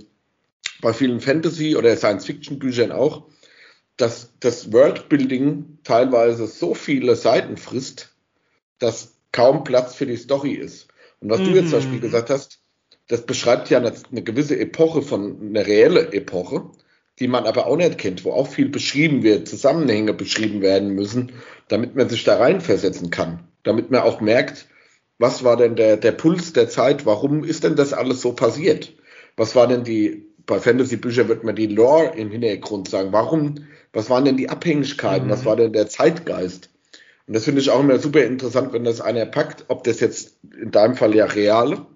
bei 0.81 0.93
vielen 0.93 1.21
Fantasy- 1.21 1.77
oder 1.77 1.97
Science-Fiction-Büchern 1.97 2.91
auch, 2.91 3.27
dass 3.97 4.33
das 4.41 4.73
Worldbuilding 4.73 5.79
teilweise 5.85 6.49
so 6.49 6.75
viele 6.75 7.15
Seiten 7.15 7.57
frisst, 7.57 8.15
dass 8.81 9.15
kaum 9.31 9.63
Platz 9.63 9.95
für 9.95 10.07
die 10.07 10.17
Story 10.17 10.53
ist. 10.53 10.89
Und 11.21 11.31
was 11.31 11.41
mhm. 11.41 11.45
du 11.45 11.51
jetzt 11.53 11.71
zum 11.71 11.79
Beispiel 11.79 11.99
mhm. 11.99 12.03
gesagt 12.03 12.31
hast, 12.31 12.61
das 13.09 13.25
beschreibt 13.25 13.71
ja 13.71 13.79
eine, 13.79 13.93
eine 14.11 14.23
gewisse 14.23 14.59
Epoche 14.59 15.03
von, 15.03 15.39
eine 15.41 15.67
reelle 15.67 16.13
Epoche 16.13 16.71
die 17.21 17.29
man 17.29 17.45
aber 17.45 17.67
auch 17.67 17.77
nicht 17.77 17.99
kennt, 17.99 18.25
wo 18.25 18.33
auch 18.33 18.49
viel 18.49 18.69
beschrieben 18.69 19.23
wird, 19.23 19.49
Zusammenhänge 19.49 20.13
beschrieben 20.15 20.63
werden 20.63 20.91
müssen, 20.91 21.33
damit 21.69 21.95
man 21.95 22.09
sich 22.09 22.25
da 22.25 22.37
reinversetzen 22.39 23.11
kann, 23.11 23.45
damit 23.63 23.91
man 23.91 24.03
auch 24.03 24.21
merkt, 24.21 24.67
was 25.19 25.45
war 25.45 25.57
denn 25.57 25.77
der, 25.77 25.97
der 25.97 26.13
Puls 26.13 26.53
der 26.53 26.69
Zeit, 26.69 27.07
warum 27.07 27.45
ist 27.45 27.63
denn 27.63 27.77
das 27.77 27.93
alles 27.93 28.21
so 28.21 28.33
passiert? 28.33 28.93
Was 29.37 29.55
war 29.55 29.69
denn 29.69 29.85
die, 29.85 30.27
bei 30.45 30.59
Fantasy-Büchern 30.59 31.29
wird 31.29 31.45
man 31.45 31.55
die 31.55 31.69
Lore 31.69 32.13
im 32.17 32.31
Hintergrund 32.31 32.89
sagen, 32.89 33.13
warum, 33.13 33.67
was 33.93 34.11
waren 34.11 34.25
denn 34.25 34.37
die 34.37 34.49
Abhängigkeiten, 34.49 35.29
mhm. 35.29 35.31
was 35.31 35.45
war 35.45 35.57
denn 35.57 35.73
der 35.73 35.89
Zeitgeist? 35.89 36.71
Und 37.27 37.35
das 37.35 37.45
finde 37.45 37.61
ich 37.61 37.71
auch 37.71 37.81
immer 37.81 37.99
super 37.99 38.25
interessant, 38.25 38.73
wenn 38.73 38.85
das 38.85 39.01
einer 39.01 39.25
packt, 39.25 39.65
ob 39.69 39.85
das 39.85 40.01
jetzt 40.01 40.37
in 40.61 40.73
deinem 40.73 40.97
Fall 40.97 41.15
ja 41.15 41.27
real 41.27 41.87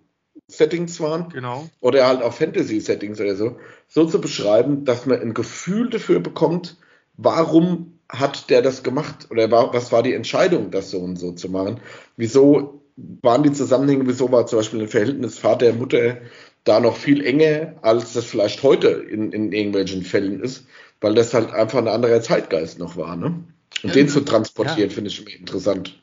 Settings 0.49 0.99
waren. 1.01 1.29
Genau. 1.29 1.69
Oder 1.81 2.07
halt 2.07 2.23
auch 2.23 2.33
Fantasy-Settings 2.33 3.21
oder 3.21 3.37
so. 3.37 3.59
So 3.87 4.07
zu 4.07 4.21
beschreiben, 4.21 4.85
dass 4.85 5.07
man 5.07 5.21
ein 5.21 5.35
Gefühl 5.35 5.91
dafür 5.91 6.21
bekommt, 6.21 6.77
warum 7.17 7.99
hat 8.09 8.49
der 8.49 8.63
das 8.63 8.83
gemacht? 8.83 9.29
Oder 9.31 9.51
was 9.51 9.93
war 9.93 10.03
die 10.03 10.15
Entscheidung, 10.15 10.71
das 10.71 10.91
so 10.91 10.99
und 10.99 11.17
so 11.17 11.33
zu 11.33 11.51
machen? 11.51 11.81
Wieso 12.17 12.83
waren 13.23 13.43
die 13.43 13.53
Zusammenhänge, 13.53 14.07
wieso 14.07 14.33
war 14.33 14.47
zum 14.47 14.61
Beispiel 14.61 14.81
ein 14.83 14.89
Verhältnis 14.89 15.39
Vater, 15.39 15.73
Mutter 15.75 16.19
da 16.65 16.81
noch 16.81 16.97
viel 16.97 17.25
enger, 17.25 17.75
als 17.83 18.13
das 18.15 18.25
vielleicht 18.25 18.63
heute 18.63 18.89
in, 18.89 19.33
in 19.33 19.53
irgendwelchen 19.53 20.03
Fällen 20.03 20.41
ist, 20.41 20.67
weil 21.01 21.15
das 21.15 21.33
halt 21.33 21.53
einfach 21.53 21.79
ein 21.79 21.89
anderer 21.89 22.21
Zeitgeist 22.21 22.79
noch 22.79 22.97
war, 22.97 23.17
ne? 23.17 23.45
Und 23.83 23.91
ja, 23.91 23.95
den 23.95 24.09
zu 24.09 24.21
transportieren, 24.21 24.91
ja. 24.91 24.95
finde 24.95 25.11
ich 25.11 25.39
interessant. 25.39 26.01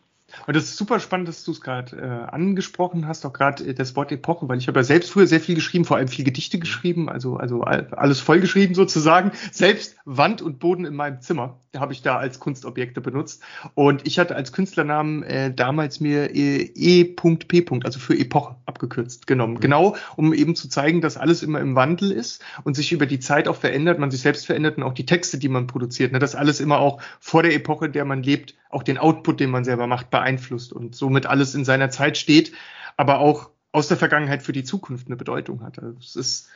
Und 0.47 0.55
das 0.55 0.65
ist 0.65 0.77
super 0.77 0.99
spannend, 0.99 1.27
dass 1.27 1.43
du 1.43 1.51
es 1.51 1.61
gerade 1.61 1.95
äh, 1.97 2.31
angesprochen 2.31 3.07
hast, 3.07 3.25
auch 3.25 3.33
gerade 3.33 3.63
äh, 3.63 3.73
das 3.73 3.95
Wort 3.95 4.11
Epoche, 4.11 4.47
weil 4.47 4.57
ich 4.57 4.67
habe 4.67 4.79
ja 4.79 4.83
selbst 4.83 5.11
früher 5.11 5.27
sehr 5.27 5.39
viel 5.39 5.55
geschrieben, 5.55 5.86
vor 5.86 5.97
allem 5.97 6.07
viel 6.07 6.25
Gedichte 6.25 6.59
geschrieben, 6.59 7.09
also, 7.09 7.38
also 7.38 7.61
alles 7.61 8.19
vollgeschrieben 8.19 8.75
sozusagen. 8.75 9.31
Selbst 9.51 9.97
Wand 10.05 10.41
und 10.41 10.59
Boden 10.59 10.86
in 10.86 10.95
meinem 10.95 11.21
Zimmer 11.21 11.59
habe 11.80 11.93
ich 11.93 12.01
da 12.01 12.17
als 12.17 12.39
Kunstobjekte 12.39 13.01
benutzt. 13.01 13.43
Und 13.73 14.05
ich 14.07 14.19
hatte 14.19 14.36
als 14.36 14.51
Künstlernamen 14.51 15.23
äh, 15.23 15.53
damals 15.53 15.99
mir 15.99 16.32
E.P. 16.34 17.38
also 17.84 17.99
für 17.99 18.17
Epoche 18.17 18.55
abgekürzt 18.65 19.28
genommen. 19.28 19.55
Mhm. 19.55 19.59
Genau, 19.59 19.95
um 20.15 20.34
eben 20.34 20.55
zu 20.55 20.69
zeigen, 20.69 21.01
dass 21.01 21.17
alles 21.17 21.43
immer 21.43 21.59
im 21.59 21.76
Wandel 21.76 22.11
ist 22.11 22.43
und 22.63 22.76
sich 22.76 22.91
über 22.91 23.05
die 23.05 23.19
Zeit 23.19 23.47
auch 23.47 23.55
verändert, 23.55 23.99
man 23.99 24.11
sich 24.11 24.21
selbst 24.21 24.45
verändert 24.45 24.78
und 24.78 24.84
auch 24.84 24.93
die 24.93 25.05
Texte, 25.05 25.38
die 25.38 25.49
man 25.49 25.67
produziert, 25.67 26.11
ne, 26.11 26.19
dass 26.19 26.36
alles 26.36 26.59
immer 26.59 26.80
auch 26.80 27.01
vor 27.19 27.43
der 27.43 27.53
Epoche, 27.53 27.88
in 27.88 27.91
der 27.91 28.05
man 28.05 28.23
lebt, 28.23 28.55
auch 28.69 28.84
den 28.84 28.97
Output, 28.97 29.39
den 29.39 29.49
man 29.49 29.63
selber 29.63 29.88
macht, 29.88 30.09
beeinflusst 30.09 30.73
und 30.73 30.95
somit 30.95 31.26
alles 31.26 31.55
in 31.55 31.65
seiner 31.65 31.89
Zeit 31.89 32.17
steht, 32.17 32.51
aber 32.97 33.19
auch 33.19 33.49
aus 33.71 33.88
der 33.88 33.97
Vergangenheit 33.97 34.41
für 34.41 34.53
die 34.53 34.63
Zukunft 34.63 35.07
eine 35.07 35.17
Bedeutung 35.17 35.61
hat. 35.61 35.80
Also 35.80 35.97
es 35.99 36.15
ist, 36.15 36.49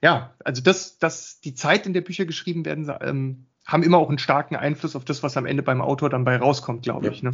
ja, 0.00 0.34
also 0.42 0.62
das, 0.62 0.98
dass 0.98 1.40
die 1.40 1.54
Zeit, 1.54 1.86
in 1.86 1.92
der 1.92 2.00
Bücher 2.00 2.24
geschrieben 2.24 2.64
werden, 2.64 2.90
ähm, 3.00 3.46
haben 3.64 3.82
immer 3.82 3.98
auch 3.98 4.08
einen 4.08 4.18
starken 4.18 4.56
Einfluss 4.56 4.96
auf 4.96 5.04
das, 5.04 5.22
was 5.22 5.36
am 5.36 5.46
Ende 5.46 5.62
beim 5.62 5.80
Autor 5.80 6.10
dann 6.10 6.24
bei 6.24 6.36
rauskommt, 6.36 6.82
glaube 6.82 7.06
ja. 7.06 7.12
ich. 7.12 7.22
Ne? 7.22 7.32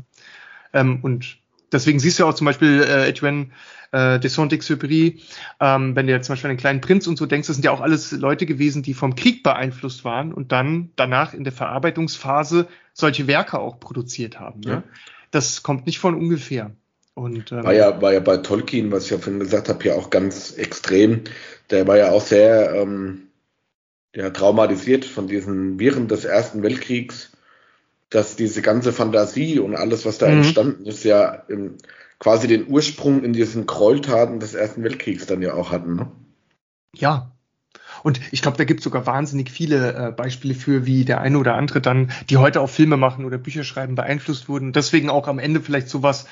Ähm, 0.72 1.01
und 1.03 1.39
deswegen 1.72 1.99
siehst 1.99 2.18
du 2.18 2.26
auch 2.26 2.35
zum 2.35 2.45
Beispiel 2.45 2.83
äh, 2.83 3.09
Etienne 3.09 3.51
äh, 3.93 4.18
de 4.18 4.29
Saint-Exupéry, 4.29 5.20
ähm, 5.61 5.97
wenn 5.97 6.07
du 6.07 6.12
jetzt 6.12 6.26
zum 6.26 6.35
Beispiel 6.35 6.51
an 6.51 6.57
den 6.57 6.61
kleinen 6.61 6.81
Prinz 6.81 7.07
und 7.07 7.16
so 7.16 7.26
denkst, 7.26 7.47
das 7.47 7.57
sind 7.57 7.64
ja 7.64 7.70
auch 7.70 7.81
alles 7.81 8.12
Leute 8.12 8.47
gewesen, 8.47 8.83
die 8.83 8.95
vom 8.95 9.14
Krieg 9.14 9.43
beeinflusst 9.43 10.05
waren 10.05 10.33
und 10.33 10.53
dann 10.53 10.91
danach 10.97 11.35
in 11.35 11.45
der 11.45 11.53
Verarbeitungsphase 11.53 12.68
solche 12.93 13.26
Werke 13.26 13.59
auch 13.59 13.81
produziert 13.81 14.39
haben. 14.39 14.61
Ne? 14.61 14.70
Ja. 14.70 14.83
Das 15.31 15.62
kommt 15.62 15.87
nicht 15.87 15.99
von 15.99 16.14
ungefähr. 16.14 16.72
Und, 17.14 17.51
ähm, 17.51 17.64
war, 17.64 17.72
ja, 17.72 18.01
war 18.01 18.12
ja 18.12 18.20
bei 18.20 18.37
Tolkien, 18.37 18.93
was 18.93 19.07
ich 19.07 19.11
ja 19.11 19.18
vorhin 19.18 19.41
gesagt 19.41 19.68
habe, 19.68 19.85
ja 19.85 19.95
auch 19.95 20.11
ganz 20.11 20.53
extrem. 20.53 21.22
Der 21.70 21.87
war 21.87 21.97
ja 21.97 22.11
auch 22.11 22.22
sehr 22.22 22.74
ähm, 22.74 23.28
ja, 24.18 24.30
traumatisiert 24.30 25.04
von 25.04 25.28
diesen 25.28 25.78
Viren 25.78 26.08
des 26.08 26.24
Ersten 26.24 26.64
Weltkriegs, 26.64 27.30
dass 28.10 28.34
diese 28.34 28.62
ganze 28.62 28.92
Fantasie 28.92 29.60
und 29.60 29.76
alles, 29.76 30.04
was 30.06 30.18
da 30.18 30.26
mhm. 30.26 30.38
entstanden 30.38 30.86
ist, 30.86 31.04
ja 31.04 31.44
im, 31.46 31.76
quasi 32.18 32.48
den 32.48 32.66
Ursprung 32.66 33.22
in 33.22 33.32
diesen 33.32 33.66
Gräueltaten 33.66 34.40
des 34.40 34.54
Ersten 34.54 34.82
Weltkriegs 34.82 35.26
dann 35.26 35.40
ja 35.40 35.54
auch 35.54 35.70
hatten. 35.70 35.94
Ne? 35.94 36.10
Ja, 36.96 37.30
und 38.02 38.20
ich 38.32 38.42
glaube, 38.42 38.56
da 38.56 38.64
gibt 38.64 38.80
es 38.80 38.84
sogar 38.84 39.06
wahnsinnig 39.06 39.52
viele 39.52 39.92
äh, 39.92 40.10
Beispiele 40.10 40.54
für, 40.54 40.84
wie 40.84 41.04
der 41.04 41.20
eine 41.20 41.38
oder 41.38 41.54
andere 41.54 41.80
dann, 41.80 42.10
die 42.28 42.38
heute 42.38 42.60
auch 42.60 42.70
Filme 42.70 42.96
machen 42.96 43.24
oder 43.24 43.38
Bücher 43.38 43.62
schreiben, 43.62 43.94
beeinflusst 43.94 44.48
wurden. 44.48 44.72
Deswegen 44.72 45.10
auch 45.10 45.28
am 45.28 45.38
Ende 45.38 45.60
vielleicht 45.60 45.88
sowas 45.88 46.26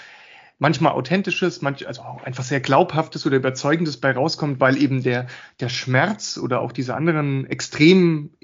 manchmal 0.58 0.92
authentisches, 0.92 1.62
manch, 1.62 1.86
also 1.86 2.02
auch 2.02 2.22
einfach 2.22 2.44
sehr 2.44 2.60
glaubhaftes 2.60 3.26
oder 3.26 3.36
überzeugendes 3.36 3.98
bei 3.98 4.12
rauskommt, 4.12 4.60
weil 4.60 4.80
eben 4.80 5.02
der, 5.02 5.26
der 5.60 5.68
Schmerz 5.68 6.38
oder 6.42 6.60
auch 6.60 6.72
diese 6.72 6.94
anderen 6.94 7.46
extremen 7.46 8.36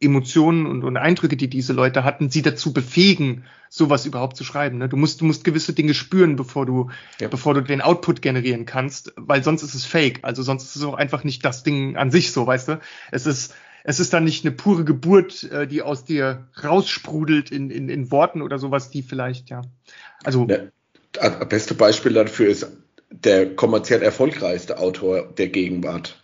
Emotionen 0.00 0.66
und, 0.66 0.84
und 0.84 0.96
Eindrücke, 0.96 1.36
die 1.36 1.48
diese 1.48 1.72
Leute 1.72 2.04
hatten, 2.04 2.28
sie 2.28 2.42
dazu 2.42 2.72
befähigen, 2.72 3.44
sowas 3.70 4.06
überhaupt 4.06 4.36
zu 4.36 4.44
schreiben. 4.44 4.78
Ne? 4.78 4.88
Du 4.88 4.96
musst, 4.96 5.20
du 5.20 5.24
musst 5.24 5.44
gewisse 5.44 5.72
Dinge 5.72 5.94
spüren, 5.94 6.36
bevor 6.36 6.66
du, 6.66 6.90
ja. 7.20 7.28
bevor 7.28 7.54
du 7.54 7.62
den 7.62 7.80
Output 7.80 8.20
generieren 8.20 8.66
kannst, 8.66 9.12
weil 9.16 9.42
sonst 9.42 9.62
ist 9.62 9.74
es 9.74 9.84
fake. 9.84 10.20
Also 10.22 10.42
sonst 10.42 10.64
ist 10.64 10.76
es 10.76 10.84
auch 10.84 10.94
einfach 10.94 11.24
nicht 11.24 11.44
das 11.44 11.62
Ding 11.62 11.96
an 11.96 12.10
sich 12.10 12.32
so, 12.32 12.46
weißt 12.46 12.68
du? 12.68 12.80
Es 13.10 13.26
ist, 13.26 13.54
es 13.82 14.00
ist 14.00 14.12
dann 14.12 14.24
nicht 14.24 14.44
eine 14.44 14.54
pure 14.54 14.84
Geburt, 14.84 15.44
äh, 15.44 15.66
die 15.66 15.82
aus 15.82 16.04
dir 16.04 16.48
raussprudelt 16.62 17.50
in, 17.50 17.70
in, 17.70 17.88
in 17.88 18.10
Worten 18.10 18.42
oder 18.42 18.58
sowas, 18.58 18.90
die 18.90 19.02
vielleicht, 19.02 19.50
ja. 19.50 19.62
Also. 20.22 20.46
Ja, 20.48 20.58
das 21.14 21.48
beste 21.48 21.74
Beispiel 21.74 22.12
dafür 22.12 22.48
ist 22.48 22.66
der 23.10 23.54
kommerziell 23.54 24.02
erfolgreichste 24.02 24.78
Autor 24.78 25.32
der 25.32 25.48
Gegenwart, 25.48 26.22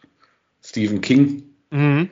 Stephen 0.62 1.00
King. 1.00 1.44
Mhm 1.70 2.10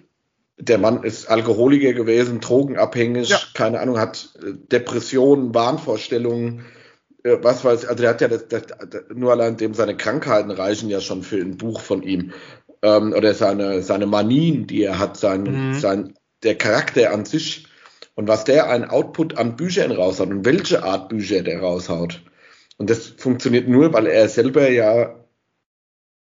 der 0.59 0.79
Mann 0.79 1.05
ist 1.05 1.31
Alkoholiker 1.31 1.93
gewesen, 1.93 2.41
drogenabhängig, 2.41 3.29
ja. 3.29 3.39
keine 3.55 3.81
Ahnung, 3.81 3.99
hat 3.99 4.31
äh, 4.43 4.53
Depressionen, 4.73 5.55
Wahnvorstellungen, 5.55 6.65
äh, 7.23 7.39
was 7.43 7.65
weiß, 7.65 7.85
also 7.85 8.03
der 8.03 8.11
hat 8.11 8.21
ja 8.21 8.29
das, 8.29 8.49
das, 8.49 8.63
nur 9.15 9.33
allein 9.33 9.57
dem 9.57 9.75
seine 9.75 9.97
Krankheiten 9.97 10.51
reichen 10.51 10.89
ja 10.89 11.01
schon 11.01 11.23
für 11.23 11.37
ein 11.37 11.57
Buch 11.57 11.81
von 11.81 12.03
ihm. 12.03 12.33
Ähm, 12.83 13.13
oder 13.13 13.35
seine, 13.35 13.83
seine 13.83 14.07
Manien, 14.07 14.67
die 14.67 14.83
er 14.83 14.99
hat, 14.99 15.17
sein, 15.17 15.43
mhm. 15.43 15.75
sein, 15.79 16.15
der 16.43 16.57
Charakter 16.57 17.13
an 17.13 17.25
sich 17.25 17.67
und 18.15 18.29
was 18.29 18.45
der 18.45 18.71
ein 18.71 18.89
Output 18.89 19.37
an 19.37 19.57
Büchern 19.57 19.91
raushaut 19.91 20.31
und 20.31 20.45
welche 20.45 20.85
Art 20.85 21.09
Bücher 21.09 21.43
der 21.43 21.61
raushaut. 21.61 22.23
Und 22.79 22.91
das 22.91 23.09
funktioniert 23.09 23.69
nur, 23.69 23.93
weil 23.93 24.07
er 24.07 24.29
selber 24.29 24.71
ja, 24.71 25.15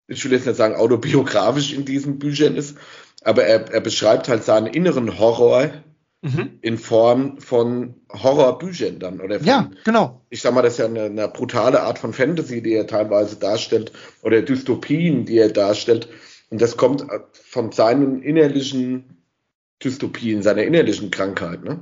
ich 0.08 0.24
will 0.24 0.32
jetzt 0.32 0.46
nicht 0.46 0.56
sagen 0.56 0.76
autobiografisch 0.76 1.74
in 1.74 1.84
diesen 1.84 2.20
Büchern 2.20 2.56
ist, 2.56 2.78
aber 3.24 3.44
er, 3.44 3.72
er 3.72 3.82
beschreibt 3.82 4.30
halt 4.30 4.44
seinen 4.44 4.68
inneren 4.68 5.20
Horror 5.20 5.72
mhm. 6.22 6.60
in 6.62 6.78
Form 6.78 7.40
von 7.40 7.96
Horrorbüchern 8.12 9.00
dann. 9.00 9.20
Oder 9.20 9.40
von, 9.40 9.48
ja, 9.48 9.72
genau. 9.84 10.22
Ich 10.30 10.42
sag 10.42 10.54
mal, 10.54 10.62
das 10.62 10.74
ist 10.74 10.80
ja 10.80 10.86
eine, 10.86 11.04
eine, 11.04 11.28
brutale 11.28 11.82
Art 11.82 12.00
von 12.00 12.14
Fantasy, 12.14 12.62
die 12.62 12.74
er 12.74 12.88
teilweise 12.88 13.36
darstellt, 13.38 13.92
oder 14.22 14.42
Dystopien, 14.42 15.26
die 15.26 15.38
er 15.38 15.50
darstellt. 15.50 16.08
Und 16.50 16.62
das 16.62 16.78
kommt 16.78 17.06
von 17.32 17.72
seinen 17.72 18.22
innerlichen 18.22 19.24
Dystopien, 19.84 20.44
seiner 20.44 20.64
innerlichen 20.64 21.12
Krankheit, 21.12 21.64
ne? 21.64 21.80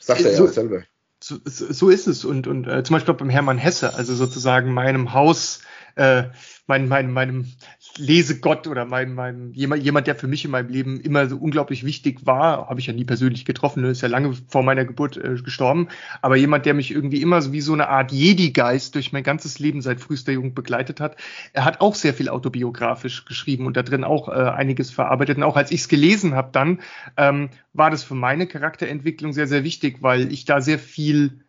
Sagt 0.00 0.22
er 0.22 0.34
so, 0.34 0.46
ja 0.46 0.52
selber. 0.52 0.82
So, 1.26 1.38
so, 1.44 1.88
ist 1.88 2.06
es. 2.06 2.24
Und, 2.24 2.46
und 2.46 2.68
äh, 2.68 2.84
zum 2.84 2.94
Beispiel 2.94 3.12
beim 3.14 3.30
Hermann 3.30 3.58
Hesse, 3.58 3.94
also 3.94 4.14
sozusagen 4.14 4.72
meinem 4.72 5.12
Haus, 5.12 5.60
äh, 5.96 6.24
mein, 6.68 6.86
mein, 6.86 7.10
meinem 7.10 7.52
Lesegott 7.98 8.66
oder 8.66 8.84
mein, 8.84 9.14
mein, 9.14 9.52
jemand, 9.52 9.82
jemand, 9.82 10.06
der 10.06 10.14
für 10.14 10.26
mich 10.26 10.44
in 10.44 10.50
meinem 10.50 10.68
Leben 10.68 11.00
immer 11.00 11.28
so 11.28 11.36
unglaublich 11.36 11.84
wichtig 11.84 12.26
war, 12.26 12.68
habe 12.68 12.80
ich 12.80 12.86
ja 12.86 12.92
nie 12.92 13.04
persönlich 13.04 13.44
getroffen, 13.44 13.82
ne, 13.82 13.90
ist 13.90 14.02
ja 14.02 14.08
lange 14.08 14.34
vor 14.48 14.62
meiner 14.62 14.84
Geburt 14.84 15.16
äh, 15.16 15.36
gestorben, 15.42 15.88
aber 16.22 16.36
jemand, 16.36 16.66
der 16.66 16.74
mich 16.74 16.90
irgendwie 16.90 17.22
immer 17.22 17.42
so 17.42 17.52
wie 17.52 17.60
so 17.60 17.72
eine 17.72 17.88
Art 17.88 18.12
Jedi-Geist 18.12 18.94
durch 18.94 19.12
mein 19.12 19.22
ganzes 19.22 19.58
Leben 19.58 19.80
seit 19.80 20.00
frühester 20.00 20.32
Jugend 20.32 20.54
begleitet 20.54 21.00
hat, 21.00 21.16
er 21.52 21.64
hat 21.64 21.80
auch 21.80 21.94
sehr 21.94 22.14
viel 22.14 22.28
autobiografisch 22.28 23.24
geschrieben 23.24 23.66
und 23.66 23.76
da 23.76 23.82
drin 23.82 24.04
auch 24.04 24.28
äh, 24.28 24.32
einiges 24.32 24.90
verarbeitet. 24.90 25.38
Und 25.38 25.42
auch 25.42 25.56
als 25.56 25.70
ich 25.70 25.80
es 25.80 25.88
gelesen 25.88 26.34
habe, 26.34 26.50
dann 26.52 26.80
ähm, 27.16 27.50
war 27.72 27.90
das 27.90 28.02
für 28.02 28.14
meine 28.14 28.46
Charakterentwicklung 28.46 29.32
sehr, 29.32 29.46
sehr 29.46 29.64
wichtig, 29.64 29.98
weil 30.00 30.32
ich 30.32 30.44
da 30.44 30.60
sehr 30.60 30.78
viel 30.78 31.40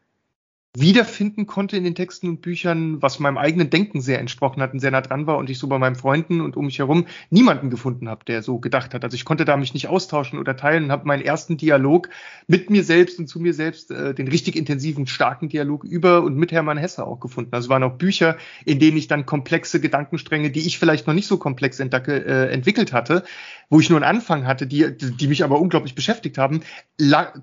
wiederfinden 0.79 1.47
konnte 1.47 1.75
in 1.75 1.83
den 1.83 1.95
Texten 1.95 2.29
und 2.29 2.41
Büchern, 2.41 3.01
was 3.01 3.19
meinem 3.19 3.37
eigenen 3.37 3.69
Denken 3.69 3.99
sehr 3.99 4.19
entsprochen 4.19 4.61
hat 4.61 4.73
und 4.73 4.79
sehr 4.79 4.91
nah 4.91 5.01
dran 5.01 5.25
war 5.25 5.37
und 5.37 5.49
ich 5.49 5.57
so 5.57 5.67
bei 5.67 5.79
meinen 5.79 5.95
Freunden 5.95 6.39
und 6.39 6.55
um 6.55 6.65
mich 6.65 6.79
herum 6.79 7.05
niemanden 7.29 7.69
gefunden 7.69 8.07
habe, 8.09 8.25
der 8.25 8.43
so 8.43 8.59
gedacht 8.59 8.93
hat. 8.93 9.03
Also 9.03 9.15
ich 9.15 9.25
konnte 9.25 9.45
da 9.45 9.57
mich 9.57 9.73
nicht 9.73 9.87
austauschen 9.87 10.37
oder 10.37 10.55
teilen 10.55 10.85
und 10.85 10.91
habe 10.91 11.07
meinen 11.07 11.23
ersten 11.23 11.57
Dialog 11.57 12.09
mit 12.47 12.69
mir 12.69 12.83
selbst 12.83 13.17
und 13.17 13.27
zu 13.27 13.39
mir 13.39 13.53
selbst, 13.53 13.91
äh, 13.91 14.13
den 14.13 14.27
richtig 14.27 14.55
intensiven, 14.55 15.07
starken 15.07 15.49
Dialog 15.49 15.83
über 15.83 16.21
und 16.21 16.35
mit 16.35 16.51
Hermann 16.51 16.77
Hesse 16.77 17.05
auch 17.05 17.19
gefunden. 17.19 17.53
Also 17.53 17.65
es 17.65 17.69
waren 17.69 17.83
auch 17.83 17.97
Bücher, 17.97 18.37
in 18.65 18.79
denen 18.79 18.97
ich 18.97 19.07
dann 19.07 19.25
komplexe 19.25 19.81
Gedankenstränge, 19.81 20.51
die 20.51 20.67
ich 20.67 20.77
vielleicht 20.77 21.07
noch 21.07 21.13
nicht 21.13 21.27
so 21.27 21.37
komplex 21.37 21.79
entdecke, 21.79 22.23
äh, 22.23 22.51
entwickelt 22.51 22.93
hatte, 22.93 23.23
wo 23.69 23.79
ich 23.79 23.89
nur 23.89 23.97
einen 24.01 24.17
Anfang 24.17 24.47
hatte, 24.47 24.65
die, 24.65 24.95
die 24.97 25.27
mich 25.27 25.43
aber 25.43 25.59
unglaublich 25.59 25.93
beschäftigt 25.93 26.37
haben, 26.37 26.61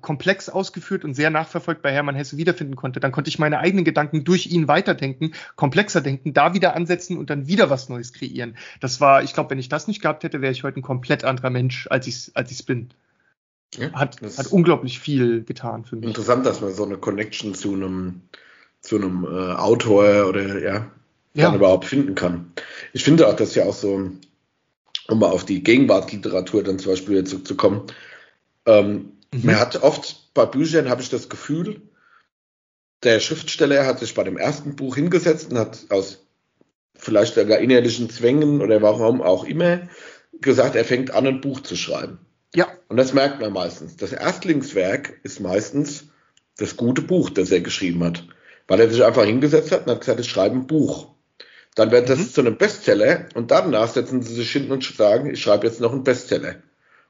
komplex 0.01 0.49
ausgeführt 0.49 1.05
und 1.05 1.13
sehr 1.13 1.29
nachverfolgt 1.29 1.81
bei 1.81 1.91
Hermann 1.91 2.15
Hesse 2.15 2.37
wiederfinden 2.37 2.75
konnte. 2.75 2.99
Dann 2.99 3.11
konnte 3.11 3.29
ich 3.29 3.37
meine 3.37 3.59
eigenen 3.59 3.85
Gedanken 3.85 4.23
durch 4.23 4.47
ihn 4.47 4.67
weiterdenken, 4.67 5.33
komplexer 5.55 6.01
denken, 6.01 6.33
da 6.33 6.53
wieder 6.53 6.75
ansetzen 6.75 7.17
und 7.17 7.29
dann 7.29 7.47
wieder 7.47 7.69
was 7.69 7.89
Neues 7.89 8.11
kreieren. 8.13 8.57
Das 8.79 8.99
war, 9.01 9.23
ich 9.23 9.33
glaube, 9.33 9.51
wenn 9.51 9.59
ich 9.59 9.69
das 9.69 9.87
nicht 9.87 10.01
gehabt 10.01 10.23
hätte, 10.23 10.41
wäre 10.41 10.51
ich 10.51 10.63
heute 10.63 10.79
ein 10.79 10.83
komplett 10.83 11.23
anderer 11.23 11.49
Mensch, 11.51 11.87
als 11.89 12.07
ich 12.07 12.31
als 12.33 12.51
ich's 12.51 12.63
bin. 12.63 12.89
Ja, 13.75 13.91
hat, 13.93 14.21
hat 14.21 14.47
unglaublich 14.47 14.99
viel 14.99 15.43
getan 15.43 15.85
für 15.85 15.95
mich. 15.95 16.07
Interessant, 16.07 16.45
dass 16.45 16.61
man 16.61 16.73
so 16.73 16.85
eine 16.85 16.97
Connection 16.97 17.53
zu 17.53 17.73
einem 17.73 18.21
zu 18.79 18.97
einem 18.97 19.25
äh, 19.25 19.53
Autor 19.53 20.27
oder 20.27 20.59
ja, 20.59 20.85
ja. 21.33 21.53
überhaupt 21.53 21.85
finden 21.85 22.15
kann. 22.15 22.51
Ich 22.93 23.03
finde 23.03 23.27
auch, 23.27 23.35
dass 23.35 23.55
ja 23.55 23.65
auch 23.65 23.73
so 23.73 24.11
um 25.07 25.19
mal 25.19 25.29
auf 25.29 25.45
die 25.45 25.63
Gegenwartsliteratur 25.63 26.63
dann 26.63 26.79
zum 26.79 26.91
Beispiel 26.91 27.23
zurückzukommen. 27.23 27.83
Ähm, 28.65 29.11
mhm. 29.33 29.41
Man 29.43 29.59
hat 29.59 29.81
oft 29.83 30.33
bei 30.33 30.45
Büchern, 30.45 30.89
habe 30.89 31.01
ich 31.01 31.09
das 31.09 31.29
Gefühl, 31.29 31.81
der 33.03 33.19
Schriftsteller 33.19 33.85
hat 33.85 33.99
sich 33.99 34.13
bei 34.13 34.23
dem 34.23 34.37
ersten 34.37 34.75
Buch 34.75 34.95
hingesetzt 34.95 35.51
und 35.51 35.59
hat 35.59 35.85
aus 35.89 36.25
vielleicht 36.95 37.35
sogar 37.35 37.59
innerlichen 37.59 38.09
Zwängen 38.09 38.61
oder 38.61 38.81
warum 38.81 39.21
auch 39.21 39.43
immer 39.43 39.87
gesagt, 40.41 40.75
er 40.75 40.85
fängt 40.85 41.11
an, 41.11 41.27
ein 41.27 41.41
Buch 41.41 41.61
zu 41.61 41.75
schreiben. 41.75 42.19
Ja. 42.55 42.67
Und 42.87 42.97
das 42.97 43.13
merkt 43.13 43.41
man 43.41 43.53
meistens. 43.53 43.97
Das 43.97 44.11
Erstlingswerk 44.11 45.19
ist 45.23 45.39
meistens 45.39 46.05
das 46.57 46.77
gute 46.77 47.01
Buch, 47.01 47.29
das 47.29 47.51
er 47.51 47.61
geschrieben 47.61 48.03
hat. 48.03 48.25
Weil 48.67 48.79
er 48.79 48.89
sich 48.89 49.03
einfach 49.03 49.25
hingesetzt 49.25 49.71
hat 49.71 49.85
und 49.85 49.91
hat 49.91 49.99
gesagt, 49.99 50.19
ich 50.19 50.29
schreibe 50.29 50.55
ein 50.55 50.67
Buch. 50.67 51.14
Dann 51.75 51.91
wird 51.91 52.09
das 52.09 52.19
mhm. 52.19 52.29
zu 52.29 52.41
einem 52.41 52.57
Bestseller 52.57 53.27
und 53.35 53.51
danach 53.51 53.89
setzen 53.89 54.21
sie 54.21 54.33
sich 54.33 54.51
hin 54.51 54.71
und 54.71 54.83
sagen, 54.83 55.29
ich 55.29 55.41
schreibe 55.41 55.67
jetzt 55.67 55.81
noch 55.81 55.91
einen 55.91 56.03
Bestseller. 56.03 56.55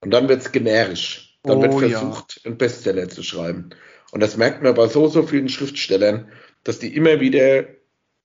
Und 0.01 0.11
dann 0.11 0.27
wird 0.27 0.41
es 0.41 0.51
generisch. 0.51 1.37
Dann 1.43 1.59
oh, 1.59 1.61
wird 1.61 1.91
versucht, 1.91 2.37
ja. 2.37 2.45
einen 2.45 2.57
Bestseller 2.57 3.07
zu 3.07 3.21
schreiben. 3.21 3.69
Und 4.11 4.21
das 4.21 4.37
merkt 4.37 4.63
man 4.63 4.73
bei 4.73 4.87
so, 4.87 5.07
so 5.07 5.23
vielen 5.23 5.49
Schriftstellern, 5.49 6.29
dass 6.63 6.79
die 6.79 6.95
immer 6.95 7.19
wieder 7.19 7.65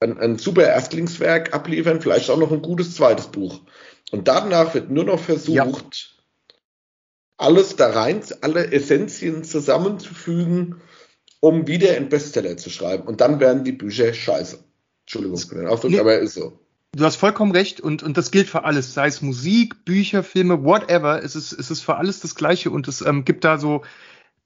ein, 0.00 0.18
ein 0.18 0.38
super 0.38 0.66
Erstlingswerk 0.66 1.52
abliefern, 1.52 2.00
vielleicht 2.00 2.30
auch 2.30 2.38
noch 2.38 2.52
ein 2.52 2.62
gutes 2.62 2.94
zweites 2.94 3.26
Buch. 3.26 3.60
Und 4.10 4.26
danach 4.26 4.72
wird 4.74 4.90
nur 4.90 5.04
noch 5.04 5.20
versucht, 5.20 5.54
ja. 5.58 6.56
alles 7.36 7.76
da 7.76 7.90
rein, 7.90 8.22
alle 8.40 8.72
Essenzien 8.72 9.44
zusammenzufügen, 9.44 10.80
um 11.40 11.66
wieder 11.66 11.94
einen 11.94 12.08
Bestseller 12.08 12.56
zu 12.56 12.70
schreiben. 12.70 13.06
Und 13.06 13.20
dann 13.20 13.40
werden 13.40 13.64
die 13.64 13.72
Bücher 13.72 14.14
scheiße. 14.14 14.58
Entschuldigung 15.10 15.38
für 15.38 15.56
den 15.56 15.66
Ausdruck, 15.66 15.90
nee, 15.90 15.98
aber 15.98 16.20
ist 16.20 16.34
so. 16.34 16.52
Du 16.92 17.04
hast 17.04 17.16
vollkommen 17.16 17.50
recht 17.50 17.80
und, 17.80 18.04
und 18.04 18.16
das 18.16 18.30
gilt 18.30 18.48
für 18.48 18.62
alles, 18.62 18.94
sei 18.94 19.08
es 19.08 19.22
Musik, 19.22 19.84
Bücher, 19.84 20.22
Filme, 20.22 20.62
whatever, 20.64 21.20
es 21.20 21.34
ist, 21.34 21.52
es 21.52 21.68
ist 21.68 21.80
für 21.80 21.96
alles 21.96 22.20
das 22.20 22.36
Gleiche 22.36 22.70
und 22.70 22.86
es 22.86 23.00
ähm, 23.00 23.24
gibt 23.24 23.44
da 23.44 23.58
so 23.58 23.82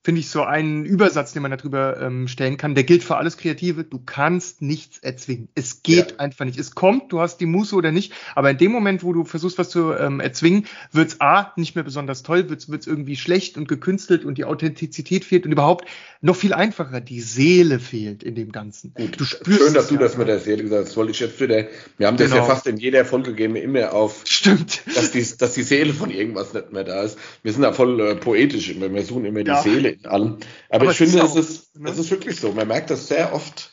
finde 0.04 0.20
ich, 0.20 0.28
so 0.28 0.42
einen 0.42 0.84
Übersatz, 0.84 1.32
den 1.32 1.40
man 1.40 1.50
darüber 1.50 1.98
ähm, 1.98 2.28
stellen 2.28 2.58
kann. 2.58 2.74
Der 2.74 2.84
gilt 2.84 3.02
für 3.02 3.16
alles 3.16 3.38
Kreative. 3.38 3.84
Du 3.84 3.98
kannst 4.04 4.60
nichts 4.60 4.98
erzwingen. 4.98 5.48
Es 5.54 5.82
geht 5.82 6.10
ja. 6.12 6.18
einfach 6.18 6.44
nicht. 6.44 6.58
Es 6.58 6.74
kommt, 6.74 7.10
du 7.10 7.20
hast 7.20 7.38
die 7.38 7.46
Muße 7.46 7.74
oder 7.74 7.90
nicht. 7.90 8.12
Aber 8.34 8.50
in 8.50 8.58
dem 8.58 8.70
Moment, 8.70 9.02
wo 9.02 9.14
du 9.14 9.24
versuchst, 9.24 9.56
was 9.56 9.70
zu 9.70 9.94
ähm, 9.94 10.20
erzwingen, 10.20 10.66
wird's 10.92 11.22
A, 11.22 11.52
nicht 11.56 11.74
mehr 11.74 11.84
besonders 11.84 12.22
toll, 12.22 12.50
wird's 12.50 12.68
wird's 12.68 12.86
irgendwie 12.86 13.16
schlecht 13.16 13.56
und 13.56 13.66
gekünstelt 13.66 14.26
und 14.26 14.36
die 14.36 14.44
Authentizität 14.44 15.24
fehlt 15.24 15.46
und 15.46 15.52
überhaupt 15.52 15.88
noch 16.20 16.36
viel 16.36 16.52
einfacher, 16.52 17.00
die 17.00 17.20
Seele 17.20 17.78
fehlt 17.78 18.22
in 18.22 18.34
dem 18.34 18.52
Ganzen. 18.52 18.92
Gut, 18.94 19.18
du 19.18 19.24
spürst 19.24 19.58
Schön, 19.58 19.74
dass 19.74 19.88
du 19.88 19.96
das 19.96 20.18
mit 20.18 20.28
der 20.28 20.38
Seele 20.38 20.64
gesagt 20.64 20.82
hast. 20.82 20.88
Das 20.90 20.96
wollte 20.98 21.12
ich 21.12 21.20
jetzt 21.20 21.40
wieder, 21.40 21.66
wir 21.96 22.06
haben 22.06 22.18
das 22.18 22.30
genau. 22.30 22.42
ja 22.42 22.44
fast 22.44 22.66
in 22.66 22.76
jeder 22.76 23.06
Folge 23.06 23.34
gehen 23.34 23.54
wir 23.54 23.62
immer 23.62 23.94
auf, 23.94 24.22
Stimmt. 24.24 24.82
Dass, 24.94 25.12
die, 25.12 25.26
dass 25.38 25.54
die 25.54 25.62
Seele 25.62 25.94
von 25.94 26.10
irgendwas 26.10 26.52
nicht 26.52 26.72
mehr 26.72 26.84
da 26.84 27.02
ist. 27.02 27.18
Wir 27.42 27.52
sind 27.52 27.62
da 27.62 27.72
voll 27.72 28.00
äh, 28.00 28.14
poetisch, 28.16 28.74
wir 28.78 29.02
suchen 29.02 29.24
immer 29.24 29.40
ja. 29.40 29.62
die 29.62 29.70
Seele 29.70 29.93
allem. 30.06 30.38
Aber, 30.68 30.82
Aber 30.82 30.90
ich 30.90 30.96
finde, 30.96 31.20
es 31.20 31.34
ist, 31.36 31.78
ne? 31.78 31.90
es 31.90 31.98
ist 31.98 32.10
wirklich 32.10 32.38
so. 32.38 32.52
Man 32.52 32.68
merkt 32.68 32.90
das 32.90 33.08
sehr 33.08 33.32
oft. 33.32 33.72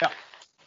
Ja. 0.00 0.10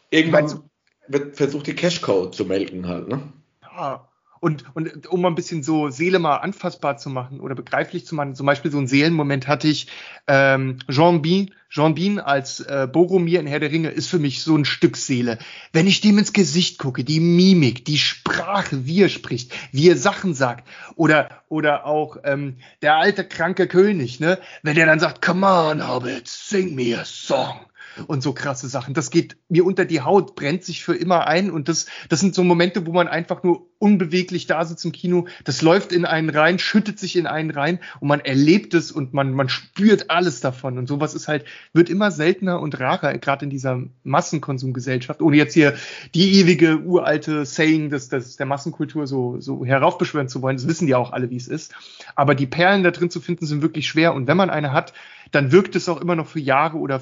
Irgendwann. 0.09 0.69
wird 1.07 1.37
versucht, 1.37 1.67
die 1.67 1.75
Cash-Code 1.75 2.31
zu 2.31 2.45
melden 2.45 2.87
halt, 2.87 3.07
ne? 3.07 3.33
Ja. 3.61 4.07
Und, 4.39 4.65
und 4.75 5.07
um 5.07 5.21
mal 5.21 5.29
ein 5.29 5.35
bisschen 5.35 5.63
so 5.63 5.89
Seele 5.89 6.19
mal 6.19 6.37
anfassbar 6.37 6.97
zu 6.97 7.09
machen 7.09 7.39
oder 7.39 7.55
begreiflich 7.55 8.05
zu 8.05 8.15
machen, 8.15 8.35
zum 8.35 8.45
Beispiel 8.45 8.71
so 8.71 8.77
einen 8.77 8.87
Seelenmoment 8.87 9.47
hatte 9.47 9.67
ich, 9.67 9.87
ähm, 10.27 10.79
Jean 10.89 11.21
Bean, 11.21 11.51
Jean 11.69 11.95
Bean 11.95 12.19
als 12.19 12.61
äh, 12.61 12.87
Boromir 12.91 13.39
in 13.39 13.47
Herr 13.47 13.59
der 13.59 13.71
Ringe 13.71 13.89
ist 13.89 14.07
für 14.07 14.19
mich 14.19 14.41
so 14.41 14.55
ein 14.55 14.65
Stück 14.65 14.95
Seele. 14.95 15.37
Wenn 15.73 15.87
ich 15.87 16.01
dem 16.01 16.17
ins 16.17 16.33
Gesicht 16.33 16.77
gucke, 16.77 17.03
die 17.03 17.19
Mimik, 17.19 17.83
die 17.85 17.97
Sprache, 17.97 18.85
wie 18.85 19.03
er 19.03 19.09
spricht, 19.09 19.53
wie 19.71 19.89
er 19.89 19.97
Sachen 19.97 20.33
sagt 20.33 20.67
oder, 20.95 21.43
oder 21.49 21.85
auch 21.85 22.17
ähm, 22.23 22.57
der 22.81 22.95
alte 22.95 23.25
kranke 23.25 23.67
König, 23.67 24.19
ne, 24.19 24.39
wenn 24.63 24.75
der 24.75 24.85
dann 24.85 24.99
sagt, 24.99 25.21
come 25.21 25.45
on, 25.45 25.87
Hobbit, 25.87 26.27
sing 26.27 26.75
me 26.75 26.97
a 26.97 27.03
song 27.03 27.59
und 28.05 28.21
so 28.21 28.33
krasse 28.33 28.67
Sachen. 28.67 28.93
Das 28.93 29.09
geht 29.09 29.37
mir 29.49 29.65
unter 29.65 29.85
die 29.85 30.01
Haut, 30.01 30.35
brennt 30.35 30.63
sich 30.63 30.83
für 30.83 30.95
immer 30.95 31.27
ein 31.27 31.49
und 31.49 31.69
das, 31.69 31.87
das 32.09 32.19
sind 32.19 32.35
so 32.35 32.43
Momente, 32.43 32.85
wo 32.85 32.91
man 32.91 33.07
einfach 33.07 33.43
nur 33.43 33.67
unbeweglich 33.79 34.47
da 34.47 34.65
sitzt 34.65 34.85
im 34.85 34.91
Kino. 34.91 35.27
Das 35.43 35.61
läuft 35.61 35.91
in 35.91 36.05
einen 36.05 36.29
rein, 36.29 36.59
schüttet 36.59 36.99
sich 36.99 37.15
in 37.15 37.27
einen 37.27 37.51
rein 37.51 37.79
und 37.99 38.07
man 38.07 38.19
erlebt 38.19 38.73
es 38.73 38.91
und 38.91 39.13
man, 39.13 39.33
man 39.33 39.49
spürt 39.49 40.09
alles 40.09 40.39
davon. 40.39 40.77
Und 40.77 40.87
sowas 40.87 41.13
ist 41.13 41.27
halt, 41.27 41.45
wird 41.73 41.89
immer 41.89 42.11
seltener 42.11 42.59
und 42.59 42.79
rarer, 42.79 43.17
gerade 43.17 43.45
in 43.45 43.49
dieser 43.49 43.83
Massenkonsumgesellschaft, 44.03 45.21
ohne 45.21 45.37
jetzt 45.37 45.53
hier 45.53 45.75
die 46.15 46.39
ewige 46.39 46.79
uralte 46.79 47.45
Saying 47.45 47.89
des, 47.89 48.09
des, 48.09 48.37
der 48.37 48.45
Massenkultur 48.45 49.07
so, 49.07 49.39
so 49.39 49.65
heraufbeschwören 49.65 50.29
zu 50.29 50.41
wollen. 50.41 50.57
Das 50.57 50.67
wissen 50.67 50.87
die 50.87 50.95
auch 50.95 51.11
alle, 51.11 51.29
wie 51.29 51.37
es 51.37 51.47
ist. 51.47 51.73
Aber 52.15 52.35
die 52.35 52.47
Perlen 52.47 52.83
da 52.83 52.91
drin 52.91 53.09
zu 53.09 53.21
finden, 53.21 53.45
sind 53.45 53.61
wirklich 53.61 53.87
schwer. 53.87 54.13
Und 54.13 54.27
wenn 54.27 54.37
man 54.37 54.49
eine 54.49 54.71
hat, 54.71 54.93
dann 55.31 55.51
wirkt 55.51 55.75
es 55.75 55.89
auch 55.89 56.01
immer 56.01 56.15
noch 56.15 56.27
für 56.27 56.39
Jahre 56.39 56.77
oder 56.77 57.01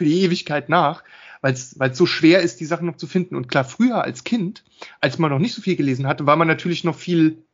für 0.00 0.06
die 0.06 0.22
Ewigkeit 0.22 0.70
nach, 0.70 1.04
weil 1.42 1.52
es 1.52 1.76
so 1.92 2.06
schwer 2.06 2.40
ist, 2.40 2.58
die 2.58 2.64
Sachen 2.64 2.86
noch 2.86 2.96
zu 2.96 3.06
finden. 3.06 3.36
Und 3.36 3.48
klar, 3.48 3.64
früher 3.64 4.02
als 4.02 4.24
Kind, 4.24 4.64
als 5.02 5.18
man 5.18 5.30
noch 5.30 5.38
nicht 5.38 5.52
so 5.52 5.60
viel 5.60 5.76
gelesen 5.76 6.06
hatte, 6.06 6.24
war 6.24 6.36
man 6.36 6.48
natürlich 6.48 6.84
noch 6.84 6.96
viel, 6.96 7.44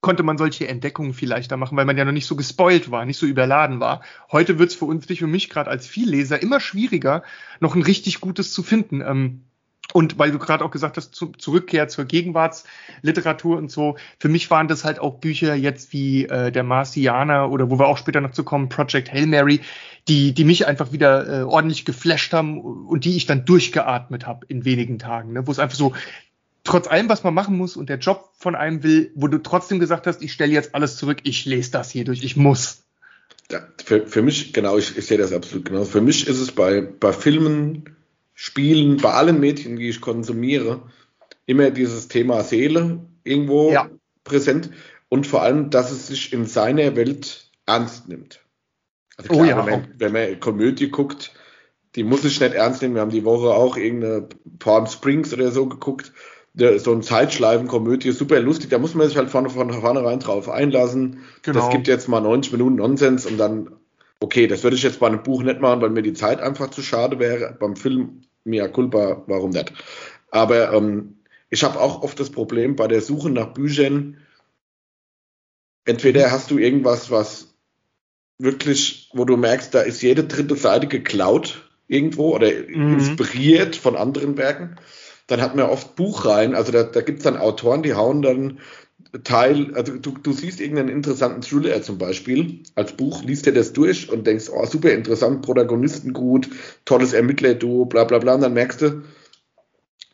konnte 0.00 0.22
man 0.22 0.38
solche 0.38 0.68
Entdeckungen 0.68 1.12
viel 1.12 1.28
leichter 1.28 1.56
machen, 1.56 1.76
weil 1.76 1.86
man 1.86 1.98
ja 1.98 2.04
noch 2.04 2.12
nicht 2.12 2.26
so 2.26 2.36
gespoilt 2.36 2.92
war, 2.92 3.04
nicht 3.04 3.18
so 3.18 3.26
überladen 3.26 3.80
war. 3.80 4.02
Heute 4.30 4.60
wird 4.60 4.70
es 4.70 4.76
für 4.76 4.84
uns, 4.84 5.08
dich 5.08 5.24
und 5.24 5.32
mich 5.32 5.50
gerade 5.50 5.68
als 5.68 5.88
Vielleser 5.88 6.40
immer 6.40 6.60
schwieriger, 6.60 7.24
noch 7.58 7.74
ein 7.74 7.82
richtig 7.82 8.20
gutes 8.20 8.52
zu 8.52 8.62
finden. 8.62 9.00
Ähm, 9.00 9.42
und 9.94 10.18
weil 10.18 10.30
du 10.30 10.38
gerade 10.38 10.64
auch 10.64 10.70
gesagt 10.70 10.96
hast, 10.96 11.14
zu, 11.14 11.32
Zurückkehr 11.32 11.88
zur 11.88 12.04
Gegenwartsliteratur 12.04 13.56
und 13.56 13.70
so, 13.70 13.96
für 14.18 14.28
mich 14.28 14.50
waren 14.50 14.68
das 14.68 14.84
halt 14.84 14.98
auch 14.98 15.14
Bücher 15.14 15.54
jetzt 15.54 15.92
wie 15.92 16.26
äh, 16.26 16.52
der 16.52 16.62
Marcianer 16.62 17.50
oder 17.50 17.70
wo 17.70 17.78
wir 17.78 17.86
auch 17.86 17.96
später 17.96 18.20
noch 18.20 18.32
zu 18.32 18.44
kommen, 18.44 18.68
Project 18.68 19.12
Hail 19.12 19.26
Mary, 19.26 19.60
die, 20.06 20.34
die 20.34 20.44
mich 20.44 20.66
einfach 20.66 20.92
wieder 20.92 21.40
äh, 21.40 21.42
ordentlich 21.42 21.84
geflasht 21.84 22.32
haben 22.32 22.60
und 22.60 23.04
die 23.04 23.16
ich 23.16 23.26
dann 23.26 23.46
durchgeatmet 23.46 24.26
habe 24.26 24.44
in 24.48 24.64
wenigen 24.64 24.98
Tagen. 24.98 25.32
Ne? 25.32 25.46
Wo 25.46 25.50
es 25.50 25.58
einfach 25.58 25.76
so, 25.76 25.94
trotz 26.64 26.86
allem, 26.86 27.08
was 27.08 27.24
man 27.24 27.32
machen 27.32 27.56
muss 27.56 27.76
und 27.76 27.88
der 27.88 27.98
Job 27.98 28.30
von 28.36 28.54
einem 28.54 28.82
will, 28.82 29.10
wo 29.14 29.26
du 29.26 29.38
trotzdem 29.38 29.78
gesagt 29.78 30.06
hast, 30.06 30.22
ich 30.22 30.34
stelle 30.34 30.52
jetzt 30.52 30.74
alles 30.74 30.96
zurück, 30.96 31.20
ich 31.22 31.46
lese 31.46 31.70
das 31.70 31.90
hier 31.90 32.04
durch, 32.04 32.22
ich 32.22 32.36
muss. 32.36 32.82
Ja, 33.50 33.66
für, 33.82 34.06
für 34.06 34.20
mich, 34.20 34.52
genau, 34.52 34.76
ich, 34.76 34.98
ich 34.98 35.06
sehe 35.06 35.16
das 35.16 35.32
absolut 35.32 35.64
genau. 35.64 35.84
Für 35.84 36.02
mich 36.02 36.26
ist 36.26 36.38
es 36.38 36.52
bei, 36.52 36.82
bei 36.82 37.14
Filmen, 37.14 37.96
Spielen, 38.40 38.98
bei 38.98 39.14
allen 39.14 39.40
Medien, 39.40 39.74
die 39.74 39.88
ich 39.88 40.00
konsumiere, 40.00 40.80
immer 41.46 41.72
dieses 41.72 42.06
Thema 42.06 42.44
Seele 42.44 43.04
irgendwo 43.24 43.72
ja. 43.72 43.90
präsent 44.22 44.70
und 45.08 45.26
vor 45.26 45.42
allem, 45.42 45.70
dass 45.70 45.90
es 45.90 46.06
sich 46.06 46.32
in 46.32 46.46
seiner 46.46 46.94
Welt 46.94 47.50
ernst 47.66 48.06
nimmt. 48.08 48.38
Also 49.16 49.30
klar, 49.30 49.40
oh 49.40 49.44
ja, 49.44 49.66
wenn, 49.66 49.80
man, 49.80 49.94
wenn 49.98 50.12
man 50.12 50.38
Komödie 50.38 50.88
guckt, 50.88 51.32
die 51.96 52.04
muss 52.04 52.24
ich 52.24 52.38
nicht 52.38 52.54
ernst 52.54 52.80
nehmen. 52.80 52.94
Wir 52.94 53.00
haben 53.00 53.10
die 53.10 53.24
Woche 53.24 53.48
auch 53.48 53.76
irgendeine 53.76 54.28
Palm 54.60 54.86
Springs 54.86 55.34
oder 55.34 55.50
so 55.50 55.66
geguckt. 55.66 56.12
So 56.54 56.92
ein 56.92 57.02
Zeitschleifen-Komödie, 57.02 58.12
super 58.12 58.38
lustig. 58.38 58.70
Da 58.70 58.78
muss 58.78 58.94
man 58.94 59.08
sich 59.08 59.16
halt 59.16 59.30
von, 59.30 59.50
von 59.50 59.72
vornherein 59.72 60.20
drauf 60.20 60.48
einlassen. 60.48 61.24
Genau. 61.42 61.58
Das 61.58 61.70
gibt 61.70 61.88
jetzt 61.88 62.06
mal 62.06 62.20
90 62.20 62.52
Minuten 62.52 62.76
Nonsens 62.76 63.26
und 63.26 63.36
dann, 63.36 63.72
okay, 64.20 64.46
das 64.46 64.62
würde 64.62 64.76
ich 64.76 64.84
jetzt 64.84 65.00
bei 65.00 65.08
einem 65.08 65.24
Buch 65.24 65.42
nicht 65.42 65.60
machen, 65.60 65.80
weil 65.80 65.90
mir 65.90 66.02
die 66.02 66.14
Zeit 66.14 66.40
einfach 66.40 66.70
zu 66.70 66.82
schade 66.82 67.18
wäre. 67.18 67.56
Beim 67.58 67.74
Film 67.74 68.22
mia 68.48 68.68
culpa, 68.68 69.22
warum 69.26 69.50
nicht? 69.50 69.72
Aber 70.30 70.72
ähm, 70.72 71.18
ich 71.50 71.64
habe 71.64 71.80
auch 71.80 72.02
oft 72.02 72.18
das 72.20 72.30
Problem 72.30 72.76
bei 72.76 72.88
der 72.88 73.00
Suche 73.00 73.30
nach 73.30 73.54
Büchern, 73.54 74.18
entweder 75.84 76.28
mhm. 76.28 76.30
hast 76.30 76.50
du 76.50 76.58
irgendwas, 76.58 77.10
was 77.10 77.54
wirklich, 78.38 79.10
wo 79.12 79.24
du 79.24 79.36
merkst, 79.36 79.74
da 79.74 79.80
ist 79.80 80.02
jede 80.02 80.24
dritte 80.24 80.56
Seite 80.56 80.86
geklaut 80.86 81.68
irgendwo 81.88 82.34
oder 82.34 82.50
mhm. 82.50 82.94
inspiriert 82.94 83.76
von 83.76 83.96
anderen 83.96 84.36
Werken. 84.36 84.76
Dann 85.26 85.40
hat 85.40 85.56
man 85.56 85.66
oft 85.66 85.96
Buchreihen, 85.96 86.54
also 86.54 86.72
da, 86.72 86.84
da 86.84 87.00
gibt 87.00 87.18
es 87.18 87.24
dann 87.24 87.36
Autoren, 87.36 87.82
die 87.82 87.94
hauen 87.94 88.22
dann 88.22 88.60
Teil, 89.24 89.74
also 89.74 89.96
du, 89.96 90.12
du 90.12 90.32
siehst 90.32 90.60
irgendeinen 90.60 90.90
interessanten 90.90 91.42
Thriller 91.42 91.82
zum 91.82 91.98
Beispiel 91.98 92.62
als 92.74 92.92
Buch, 92.92 93.22
liest 93.22 93.46
dir 93.46 93.52
das 93.52 93.72
durch 93.72 94.10
und 94.10 94.26
denkst, 94.26 94.46
oh, 94.52 94.66
super 94.66 94.90
interessant, 94.90 95.42
Protagonisten 95.42 96.12
gut, 96.12 96.48
tolles 96.84 97.12
Ermittler-Duo, 97.12 97.86
bla 97.86 98.04
bla 98.04 98.18
bla, 98.18 98.34
und 98.34 98.42
dann 98.42 98.54
merkst 98.54 98.82
du, 98.82 99.02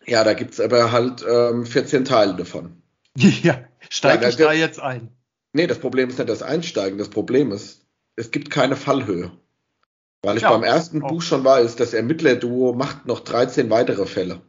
ja, 0.06 0.22
da 0.22 0.34
gibt's 0.34 0.60
aber 0.60 0.92
halt 0.92 1.24
ähm, 1.28 1.66
14 1.66 2.04
Teile 2.04 2.34
davon. 2.34 2.82
Ja, 3.16 3.64
steig 3.90 4.22
ja, 4.22 4.28
ich 4.28 4.36
da 4.36 4.52
jetzt 4.52 4.80
ein? 4.80 5.08
Nee, 5.52 5.66
das 5.66 5.78
Problem 5.78 6.08
ist 6.08 6.18
nicht 6.18 6.28
das 6.28 6.42
Einsteigen, 6.42 6.98
das 6.98 7.08
Problem 7.08 7.52
ist, 7.52 7.86
es 8.16 8.30
gibt 8.30 8.50
keine 8.50 8.76
Fallhöhe. 8.76 9.32
Weil 10.22 10.36
ich 10.36 10.42
ja, 10.42 10.50
beim 10.50 10.62
ersten 10.62 11.02
auch. 11.02 11.08
Buch 11.08 11.22
schon 11.22 11.44
weiß, 11.44 11.76
das 11.76 11.94
Ermittler-Duo 11.94 12.72
macht 12.72 13.06
noch 13.06 13.20
13 13.20 13.70
weitere 13.70 14.06
Fälle. 14.06 14.40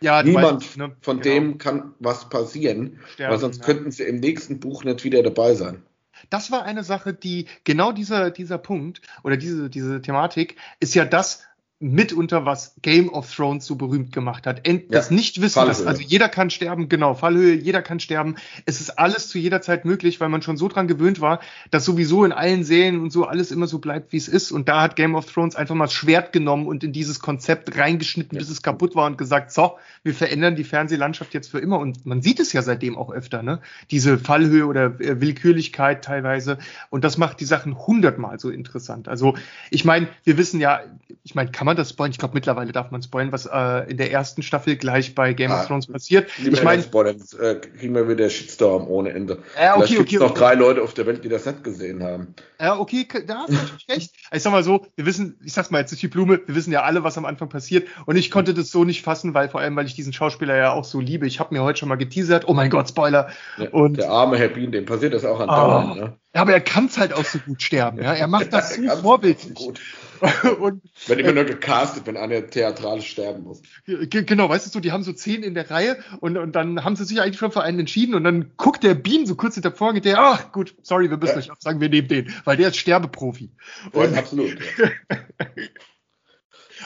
Ja, 0.00 0.22
Niemand 0.22 0.62
weißt, 0.62 0.76
ne? 0.76 0.96
von 1.00 1.20
genau. 1.20 1.34
dem 1.34 1.58
kann 1.58 1.94
was 1.98 2.28
passieren, 2.28 3.00
Sterben, 3.12 3.32
weil 3.32 3.40
sonst 3.40 3.58
ja. 3.58 3.64
könnten 3.64 3.90
sie 3.90 4.04
im 4.04 4.20
nächsten 4.20 4.60
Buch 4.60 4.84
nicht 4.84 5.04
wieder 5.04 5.22
dabei 5.22 5.54
sein. 5.54 5.82
Das 6.30 6.50
war 6.50 6.64
eine 6.64 6.84
Sache, 6.84 7.14
die 7.14 7.46
genau 7.64 7.92
dieser, 7.92 8.30
dieser 8.30 8.58
Punkt 8.58 9.00
oder 9.22 9.36
diese, 9.36 9.70
diese 9.70 10.00
Thematik 10.02 10.56
ist 10.80 10.94
ja 10.94 11.04
das, 11.04 11.44
mitunter 11.80 12.44
was 12.44 12.74
Game 12.82 13.08
of 13.08 13.32
Thrones 13.32 13.64
so 13.64 13.76
berühmt 13.76 14.12
gemacht 14.12 14.46
hat. 14.46 14.66
End, 14.66 14.82
ja, 14.84 14.88
das 14.90 15.12
Nichtwissen, 15.12 15.64
dass, 15.64 15.86
also 15.86 16.02
jeder 16.02 16.28
kann 16.28 16.50
sterben, 16.50 16.88
genau, 16.88 17.14
Fallhöhe, 17.14 17.54
jeder 17.54 17.82
kann 17.82 18.00
sterben. 18.00 18.34
Es 18.66 18.80
ist 18.80 18.98
alles 18.98 19.28
zu 19.28 19.38
jeder 19.38 19.60
Zeit 19.60 19.84
möglich, 19.84 20.20
weil 20.20 20.28
man 20.28 20.42
schon 20.42 20.56
so 20.56 20.66
dran 20.66 20.88
gewöhnt 20.88 21.20
war, 21.20 21.38
dass 21.70 21.84
sowieso 21.84 22.24
in 22.24 22.32
allen 22.32 22.64
Serien 22.64 23.00
und 23.00 23.12
so 23.12 23.26
alles 23.26 23.52
immer 23.52 23.68
so 23.68 23.78
bleibt, 23.78 24.12
wie 24.12 24.16
es 24.16 24.26
ist. 24.26 24.50
Und 24.50 24.68
da 24.68 24.82
hat 24.82 24.96
Game 24.96 25.14
of 25.14 25.32
Thrones 25.32 25.54
einfach 25.54 25.76
mal 25.76 25.84
das 25.84 25.92
Schwert 25.92 26.32
genommen 26.32 26.66
und 26.66 26.82
in 26.82 26.92
dieses 26.92 27.20
Konzept 27.20 27.76
reingeschnitten, 27.76 28.36
ja. 28.36 28.40
bis 28.40 28.50
es 28.50 28.62
kaputt 28.62 28.96
war 28.96 29.06
und 29.06 29.16
gesagt, 29.16 29.52
so, 29.52 29.78
wir 30.02 30.14
verändern 30.14 30.56
die 30.56 30.64
Fernsehlandschaft 30.64 31.32
jetzt 31.32 31.48
für 31.48 31.60
immer. 31.60 31.78
Und 31.78 32.04
man 32.04 32.22
sieht 32.22 32.40
es 32.40 32.52
ja 32.52 32.62
seitdem 32.62 32.96
auch 32.96 33.12
öfter, 33.12 33.44
ne? 33.44 33.60
Diese 33.92 34.18
Fallhöhe 34.18 34.66
oder 34.66 35.00
äh, 35.00 35.20
Willkürlichkeit 35.20 36.04
teilweise. 36.04 36.58
Und 36.90 37.04
das 37.04 37.18
macht 37.18 37.38
die 37.38 37.44
Sachen 37.44 37.78
hundertmal 37.86 38.40
so 38.40 38.50
interessant. 38.50 39.06
Also 39.06 39.36
ich 39.70 39.84
meine, 39.84 40.08
wir 40.24 40.36
wissen 40.38 40.58
ja, 40.58 40.80
ich 41.22 41.36
meine, 41.36 41.52
kann 41.52 41.67
man 41.68 41.76
das 41.76 41.90
spoilern? 41.90 42.12
Ich 42.12 42.18
glaube, 42.18 42.34
mittlerweile 42.34 42.72
darf 42.72 42.90
man 42.90 43.02
spoilern, 43.02 43.32
was 43.32 43.46
äh, 43.46 43.90
in 43.90 43.96
der 43.96 44.10
ersten 44.10 44.42
Staffel 44.42 44.76
gleich 44.76 45.14
bei 45.14 45.32
Game 45.34 45.52
ah, 45.52 45.60
of 45.60 45.66
Thrones 45.66 45.86
passiert. 45.86 46.28
Ich 46.38 46.62
meine, 46.62 46.82
spoilern, 46.82 47.22
äh, 47.40 47.54
kriegen 47.54 47.94
wir 47.94 48.08
wieder 48.08 48.28
Shitstorm 48.28 48.88
ohne 48.88 49.10
Ende. 49.10 49.38
Ja, 49.56 49.76
okay, 49.76 49.86
Vielleicht 49.86 50.00
okay, 50.00 50.16
okay, 50.16 50.26
noch 50.26 50.34
drei 50.34 50.54
Leute 50.54 50.82
auf 50.82 50.94
der 50.94 51.06
Welt, 51.06 51.22
die 51.24 51.28
das 51.28 51.46
nicht 51.46 51.62
gesehen 51.62 52.02
haben. 52.02 52.34
Ja, 52.60 52.78
okay, 52.78 53.06
da 53.26 53.40
hast 53.40 53.50
du 53.50 53.54
natürlich 53.54 53.88
recht. 53.88 54.14
Ich 54.32 54.42
sag 54.42 54.52
mal 54.52 54.64
so, 54.64 54.86
wir 54.96 55.06
wissen, 55.06 55.38
ich 55.44 55.52
sag's 55.52 55.70
mal 55.70 55.80
jetzt 55.80 55.92
nicht 55.92 56.02
die 56.02 56.08
Blume, 56.08 56.40
wir 56.44 56.54
wissen 56.54 56.72
ja 56.72 56.82
alle, 56.82 57.04
was 57.04 57.16
am 57.18 57.24
Anfang 57.24 57.48
passiert. 57.48 57.86
Und 58.06 58.16
ich 58.16 58.30
konnte 58.30 58.54
das 58.54 58.70
so 58.70 58.84
nicht 58.84 59.02
fassen, 59.02 59.34
weil 59.34 59.48
vor 59.48 59.60
allem, 59.60 59.76
weil 59.76 59.86
ich 59.86 59.94
diesen 59.94 60.12
Schauspieler 60.12 60.56
ja 60.56 60.72
auch 60.72 60.84
so 60.84 61.00
liebe. 61.00 61.26
Ich 61.26 61.38
habe 61.38 61.54
mir 61.54 61.62
heute 61.62 61.78
schon 61.78 61.88
mal 61.88 61.96
geteasert, 61.96 62.48
oh 62.48 62.54
mein 62.54 62.70
Gott, 62.70 62.88
Spoiler. 62.88 63.28
Ja, 63.58 63.68
und 63.70 63.98
der 63.98 64.10
arme 64.10 64.38
Herr 64.38 64.48
Bean, 64.48 64.72
dem 64.72 64.86
passiert 64.86 65.14
das 65.14 65.24
auch 65.24 65.40
andauernd. 65.40 65.90
Oh, 65.92 66.00
ne? 66.00 66.12
Ja, 66.34 66.42
aber 66.42 66.52
er 66.52 66.60
kann's 66.60 66.98
halt 66.98 67.12
auch 67.12 67.24
so 67.24 67.38
gut 67.38 67.62
sterben. 67.62 68.02
Ja? 68.02 68.14
Er 68.14 68.26
macht 68.26 68.52
das 68.52 68.74
so 68.76 68.96
vorbildlich. 68.96 69.54
Gut. 69.54 69.80
und, 70.60 70.82
Wenn 71.06 71.18
immer 71.18 71.32
nur 71.32 71.44
gecastet, 71.44 72.06
wenn 72.06 72.16
einer 72.16 72.46
theatralisch 72.46 73.10
sterben 73.10 73.44
muss. 73.44 73.62
Genau, 73.86 74.48
weißt 74.48 74.66
du 74.66 74.70
so, 74.70 74.80
die 74.80 74.92
haben 74.92 75.02
so 75.02 75.12
zehn 75.12 75.42
in 75.42 75.54
der 75.54 75.70
Reihe 75.70 75.98
und, 76.20 76.36
und 76.36 76.52
dann 76.52 76.84
haben 76.84 76.96
sie 76.96 77.04
sich 77.04 77.20
eigentlich 77.20 77.38
schon 77.38 77.52
für 77.52 77.62
einen 77.62 77.80
entschieden 77.80 78.14
und 78.14 78.24
dann 78.24 78.52
guckt 78.56 78.82
der 78.82 78.94
Bean 78.94 79.26
so 79.26 79.34
kurz 79.34 79.54
hinter 79.54 79.72
vorne, 79.72 80.00
der, 80.00 80.18
ach 80.18 80.52
gut, 80.52 80.74
sorry, 80.82 81.10
wir 81.10 81.16
müssen 81.16 81.32
ja. 81.32 81.38
euch 81.38 81.50
absagen, 81.50 81.80
wir 81.80 81.88
nehmen 81.88 82.08
den, 82.08 82.32
weil 82.44 82.56
der 82.56 82.68
ist 82.68 82.76
Sterbeprofi. 82.76 83.50
Und, 83.92 84.12
ja, 84.12 84.18
absolut. 84.18 84.56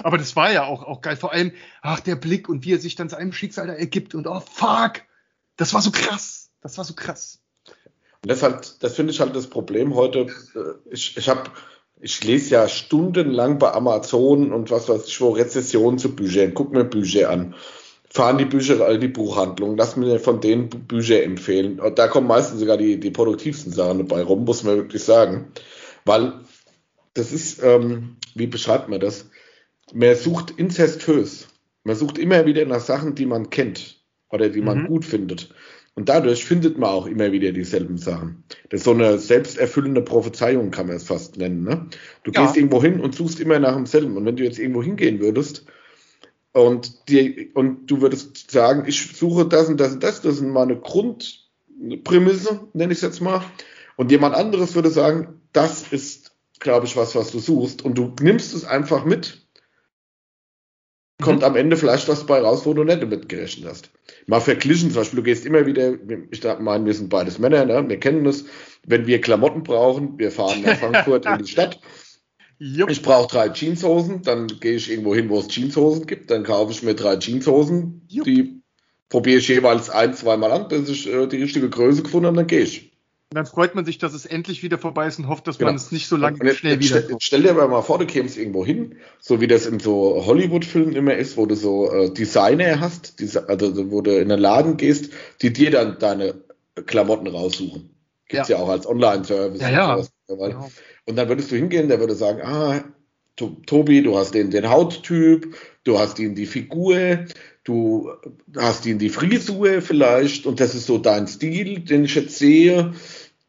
Aber 0.02 0.18
das 0.18 0.36
war 0.36 0.50
ja 0.50 0.64
auch, 0.64 0.82
auch 0.82 1.00
geil. 1.02 1.16
Vor 1.16 1.32
allem, 1.32 1.52
ach, 1.82 2.00
der 2.00 2.16
Blick 2.16 2.48
und 2.48 2.64
wie 2.64 2.72
er 2.72 2.78
sich 2.78 2.94
dann 2.94 3.08
seinem 3.08 3.32
Schicksal 3.32 3.66
da 3.66 3.74
ergibt 3.74 4.14
und 4.14 4.26
oh 4.26 4.40
fuck, 4.40 5.02
das 5.56 5.74
war 5.74 5.82
so 5.82 5.90
krass. 5.90 6.50
Das 6.62 6.78
war 6.78 6.84
so 6.84 6.94
krass. 6.94 7.40
Und 8.22 8.30
das, 8.30 8.42
halt, 8.42 8.82
das 8.82 8.94
finde 8.94 9.12
ich 9.12 9.20
halt 9.20 9.34
das 9.34 9.48
Problem 9.48 9.94
heute. 9.94 10.20
Äh, 10.54 10.90
ich, 10.90 11.16
ich 11.16 11.28
habe 11.28 11.50
ich 12.02 12.24
lese 12.24 12.50
ja 12.50 12.68
stundenlang 12.68 13.58
bei 13.58 13.72
Amazon 13.72 14.52
und 14.52 14.70
was 14.72 14.88
weiß 14.88 15.06
ich 15.06 15.20
wo 15.20 15.30
Rezessionen 15.30 15.98
zu 15.98 16.14
Büchern. 16.14 16.52
Guck 16.52 16.72
mir 16.72 16.84
Bücher 16.84 17.30
an. 17.30 17.54
Fahren 18.10 18.38
die 18.38 18.44
Bücher 18.44 18.84
all 18.84 18.98
die 18.98 19.08
Buchhandlungen. 19.08 19.78
Lass 19.78 19.96
mir 19.96 20.18
von 20.18 20.40
denen 20.40 20.68
Bücher 20.68 21.22
empfehlen. 21.22 21.78
Und 21.78 21.98
da 21.98 22.08
kommen 22.08 22.26
meistens 22.26 22.58
sogar 22.58 22.76
die, 22.76 22.98
die 22.98 23.12
produktivsten 23.12 23.72
Sachen 23.72 23.98
dabei 23.98 24.22
rum, 24.22 24.44
muss 24.44 24.64
man 24.64 24.76
wirklich 24.76 25.04
sagen. 25.04 25.52
Weil 26.04 26.40
das 27.14 27.32
ist, 27.32 27.62
ähm, 27.62 28.16
wie 28.34 28.48
beschreibt 28.48 28.88
man 28.88 28.98
das? 28.98 29.30
Man 29.94 30.16
sucht 30.16 30.50
inzestös. 30.50 31.46
Man 31.84 31.94
sucht 31.94 32.18
immer 32.18 32.46
wieder 32.46 32.64
nach 32.64 32.80
Sachen, 32.80 33.14
die 33.14 33.26
man 33.26 33.48
kennt 33.48 34.02
oder 34.28 34.48
die 34.48 34.60
man 34.60 34.82
mhm. 34.82 34.86
gut 34.88 35.04
findet. 35.04 35.54
Und 35.94 36.08
dadurch 36.08 36.44
findet 36.44 36.78
man 36.78 36.90
auch 36.90 37.06
immer 37.06 37.32
wieder 37.32 37.52
dieselben 37.52 37.98
Sachen. 37.98 38.44
Das 38.70 38.80
ist 38.80 38.84
so 38.84 38.92
eine 38.92 39.18
selbsterfüllende 39.18 40.00
Prophezeiung, 40.00 40.70
kann 40.70 40.86
man 40.86 40.96
es 40.96 41.04
fast 41.04 41.36
nennen. 41.36 41.64
Ne? 41.64 41.86
Du 42.24 42.30
ja. 42.32 42.42
gehst 42.42 42.56
irgendwo 42.56 42.82
hin 42.82 43.00
und 43.00 43.14
suchst 43.14 43.40
immer 43.40 43.58
nach 43.58 43.74
demselben. 43.74 44.16
Und 44.16 44.24
wenn 44.24 44.36
du 44.36 44.44
jetzt 44.44 44.58
irgendwo 44.58 44.82
hingehen 44.82 45.20
würdest 45.20 45.66
und, 46.52 47.08
die, 47.10 47.50
und 47.52 47.90
du 47.90 48.00
würdest 48.00 48.50
sagen, 48.50 48.84
ich 48.86 49.16
suche 49.16 49.46
das 49.46 49.68
und 49.68 49.80
das 49.80 49.92
und 49.92 50.02
das, 50.02 50.22
das 50.22 50.38
sind 50.38 50.50
meine 50.50 50.76
Grundprämisse, 50.76 52.60
nenne 52.72 52.92
ich 52.92 52.98
es 52.98 53.02
jetzt 53.02 53.20
mal. 53.20 53.42
Und 53.96 54.10
jemand 54.10 54.34
anderes 54.34 54.74
würde 54.74 54.90
sagen, 54.90 55.40
das 55.52 55.92
ist, 55.92 56.34
glaube 56.58 56.86
ich, 56.86 56.96
was, 56.96 57.14
was 57.14 57.30
du 57.32 57.38
suchst. 57.38 57.84
Und 57.84 57.98
du 57.98 58.14
nimmst 58.22 58.54
es 58.54 58.64
einfach 58.64 59.04
mit 59.04 59.41
kommt 61.20 61.40
mhm. 61.40 61.44
am 61.44 61.56
Ende 61.56 61.76
vielleicht 61.76 62.08
was 62.08 62.26
bei 62.26 62.40
raus, 62.40 62.66
wo 62.66 62.74
du 62.74 62.84
nicht 62.84 63.02
damit 63.02 63.28
gerechnet 63.28 63.68
hast. 63.68 63.90
Mal 64.26 64.40
verglichen, 64.40 64.90
zum 64.90 65.00
Beispiel, 65.00 65.18
du 65.18 65.22
gehst 65.22 65.46
immer 65.46 65.66
wieder, 65.66 65.94
ich 66.30 66.42
meine, 66.60 66.86
wir 66.86 66.94
sind 66.94 67.08
beides 67.08 67.38
Männer, 67.38 67.64
ne? 67.64 67.88
wir 67.88 68.00
kennen 68.00 68.24
das, 68.24 68.44
wenn 68.86 69.06
wir 69.06 69.20
Klamotten 69.20 69.62
brauchen, 69.62 70.18
wir 70.18 70.30
fahren 70.30 70.62
nach 70.62 70.76
Frankfurt 70.80 71.26
in 71.26 71.38
die 71.38 71.50
Stadt, 71.50 71.80
Jupp. 72.58 72.90
ich 72.90 73.02
brauche 73.02 73.28
drei 73.28 73.48
Jeanshosen, 73.48 74.22
dann 74.22 74.46
gehe 74.46 74.74
ich 74.74 74.90
irgendwo 74.90 75.14
hin, 75.14 75.28
wo 75.28 75.38
es 75.38 75.54
Jeanshosen 75.54 76.06
gibt, 76.06 76.30
dann 76.30 76.44
kaufe 76.44 76.72
ich 76.72 76.82
mir 76.82 76.94
drei 76.94 77.16
Jeanshosen, 77.18 78.02
Jupp. 78.08 78.24
die 78.24 78.62
probiere 79.08 79.38
ich 79.38 79.48
jeweils 79.48 79.90
ein, 79.90 80.14
zweimal 80.14 80.52
an, 80.52 80.68
bis 80.68 80.88
ich 80.88 81.12
äh, 81.12 81.26
die 81.26 81.42
richtige 81.42 81.68
Größe 81.68 82.02
gefunden 82.02 82.26
habe, 82.26 82.36
dann 82.36 82.46
gehe 82.46 82.62
ich. 82.62 82.91
Und 83.32 83.36
dann 83.36 83.46
freut 83.46 83.74
man 83.74 83.86
sich, 83.86 83.96
dass 83.96 84.12
es 84.12 84.26
endlich 84.26 84.62
wieder 84.62 84.76
vorbei 84.76 85.06
ist 85.06 85.18
und 85.18 85.26
hofft, 85.26 85.46
dass 85.46 85.56
genau. 85.56 85.70
man 85.70 85.76
es 85.76 85.90
nicht 85.90 86.06
so 86.06 86.16
lange 86.16 86.36
jetzt, 86.44 86.58
schnell 86.58 86.78
wieder. 86.80 87.00
Stell, 87.00 87.16
stell 87.18 87.42
dir 87.42 87.54
mal 87.54 87.80
vor, 87.80 87.98
du 87.98 88.04
kämst 88.04 88.36
irgendwo 88.36 88.62
hin, 88.62 88.96
so 89.20 89.40
wie 89.40 89.46
das 89.46 89.64
in 89.64 89.80
so 89.80 90.26
Hollywood-Filmen 90.26 90.94
immer 90.94 91.14
ist, 91.14 91.38
wo 91.38 91.46
du 91.46 91.56
so 91.56 91.90
äh, 91.90 92.12
Designer 92.12 92.78
hast, 92.78 93.14
also 93.48 93.90
wo 93.90 94.02
du 94.02 94.20
in 94.20 94.30
einen 94.30 94.38
Laden 94.38 94.76
gehst, 94.76 95.14
die 95.40 95.50
dir 95.50 95.70
dann 95.70 95.98
deine 95.98 96.34
Klamotten 96.84 97.26
raussuchen. 97.26 97.88
Gibt's 98.28 98.50
ja, 98.50 98.58
ja 98.58 98.62
auch 98.62 98.68
als 98.68 98.86
Online-Service. 98.86 99.62
Ja, 99.62 99.70
ja. 99.70 99.94
Und, 99.94 100.10
genau. 100.28 100.70
und 101.06 101.16
dann 101.16 101.28
würdest 101.30 101.50
du 101.50 101.56
hingehen, 101.56 101.88
der 101.88 102.00
würde 102.00 102.14
sagen, 102.14 102.42
ah, 102.42 102.84
Tobi, 103.36 104.02
du 104.02 104.18
hast 104.18 104.34
den, 104.34 104.50
den 104.50 104.68
Hauttyp, 104.68 105.56
du 105.84 105.98
hast 105.98 106.18
ihn 106.18 106.34
die 106.34 106.44
Figur, 106.44 107.24
du 107.64 108.10
hast 108.56 108.84
ihn 108.86 108.98
die 108.98 109.08
Frisur 109.08 109.80
vielleicht 109.80 110.46
und 110.46 110.60
das 110.60 110.74
ist 110.74 110.86
so 110.86 110.98
dein 110.98 111.26
Stil, 111.26 111.80
den 111.80 112.04
ich 112.04 112.14
jetzt 112.14 112.38
sehe. 112.38 112.92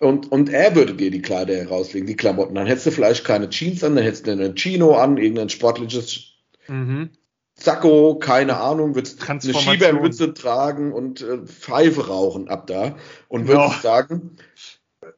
Und, 0.03 0.31
und 0.31 0.49
er 0.49 0.75
würde 0.75 0.93
dir 0.93 1.11
die 1.11 1.21
Kleider 1.21 1.55
herauslegen, 1.55 2.07
die 2.07 2.15
Klamotten. 2.15 2.55
Dann 2.55 2.67
hättest 2.67 2.87
du 2.87 2.91
vielleicht 2.91 3.23
keine 3.23 3.49
Jeans 3.49 3.83
an, 3.83 3.95
dann 3.95 4.03
hättest 4.03 4.27
du 4.27 4.31
einen 4.31 4.55
Chino 4.55 4.95
an, 4.95 5.17
irgendein 5.17 5.49
sportliches 5.49 6.33
mhm. 6.67 7.09
Sakko, 7.55 8.15
keine 8.15 8.57
Ahnung, 8.57 8.95
würdest 8.95 9.29
eine 9.29 9.41
Schiebermütze 9.41 10.33
tragen 10.33 10.91
und 10.91 11.21
äh, 11.21 11.45
Pfeife 11.45 12.07
rauchen 12.07 12.49
ab 12.49 12.67
da. 12.67 12.97
Und 13.29 13.47
würdest 13.47 13.75
ja. 13.75 13.81
sagen, 13.81 14.37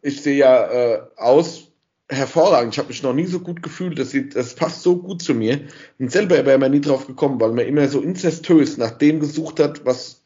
ich 0.01 0.21
sehe 0.21 0.37
ja 0.37 0.67
äh, 0.71 1.01
aus 1.15 1.71
hervorragend. 2.07 2.73
Ich 2.73 2.77
habe 2.77 2.89
mich 2.89 3.01
noch 3.01 3.13
nie 3.13 3.25
so 3.25 3.39
gut 3.39 3.63
gefühlt. 3.63 3.97
Das, 3.97 4.11
sieht, 4.11 4.35
das 4.35 4.53
passt 4.53 4.83
so 4.83 4.97
gut 4.97 5.21
zu 5.21 5.33
mir. 5.33 5.61
Und 5.97 6.11
selber 6.11 6.45
wäre 6.45 6.59
man 6.59 6.71
nie 6.71 6.81
drauf 6.81 7.07
gekommen, 7.07 7.39
weil 7.39 7.53
man 7.53 7.65
immer 7.65 7.87
so 7.87 8.01
inzestös 8.01 8.77
nach 8.77 8.91
dem 8.91 9.19
gesucht 9.19 9.59
hat, 9.59 9.85
was 9.85 10.21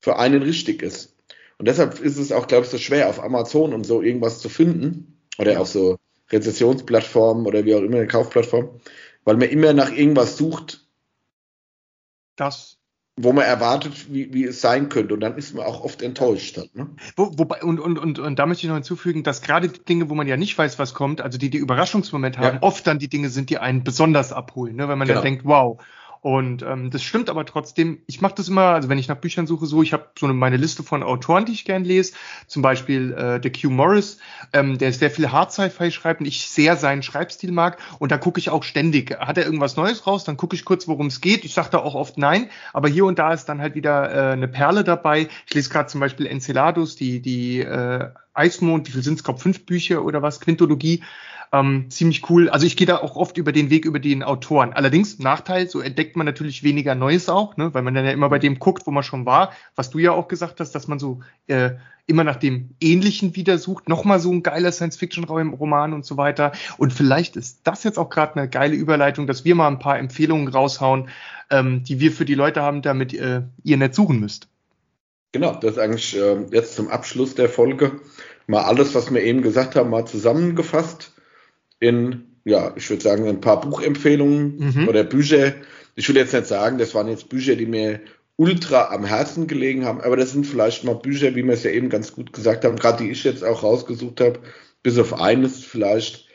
für 0.00 0.18
einen 0.18 0.42
richtig 0.42 0.82
ist. 0.82 1.11
Und 1.58 1.68
deshalb 1.68 2.00
ist 2.00 2.18
es 2.18 2.32
auch, 2.32 2.46
glaube 2.46 2.64
ich, 2.64 2.70
so 2.70 2.78
schwer, 2.78 3.08
auf 3.08 3.22
Amazon 3.22 3.72
und 3.72 3.84
so 3.84 4.02
irgendwas 4.02 4.40
zu 4.40 4.48
finden. 4.48 5.18
Oder 5.38 5.60
auf 5.60 5.68
so 5.68 5.98
Rezessionsplattformen 6.30 7.46
oder 7.46 7.64
wie 7.64 7.74
auch 7.74 7.82
immer, 7.82 7.98
eine 7.98 8.06
Kaufplattform. 8.06 8.80
Weil 9.24 9.36
man 9.36 9.48
immer 9.48 9.72
nach 9.72 9.92
irgendwas 9.92 10.36
sucht, 10.36 10.86
das 12.36 12.78
wo 13.16 13.32
man 13.32 13.44
erwartet, 13.44 14.12
wie, 14.12 14.32
wie 14.32 14.44
es 14.44 14.60
sein 14.60 14.88
könnte. 14.88 15.14
Und 15.14 15.20
dann 15.20 15.36
ist 15.36 15.54
man 15.54 15.66
auch 15.66 15.84
oft 15.84 16.00
enttäuscht. 16.00 16.56
Dann, 16.56 16.68
ne? 16.72 16.88
Wo, 17.14 17.30
wobei, 17.36 17.62
und, 17.62 17.78
und, 17.78 17.98
und, 17.98 18.18
und 18.18 18.38
da 18.38 18.46
möchte 18.46 18.64
ich 18.64 18.68
noch 18.68 18.76
hinzufügen, 18.76 19.22
dass 19.22 19.42
gerade 19.42 19.68
die 19.68 19.84
Dinge, 19.84 20.08
wo 20.08 20.14
man 20.14 20.26
ja 20.26 20.38
nicht 20.38 20.56
weiß, 20.56 20.78
was 20.78 20.94
kommt, 20.94 21.20
also 21.20 21.36
die 21.36 21.50
die 21.50 21.58
Überraschungsmoment 21.58 22.38
haben, 22.38 22.56
ja. 22.56 22.62
oft 22.62 22.86
dann 22.86 22.98
die 22.98 23.08
Dinge 23.08 23.28
sind, 23.28 23.50
die 23.50 23.58
einen 23.58 23.84
besonders 23.84 24.32
abholen, 24.32 24.76
ne? 24.76 24.88
weil 24.88 24.96
man 24.96 25.06
genau. 25.06 25.20
dann 25.20 25.24
denkt, 25.24 25.44
wow, 25.44 25.78
und 26.22 26.62
ähm, 26.62 26.90
das 26.90 27.02
stimmt 27.02 27.28
aber 27.30 27.44
trotzdem. 27.44 27.98
Ich 28.06 28.20
mache 28.20 28.36
das 28.36 28.48
immer, 28.48 28.66
also 28.66 28.88
wenn 28.88 28.96
ich 28.96 29.08
nach 29.08 29.16
Büchern 29.16 29.48
suche, 29.48 29.66
so, 29.66 29.82
ich 29.82 29.92
habe 29.92 30.06
so 30.16 30.26
eine, 30.26 30.34
meine 30.34 30.56
Liste 30.56 30.84
von 30.84 31.02
Autoren, 31.02 31.46
die 31.46 31.52
ich 31.52 31.64
gern 31.64 31.82
lese. 31.82 32.12
Zum 32.46 32.62
Beispiel 32.62 33.12
äh, 33.12 33.40
der 33.40 33.50
Q 33.50 33.70
Morris, 33.70 34.18
ähm, 34.52 34.78
der 34.78 34.92
sehr 34.92 35.10
viel 35.10 35.32
Hard 35.32 35.52
Sci-Fi 35.52 35.90
schreibt 35.90 36.20
und 36.20 36.26
ich 36.26 36.46
sehr 36.46 36.76
seinen 36.76 37.02
Schreibstil 37.02 37.50
mag. 37.50 37.78
Und 37.98 38.12
da 38.12 38.18
gucke 38.18 38.38
ich 38.38 38.50
auch 38.50 38.62
ständig. 38.62 39.18
Hat 39.18 39.36
er 39.36 39.44
irgendwas 39.44 39.76
Neues 39.76 40.06
raus? 40.06 40.22
Dann 40.22 40.36
gucke 40.36 40.54
ich 40.54 40.64
kurz, 40.64 40.86
worum 40.86 41.08
es 41.08 41.20
geht. 41.20 41.44
Ich 41.44 41.54
sage 41.54 41.70
da 41.72 41.78
auch 41.78 41.96
oft 41.96 42.16
nein, 42.18 42.48
aber 42.72 42.88
hier 42.88 43.04
und 43.04 43.18
da 43.18 43.32
ist 43.32 43.46
dann 43.46 43.60
halt 43.60 43.74
wieder 43.74 44.14
äh, 44.14 44.32
eine 44.34 44.46
Perle 44.46 44.84
dabei. 44.84 45.26
Ich 45.48 45.54
lese 45.54 45.70
gerade 45.70 45.88
zum 45.88 46.00
Beispiel 46.00 46.26
Enceladus, 46.26 46.94
die, 46.94 47.20
die 47.20 47.62
äh, 47.62 48.10
Eismond, 48.32 48.86
wie 48.86 48.92
viel 48.92 49.02
sind 49.02 49.14
es, 49.14 49.24
glaube 49.24 49.40
fünf 49.40 49.66
Bücher 49.66 50.04
oder 50.04 50.22
was, 50.22 50.38
Quintologie. 50.38 51.02
Ähm, 51.54 51.90
ziemlich 51.90 52.30
cool. 52.30 52.48
Also 52.48 52.66
ich 52.66 52.78
gehe 52.78 52.86
da 52.86 52.98
auch 52.98 53.14
oft 53.14 53.36
über 53.36 53.52
den 53.52 53.68
Weg 53.68 53.84
über 53.84 53.98
den 53.98 54.22
Autoren. 54.22 54.72
Allerdings, 54.72 55.18
Nachteil, 55.18 55.68
so 55.68 55.80
entdeckt 55.80 56.16
man 56.16 56.24
natürlich 56.24 56.62
weniger 56.62 56.94
Neues 56.94 57.28
auch, 57.28 57.58
ne? 57.58 57.74
weil 57.74 57.82
man 57.82 57.94
dann 57.94 58.06
ja 58.06 58.10
immer 58.10 58.30
bei 58.30 58.38
dem 58.38 58.58
guckt, 58.58 58.86
wo 58.86 58.90
man 58.90 59.02
schon 59.02 59.26
war. 59.26 59.52
Was 59.76 59.90
du 59.90 59.98
ja 59.98 60.12
auch 60.12 60.28
gesagt 60.28 60.60
hast, 60.60 60.72
dass 60.72 60.88
man 60.88 60.98
so 60.98 61.20
äh, 61.48 61.72
immer 62.06 62.24
nach 62.24 62.36
dem 62.36 62.70
Ähnlichen 62.80 63.36
wieder 63.36 63.58
sucht. 63.58 63.86
Nochmal 63.86 64.18
so 64.18 64.32
ein 64.32 64.42
geiler 64.42 64.72
Science-Fiction-Roman 64.72 65.92
und 65.92 66.06
so 66.06 66.16
weiter. 66.16 66.52
Und 66.78 66.94
vielleicht 66.94 67.36
ist 67.36 67.60
das 67.64 67.84
jetzt 67.84 67.98
auch 67.98 68.08
gerade 68.08 68.36
eine 68.36 68.48
geile 68.48 68.74
Überleitung, 68.74 69.26
dass 69.26 69.44
wir 69.44 69.54
mal 69.54 69.68
ein 69.68 69.78
paar 69.78 69.98
Empfehlungen 69.98 70.48
raushauen, 70.48 71.10
ähm, 71.50 71.84
die 71.84 72.00
wir 72.00 72.12
für 72.12 72.24
die 72.24 72.34
Leute 72.34 72.62
haben, 72.62 72.80
damit 72.80 73.12
äh, 73.12 73.42
ihr 73.62 73.76
nicht 73.76 73.94
suchen 73.94 74.20
müsst. 74.20 74.48
Genau, 75.32 75.54
das 75.54 75.72
ist 75.72 75.78
eigentlich 75.78 76.16
äh, 76.16 76.46
jetzt 76.50 76.76
zum 76.76 76.88
Abschluss 76.88 77.34
der 77.34 77.50
Folge 77.50 78.00
mal 78.46 78.62
alles, 78.62 78.94
was 78.94 79.12
wir 79.12 79.22
eben 79.22 79.42
gesagt 79.42 79.76
haben, 79.76 79.90
mal 79.90 80.06
zusammengefasst 80.06 81.12
in, 81.82 82.22
ja, 82.44 82.72
ich 82.76 82.88
würde 82.88 83.02
sagen, 83.02 83.26
ein 83.28 83.40
paar 83.40 83.60
Buchempfehlungen 83.60 84.74
mhm. 84.74 84.88
oder 84.88 85.02
Bücher. 85.04 85.52
Ich 85.96 86.08
will 86.08 86.16
jetzt 86.16 86.32
nicht 86.32 86.46
sagen, 86.46 86.78
das 86.78 86.94
waren 86.94 87.08
jetzt 87.08 87.28
Bücher, 87.28 87.56
die 87.56 87.66
mir 87.66 88.00
ultra 88.36 88.92
am 88.92 89.04
Herzen 89.04 89.46
gelegen 89.46 89.84
haben, 89.84 90.00
aber 90.00 90.16
das 90.16 90.32
sind 90.32 90.46
vielleicht 90.46 90.84
mal 90.84 90.94
Bücher, 90.94 91.34
wie 91.34 91.44
wir 91.44 91.52
es 91.52 91.64
ja 91.64 91.70
eben 91.70 91.90
ganz 91.90 92.12
gut 92.12 92.32
gesagt 92.32 92.64
haben, 92.64 92.76
gerade 92.76 93.04
die 93.04 93.10
ich 93.10 93.24
jetzt 93.24 93.44
auch 93.44 93.62
rausgesucht 93.62 94.20
habe, 94.20 94.38
bis 94.82 94.98
auf 94.98 95.20
eines 95.20 95.58
vielleicht, 95.64 96.28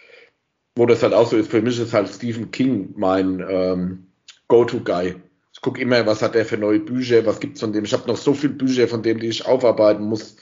wo 0.76 0.86
das 0.86 1.02
halt 1.02 1.14
auch 1.14 1.30
so 1.30 1.38
ist, 1.38 1.50
für 1.50 1.62
mich 1.62 1.80
ist 1.80 1.94
halt 1.94 2.10
Stephen 2.10 2.52
King 2.52 2.94
mein 2.98 3.44
ähm, 3.50 4.08
Go-To-Guy. 4.48 5.16
Ich 5.54 5.62
gucke 5.62 5.82
immer, 5.82 6.06
was 6.06 6.22
hat 6.22 6.36
er 6.36 6.46
für 6.46 6.58
neue 6.58 6.80
Bücher, 6.80 7.26
was 7.26 7.40
gibt's 7.40 7.62
von 7.62 7.74
dem. 7.74 7.86
Ich 7.86 7.94
habe 7.94 8.08
noch 8.08 8.18
so 8.18 8.34
viele 8.34 8.54
Bücher 8.54 8.88
von 8.88 9.02
dem, 9.02 9.20
die 9.20 9.28
ich 9.28 9.46
aufarbeiten 9.46 10.04
muss, 10.04 10.36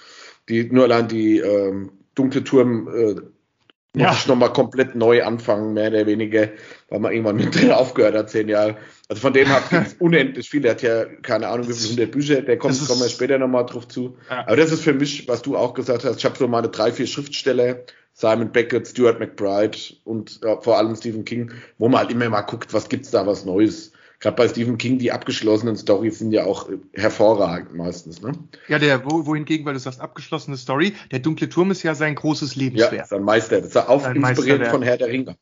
die 0.49 0.65
nur 0.65 0.83
allein 0.83 1.07
die 1.07 1.37
ähm, 1.37 1.91
Dunkle 2.15 2.43
Turm 2.43 2.89
äh, 2.93 3.15
ja. 3.99 4.09
muss 4.09 4.19
ich 4.19 4.27
nochmal 4.27 4.53
komplett 4.53 4.95
neu 4.95 5.23
anfangen, 5.23 5.73
mehr 5.73 5.89
oder 5.89 6.05
weniger, 6.05 6.49
weil 6.89 6.99
man 6.99 7.11
irgendwann 7.11 7.37
mit 7.37 7.55
drin 7.55 7.71
aufgehört 7.71 8.15
hat, 8.15 8.29
zehn 8.29 8.49
Jahre. 8.49 8.77
Also 9.07 9.21
von 9.21 9.33
dem 9.33 9.49
hat 9.49 9.71
es 9.71 9.93
unendlich 9.99 10.49
viel. 10.49 10.65
Er 10.65 10.71
hat 10.71 10.81
ja 10.81 11.05
keine 11.05 11.47
Ahnung, 11.47 11.67
wie 11.67 11.73
viele 11.73 11.89
hundert 11.89 12.11
Bücher, 12.11 12.41
der 12.41 12.57
kommt, 12.57 12.79
kommen 12.87 13.01
wir 13.01 13.09
später 13.09 13.37
nochmal 13.37 13.65
drauf 13.65 13.87
zu. 13.87 14.17
Ja. 14.29 14.47
Aber 14.47 14.55
das 14.55 14.71
ist 14.71 14.83
für 14.83 14.93
mich, 14.93 15.27
was 15.27 15.41
du 15.41 15.55
auch 15.55 15.73
gesagt 15.73 16.05
hast, 16.05 16.17
ich 16.17 16.25
habe 16.25 16.37
so 16.37 16.47
meine 16.47 16.69
drei, 16.69 16.91
vier 16.91 17.07
Schriftsteller, 17.07 17.79
Simon 18.13 18.51
Beckett, 18.51 18.87
Stuart 18.87 19.19
McBride 19.19 19.77
und 20.05 20.39
äh, 20.43 20.55
vor 20.61 20.77
allem 20.77 20.95
Stephen 20.95 21.25
King, 21.25 21.51
wo 21.77 21.89
man 21.89 22.01
halt 22.01 22.11
immer 22.11 22.29
mal 22.29 22.41
guckt, 22.41 22.73
was 22.73 22.89
gibt's 22.89 23.11
da 23.11 23.27
was 23.27 23.45
Neues 23.45 23.91
gerade 24.25 24.37
bei 24.37 24.47
Stephen 24.47 24.79
King, 24.79 24.97
die 24.97 25.11
abgeschlossenen 25.11 25.77
Stories 25.77 26.17
sind 26.17 26.31
ja 26.31 26.45
auch 26.45 26.67
hervorragend 26.93 27.75
meistens. 27.75 28.23
Ne? 28.23 28.31
Ja, 28.67 28.79
der, 28.79 29.05
wo, 29.05 29.27
wohingegen, 29.27 29.65
weil 29.67 29.75
du 29.75 29.79
sagst, 29.79 30.01
abgeschlossene 30.01 30.57
Story, 30.57 30.95
der 31.11 31.19
dunkle 31.19 31.47
Turm 31.47 31.69
ist 31.69 31.83
ja 31.83 31.93
sein 31.93 32.15
großes 32.15 32.55
Lebenswerk. 32.55 32.93
Ja, 32.93 33.05
sein 33.05 33.21
Meister. 33.21 33.57
Das 33.57 33.67
ist 33.67 33.75
ja 33.75 33.87
auch 33.87 34.01
sein 34.01 34.15
inspiriert 34.15 34.67
von 34.67 34.81
Herr 34.81 34.97
der 34.97 35.09
Ringe. 35.09 35.37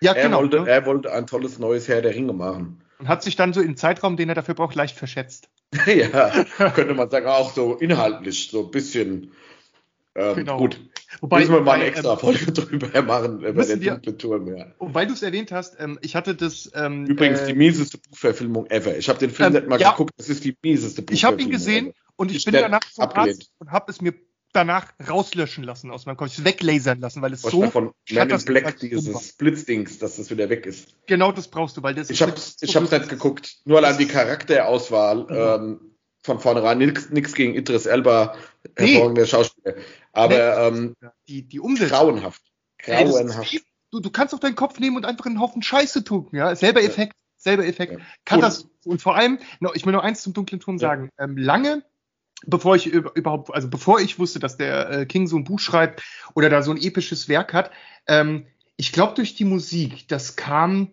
Ja, 0.00 0.12
er 0.12 0.22
genau. 0.22 0.38
Wollte, 0.38 0.60
ne? 0.60 0.70
Er 0.70 0.86
wollte 0.86 1.12
ein 1.12 1.26
tolles 1.26 1.58
neues 1.58 1.88
Herr 1.88 2.00
der 2.00 2.14
Ringe 2.14 2.32
machen. 2.32 2.80
Und 3.00 3.08
hat 3.08 3.24
sich 3.24 3.34
dann 3.34 3.52
so 3.52 3.60
im 3.60 3.76
Zeitraum, 3.76 4.16
den 4.16 4.28
er 4.28 4.36
dafür 4.36 4.54
braucht, 4.54 4.76
leicht 4.76 4.96
verschätzt. 4.96 5.48
ja, 5.86 6.44
könnte 6.74 6.94
man 6.94 7.10
sagen, 7.10 7.26
auch 7.26 7.52
so 7.52 7.74
inhaltlich, 7.74 8.50
so 8.52 8.66
ein 8.66 8.70
bisschen. 8.70 9.32
Ähm, 10.14 10.36
genau. 10.36 10.58
Gut, 10.58 10.80
Wobei, 11.20 11.40
müssen 11.40 11.52
wir 11.52 11.60
mal 11.60 11.74
eine 11.74 11.84
extra 11.84 12.12
ähm, 12.12 12.18
Folge 12.18 12.52
drüber 12.52 13.02
machen, 13.02 13.42
über 13.42 13.64
den 13.64 13.80
dunkle 13.80 14.18
Turm. 14.18 14.56
Ja. 14.56 14.66
Und 14.78 14.94
weil 14.94 15.06
du 15.06 15.14
es 15.14 15.22
erwähnt 15.22 15.52
hast, 15.52 15.76
ähm, 15.78 15.98
ich 16.02 16.14
hatte 16.14 16.34
das. 16.34 16.70
Ähm, 16.74 17.06
Übrigens 17.06 17.40
äh, 17.40 17.46
die 17.48 17.54
mieseste 17.54 17.98
Buchverfilmung 17.98 18.66
ever. 18.66 18.96
Ich 18.96 19.08
habe 19.08 19.18
den 19.18 19.30
Film 19.30 19.56
ähm, 19.56 19.68
mal 19.68 19.80
ja, 19.80 19.92
geguckt, 19.92 20.12
das 20.16 20.28
ist 20.28 20.44
die 20.44 20.56
mieseste 20.62 21.02
Buchverfilmung. 21.02 21.14
Ich 21.14 21.24
habe 21.24 21.42
ihn 21.42 21.50
gesehen 21.50 21.86
ever. 21.86 21.94
und 22.16 22.30
ich, 22.30 22.38
ich 22.38 22.44
bin 22.44 22.54
danach 22.54 22.80
zum 22.80 23.04
Arzt 23.04 23.50
und 23.58 23.70
habe 23.70 23.90
es 23.90 24.00
mir 24.00 24.14
danach 24.52 24.92
rauslöschen 25.06 25.62
lassen 25.62 25.90
aus 25.90 26.06
meinem 26.06 26.16
Kopf, 26.16 26.30
ich 26.38 26.44
weglasern 26.44 27.00
lassen, 27.00 27.22
weil 27.22 27.32
es 27.32 27.44
Was 27.44 27.52
so 27.52 27.70
von 27.70 27.92
Man 28.10 28.30
in 28.30 28.44
Black 28.44 28.78
dieses 28.80 29.34
Blitzdings, 29.34 29.98
dass 29.98 30.16
das 30.16 30.30
wieder 30.30 30.48
weg 30.48 30.66
ist. 30.66 30.88
Genau, 31.06 31.32
das 31.32 31.48
brauchst 31.48 31.76
du, 31.76 31.82
weil 31.82 31.94
das 31.94 32.10
Ich 32.10 32.22
habe 32.22 32.34
ich 32.60 32.76
hab's 32.76 32.90
nicht 32.90 33.08
geguckt, 33.08 33.58
nur 33.64 33.78
allein 33.78 33.98
die 33.98 34.06
Charakterauswahl 34.06 35.24
mhm. 35.24 35.74
ähm, 35.74 35.97
von 36.28 36.40
vornherein 36.40 36.78
nichts 36.78 37.34
gegen 37.34 37.54
Idris 37.54 37.86
Elba, 37.86 38.36
nee. 38.78 38.92
hervorragender 38.92 39.26
Schauspieler. 39.26 39.74
Aber 40.12 40.70
nee. 40.70 40.78
ähm, 40.78 40.96
die, 41.26 41.42
die 41.42 41.58
Umsetzung. 41.58 41.98
Grauenhaft. 41.98 42.42
Grauenhaft. 42.78 43.52
Hey, 43.52 43.60
du, 43.90 44.00
du 44.00 44.10
kannst 44.10 44.34
auf 44.34 44.40
deinen 44.40 44.54
Kopf 44.54 44.78
nehmen 44.78 44.96
und 44.96 45.04
einfach 45.04 45.26
einen 45.26 45.40
Haufen 45.40 45.62
Scheiße 45.62 46.04
tun, 46.04 46.28
ja, 46.32 46.54
selber 46.54 46.82
Effekt. 46.82 47.14
selber 47.36 47.66
Effekt. 47.66 47.94
Ja. 47.94 47.98
Katastrophe. 48.24 48.70
Und 48.84 49.02
vor 49.02 49.16
allem, 49.16 49.38
ich 49.74 49.84
will 49.84 49.92
nur 49.92 50.04
eins 50.04 50.22
zum 50.22 50.32
dunklen 50.34 50.60
Turm 50.60 50.78
sagen. 50.78 51.10
Ähm, 51.18 51.36
lange 51.36 51.82
bevor 52.46 52.76
ich 52.76 52.86
überhaupt, 52.86 53.52
also 53.52 53.68
bevor 53.68 54.00
ich 54.00 54.18
wusste, 54.18 54.38
dass 54.38 54.56
der 54.56 54.90
äh, 54.90 55.06
King 55.06 55.26
so 55.26 55.36
ein 55.36 55.44
Buch 55.44 55.58
schreibt 55.58 56.02
oder 56.34 56.48
da 56.48 56.62
so 56.62 56.70
ein 56.70 56.80
episches 56.80 57.28
Werk 57.28 57.52
hat, 57.52 57.72
ähm, 58.06 58.46
ich 58.76 58.92
glaube 58.92 59.14
durch 59.14 59.34
die 59.34 59.44
Musik, 59.44 60.06
das 60.06 60.36
kam, 60.36 60.92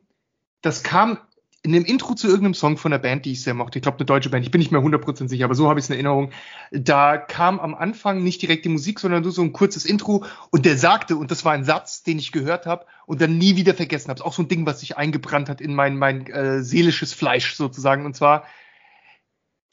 das 0.62 0.82
kam 0.82 1.20
in 1.66 1.72
dem 1.72 1.84
Intro 1.84 2.14
zu 2.14 2.28
irgendeinem 2.28 2.54
Song 2.54 2.78
von 2.78 2.92
der 2.92 3.00
Band, 3.00 3.26
die 3.26 3.32
ich 3.32 3.42
sehr 3.42 3.56
mochte, 3.56 3.80
ich 3.80 3.82
glaube 3.82 3.98
eine 3.98 4.06
deutsche 4.06 4.30
Band, 4.30 4.46
ich 4.46 4.52
bin 4.52 4.60
nicht 4.60 4.72
mehr 4.72 4.82
100% 4.82 5.28
sicher, 5.28 5.46
aber 5.46 5.56
so 5.56 5.68
habe 5.68 5.80
ich 5.80 5.86
es 5.86 5.90
in 5.90 5.96
Erinnerung, 5.96 6.30
da 6.72 7.18
kam 7.18 7.60
am 7.60 7.74
Anfang 7.74 8.22
nicht 8.24 8.40
direkt 8.44 8.66
die 8.66 8.70
Musik, 8.70 9.00
sondern 9.00 9.24
nur 9.24 9.32
so 9.32 9.42
ein 9.42 9.52
kurzes 9.52 9.84
Intro. 9.84 10.26
Und 10.52 10.66
der 10.66 10.78
sagte, 10.78 11.16
und 11.16 11.32
das 11.32 11.44
war 11.44 11.54
ein 11.54 11.64
Satz, 11.64 12.04
den 12.04 12.20
ich 12.20 12.32
gehört 12.32 12.68
habe 12.68 12.86
und 13.08 13.20
dann 13.20 13.40
nie 13.40 13.56
wieder 13.56 13.74
vergessen 13.74 14.12
habe, 14.12 14.24
auch 14.24 14.34
so 14.34 14.44
ein 14.44 14.48
Ding, 14.48 14.68
was 14.68 14.82
sich 14.82 14.96
eingebrannt 14.96 15.50
hat 15.50 15.60
in 15.60 15.74
mein, 15.74 15.98
mein 15.98 16.28
äh, 16.28 16.62
seelisches 16.62 17.14
Fleisch 17.14 17.56
sozusagen, 17.56 18.06
und 18.06 18.16
zwar, 18.16 18.46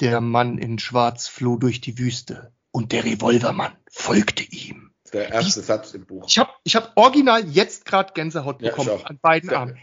der 0.01 0.23
Mann 0.23 0.57
in 0.57 0.79
Schwarz 0.79 1.29
floh 1.29 1.59
durch 1.59 1.83
die 1.83 1.99
Wüste 1.99 2.55
und 2.71 2.93
der 2.93 3.05
Revolvermann 3.05 3.73
folgte 3.91 4.45
ihm. 4.45 4.93
Der 5.13 5.29
erste 5.29 5.61
Dies, 5.61 5.67
Satz 5.67 5.93
im 5.93 6.07
Buch. 6.07 6.25
Ich 6.27 6.39
habe 6.39 6.51
ich 6.65 6.75
hab 6.75 6.97
original 6.97 7.47
jetzt 7.47 7.85
gerade 7.85 8.15
Gänsehaut 8.15 8.61
bekommen 8.61 8.89
ja, 8.89 9.05
an 9.05 9.19
beiden 9.21 9.51
Armen. 9.51 9.79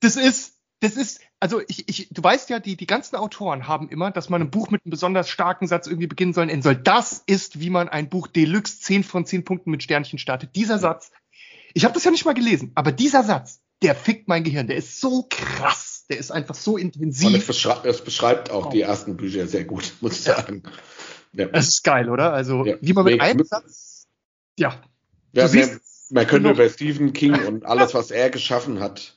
Das 0.00 0.16
ist, 0.16 0.58
das 0.80 0.96
ist, 0.96 1.20
also 1.40 1.62
ich, 1.66 1.88
ich, 1.88 2.08
du 2.10 2.22
weißt 2.22 2.50
ja, 2.50 2.58
die, 2.58 2.76
die 2.76 2.86
ganzen 2.86 3.16
Autoren 3.16 3.68
haben 3.68 3.88
immer, 3.88 4.10
dass 4.10 4.28
man 4.28 4.42
ein 4.42 4.50
Buch 4.50 4.70
mit 4.70 4.84
einem 4.84 4.90
besonders 4.90 5.28
starken 5.28 5.66
Satz 5.66 5.86
irgendwie 5.86 6.06
beginnen 6.06 6.34
soll, 6.34 6.50
enden 6.50 6.62
soll. 6.62 6.76
Das 6.76 7.22
ist, 7.26 7.60
wie 7.60 7.70
man 7.70 7.88
ein 7.88 8.08
Buch 8.08 8.26
Deluxe 8.26 8.80
10 8.80 9.04
von 9.04 9.24
10 9.24 9.44
Punkten 9.44 9.70
mit 9.70 9.82
Sternchen 9.82 10.18
startet. 10.18 10.56
Dieser 10.56 10.78
Satz, 10.78 11.10
ich 11.72 11.84
habe 11.84 11.94
das 11.94 12.04
ja 12.04 12.10
nicht 12.10 12.24
mal 12.24 12.34
gelesen, 12.34 12.72
aber 12.74 12.92
dieser 12.92 13.22
Satz, 13.22 13.60
der 13.82 13.94
fickt 13.94 14.28
mein 14.28 14.44
Gehirn. 14.44 14.66
Der 14.66 14.76
ist 14.76 15.00
so 15.00 15.26
krass. 15.28 16.04
Der 16.08 16.18
ist 16.18 16.30
einfach 16.30 16.54
so 16.54 16.76
intensiv. 16.76 17.28
Und 17.28 17.34
es, 17.34 17.46
beschreibt, 17.46 17.86
es 17.86 18.02
beschreibt 18.02 18.50
auch 18.50 18.66
oh. 18.66 18.70
die 18.70 18.82
ersten 18.82 19.16
Bücher 19.16 19.46
sehr 19.46 19.64
gut, 19.64 19.92
muss 20.00 20.14
ich 20.14 20.22
sagen. 20.22 20.62
Ja. 21.32 21.46
Das 21.46 21.68
ist 21.68 21.82
geil, 21.82 22.08
oder? 22.08 22.32
Also, 22.32 22.64
ja. 22.64 22.76
wie 22.80 22.92
man 22.92 23.04
mit 23.04 23.20
einem 23.20 23.44
Satz, 23.44 24.06
ja. 24.58 24.80
ja 25.32 25.48
man, 25.48 25.80
man 26.10 26.26
könnte 26.26 26.50
über 26.50 26.68
Stephen 26.68 27.12
King 27.12 27.34
und 27.46 27.64
alles, 27.66 27.94
was 27.94 28.10
er 28.10 28.30
geschaffen 28.30 28.80
hat, 28.80 29.16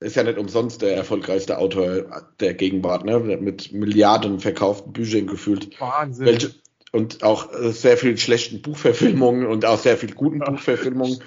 ist 0.00 0.16
ja 0.16 0.22
nicht 0.22 0.38
umsonst 0.38 0.82
der 0.82 0.96
erfolgreichste 0.96 1.58
Autor 1.58 2.24
der 2.40 2.54
Gegenwart, 2.54 3.04
ne? 3.04 3.18
mit 3.18 3.72
Milliarden 3.72 4.40
verkauften 4.40 4.92
Büchern 4.92 5.26
gefühlt. 5.26 5.78
Wahnsinn. 5.78 6.26
Welche, 6.26 6.54
und 6.92 7.22
auch 7.22 7.52
äh, 7.52 7.70
sehr 7.70 7.96
viel 7.96 8.16
schlechten 8.16 8.62
Buchverfilmungen 8.62 9.46
und 9.46 9.64
auch 9.64 9.78
sehr 9.78 9.96
viel 9.96 10.12
guten 10.12 10.38
Buchverfilmungen. 10.44 11.22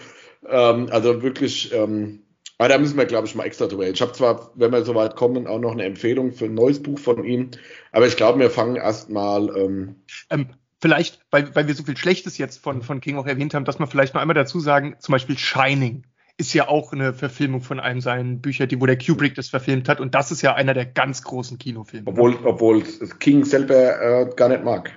Ähm, 0.50 0.88
also 0.92 1.22
wirklich, 1.22 1.72
ähm, 1.74 2.24
aber 2.58 2.70
da 2.70 2.78
müssen 2.78 2.98
wir, 2.98 3.06
glaube 3.06 3.28
ich, 3.28 3.36
mal 3.36 3.46
extra 3.46 3.68
drüber 3.68 3.84
reden. 3.84 3.96
Ich 3.96 4.02
habe 4.02 4.12
zwar, 4.14 4.52
wenn 4.56 4.72
wir 4.72 4.84
so 4.84 4.96
weit 4.96 5.16
kommen, 5.16 5.48
auch 5.48 5.60
noch 5.60 5.72
eine 5.72 5.86
Empfehlung 5.86 6.32
für 6.32 6.46
ein 6.46 6.54
neues 6.54 6.82
Buch 6.82 7.00
von 7.00 7.24
ihm, 7.24 7.52
aber 7.92 8.08
ich 8.08 8.18
glaube, 8.18 8.40
wir 8.40 8.50
fangen 8.50 8.76
erstmal. 8.76 9.56
Ähm, 9.56 9.96
ähm, 10.30 10.48
vielleicht, 10.82 11.20
weil, 11.32 11.56
weil 11.56 11.68
wir 11.68 11.76
so 11.76 11.84
viel 11.84 11.98
Schlechtes 11.98 12.38
jetzt 12.38 12.58
von, 12.58 12.82
von 12.82 13.02
King 13.02 13.18
auch 13.18 13.28
erwähnt 13.28 13.54
haben, 13.54 13.66
dass 13.66 13.80
man 13.80 13.88
vielleicht 13.88 14.16
noch 14.16 14.22
einmal 14.22 14.36
dazu 14.36 14.60
sagen, 14.60 14.96
zum 15.00 15.14
Beispiel 15.14 15.38
Shining 15.38 16.04
ist 16.38 16.54
ja 16.54 16.68
auch 16.68 16.94
eine 16.94 17.14
Verfilmung 17.14 17.62
von 17.62 17.80
einem 17.80 18.02
seiner 18.02 18.36
Bücher, 18.36 18.66
die, 18.68 18.82
wo 18.82 18.86
der 18.86 18.98
Kubrick 18.98 19.36
das 19.36 19.50
verfilmt 19.50 19.88
hat. 19.88 20.00
Und 20.00 20.16
das 20.16 20.32
ist 20.32 20.42
ja 20.42 20.56
einer 20.56 20.74
der 20.74 20.86
ganz 20.86 21.24
großen 21.24 21.58
Kinofilme. 21.60 22.08
Obwohl, 22.08 22.36
obwohl 22.44 22.84
King 23.20 23.46
selber 23.46 24.02
äh, 24.02 24.30
gar 24.36 24.50
nicht 24.50 24.64
mag. 24.64 24.92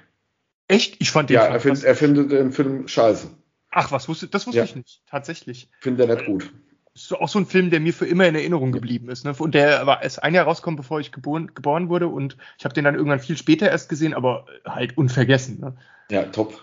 Echt? 0.68 0.96
Ich 1.00 1.10
fand 1.10 1.30
den. 1.30 1.34
Ja, 1.34 1.46
er, 1.46 1.60
find, 1.60 1.84
er 1.84 1.94
findet 1.94 2.32
den 2.32 2.52
Film 2.52 2.88
scheiße. 2.88 3.30
Ach, 3.70 3.92
was 3.92 4.08
wusste, 4.08 4.28
das 4.28 4.46
wusste 4.46 4.58
ja. 4.58 4.64
ich 4.64 4.74
nicht. 4.74 5.02
Tatsächlich. 5.06 5.68
Finde 5.80 6.04
er 6.04 6.14
nicht 6.14 6.26
gut. 6.26 6.50
Ist 6.94 7.12
auch 7.12 7.28
so 7.28 7.38
ein 7.38 7.44
Film, 7.44 7.68
der 7.68 7.80
mir 7.80 7.92
für 7.92 8.06
immer 8.06 8.26
in 8.26 8.34
Erinnerung 8.34 8.72
geblieben 8.72 9.10
ist. 9.10 9.26
Ne? 9.26 9.34
Und 9.38 9.54
der 9.54 9.86
war 9.86 10.02
erst 10.02 10.22
ein 10.22 10.34
Jahr 10.34 10.46
rausgekommen, 10.46 10.78
bevor 10.78 10.98
ich 10.98 11.12
geboren, 11.12 11.50
geboren 11.54 11.90
wurde. 11.90 12.08
Und 12.08 12.38
ich 12.58 12.64
habe 12.64 12.74
den 12.74 12.84
dann 12.84 12.94
irgendwann 12.94 13.20
viel 13.20 13.36
später 13.36 13.70
erst 13.70 13.90
gesehen, 13.90 14.14
aber 14.14 14.46
halt 14.64 14.96
unvergessen. 14.96 15.60
Ne? 15.60 15.76
Ja, 16.10 16.22
top. 16.22 16.58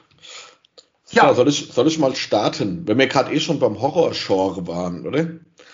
Ja. 1.13 1.29
So, 1.29 1.35
soll, 1.35 1.49
ich, 1.49 1.71
soll 1.71 1.87
ich 1.87 1.99
mal 1.99 2.15
starten? 2.15 2.87
Wenn 2.87 2.97
wir 2.97 3.07
gerade 3.07 3.33
eh 3.33 3.39
schon 3.39 3.59
beim 3.59 3.81
Horror-Genre 3.81 4.67
waren, 4.67 5.05
oder? 5.05 5.27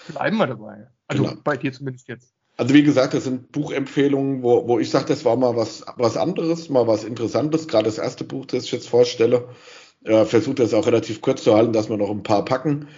Bleiben 0.07 0.37
wir 0.37 0.47
dabei. 0.47 0.87
Also 1.07 1.23
genau. 1.23 1.35
bei 1.43 1.57
dir 1.57 1.71
zumindest 1.71 2.07
jetzt. 2.07 2.33
Also 2.57 2.73
wie 2.73 2.83
gesagt, 2.83 3.13
das 3.13 3.23
sind 3.23 3.53
Buchempfehlungen, 3.53 4.43
wo, 4.43 4.67
wo 4.67 4.79
ich 4.79 4.89
sage, 4.89 5.05
das 5.05 5.23
war 5.23 5.37
mal 5.37 5.55
was, 5.55 5.85
was 5.95 6.17
anderes, 6.17 6.69
mal 6.69 6.87
was 6.87 7.05
Interessantes. 7.05 7.67
Gerade 7.69 7.85
das 7.85 7.97
erste 7.97 8.25
Buch, 8.25 8.45
das 8.45 8.65
ich 8.65 8.71
jetzt 8.71 8.89
vorstelle, 8.89 9.47
äh, 10.03 10.25
versucht 10.25 10.59
das 10.59 10.73
auch 10.73 10.85
relativ 10.85 11.21
kurz 11.21 11.43
zu 11.43 11.55
halten, 11.55 11.71
dass 11.71 11.89
wir 11.89 11.97
noch 11.97 12.09
ein 12.09 12.23
paar 12.23 12.43
packen. 12.43 12.89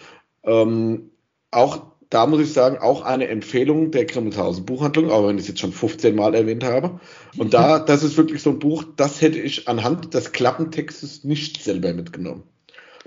Ähm, 0.43 1.11
auch 1.51 1.90
da 2.11 2.27
muss 2.27 2.41
ich 2.41 2.51
sagen, 2.51 2.77
auch 2.77 3.03
eine 3.03 3.29
Empfehlung 3.29 3.91
der 3.91 4.05
Grimmelshausen 4.05 4.65
Buchhandlung, 4.65 5.09
auch 5.09 5.25
wenn 5.27 5.37
ich 5.37 5.43
es 5.43 5.47
jetzt 5.47 5.61
schon 5.61 5.71
15 5.71 6.13
Mal 6.13 6.35
erwähnt 6.35 6.63
habe. 6.63 6.99
Und 7.37 7.53
da, 7.53 7.79
das 7.85 8.03
ist 8.03 8.17
wirklich 8.17 8.43
so 8.43 8.51
ein 8.51 8.59
Buch, 8.59 8.83
das 8.97 9.21
hätte 9.21 9.39
ich 9.39 9.69
anhand 9.69 10.13
des 10.13 10.33
Klappentextes 10.33 11.23
nicht 11.23 11.63
selber 11.63 11.93
mitgenommen. 11.93 12.43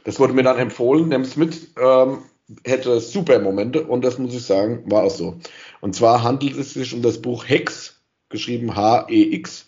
Das 0.05 0.19
wurde 0.19 0.33
mir 0.33 0.43
dann 0.43 0.59
empfohlen, 0.59 1.11
nimm 1.11 1.21
es 1.21 1.37
mit, 1.37 1.69
ähm, 1.79 2.19
hätte 2.65 2.99
super 3.01 3.39
Momente 3.41 3.85
und 3.85 4.03
das 4.05 4.19
muss 4.19 4.35
ich 4.35 4.43
sagen, 4.43 4.91
war 4.91 5.05
auch 5.05 5.11
so. 5.11 5.39
Und 5.83 5.95
zwar 5.95 6.23
handelt 6.23 6.57
es 6.57 6.73
sich 6.73 6.95
um 6.95 7.03
das 7.03 7.21
Buch 7.21 7.47
Hex, 7.47 8.01
geschrieben 8.31 8.75
H-E-X, 8.75 9.67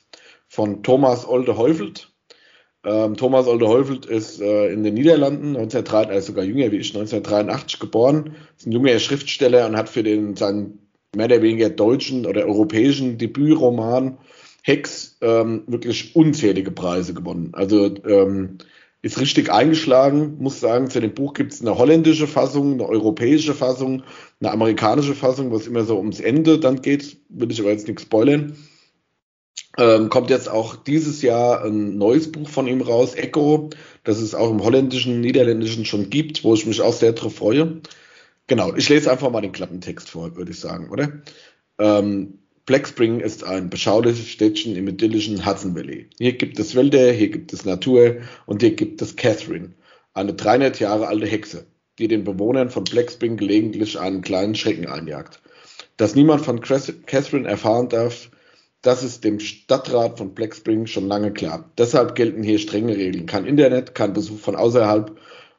von 0.48 0.82
Thomas 0.82 1.28
Olde 1.28 1.58
Heufelt. 1.58 2.10
Ähm, 2.84 3.16
Thomas 3.16 3.46
Olde-Heufelt 3.46 4.06
ist 4.06 4.40
äh, 4.40 4.72
in 4.72 4.84
den 4.84 4.94
Niederlanden, 4.94 5.56
1903, 5.56 6.08
also 6.08 6.28
sogar 6.28 6.44
jünger 6.44 6.70
wie 6.72 6.76
ich, 6.76 6.94
1983 6.94 7.80
geboren, 7.80 8.36
ist 8.56 8.66
ein 8.66 8.72
junger 8.72 8.98
Schriftsteller 8.98 9.66
und 9.66 9.76
hat 9.76 9.88
für 9.88 10.02
den, 10.02 10.36
seinen 10.36 10.86
mehr 11.14 11.26
oder 11.26 11.42
weniger 11.42 11.70
deutschen 11.70 12.26
oder 12.26 12.44
europäischen 12.46 13.18
Debütroman 13.18 14.18
Hex 14.62 15.16
ähm, 15.20 15.62
wirklich 15.66 16.16
unzählige 16.16 16.72
Preise 16.72 17.14
gewonnen. 17.14 17.50
Also 17.52 17.94
ähm, 18.04 18.58
ist 19.02 19.20
richtig 19.20 19.52
eingeschlagen, 19.52 20.38
muss 20.38 20.58
sagen, 20.58 20.90
zu 20.90 21.00
dem 21.00 21.14
Buch 21.14 21.34
gibt 21.34 21.52
es 21.52 21.60
eine 21.60 21.78
holländische 21.78 22.26
Fassung, 22.26 22.74
eine 22.74 22.88
europäische 22.88 23.54
Fassung, 23.54 24.02
eine 24.40 24.50
amerikanische 24.50 25.14
Fassung, 25.14 25.52
was 25.52 25.68
immer 25.68 25.84
so 25.84 25.96
ums 25.96 26.18
Ende 26.18 26.58
dann 26.58 26.82
geht, 26.82 27.16
will 27.28 27.52
ich 27.52 27.60
aber 27.60 27.70
jetzt 27.70 27.86
nichts 27.86 28.02
spoilern. 28.02 28.56
Ähm, 29.78 30.08
kommt 30.08 30.30
jetzt 30.30 30.48
auch 30.48 30.74
dieses 30.76 31.20
Jahr 31.22 31.64
ein 31.64 31.98
neues 31.98 32.32
Buch 32.32 32.48
von 32.48 32.66
ihm 32.66 32.80
raus, 32.80 33.14
Echo, 33.14 33.70
das 34.04 34.20
es 34.20 34.34
auch 34.34 34.50
im 34.50 34.62
holländischen, 34.62 35.20
niederländischen 35.20 35.84
schon 35.84 36.08
gibt, 36.08 36.44
wo 36.44 36.54
ich 36.54 36.64
mich 36.64 36.80
auch 36.80 36.94
sehr 36.94 37.12
drauf 37.12 37.36
freue. 37.36 37.82
Genau, 38.46 38.74
ich 38.74 38.88
lese 38.88 39.10
einfach 39.10 39.30
mal 39.30 39.40
den 39.40 39.52
Klappentext 39.52 40.08
vor, 40.08 40.36
würde 40.36 40.52
ich 40.52 40.60
sagen, 40.60 40.88
oder? 40.90 41.20
Ähm, 41.78 42.38
Black 42.64 42.88
Spring 42.88 43.20
ist 43.20 43.44
ein 43.44 43.70
beschauliches 43.70 44.26
Städtchen 44.26 44.76
im 44.76 44.88
idyllischen 44.88 45.44
Hudson 45.44 45.76
Valley. 45.76 46.08
Hier 46.18 46.32
gibt 46.32 46.58
es 46.58 46.74
Wälder, 46.74 47.12
hier 47.12 47.28
gibt 47.28 47.52
es 47.52 47.64
Natur 47.64 48.16
und 48.46 48.62
hier 48.62 48.74
gibt 48.74 49.02
es 49.02 49.14
Catherine, 49.14 49.72
eine 50.14 50.34
300 50.34 50.80
Jahre 50.80 51.06
alte 51.06 51.26
Hexe, 51.26 51.66
die 51.98 52.08
den 52.08 52.24
Bewohnern 52.24 52.70
von 52.70 52.84
Black 52.84 53.12
Spring 53.12 53.36
gelegentlich 53.36 54.00
einen 54.00 54.22
kleinen 54.22 54.54
Schrecken 54.54 54.86
einjagt. 54.86 55.40
Dass 55.96 56.14
niemand 56.14 56.44
von 56.44 56.60
Catherine 56.60 57.48
erfahren 57.48 57.88
darf, 57.88 58.30
das 58.82 59.02
ist 59.02 59.24
dem 59.24 59.40
Stadtrat 59.40 60.18
von 60.18 60.34
Black 60.34 60.54
Spring 60.54 60.86
schon 60.86 61.08
lange 61.08 61.32
klar. 61.32 61.70
Deshalb 61.76 62.14
gelten 62.14 62.42
hier 62.42 62.58
strenge 62.58 62.96
Regeln. 62.96 63.26
Kein 63.26 63.46
Internet, 63.46 63.94
kein 63.94 64.12
Besuch 64.12 64.38
von 64.38 64.56
außerhalb 64.56 65.16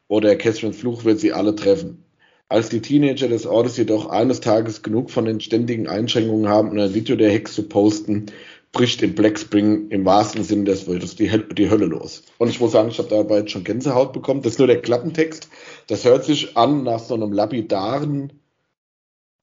oder 0.07 0.35
Catherines 0.35 0.77
Fluch 0.77 1.03
wird 1.03 1.19
sie 1.19 1.33
alle 1.33 1.55
treffen. 1.55 2.03
Als 2.49 2.69
die 2.69 2.81
Teenager 2.81 3.27
des 3.27 3.45
Ortes 3.45 3.75
jedoch 3.75 4.05
eines 4.07 4.39
Tages 4.39 4.81
genug 4.81 5.11
von 5.11 5.25
den 5.25 5.41
ständigen 5.41 5.89
Einschränkungen 5.89 6.47
haben, 6.47 6.69
um 6.69 6.79
ein 6.79 6.93
Video 6.93 7.17
der 7.17 7.29
Hex 7.29 7.53
zu 7.53 7.67
posten, 7.67 8.27
bricht 8.71 9.01
in 9.01 9.15
Black 9.15 9.37
Spring 9.37 9.89
im 9.89 10.05
wahrsten 10.05 10.43
Sinne 10.43 10.65
des 10.65 10.87
Wortes 10.87 11.15
die, 11.15 11.29
die 11.53 11.69
Hölle 11.69 11.85
los. 11.85 12.23
Und 12.37 12.47
ich 12.47 12.59
muss 12.59 12.71
sagen, 12.71 12.89
ich 12.89 12.99
habe 12.99 13.09
dabei 13.09 13.39
jetzt 13.39 13.51
schon 13.51 13.63
Gänsehaut 13.65 14.13
bekommen. 14.13 14.41
Das 14.41 14.53
ist 14.53 14.59
nur 14.59 14.67
der 14.67 14.81
Klappentext. 14.81 15.49
Das 15.87 16.05
hört 16.05 16.23
sich 16.23 16.55
an 16.55 16.83
nach 16.83 16.99
so 16.99 17.15
einem 17.15 17.33
lapidaren, 17.33 18.39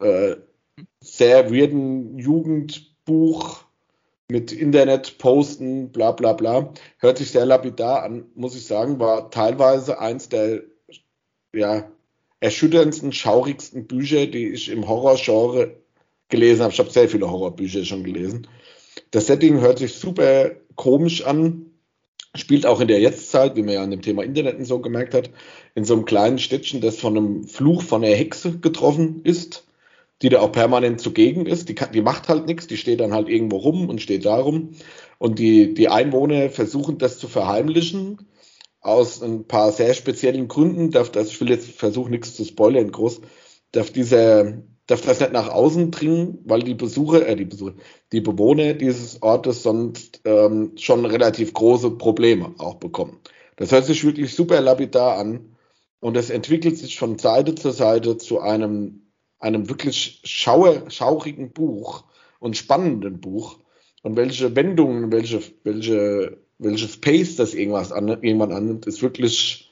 äh, 0.01 0.37
sehr 1.01 1.53
weirden 1.53 2.19
Jugendbuch 2.19 3.64
mit 4.31 4.53
Internet 4.53 5.19
posten, 5.19 5.91
bla 5.91 6.13
bla 6.13 6.33
bla. 6.33 6.73
Hört 6.99 7.19
sich 7.19 7.31
sehr 7.31 7.47
lapidar 7.47 8.03
an, 8.03 8.27
muss 8.35 8.57
ich 8.57 8.67
sagen, 8.67 8.99
war 8.99 9.31
teilweise 9.31 9.99
eins 9.99 10.29
der 10.29 10.63
ja, 11.55 11.91
erschütterndsten, 12.41 13.13
schaurigsten 13.13 13.87
Bücher, 13.87 14.27
die 14.27 14.49
ich 14.49 14.71
im 14.71 14.89
Horrorgenre 14.89 15.77
gelesen 16.29 16.63
habe. 16.63 16.73
Ich 16.73 16.79
habe 16.79 16.91
sehr 16.91 17.09
viele 17.09 17.31
Horrorbücher 17.31 17.85
schon 17.85 18.05
gelesen. 18.05 18.49
Das 19.11 19.27
Setting 19.27 19.61
hört 19.61 19.79
sich 19.79 19.95
super 19.95 20.53
komisch 20.75 21.25
an, 21.25 21.67
spielt 22.35 22.67
auch 22.67 22.81
in 22.81 22.89
der 22.89 23.01
Jetztzeit, 23.01 23.57
wie 23.57 23.63
man 23.63 23.75
ja 23.75 23.83
an 23.83 23.91
dem 23.91 24.03
Thema 24.03 24.25
Internet 24.25 24.57
und 24.57 24.65
so 24.65 24.81
gemerkt 24.81 25.15
hat, 25.15 25.31
in 25.75 25.85
so 25.85 25.95
einem 25.95 26.05
kleinen 26.05 26.39
Städtchen, 26.39 26.81
das 26.81 26.97
von 26.97 27.17
einem 27.17 27.45
Fluch 27.45 27.83
von 27.83 28.03
einer 28.03 28.15
Hexe 28.15 28.59
getroffen 28.59 29.21
ist 29.23 29.65
die 30.25 30.31
da 30.31 30.41
auch 30.41 30.53
permanent 30.53 31.03
zugegen 31.03 31.45
ist. 31.45 31.69
Die, 31.69 31.75
kann, 31.75 31.93
die 31.93 32.01
macht 32.01 32.31
halt 32.31 32.47
nichts, 32.47 32.67
die 32.67 32.79
steht 32.79 33.01
dann 33.01 33.13
halt 33.13 33.29
irgendwo 33.29 33.59
rum 33.59 33.91
und 33.91 34.01
steht 34.01 34.25
da 34.25 34.37
rum. 34.37 34.71
Und 35.19 35.39
die, 35.39 35.75
die 35.75 35.89
Einwohner 35.89 36.49
versuchen 36.49 36.97
das 36.97 37.19
zu 37.19 37.29
verheimlichen 37.29 38.27
aus 38.81 39.23
ein 39.23 39.47
paar 39.47 39.71
sehr 39.71 39.93
speziellen 39.93 40.49
Gründen. 40.49 40.91
Darf 40.91 41.11
das, 41.11 41.29
ich 41.29 41.41
will 41.43 41.51
jetzt 41.51 41.71
versuchen, 41.71 42.11
nichts 42.11 42.35
zu 42.35 42.45
spoilern 42.47 42.91
groß, 42.91 43.21
darf 43.73 43.91
dieser 43.91 44.63
darf 44.87 45.03
das 45.03 45.21
nicht 45.21 45.33
nach 45.33 45.49
außen 45.49 45.91
dringen, 45.91 46.39
weil 46.45 46.63
die 46.63 46.75
Besucher, 46.75 47.27
äh, 47.27 47.37
die 47.37 47.45
Besucher, 47.45 47.75
die 48.13 48.21
Bewohner 48.21 48.75
dieses 48.75 49.23
Ortes 49.23 49.63
sonst 49.63 50.23
ähm, 50.25 50.73
schon 50.77 51.05
relativ 51.05 51.53
große 51.53 51.93
Probleme 51.93 52.55
auch 52.59 52.77
bekommen. 52.77 53.21
Das 53.57 53.73
hört 53.73 53.85
sich 53.85 54.05
wirklich 54.05 54.35
super 54.35 54.61
lapidar 54.61 55.19
an 55.19 55.57
und 56.01 56.17
es 56.17 56.31
entwickelt 56.31 56.77
sich 56.77 56.99
von 56.99 57.19
Seite 57.19 57.55
zu 57.55 57.71
Seite 57.71 58.19
zu 58.19 58.41
einem, 58.41 59.04
einem 59.39 59.69
wirklich 59.69 60.21
schauer, 60.25 60.91
schaurigen 60.91 61.53
Buch 61.53 62.05
und 62.39 62.57
spannenden 62.57 63.21
Buch. 63.21 63.59
Und 64.03 64.17
welche 64.17 64.55
Wendungen, 64.55 65.13
welche, 65.13 65.41
welche, 65.65 66.39
welches 66.59 67.01
Pace 67.01 67.37
das 67.37 67.55
irgendwas 67.55 67.93
an, 67.93 68.09
irgendwann 68.09 68.53
annimmt, 68.53 68.87
ist 68.87 69.03
wirklich 69.03 69.71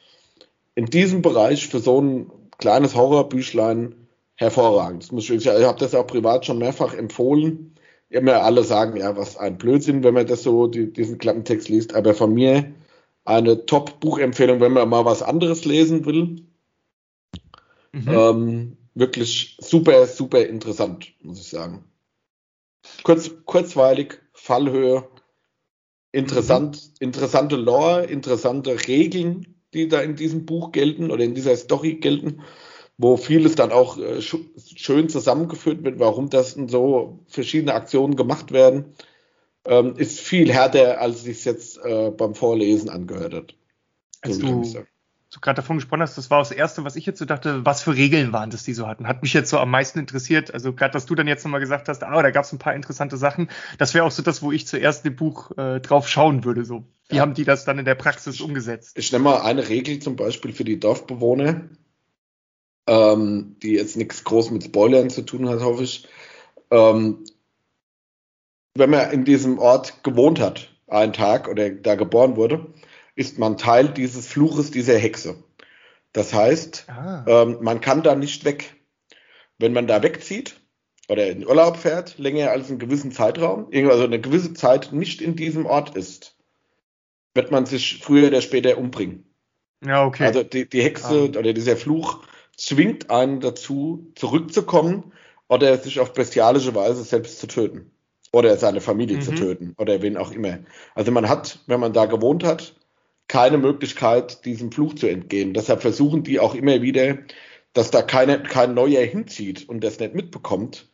in 0.75 0.87
diesem 0.87 1.23
Bereich 1.23 1.69
für 1.69 1.81
so 1.81 2.01
ein 2.01 2.31
kleines 2.59 2.95
Horrorbüchlein 2.95 3.95
hervorragend. 4.37 5.03
Das 5.03 5.13
muss 5.13 5.29
ich, 5.29 5.47
ich 5.47 5.49
habe 5.49 5.79
das 5.79 5.95
auch 5.95 6.07
privat 6.07 6.47
schon 6.47 6.59
mehrfach 6.59 6.95
empfohlen. 6.95 7.75
Immer 8.09 8.43
alle 8.43 8.63
sagen, 8.63 8.97
ja, 8.97 9.17
was 9.17 9.37
ein 9.37 9.59
Blödsinn, 9.59 10.05
wenn 10.05 10.15
man 10.15 10.27
das 10.27 10.43
so, 10.43 10.67
die, 10.67 10.93
diesen 10.93 11.19
Klappentext 11.19 11.69
liest. 11.69 11.95
Aber 11.95 12.15
von 12.15 12.35
mir 12.35 12.73
eine 13.25 13.65
Top-Buchempfehlung, 13.67 14.61
wenn 14.61 14.73
man 14.73 14.89
mal 14.89 15.05
was 15.05 15.23
anderes 15.23 15.65
lesen 15.65 16.05
will. 16.05 16.47
Mhm. 17.93 18.09
Ähm, 18.09 18.77
wirklich 18.95 19.57
super, 19.61 20.07
super 20.07 20.45
interessant, 20.47 21.13
muss 21.23 21.41
ich 21.41 21.49
sagen. 21.49 21.85
Kurz, 23.05 23.31
kurzweilig, 23.45 24.21
Fallhöhe, 24.33 25.09
interessant, 26.11 26.77
mhm. 26.77 27.07
interessante 27.07 27.57
Lore, 27.57 28.05
interessante 28.05 28.89
Regeln, 28.89 29.55
die 29.73 29.89
da 29.89 30.01
in 30.01 30.17
diesem 30.17 30.47
Buch 30.47 30.73
gelten 30.73 31.11
oder 31.11 31.25
in 31.25 31.35
dieser 31.35 31.57
Story 31.57 31.95
gelten 31.95 32.43
wo 32.99 33.17
vieles 33.17 33.55
dann 33.57 33.73
auch 33.73 33.99
äh, 33.99 34.21
schön 34.23 35.09
zusammengeführt 35.09 35.83
wird, 35.85 35.99
warum 35.99 36.31
das 36.31 36.55
in 36.55 36.69
so 36.69 37.19
verschiedene 37.27 37.75
Aktionen 37.75 38.17
gemacht 38.17 38.53
werden, 38.53 38.95
ähm, 39.65 39.97
ist 39.97 40.21
viel 40.21 40.53
härter, 40.53 41.01
als 41.01 41.25
sich 41.25 41.45
jetzt 41.45 41.79
äh, 41.85 42.11
beim 42.11 42.35
Vorlesen 42.35 42.91
angehört 42.91 43.35
hat. 43.35 43.55
So 44.25 44.41
du, 44.41 44.85
du 45.33 45.41
gerade 45.41 45.57
davon 45.57 45.79
gesprochen 45.79 46.03
hast, 46.03 46.17
das 46.17 46.31
war 46.31 46.39
das 46.39 46.53
Erste, 46.53 46.85
was 46.85 46.95
ich 46.95 47.05
jetzt 47.07 47.19
so 47.19 47.25
dachte, 47.25 47.67
was 47.67 47.83
für 47.83 47.97
Regeln 47.97 48.33
waren 48.33 48.51
das, 48.51 48.63
die 48.63 48.75
so 48.75 48.87
hatten. 48.87 49.09
Hat 49.09 49.23
mich 49.23 49.33
jetzt 49.33 49.51
so 49.51 49.59
am 49.59 49.71
meisten 49.71 49.99
interessiert. 49.99 50.55
Also 50.55 50.73
gerade, 50.73 50.93
dass 50.93 51.07
du 51.07 51.15
dann 51.15 51.27
jetzt 51.27 51.45
nochmal 51.45 51.61
gesagt 51.61 51.89
hast, 51.89 52.05
ah, 52.05 52.23
da 52.23 52.31
gab 52.31 52.45
es 52.45 52.53
ein 52.53 52.59
paar 52.59 52.75
interessante 52.75 53.17
Sachen. 53.17 53.49
Das 53.79 53.95
wäre 53.95 54.05
auch 54.05 54.11
so 54.11 54.23
das, 54.23 54.43
wo 54.43 54.53
ich 54.53 54.67
zuerst 54.67 55.05
im 55.05 55.17
Buch 55.17 55.51
äh, 55.59 55.81
drauf 55.81 56.09
schauen 56.09 56.45
würde. 56.45 56.65
So, 56.65 56.85
wie 57.09 57.17
ja. 57.17 57.23
haben 57.23 57.35
die 57.35 57.45
das 57.45 57.65
dann 57.65 57.79
in 57.79 57.85
der 57.85 57.97
Praxis 57.97 58.41
umgesetzt? 58.41 58.97
Ich 58.97 59.11
nehme 59.11 59.25
mal 59.25 59.43
eine 59.43 59.69
Regel 59.69 59.99
zum 59.99 60.17
Beispiel 60.17 60.53
für 60.53 60.65
die 60.65 60.79
Dorfbewohner 60.79 61.63
ähm, 62.87 63.57
die 63.63 63.73
jetzt 63.73 63.97
nichts 63.97 64.25
groß 64.25 64.51
mit 64.51 64.65
Spoilern 64.65 65.11
zu 65.11 65.23
tun 65.23 65.49
hat, 65.49 65.61
hoffe 65.61 65.85
ich. 65.85 66.09
Ähm, 66.71 67.25
wenn 68.75 68.91
man 68.91 69.11
in 69.11 69.25
diesem 69.25 69.59
Ort 69.59 70.03
gewohnt 70.03 70.41
hat, 70.41 70.71
einen 70.89 71.13
Tag 71.13 71.49
oder 71.49 71.71
da 71.71 71.95
geboren 71.95 72.37
wurde, 72.37 72.67
ist 73.15 73.39
man 73.39 73.57
Teil 73.57 73.89
dieses 73.89 74.27
Fluches 74.27 74.71
dieser 74.71 74.99
Hexe. 74.99 75.43
Das 76.13 76.35
heißt, 76.35 76.87
ah. 76.89 77.25
ähm, 77.27 77.59
man 77.61 77.81
kann 77.81 78.03
da 78.03 78.15
nicht 78.15 78.45
weg. 78.45 78.77
Wenn 79.59 79.73
man 79.73 79.87
da 79.87 80.03
wegzieht 80.03 80.61
oder 81.09 81.29
in 81.29 81.47
Urlaub 81.47 81.77
fährt, 81.77 82.19
länger 82.19 82.51
als 82.51 82.69
einen 82.69 82.79
gewissen 82.79 83.13
Zeitraum, 83.13 83.69
also 83.73 84.05
eine 84.05 84.21
gewisse 84.21 84.55
Zeit 84.55 84.93
nicht 84.93 85.21
in 85.21 85.37
diesem 85.37 85.67
Ort 85.67 85.97
ist, 85.97 86.37
wird 87.35 87.51
man 87.51 87.67
sich 87.67 88.01
früher 88.03 88.29
oder 88.29 88.41
später 88.41 88.77
umbringen. 88.77 89.25
Ja, 89.85 90.05
okay. 90.05 90.27
Also 90.27 90.43
die, 90.43 90.69
die 90.69 90.83
Hexe 90.83 91.31
ah. 91.35 91.39
oder 91.39 91.53
dieser 91.53 91.77
Fluch 91.77 92.25
zwingt 92.57 93.11
einen 93.11 93.41
dazu, 93.41 94.13
zurückzukommen 94.15 95.13
oder 95.49 95.77
sich 95.79 96.01
auf 96.01 96.13
bestialische 96.13 96.75
Weise 96.75 97.03
selbst 97.05 97.39
zu 97.39 97.47
töten. 97.47 97.91
Oder 98.35 98.57
seine 98.57 98.81
Familie 98.81 99.17
mhm. 99.17 99.23
zu 99.23 99.35
töten 99.35 99.75
oder 99.77 100.01
wen 100.01 100.17
auch 100.17 100.33
immer. 100.33 100.61
Also 100.95 101.13
man 101.13 101.29
hat, 101.29 101.59
wenn 101.67 101.81
man 101.81 101.93
da 101.93 102.07
gewohnt 102.07 102.45
hat, 102.45 102.75
keine 103.33 103.57
Möglichkeit, 103.57 104.45
diesem 104.45 104.71
Fluch 104.71 104.95
zu 104.95 105.07
entgehen. 105.07 105.55
Deshalb 105.55 105.81
versuchen 105.81 106.23
die 106.23 106.39
auch 106.39 106.55
immer 106.55 106.83
wieder, 106.83 107.17
dass 107.73 107.91
da 107.91 108.03
keine, 108.03 108.43
kein 108.43 108.75
Neuer 108.75 109.03
hinzieht 109.07 109.67
und 109.71 109.83
das 109.83 109.99
nicht 110.01 110.15
mitbekommt, 110.15 110.91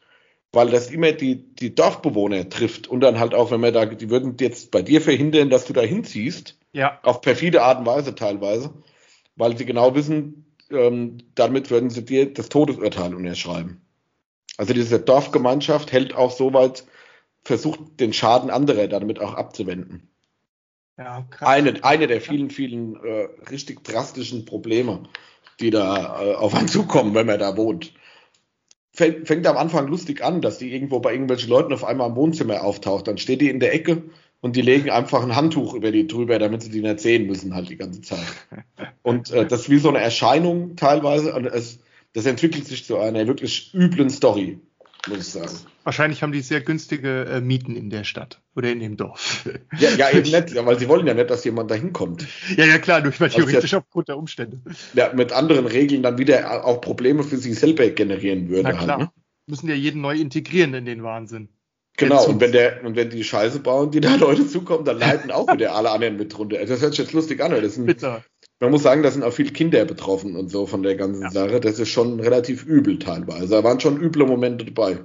weil 0.52 0.70
das 0.70 0.88
immer 0.88 1.10
die, 1.10 1.52
die 1.56 1.74
Dorfbewohner 1.74 2.48
trifft 2.48 2.86
und 2.86 3.00
dann 3.00 3.18
halt 3.18 3.34
auch, 3.34 3.50
wenn 3.50 3.60
man 3.60 3.74
da, 3.74 3.86
die 3.86 4.08
würden 4.08 4.36
jetzt 4.38 4.70
bei 4.70 4.82
dir 4.82 5.00
verhindern, 5.00 5.50
dass 5.50 5.64
du 5.64 5.72
da 5.72 5.80
hinziehst. 5.80 6.56
Ja. 6.72 7.00
Auf 7.02 7.22
perfide 7.22 7.62
Art 7.62 7.80
und 7.80 7.86
Weise 7.86 8.14
teilweise, 8.14 8.72
weil 9.34 9.58
sie 9.58 9.64
genau 9.64 9.96
wissen, 9.96 10.46
ähm, 10.70 11.18
damit 11.34 11.72
würden 11.72 11.90
sie 11.90 12.04
dir 12.04 12.32
das 12.32 12.50
Todesurteil 12.50 13.16
unterschreiben. 13.16 13.80
Also 14.58 14.74
diese 14.74 15.00
Dorfgemeinschaft 15.00 15.90
hält 15.90 16.14
auch 16.14 16.30
so 16.30 16.54
weit, 16.54 16.84
versucht 17.42 17.98
den 17.98 18.12
Schaden 18.12 18.48
anderer 18.48 18.86
damit 18.86 19.18
auch 19.18 19.34
abzuwenden. 19.34 20.08
Ja, 20.98 21.24
krass. 21.30 21.48
Eine, 21.48 21.84
eine 21.84 22.08
der 22.08 22.20
vielen, 22.20 22.50
vielen 22.50 22.96
äh, 22.96 23.28
richtig 23.50 23.84
drastischen 23.84 24.44
Probleme, 24.44 25.04
die 25.60 25.70
da 25.70 26.22
äh, 26.22 26.34
auf 26.34 26.54
einen 26.54 26.68
zukommen, 26.68 27.14
wenn 27.14 27.26
man 27.26 27.38
da 27.38 27.56
wohnt. 27.56 27.94
Fängt, 28.92 29.28
fängt 29.28 29.46
am 29.46 29.56
Anfang 29.56 29.86
lustig 29.86 30.24
an, 30.24 30.40
dass 30.40 30.58
die 30.58 30.72
irgendwo 30.74 30.98
bei 30.98 31.12
irgendwelchen 31.12 31.50
Leuten 31.50 31.72
auf 31.72 31.84
einmal 31.84 32.10
im 32.10 32.16
Wohnzimmer 32.16 32.64
auftaucht. 32.64 33.06
Dann 33.06 33.16
steht 33.16 33.40
die 33.40 33.48
in 33.48 33.60
der 33.60 33.72
Ecke 33.72 34.02
und 34.40 34.56
die 34.56 34.62
legen 34.62 34.90
einfach 34.90 35.22
ein 35.22 35.36
Handtuch 35.36 35.74
über 35.74 35.92
die 35.92 36.08
drüber, 36.08 36.40
damit 36.40 36.62
sie 36.62 36.70
die 36.70 36.82
nicht 36.82 36.98
sehen 36.98 37.28
müssen 37.28 37.54
halt 37.54 37.68
die 37.68 37.76
ganze 37.76 38.02
Zeit. 38.02 38.26
Und 39.02 39.30
äh, 39.30 39.46
das 39.46 39.62
ist 39.62 39.70
wie 39.70 39.78
so 39.78 39.88
eine 39.88 40.00
Erscheinung 40.00 40.74
teilweise 40.74 41.32
und 41.32 41.46
es, 41.46 41.78
das 42.12 42.26
entwickelt 42.26 42.66
sich 42.66 42.84
zu 42.84 42.98
einer 42.98 43.26
wirklich 43.28 43.72
üblen 43.72 44.10
Story, 44.10 44.58
muss 45.08 45.18
ich 45.18 45.28
sagen. 45.28 45.52
Wahrscheinlich 45.84 46.22
haben 46.22 46.32
die 46.32 46.40
sehr 46.40 46.60
günstige 46.60 47.24
äh, 47.24 47.40
Mieten 47.40 47.76
in 47.76 47.90
der 47.90 48.04
Stadt 48.04 48.40
oder 48.54 48.70
in 48.70 48.80
dem 48.80 48.96
Dorf. 48.96 49.48
Ja, 49.78 49.90
ja 49.90 50.10
eben 50.10 50.22
nicht, 50.30 50.54
weil 50.54 50.78
sie 50.78 50.88
wollen 50.88 51.06
ja 51.06 51.14
nicht, 51.14 51.30
dass 51.30 51.44
jemand 51.44 51.70
da 51.70 51.74
hinkommt. 51.74 52.26
Ja, 52.56 52.64
ja, 52.64 52.78
klar, 52.78 53.00
durch 53.00 53.20
mal 53.20 53.30
theoretisch 53.30 53.72
ja, 53.72 53.78
aufgrund 53.78 54.08
der 54.08 54.18
Umstände. 54.18 54.60
Ja, 54.94 55.12
mit 55.12 55.32
anderen 55.32 55.66
Regeln 55.66 56.02
dann 56.02 56.18
wieder 56.18 56.64
auch 56.64 56.80
Probleme 56.80 57.22
für 57.22 57.36
sich 57.36 57.58
selber 57.58 57.88
generieren 57.88 58.48
würde. 58.48 58.64
Na 58.64 58.68
halt, 58.70 58.78
klar. 58.78 58.98
Halt, 58.98 59.08
ne? 59.08 59.22
Müssen 59.46 59.68
ja 59.68 59.74
jeden 59.74 60.02
neu 60.02 60.16
integrieren 60.16 60.74
in 60.74 60.84
den 60.84 61.02
Wahnsinn. 61.02 61.48
Genau, 61.98 62.24
und 62.26 62.40
wenn 62.40 62.52
der, 62.52 62.84
und 62.84 62.94
wenn 62.94 63.10
die 63.10 63.24
Scheiße 63.24 63.58
bauen, 63.58 63.90
die 63.90 64.00
da 64.00 64.14
Leute 64.16 64.46
zukommen, 64.46 64.84
dann 64.84 64.98
leiden 64.98 65.32
auch 65.32 65.52
wieder 65.52 65.74
alle 65.74 65.90
anderen 65.90 66.16
mit 66.16 66.36
drunter. 66.36 66.64
Das 66.64 66.80
hört 66.80 66.92
sich 66.92 67.04
jetzt 67.04 67.12
lustig 67.12 67.42
an, 67.42 67.50
das 67.50 67.74
sind, 67.74 67.86
Bitter. 67.86 68.24
Man 68.60 68.70
muss 68.70 68.82
sagen, 68.82 69.02
da 69.02 69.10
sind 69.10 69.22
auch 69.22 69.32
viele 69.32 69.52
Kinder 69.52 69.84
betroffen 69.84 70.36
und 70.36 70.48
so 70.48 70.66
von 70.66 70.82
der 70.82 70.96
ganzen 70.96 71.22
ja. 71.22 71.30
Sache. 71.30 71.60
Das 71.60 71.78
ist 71.78 71.90
schon 71.90 72.20
relativ 72.20 72.64
übel 72.64 72.98
teilweise. 72.98 73.48
Da 73.48 73.64
waren 73.64 73.80
schon 73.80 74.00
üble 74.00 74.26
Momente 74.26 74.64
dabei. 74.64 75.04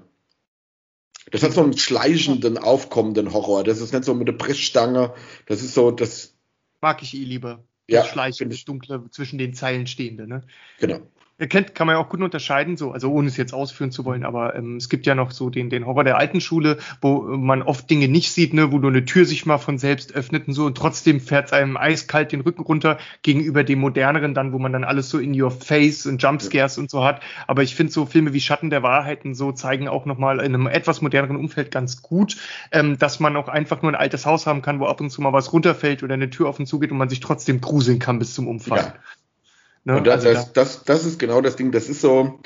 Das 1.32 1.44
hat 1.44 1.54
so 1.54 1.64
einen 1.64 1.78
schleichenden, 1.78 2.58
aufkommenden 2.58 3.34
Horror. 3.34 3.64
Das 3.64 3.80
ist 3.80 3.94
nicht 3.94 4.06
so 4.06 4.14
mit 4.14 4.28
der 4.28 4.34
Pressstange. 4.34 5.14
Das 5.46 5.62
ist 5.62 5.74
so, 5.74 5.92
das. 5.92 6.36
Mag 6.82 7.02
ich 7.02 7.14
eh 7.14 7.24
lieber. 7.24 7.64
Das 7.88 8.06
ja, 8.06 8.06
schleichende, 8.06 8.56
dunkle, 8.66 9.04
zwischen 9.12 9.38
den 9.38 9.54
Zeilen 9.54 9.88
stehende, 9.88 10.28
ne? 10.28 10.44
Genau 10.80 11.02
erkennt, 11.44 11.76
kann 11.76 11.86
man 11.86 11.96
ja 11.96 12.02
auch 12.02 12.10
gut 12.10 12.22
unterscheiden, 12.22 12.78
so, 12.78 12.92
also 12.92 13.12
ohne 13.12 13.28
es 13.28 13.38
jetzt 13.38 13.54
ausführen 13.54 13.92
zu 13.92 14.06
wollen, 14.06 14.26
aber 14.26 14.56
ähm, 14.56 14.78
es 14.78 14.90
gibt 14.90 15.06
ja 15.06 15.14
noch 15.14 15.32
so 15.32 15.50
den, 15.50 15.70
den 15.70 15.86
Horror 15.86 16.04
der 16.04 16.18
alten 16.18 16.42
Schule, 16.42 16.78
wo 17.02 17.22
man 17.22 17.62
oft 17.62 17.90
Dinge 17.90 18.08
nicht 18.08 18.32
sieht, 18.32 18.54
ne, 18.54 18.72
wo 18.72 18.80
nur 18.80 18.90
eine 18.90 19.06
Tür 19.06 19.26
sich 19.26 19.46
mal 19.46 19.58
von 19.58 19.78
selbst 19.78 20.16
öffnet 20.16 20.48
und 20.48 20.54
so 20.54 20.66
und 20.66 20.78
trotzdem 20.78 21.20
fährt 21.20 21.48
es 21.48 21.54
einem 21.54 21.78
eiskalt 21.78 22.32
den 22.32 22.42
Rücken 22.42 22.64
runter 22.64 22.98
gegenüber 23.22 23.64
dem 23.64 23.80
moderneren 23.80 24.34
dann, 24.34 24.54
wo 24.54 24.60
man 24.60 24.74
dann 24.74 24.84
alles 24.84 25.10
so 25.10 25.20
in 25.20 25.40
your 25.40 25.52
face 25.52 26.06
und 26.06 26.22
Jumpscares 26.22 26.78
ja. 26.78 26.82
und 26.82 26.90
so 26.90 27.04
hat. 27.04 27.22
Aber 27.48 27.64
ich 27.64 27.76
finde 27.76 27.92
so 27.92 28.06
Filme 28.06 28.34
wie 28.34 28.42
Schatten 28.42 28.70
der 28.70 28.82
Wahrheiten 28.82 29.36
so 29.36 29.52
zeigen 29.52 29.88
auch 29.88 30.06
nochmal 30.06 30.40
in 30.40 30.56
einem 30.56 30.68
etwas 30.68 31.02
moderneren 31.02 31.36
Umfeld 31.36 31.72
ganz 31.72 32.02
gut, 32.02 32.38
ähm, 32.72 32.98
dass 32.98 33.20
man 33.20 33.36
auch 33.36 33.50
einfach 33.50 33.82
nur 33.82 33.92
ein 33.92 33.96
altes 33.96 34.26
Haus 34.26 34.48
haben 34.48 34.62
kann, 34.62 34.80
wo 34.80 34.86
ab 34.86 35.02
und 35.02 35.10
zu 35.10 35.22
mal 35.22 35.34
was 35.34 35.52
runterfällt 35.52 36.04
oder 36.04 36.14
eine 36.14 36.30
Tür 36.30 36.48
auf 36.48 36.60
und 36.60 36.66
zu 36.66 36.80
geht 36.80 36.92
und 36.92 36.98
man 36.98 37.10
sich 37.10 37.20
trotzdem 37.20 37.62
gruseln 37.62 38.00
kann 38.00 38.20
bis 38.20 38.34
zum 38.34 38.48
Umfall. 38.48 38.80
Ja. 38.80 38.94
Ne? 39.86 39.98
Und 39.98 40.08
das, 40.08 40.26
also 40.26 40.34
das, 40.34 40.54
das, 40.54 40.84
das, 40.84 41.06
ist 41.06 41.20
genau 41.20 41.42
das 41.42 41.56
Ding. 41.56 41.72
Das 41.72 41.90
ist 41.90 42.02
so, 42.02 42.40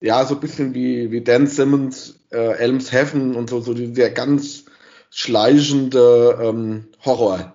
ja, 0.00 0.24
so 0.24 0.34
ein 0.34 0.40
bisschen 0.40 0.74
wie, 0.74 1.10
wie 1.10 1.22
Dan 1.22 1.46
Simmons, 1.46 2.20
äh, 2.30 2.56
Elms 2.58 2.92
Heaven 2.92 3.34
und 3.34 3.50
so, 3.50 3.60
so 3.60 3.74
der 3.74 4.10
ganz 4.10 4.64
schleichende 5.10 6.38
ähm, 6.42 6.88
Horror. 7.04 7.54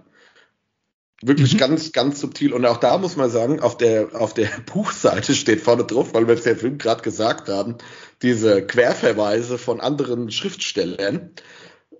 Wirklich 1.22 1.54
mhm. 1.54 1.58
ganz, 1.58 1.92
ganz 1.94 2.20
subtil. 2.20 2.54
Und 2.54 2.66
auch 2.66 2.78
da 2.78 2.98
muss 2.98 3.16
man 3.16 3.30
sagen, 3.30 3.62
auf 3.62 3.78
der, 3.78 4.10
auf 4.14 4.34
der 4.34 4.50
Buchseite 4.74 5.34
steht 5.34 5.62
vorne 5.62 5.86
drauf, 5.86 6.14
weil 6.14 6.28
wir 6.28 6.36
es 6.36 6.46
ja 6.46 6.56
Film 6.56 6.78
gerade 6.78 7.02
gesagt 7.02 7.48
haben, 7.48 7.78
diese 8.22 8.66
Querverweise 8.66 9.58
von 9.58 9.80
anderen 9.80 10.32
Schriftstellern, 10.32 11.32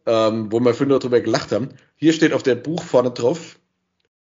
ähm, 0.06 0.52
wo 0.52 0.60
wir 0.60 0.74
früher 0.74 1.00
darüber 1.00 1.22
gelacht 1.22 1.52
haben. 1.52 1.70
Hier 1.96 2.12
steht 2.12 2.34
auf 2.34 2.44
der 2.44 2.56
Buch 2.56 2.84
vorne 2.84 3.12
drauf, 3.12 3.60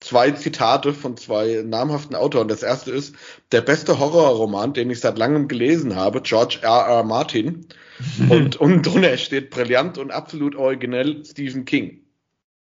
zwei 0.00 0.30
Zitate 0.32 0.94
von 0.94 1.16
zwei 1.16 1.62
namhaften 1.64 2.16
Autoren. 2.16 2.48
Das 2.48 2.62
erste 2.62 2.92
ist 2.92 3.14
der 3.52 3.62
beste 3.62 3.98
Horrorroman, 3.98 4.72
den 4.72 4.90
ich 4.90 5.00
seit 5.00 5.18
langem 5.18 5.48
gelesen 5.48 5.96
habe, 5.96 6.22
George 6.22 6.60
R. 6.62 6.86
R. 6.86 7.02
Martin. 7.04 7.66
und 8.30 8.56
unten 8.56 8.82
drunter 8.82 9.16
steht 9.16 9.50
brillant 9.50 9.98
und 9.98 10.12
absolut 10.12 10.54
originell 10.54 11.24
Stephen 11.24 11.64
King. 11.64 12.04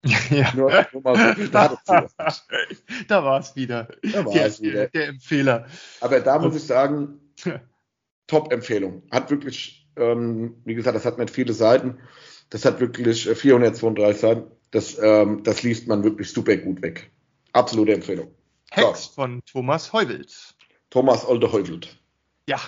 Ja. 0.30 0.52
Nur, 0.54 0.86
nur 0.92 1.02
mal 1.02 1.34
so 1.34 1.46
da 1.48 3.24
war 3.24 3.40
es 3.40 3.56
wieder. 3.56 3.88
Da 4.02 4.26
war 4.26 4.34
es 4.34 4.60
wieder. 4.60 4.88
Der 4.88 5.08
Empfehler. 5.08 5.66
Aber 6.02 6.20
da 6.20 6.38
muss 6.38 6.54
ich 6.54 6.64
sagen, 6.64 7.20
Top-Empfehlung. 8.26 9.02
Hat 9.10 9.30
wirklich, 9.30 9.88
ähm, 9.96 10.56
wie 10.66 10.74
gesagt, 10.74 10.94
das 10.94 11.06
hat 11.06 11.18
nicht 11.18 11.30
viele 11.30 11.54
Seiten. 11.54 12.00
Das 12.50 12.66
hat 12.66 12.80
wirklich 12.80 13.26
432 13.26 14.20
Seiten. 14.20 14.50
Das, 14.70 14.98
ähm, 15.00 15.42
das 15.42 15.62
liest 15.62 15.88
man 15.88 16.04
wirklich 16.04 16.30
super 16.30 16.56
gut 16.56 16.82
weg. 16.82 17.10
Absolute 17.54 17.94
Empfehlung. 17.94 18.34
Hex 18.70 19.04
so. 19.04 19.12
von 19.12 19.42
Thomas 19.46 19.92
Heuvelt. 19.92 20.54
Thomas 20.90 21.26
Olde 21.26 21.52
Heuvelt. 21.52 21.96
Ja. 22.48 22.60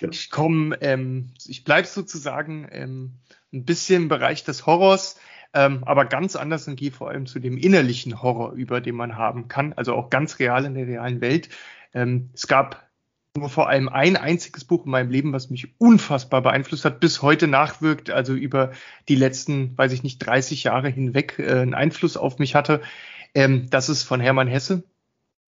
ja. 0.00 0.08
Ich 0.10 0.30
komme, 0.30 0.78
ähm, 0.80 1.32
ich 1.44 1.64
bleibe 1.64 1.88
sozusagen 1.88 2.68
ähm, 2.70 3.14
ein 3.52 3.64
bisschen 3.64 4.04
im 4.04 4.08
Bereich 4.08 4.44
des 4.44 4.64
Horrors, 4.64 5.18
ähm, 5.54 5.82
aber 5.84 6.04
ganz 6.04 6.36
anders 6.36 6.68
und 6.68 6.76
gehe 6.76 6.92
vor 6.92 7.10
allem 7.10 7.26
zu 7.26 7.40
dem 7.40 7.58
innerlichen 7.58 8.22
Horror 8.22 8.52
über, 8.52 8.80
den 8.80 8.94
man 8.94 9.16
haben 9.16 9.48
kann, 9.48 9.72
also 9.72 9.94
auch 9.94 10.08
ganz 10.08 10.38
real 10.38 10.64
in 10.64 10.74
der 10.74 10.86
realen 10.86 11.20
Welt. 11.20 11.48
Ähm, 11.92 12.30
es 12.32 12.46
gab 12.46 12.88
nur 13.36 13.48
vor 13.48 13.68
allem 13.68 13.88
ein 13.88 14.16
einziges 14.16 14.64
Buch 14.64 14.84
in 14.84 14.92
meinem 14.92 15.10
Leben, 15.10 15.32
was 15.32 15.50
mich 15.50 15.68
unfassbar 15.78 16.42
beeinflusst 16.42 16.84
hat, 16.84 17.00
bis 17.00 17.22
heute 17.22 17.48
nachwirkt, 17.48 18.10
also 18.10 18.34
über 18.34 18.70
die 19.08 19.16
letzten, 19.16 19.76
weiß 19.76 19.92
ich 19.92 20.04
nicht, 20.04 20.18
30 20.20 20.62
Jahre 20.62 20.88
hinweg 20.88 21.40
äh, 21.40 21.50
einen 21.50 21.74
Einfluss 21.74 22.16
auf 22.16 22.38
mich 22.38 22.54
hatte. 22.54 22.82
Ähm, 23.34 23.68
das 23.70 23.88
ist 23.88 24.02
von 24.02 24.20
Hermann 24.20 24.48
Hesse, 24.48 24.84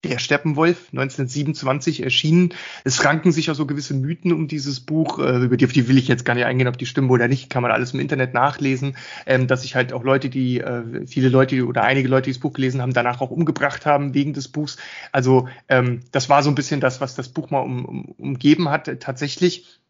der 0.05 0.19
Steppenwolf, 0.19 0.89
1927 0.93 2.05
erschienen. 2.05 2.55
Es 2.85 3.05
ranken 3.05 3.33
sich 3.33 3.51
auch 3.51 3.57
so 3.57 3.67
gewisse 3.67 3.95
Mythen 3.95 4.33
um 4.33 4.47
dieses 4.47 4.79
Buch, 4.79 5.19
äh, 5.19 5.39
über 5.39 5.57
die, 5.57 5.65
auf 5.65 5.73
die 5.73 5.89
will 5.89 5.99
ich 5.99 6.07
jetzt 6.07 6.25
gar 6.25 6.35
nicht 6.35 6.45
eingehen, 6.45 6.69
ob 6.69 6.79
die 6.79 6.87
stimmen 6.87 7.11
oder 7.11 7.27
nicht, 7.27 7.51
kann 7.51 7.63
man 7.63 7.73
alles 7.73 7.95
im 7.95 8.01
Internet 8.01 8.33
nachlesen, 8.33 8.97
ähm, 9.27 9.49
dass 9.49 9.63
sich 9.63 9.75
halt 9.75 9.93
auch 9.93 10.05
Leute, 10.05 10.31
die, 10.31 10.61
äh, 10.61 11.07
viele 11.07 11.29
Leute 11.29 11.67
oder 11.67 11.83
einige 11.83 12.09
Leute, 12.09 12.27
die 12.27 12.33
das 12.33 12.41
Buch 12.41 12.53
gelesen 12.53 12.81
haben, 12.81 12.93
danach 12.93 13.21
auch 13.21 13.31
umgebracht 13.31 13.87
haben 13.87 14.15
wegen 14.15 14.35
des 14.35 14.47
Buchs. 14.47 14.77
Also 15.11 15.49
ähm, 15.69 16.03
das 16.13 16.29
war 16.29 16.45
so 16.45 16.51
ein 16.51 16.55
bisschen 16.55 16.81
das, 16.81 17.01
was 17.01 17.17
das 17.17 17.31
Buch 17.31 17.51
mal 17.51 17.61
um, 17.61 17.85
um, 17.85 18.05
umgeben 18.19 18.69
hat. 18.69 19.01
Tatsächlich 19.01 19.81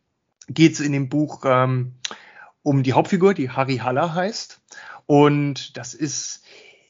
geht 0.49 0.73
es 0.73 0.81
in 0.81 0.93
dem 0.93 1.11
Buch 1.11 1.43
ähm, 1.45 1.93
um 2.63 2.83
die 2.83 2.95
Hauptfigur, 2.95 3.35
die 3.35 3.51
Harry 3.51 3.77
Haller 3.77 4.15
heißt. 4.15 4.63
Und 5.05 5.77
das 5.77 5.93
ist 5.93 6.45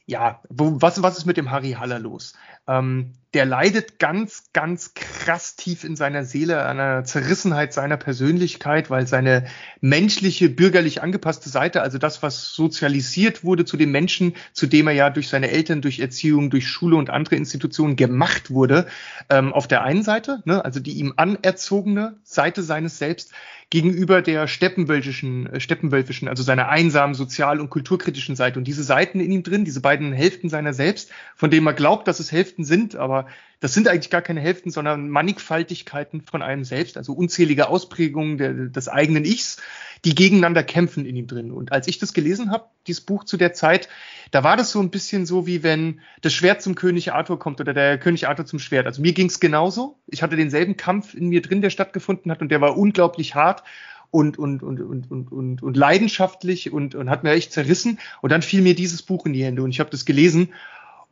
ja, 0.08 0.40
was, 0.48 1.02
was 1.02 1.18
ist 1.18 1.26
mit 1.26 1.36
dem 1.36 1.50
Harry 1.50 1.72
Haller 1.72 1.98
los? 1.98 2.32
Ähm, 2.66 3.12
der 3.34 3.44
leidet 3.44 3.98
ganz, 3.98 4.44
ganz 4.54 4.94
krass 4.94 5.54
tief 5.54 5.84
in 5.84 5.96
seiner 5.96 6.24
Seele 6.24 6.62
an 6.64 6.80
einer 6.80 7.04
Zerrissenheit 7.04 7.74
seiner 7.74 7.98
Persönlichkeit, 7.98 8.88
weil 8.88 9.06
seine 9.06 9.44
menschliche, 9.82 10.48
bürgerlich 10.48 11.02
angepasste 11.02 11.50
Seite, 11.50 11.82
also 11.82 11.98
das, 11.98 12.22
was 12.22 12.54
sozialisiert 12.54 13.44
wurde 13.44 13.66
zu 13.66 13.76
dem 13.76 13.90
Menschen, 13.92 14.34
zu 14.54 14.66
dem 14.66 14.86
er 14.86 14.94
ja 14.94 15.10
durch 15.10 15.28
seine 15.28 15.50
Eltern, 15.50 15.82
durch 15.82 15.98
Erziehung, 15.98 16.48
durch 16.48 16.66
Schule 16.66 16.96
und 16.96 17.10
andere 17.10 17.36
Institutionen 17.36 17.96
gemacht 17.96 18.50
wurde, 18.50 18.86
ähm, 19.28 19.52
auf 19.52 19.68
der 19.68 19.82
einen 19.82 20.04
Seite, 20.04 20.40
ne, 20.46 20.64
also 20.64 20.80
die 20.80 20.92
ihm 20.92 21.12
anerzogene 21.16 22.16
Seite 22.24 22.62
seines 22.62 22.96
Selbst, 22.96 23.32
gegenüber 23.70 24.22
der 24.22 24.48
steppenwölfischen, 24.48 25.46
äh, 25.46 25.60
steppenwölfischen, 25.60 26.28
also 26.28 26.42
seiner 26.42 26.68
einsamen 26.68 27.14
sozial- 27.14 27.60
und 27.60 27.68
kulturkritischen 27.68 28.34
Seite. 28.34 28.58
Und 28.58 28.64
diese 28.64 28.82
Seiten 28.82 29.20
in 29.20 29.30
ihm 29.30 29.42
drin, 29.42 29.64
diese 29.64 29.80
beiden 29.80 30.12
Hälften 30.12 30.48
seiner 30.48 30.72
selbst, 30.72 31.10
von 31.36 31.50
denen 31.50 31.64
man 31.64 31.76
glaubt, 31.76 32.08
dass 32.08 32.18
es 32.18 32.32
Hälften 32.32 32.64
sind, 32.64 32.96
aber 32.96 33.26
das 33.60 33.74
sind 33.74 33.88
eigentlich 33.88 34.10
gar 34.10 34.22
keine 34.22 34.40
Hälften, 34.40 34.70
sondern 34.70 35.10
Mannigfaltigkeiten 35.10 36.22
von 36.22 36.42
einem 36.42 36.64
selbst, 36.64 36.96
also 36.96 37.12
unzählige 37.12 37.68
Ausprägungen 37.68 38.38
der, 38.38 38.52
des 38.54 38.88
eigenen 38.88 39.24
Ichs, 39.24 39.60
die 40.04 40.14
gegeneinander 40.14 40.62
kämpfen 40.62 41.04
in 41.04 41.16
ihm 41.16 41.26
drin. 41.26 41.50
Und 41.50 41.72
als 41.72 41.88
ich 41.88 41.98
das 41.98 42.14
gelesen 42.14 42.50
habe, 42.50 42.66
dieses 42.86 43.02
Buch 43.02 43.24
zu 43.24 43.36
der 43.36 43.52
Zeit, 43.52 43.88
da 44.30 44.44
war 44.44 44.56
das 44.56 44.70
so 44.70 44.80
ein 44.80 44.90
bisschen 44.90 45.26
so, 45.26 45.46
wie 45.46 45.62
wenn 45.62 46.00
das 46.20 46.32
Schwert 46.32 46.62
zum 46.62 46.74
König 46.74 47.12
Arthur 47.12 47.38
kommt 47.38 47.60
oder 47.60 47.74
der 47.74 47.98
König 47.98 48.28
Arthur 48.28 48.46
zum 48.46 48.58
Schwert. 48.58 48.86
Also 48.86 49.02
mir 49.02 49.12
ging 49.12 49.28
es 49.28 49.40
genauso. 49.40 49.98
Ich 50.06 50.22
hatte 50.22 50.36
denselben 50.36 50.76
Kampf 50.76 51.14
in 51.14 51.28
mir 51.28 51.42
drin, 51.42 51.62
der 51.62 51.70
stattgefunden 51.70 52.30
hat 52.30 52.40
und 52.40 52.50
der 52.50 52.60
war 52.60 52.76
unglaublich 52.76 53.34
hart 53.34 53.62
und, 54.10 54.38
und, 54.38 54.62
und, 54.62 54.80
und, 54.80 55.10
und, 55.10 55.32
und, 55.32 55.62
und 55.62 55.76
leidenschaftlich 55.76 56.72
und, 56.72 56.94
und 56.94 57.10
hat 57.10 57.24
mir 57.24 57.32
echt 57.32 57.52
zerrissen. 57.52 57.98
Und 58.22 58.30
dann 58.30 58.42
fiel 58.42 58.62
mir 58.62 58.74
dieses 58.74 59.02
Buch 59.02 59.26
in 59.26 59.32
die 59.32 59.44
Hände 59.44 59.62
und 59.62 59.70
ich 59.70 59.80
habe 59.80 59.90
das 59.90 60.04
gelesen 60.04 60.52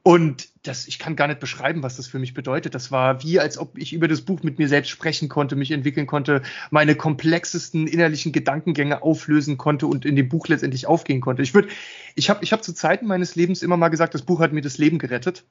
und 0.06 0.50
das, 0.62 0.86
ich 0.86 1.00
kann 1.00 1.16
gar 1.16 1.26
nicht 1.26 1.40
beschreiben, 1.40 1.82
was 1.82 1.96
das 1.96 2.06
für 2.06 2.20
mich 2.20 2.32
bedeutet. 2.32 2.76
Das 2.76 2.92
war 2.92 3.24
wie, 3.24 3.40
als 3.40 3.58
ob 3.58 3.76
ich 3.76 3.92
über 3.92 4.06
das 4.06 4.20
Buch 4.20 4.44
mit 4.44 4.56
mir 4.56 4.68
selbst 4.68 4.90
sprechen 4.90 5.28
konnte, 5.28 5.56
mich 5.56 5.72
entwickeln 5.72 6.06
konnte, 6.06 6.42
meine 6.70 6.94
komplexesten 6.94 7.88
innerlichen 7.88 8.30
Gedankengänge 8.30 9.02
auflösen 9.02 9.58
konnte 9.58 9.88
und 9.88 10.04
in 10.04 10.14
dem 10.14 10.28
Buch 10.28 10.46
letztendlich 10.46 10.86
aufgehen 10.86 11.20
konnte. 11.20 11.42
Ich 11.42 11.54
würde, 11.54 11.66
ich 12.14 12.30
habe, 12.30 12.44
ich 12.44 12.52
habe 12.52 12.62
zu 12.62 12.72
Zeiten 12.72 13.08
meines 13.08 13.34
Lebens 13.34 13.62
immer 13.64 13.76
mal 13.76 13.88
gesagt, 13.88 14.14
das 14.14 14.22
Buch 14.22 14.38
hat 14.38 14.52
mir 14.52 14.60
das 14.60 14.78
Leben 14.78 15.00
gerettet 15.00 15.42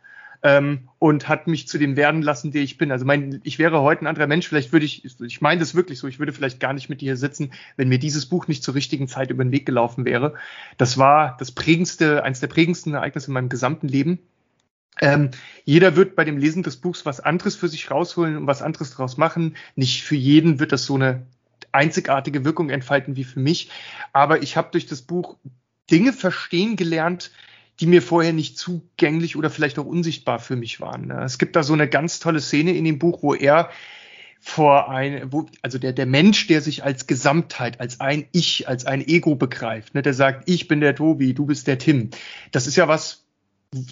ähm, 0.42 0.88
und 1.00 1.28
hat 1.28 1.48
mich 1.48 1.68
zu 1.68 1.78
dem 1.78 1.98
werden 1.98 2.22
lassen, 2.22 2.54
der 2.54 2.62
ich 2.62 2.78
bin. 2.78 2.94
Also 2.94 3.04
mein, 3.04 3.42
ich 3.44 3.60
wäre 3.60 3.82
heute 3.82 4.06
ein 4.06 4.08
anderer 4.08 4.28
Mensch. 4.28 4.48
Vielleicht 4.48 4.72
würde 4.72 4.86
ich, 4.86 5.04
ich 5.20 5.42
meine 5.42 5.60
das 5.60 5.76
wirklich 5.76 6.00
so. 6.00 6.08
Ich 6.08 6.20
würde 6.20 6.32
vielleicht 6.32 6.62
gar 6.62 6.72
nicht 6.72 6.88
mit 6.88 7.02
dir 7.02 7.18
sitzen, 7.18 7.52
wenn 7.76 7.90
mir 7.90 8.00
dieses 8.00 8.26
Buch 8.26 8.48
nicht 8.48 8.64
zur 8.64 8.74
richtigen 8.76 9.10
Zeit 9.10 9.32
über 9.32 9.44
den 9.44 9.52
Weg 9.52 9.66
gelaufen 9.66 10.06
wäre. 10.06 10.36
Das 10.78 10.98
war 10.98 11.36
das 11.40 11.52
prägendste, 11.52 12.24
eines 12.24 12.40
der 12.40 12.48
prägendsten 12.48 12.94
Ereignisse 12.94 13.28
in 13.28 13.34
meinem 13.34 13.50
gesamten 13.50 13.90
Leben 13.90 14.20
ähm, 15.02 15.32
jeder 15.64 15.96
wird 15.96 16.16
bei 16.16 16.24
dem 16.24 16.38
Lesen 16.38 16.64
des 16.64 16.78
Buchs 16.78 17.06
was 17.06 17.20
anderes 17.20 17.56
für 17.56 17.68
sich 17.68 17.92
rausholen 17.92 18.38
und 18.38 18.48
was 18.48 18.62
anderes 18.62 18.92
daraus 18.92 19.18
machen. 19.18 19.56
Nicht 19.76 20.04
für 20.04 20.16
jeden 20.16 20.60
wird 20.60 20.72
das 20.72 20.86
so 20.86 20.96
eine 20.96 21.26
einzigartige 21.72 22.46
Wirkung 22.46 22.70
entfalten 22.70 23.16
wie 23.16 23.26
für 23.26 23.40
mich. 23.40 23.70
Aber 24.14 24.42
ich 24.42 24.56
habe 24.56 24.70
durch 24.72 24.86
das 24.86 25.02
Buch 25.02 25.38
Dinge 25.92 26.14
verstehen 26.14 26.76
gelernt, 26.78 27.32
die 27.80 27.88
mir 27.88 28.02
vorher 28.02 28.32
nicht 28.32 28.58
zugänglich 28.58 29.36
oder 29.36 29.50
vielleicht 29.50 29.78
auch 29.78 29.86
unsichtbar 29.86 30.40
für 30.40 30.56
mich 30.56 30.80
waren. 30.80 31.08
Ne? 31.08 31.24
Es 31.24 31.38
gibt 31.38 31.56
da 31.56 31.64
so 31.64 31.74
eine 31.74 31.90
ganz 31.90 32.20
tolle 32.20 32.40
Szene 32.40 32.72
in 32.72 32.86
dem 32.86 33.00
Buch, 33.00 33.22
wo 33.22 33.34
er 33.34 33.70
vor 34.40 34.90
ein, 34.90 35.32
wo, 35.32 35.48
also 35.62 35.78
der, 35.80 35.92
der 35.92 36.06
Mensch, 36.06 36.48
der 36.48 36.62
sich 36.62 36.84
als 36.84 37.08
Gesamtheit, 37.08 37.80
als 37.80 38.00
ein 38.00 38.28
Ich, 38.32 38.68
als 38.68 38.86
ein 38.86 39.06
Ego 39.06 39.36
begreift, 39.36 39.96
ne, 39.96 40.04
der 40.04 40.14
sagt, 40.14 40.48
ich 40.48 40.68
bin 40.68 40.82
der 40.82 40.96
Tobi, 40.96 41.34
du 41.34 41.48
bist 41.48 41.68
der 41.68 41.80
Tim. 41.80 42.12
Das 42.52 42.68
ist 42.68 42.76
ja 42.76 42.88
was, 42.88 43.25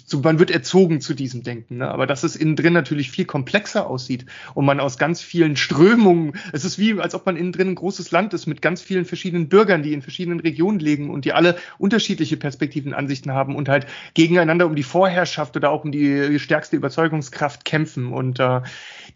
so, 0.06 0.20
man 0.20 0.38
wird 0.38 0.50
erzogen 0.50 1.00
zu 1.00 1.14
diesem 1.14 1.42
Denken, 1.42 1.78
ne? 1.78 1.90
aber 1.90 2.06
dass 2.06 2.22
es 2.22 2.36
innen 2.36 2.56
drin 2.56 2.72
natürlich 2.72 3.10
viel 3.10 3.24
komplexer 3.24 3.86
aussieht 3.88 4.26
und 4.54 4.64
man 4.64 4.80
aus 4.80 4.98
ganz 4.98 5.20
vielen 5.20 5.56
Strömungen, 5.56 6.32
es 6.52 6.64
ist 6.64 6.78
wie, 6.78 6.98
als 7.00 7.14
ob 7.14 7.26
man 7.26 7.36
innen 7.36 7.52
drin 7.52 7.68
ein 7.68 7.74
großes 7.74 8.10
Land 8.10 8.34
ist 8.34 8.46
mit 8.46 8.62
ganz 8.62 8.80
vielen 8.82 9.04
verschiedenen 9.04 9.48
Bürgern, 9.48 9.82
die 9.82 9.92
in 9.92 10.02
verschiedenen 10.02 10.40
Regionen 10.40 10.78
leben 10.78 11.10
und 11.10 11.24
die 11.24 11.32
alle 11.32 11.56
unterschiedliche 11.78 12.36
Perspektiven, 12.36 12.94
Ansichten 12.94 13.32
haben 13.32 13.56
und 13.56 13.68
halt 13.68 13.86
gegeneinander 14.14 14.66
um 14.66 14.74
die 14.74 14.82
Vorherrschaft 14.82 15.56
oder 15.56 15.70
auch 15.70 15.84
um 15.84 15.92
die 15.92 16.38
stärkste 16.38 16.76
Überzeugungskraft 16.76 17.64
kämpfen. 17.64 18.12
Und 18.12 18.40
äh, 18.40 18.60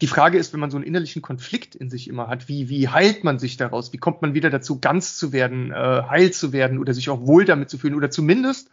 die 0.01 0.07
Frage 0.07 0.37
ist, 0.37 0.53
wenn 0.53 0.59
man 0.59 0.71
so 0.71 0.77
einen 0.77 0.85
innerlichen 0.85 1.21
Konflikt 1.21 1.75
in 1.75 1.89
sich 1.89 2.07
immer 2.07 2.27
hat, 2.27 2.47
wie, 2.47 2.69
wie 2.69 2.89
heilt 2.89 3.23
man 3.23 3.39
sich 3.39 3.57
daraus? 3.57 3.93
Wie 3.93 3.97
kommt 3.97 4.21
man 4.21 4.33
wieder 4.33 4.49
dazu, 4.49 4.79
ganz 4.79 5.17
zu 5.17 5.31
werden, 5.31 5.71
äh, 5.71 5.75
heil 5.75 6.31
zu 6.31 6.53
werden 6.53 6.79
oder 6.79 6.93
sich 6.93 7.09
auch 7.09 7.25
wohl 7.25 7.45
damit 7.45 7.69
zu 7.69 7.77
fühlen 7.77 7.95
oder 7.95 8.09
zumindest 8.09 8.69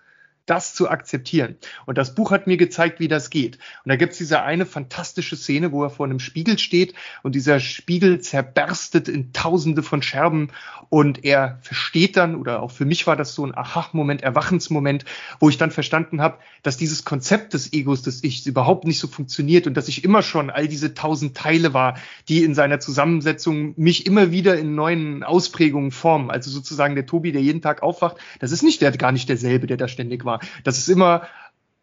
das 0.46 0.74
zu 0.74 0.88
akzeptieren. 0.88 1.56
Und 1.84 1.98
das 1.98 2.14
Buch 2.14 2.30
hat 2.30 2.46
mir 2.46 2.56
gezeigt, 2.56 3.00
wie 3.00 3.08
das 3.08 3.30
geht. 3.30 3.58
Und 3.84 3.90
da 3.90 3.96
gibt's 3.96 4.18
diese 4.18 4.42
eine 4.42 4.64
fantastische 4.64 5.36
Szene, 5.36 5.72
wo 5.72 5.82
er 5.82 5.90
vor 5.90 6.06
einem 6.06 6.20
Spiegel 6.20 6.58
steht 6.58 6.94
und 7.22 7.34
dieser 7.34 7.60
Spiegel 7.60 8.20
zerberstet 8.20 9.08
in 9.08 9.32
tausende 9.32 9.82
von 9.82 10.02
Scherben 10.02 10.50
und 10.88 11.24
er 11.24 11.58
versteht 11.62 12.16
dann, 12.16 12.36
oder 12.36 12.62
auch 12.62 12.70
für 12.70 12.84
mich 12.84 13.06
war 13.06 13.16
das 13.16 13.34
so 13.34 13.44
ein 13.44 13.56
Aha-Moment, 13.56 14.22
Erwachensmoment, 14.22 15.04
wo 15.40 15.48
ich 15.48 15.58
dann 15.58 15.70
verstanden 15.70 16.20
habe, 16.20 16.38
dass 16.62 16.76
dieses 16.76 17.04
Konzept 17.04 17.54
des 17.54 17.72
Egos, 17.72 18.02
des 18.02 18.22
Ichs 18.22 18.46
überhaupt 18.46 18.84
nicht 18.84 18.98
so 18.98 19.08
funktioniert 19.08 19.66
und 19.66 19.76
dass 19.76 19.88
ich 19.88 20.04
immer 20.04 20.22
schon 20.22 20.50
all 20.50 20.68
diese 20.68 20.94
tausend 20.94 21.36
Teile 21.36 21.74
war, 21.74 21.98
die 22.28 22.44
in 22.44 22.54
seiner 22.54 22.78
Zusammensetzung 22.78 23.74
mich 23.76 24.06
immer 24.06 24.30
wieder 24.30 24.56
in 24.56 24.74
neuen 24.74 25.24
Ausprägungen 25.24 25.90
formen. 25.90 26.30
Also 26.30 26.50
sozusagen 26.50 26.94
der 26.94 27.06
Tobi, 27.06 27.32
der 27.32 27.42
jeden 27.42 27.62
Tag 27.62 27.82
aufwacht, 27.82 28.16
das 28.38 28.52
ist 28.52 28.62
nicht 28.62 28.80
der, 28.80 28.92
gar 28.92 29.12
nicht 29.12 29.28
derselbe, 29.28 29.66
der 29.66 29.76
da 29.76 29.88
ständig 29.88 30.24
war. 30.24 30.35
Das 30.64 30.78
ist 30.78 30.88
immer 30.88 31.26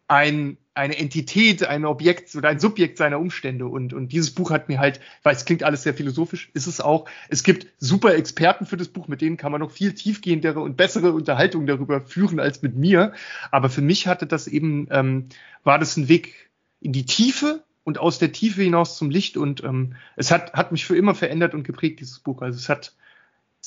ein, 0.08 0.58
eine 0.74 0.98
Entität, 0.98 1.64
ein 1.64 1.84
Objekt 1.84 2.34
oder 2.34 2.48
ein 2.48 2.58
Subjekt 2.58 2.98
seiner 2.98 3.18
Umstände. 3.18 3.66
Und, 3.66 3.92
und 3.94 4.12
dieses 4.12 4.32
Buch 4.32 4.50
hat 4.50 4.68
mir 4.68 4.78
halt, 4.78 5.00
weil 5.22 5.34
es 5.34 5.44
klingt 5.44 5.62
alles 5.62 5.82
sehr 5.82 5.94
philosophisch, 5.94 6.50
ist 6.52 6.66
es 6.66 6.80
auch. 6.80 7.08
Es 7.28 7.42
gibt 7.42 7.68
super 7.78 8.14
Experten 8.14 8.66
für 8.66 8.76
das 8.76 8.88
Buch, 8.88 9.08
mit 9.08 9.20
denen 9.20 9.36
kann 9.36 9.52
man 9.52 9.60
noch 9.60 9.70
viel 9.70 9.94
tiefgehendere 9.94 10.60
und 10.60 10.76
bessere 10.76 11.12
Unterhaltungen 11.12 11.66
darüber 11.66 12.00
führen 12.02 12.40
als 12.40 12.60
mit 12.62 12.76
mir. 12.76 13.12
Aber 13.50 13.70
für 13.70 13.82
mich 13.82 14.06
hatte 14.06 14.26
das 14.26 14.46
eben, 14.46 14.88
ähm, 14.90 15.28
war 15.62 15.78
das 15.78 15.96
ein 15.96 16.08
Weg 16.08 16.50
in 16.80 16.92
die 16.92 17.06
Tiefe 17.06 17.64
und 17.84 17.98
aus 17.98 18.18
der 18.18 18.32
Tiefe 18.32 18.62
hinaus 18.62 18.98
zum 18.98 19.10
Licht. 19.10 19.36
Und 19.36 19.64
ähm, 19.64 19.94
es 20.16 20.30
hat, 20.30 20.52
hat 20.52 20.72
mich 20.72 20.84
für 20.84 20.96
immer 20.96 21.14
verändert 21.14 21.54
und 21.54 21.64
geprägt, 21.64 22.00
dieses 22.00 22.18
Buch. 22.18 22.42
Also 22.42 22.58
es 22.58 22.68
hat 22.68 22.94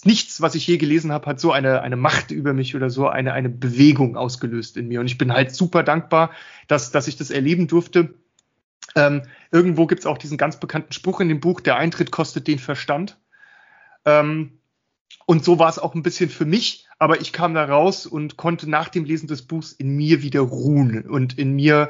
nichts, 0.05 0.41
was 0.41 0.55
ich 0.55 0.67
je 0.67 0.77
gelesen 0.77 1.11
habe, 1.11 1.25
hat 1.25 1.39
so 1.39 1.51
eine, 1.51 1.81
eine 1.81 1.95
Macht 1.95 2.31
über 2.31 2.53
mich 2.53 2.75
oder 2.75 2.89
so 2.89 3.07
eine, 3.07 3.33
eine 3.33 3.49
Bewegung 3.49 4.15
ausgelöst 4.15 4.77
in 4.77 4.87
mir. 4.87 4.99
Und 4.99 5.07
ich 5.07 5.17
bin 5.17 5.31
halt 5.31 5.53
super 5.53 5.83
dankbar, 5.83 6.31
dass, 6.67 6.91
dass 6.91 7.07
ich 7.07 7.17
das 7.17 7.31
erleben 7.31 7.67
durfte. 7.67 8.13
Ähm, 8.95 9.23
irgendwo 9.51 9.87
gibt's 9.87 10.05
auch 10.05 10.17
diesen 10.17 10.37
ganz 10.37 10.59
bekannten 10.59 10.93
Spruch 10.93 11.19
in 11.19 11.29
dem 11.29 11.39
Buch, 11.39 11.61
der 11.61 11.77
Eintritt 11.77 12.11
kostet 12.11 12.47
den 12.47 12.59
Verstand. 12.59 13.17
Ähm, 14.05 14.59
und 15.25 15.43
so 15.43 15.59
war 15.59 15.69
es 15.69 15.79
auch 15.79 15.93
ein 15.93 16.03
bisschen 16.03 16.29
für 16.29 16.45
mich, 16.45 16.87
aber 16.99 17.19
ich 17.19 17.33
kam 17.33 17.53
da 17.53 17.65
raus 17.65 18.05
und 18.05 18.37
konnte 18.37 18.69
nach 18.69 18.89
dem 18.89 19.03
Lesen 19.03 19.27
des 19.27 19.41
Buchs 19.41 19.73
in 19.73 19.95
mir 19.95 20.21
wieder 20.21 20.41
ruhen 20.41 21.01
und 21.01 21.37
in 21.37 21.53
mir 21.53 21.89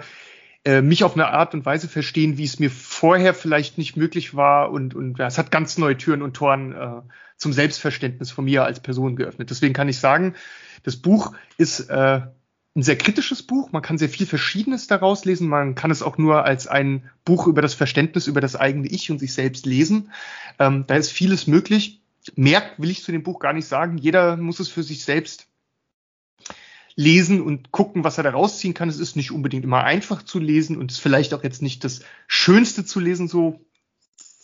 äh, 0.65 0.81
mich 0.81 1.03
auf 1.03 1.13
eine 1.13 1.27
Art 1.27 1.53
und 1.53 1.65
Weise 1.65 1.87
verstehen, 1.87 2.37
wie 2.37 2.43
es 2.43 2.59
mir 2.59 2.71
vorher 2.71 3.33
vielleicht 3.33 3.77
nicht 3.77 3.95
möglich 3.95 4.35
war. 4.35 4.71
Und, 4.71 4.95
und 4.95 5.19
ja, 5.19 5.27
es 5.27 5.37
hat 5.37 5.51
ganz 5.51 5.77
neue 5.77 5.97
Türen 5.97 6.21
und 6.21 6.33
Toren 6.35 6.73
äh, 6.73 7.01
zum 7.37 7.53
Selbstverständnis 7.53 8.31
von 8.31 8.45
mir 8.45 8.65
als 8.65 8.79
Person 8.79 9.15
geöffnet. 9.15 9.49
Deswegen 9.49 9.73
kann 9.73 9.89
ich 9.89 9.99
sagen, 9.99 10.35
das 10.83 10.97
Buch 10.97 11.33
ist 11.57 11.89
äh, 11.89 12.21
ein 12.77 12.83
sehr 12.83 12.97
kritisches 12.97 13.43
Buch. 13.43 13.71
Man 13.71 13.81
kann 13.81 13.97
sehr 13.97 14.09
viel 14.09 14.27
Verschiedenes 14.27 14.87
daraus 14.87 15.25
lesen. 15.25 15.47
Man 15.47 15.75
kann 15.75 15.91
es 15.91 16.03
auch 16.03 16.17
nur 16.17 16.45
als 16.45 16.67
ein 16.67 17.09
Buch 17.25 17.47
über 17.47 17.61
das 17.61 17.73
Verständnis, 17.73 18.27
über 18.27 18.41
das 18.41 18.55
eigene 18.55 18.87
Ich 18.87 19.09
und 19.09 19.19
sich 19.19 19.33
selbst 19.33 19.65
lesen. 19.65 20.11
Ähm, 20.59 20.85
da 20.87 20.95
ist 20.95 21.11
vieles 21.11 21.47
möglich. 21.47 22.01
Mehr 22.35 22.63
will 22.77 22.91
ich 22.91 23.03
zu 23.03 23.11
dem 23.11 23.23
Buch 23.23 23.39
gar 23.39 23.53
nicht 23.53 23.67
sagen. 23.67 23.97
Jeder 23.97 24.37
muss 24.37 24.59
es 24.59 24.69
für 24.69 24.83
sich 24.83 25.03
selbst 25.03 25.47
lesen 26.95 27.41
und 27.41 27.71
gucken, 27.71 28.03
was 28.03 28.17
er 28.17 28.23
da 28.23 28.31
rausziehen 28.31 28.73
kann. 28.73 28.89
Es 28.89 28.99
ist 28.99 29.15
nicht 29.15 29.31
unbedingt 29.31 29.63
immer 29.63 29.83
einfach 29.83 30.23
zu 30.23 30.39
lesen 30.39 30.77
und 30.77 30.91
ist 30.91 30.99
vielleicht 30.99 31.33
auch 31.33 31.43
jetzt 31.43 31.61
nicht 31.61 31.83
das 31.83 32.01
Schönste 32.27 32.85
zu 32.85 32.99
lesen, 32.99 33.27
so 33.27 33.61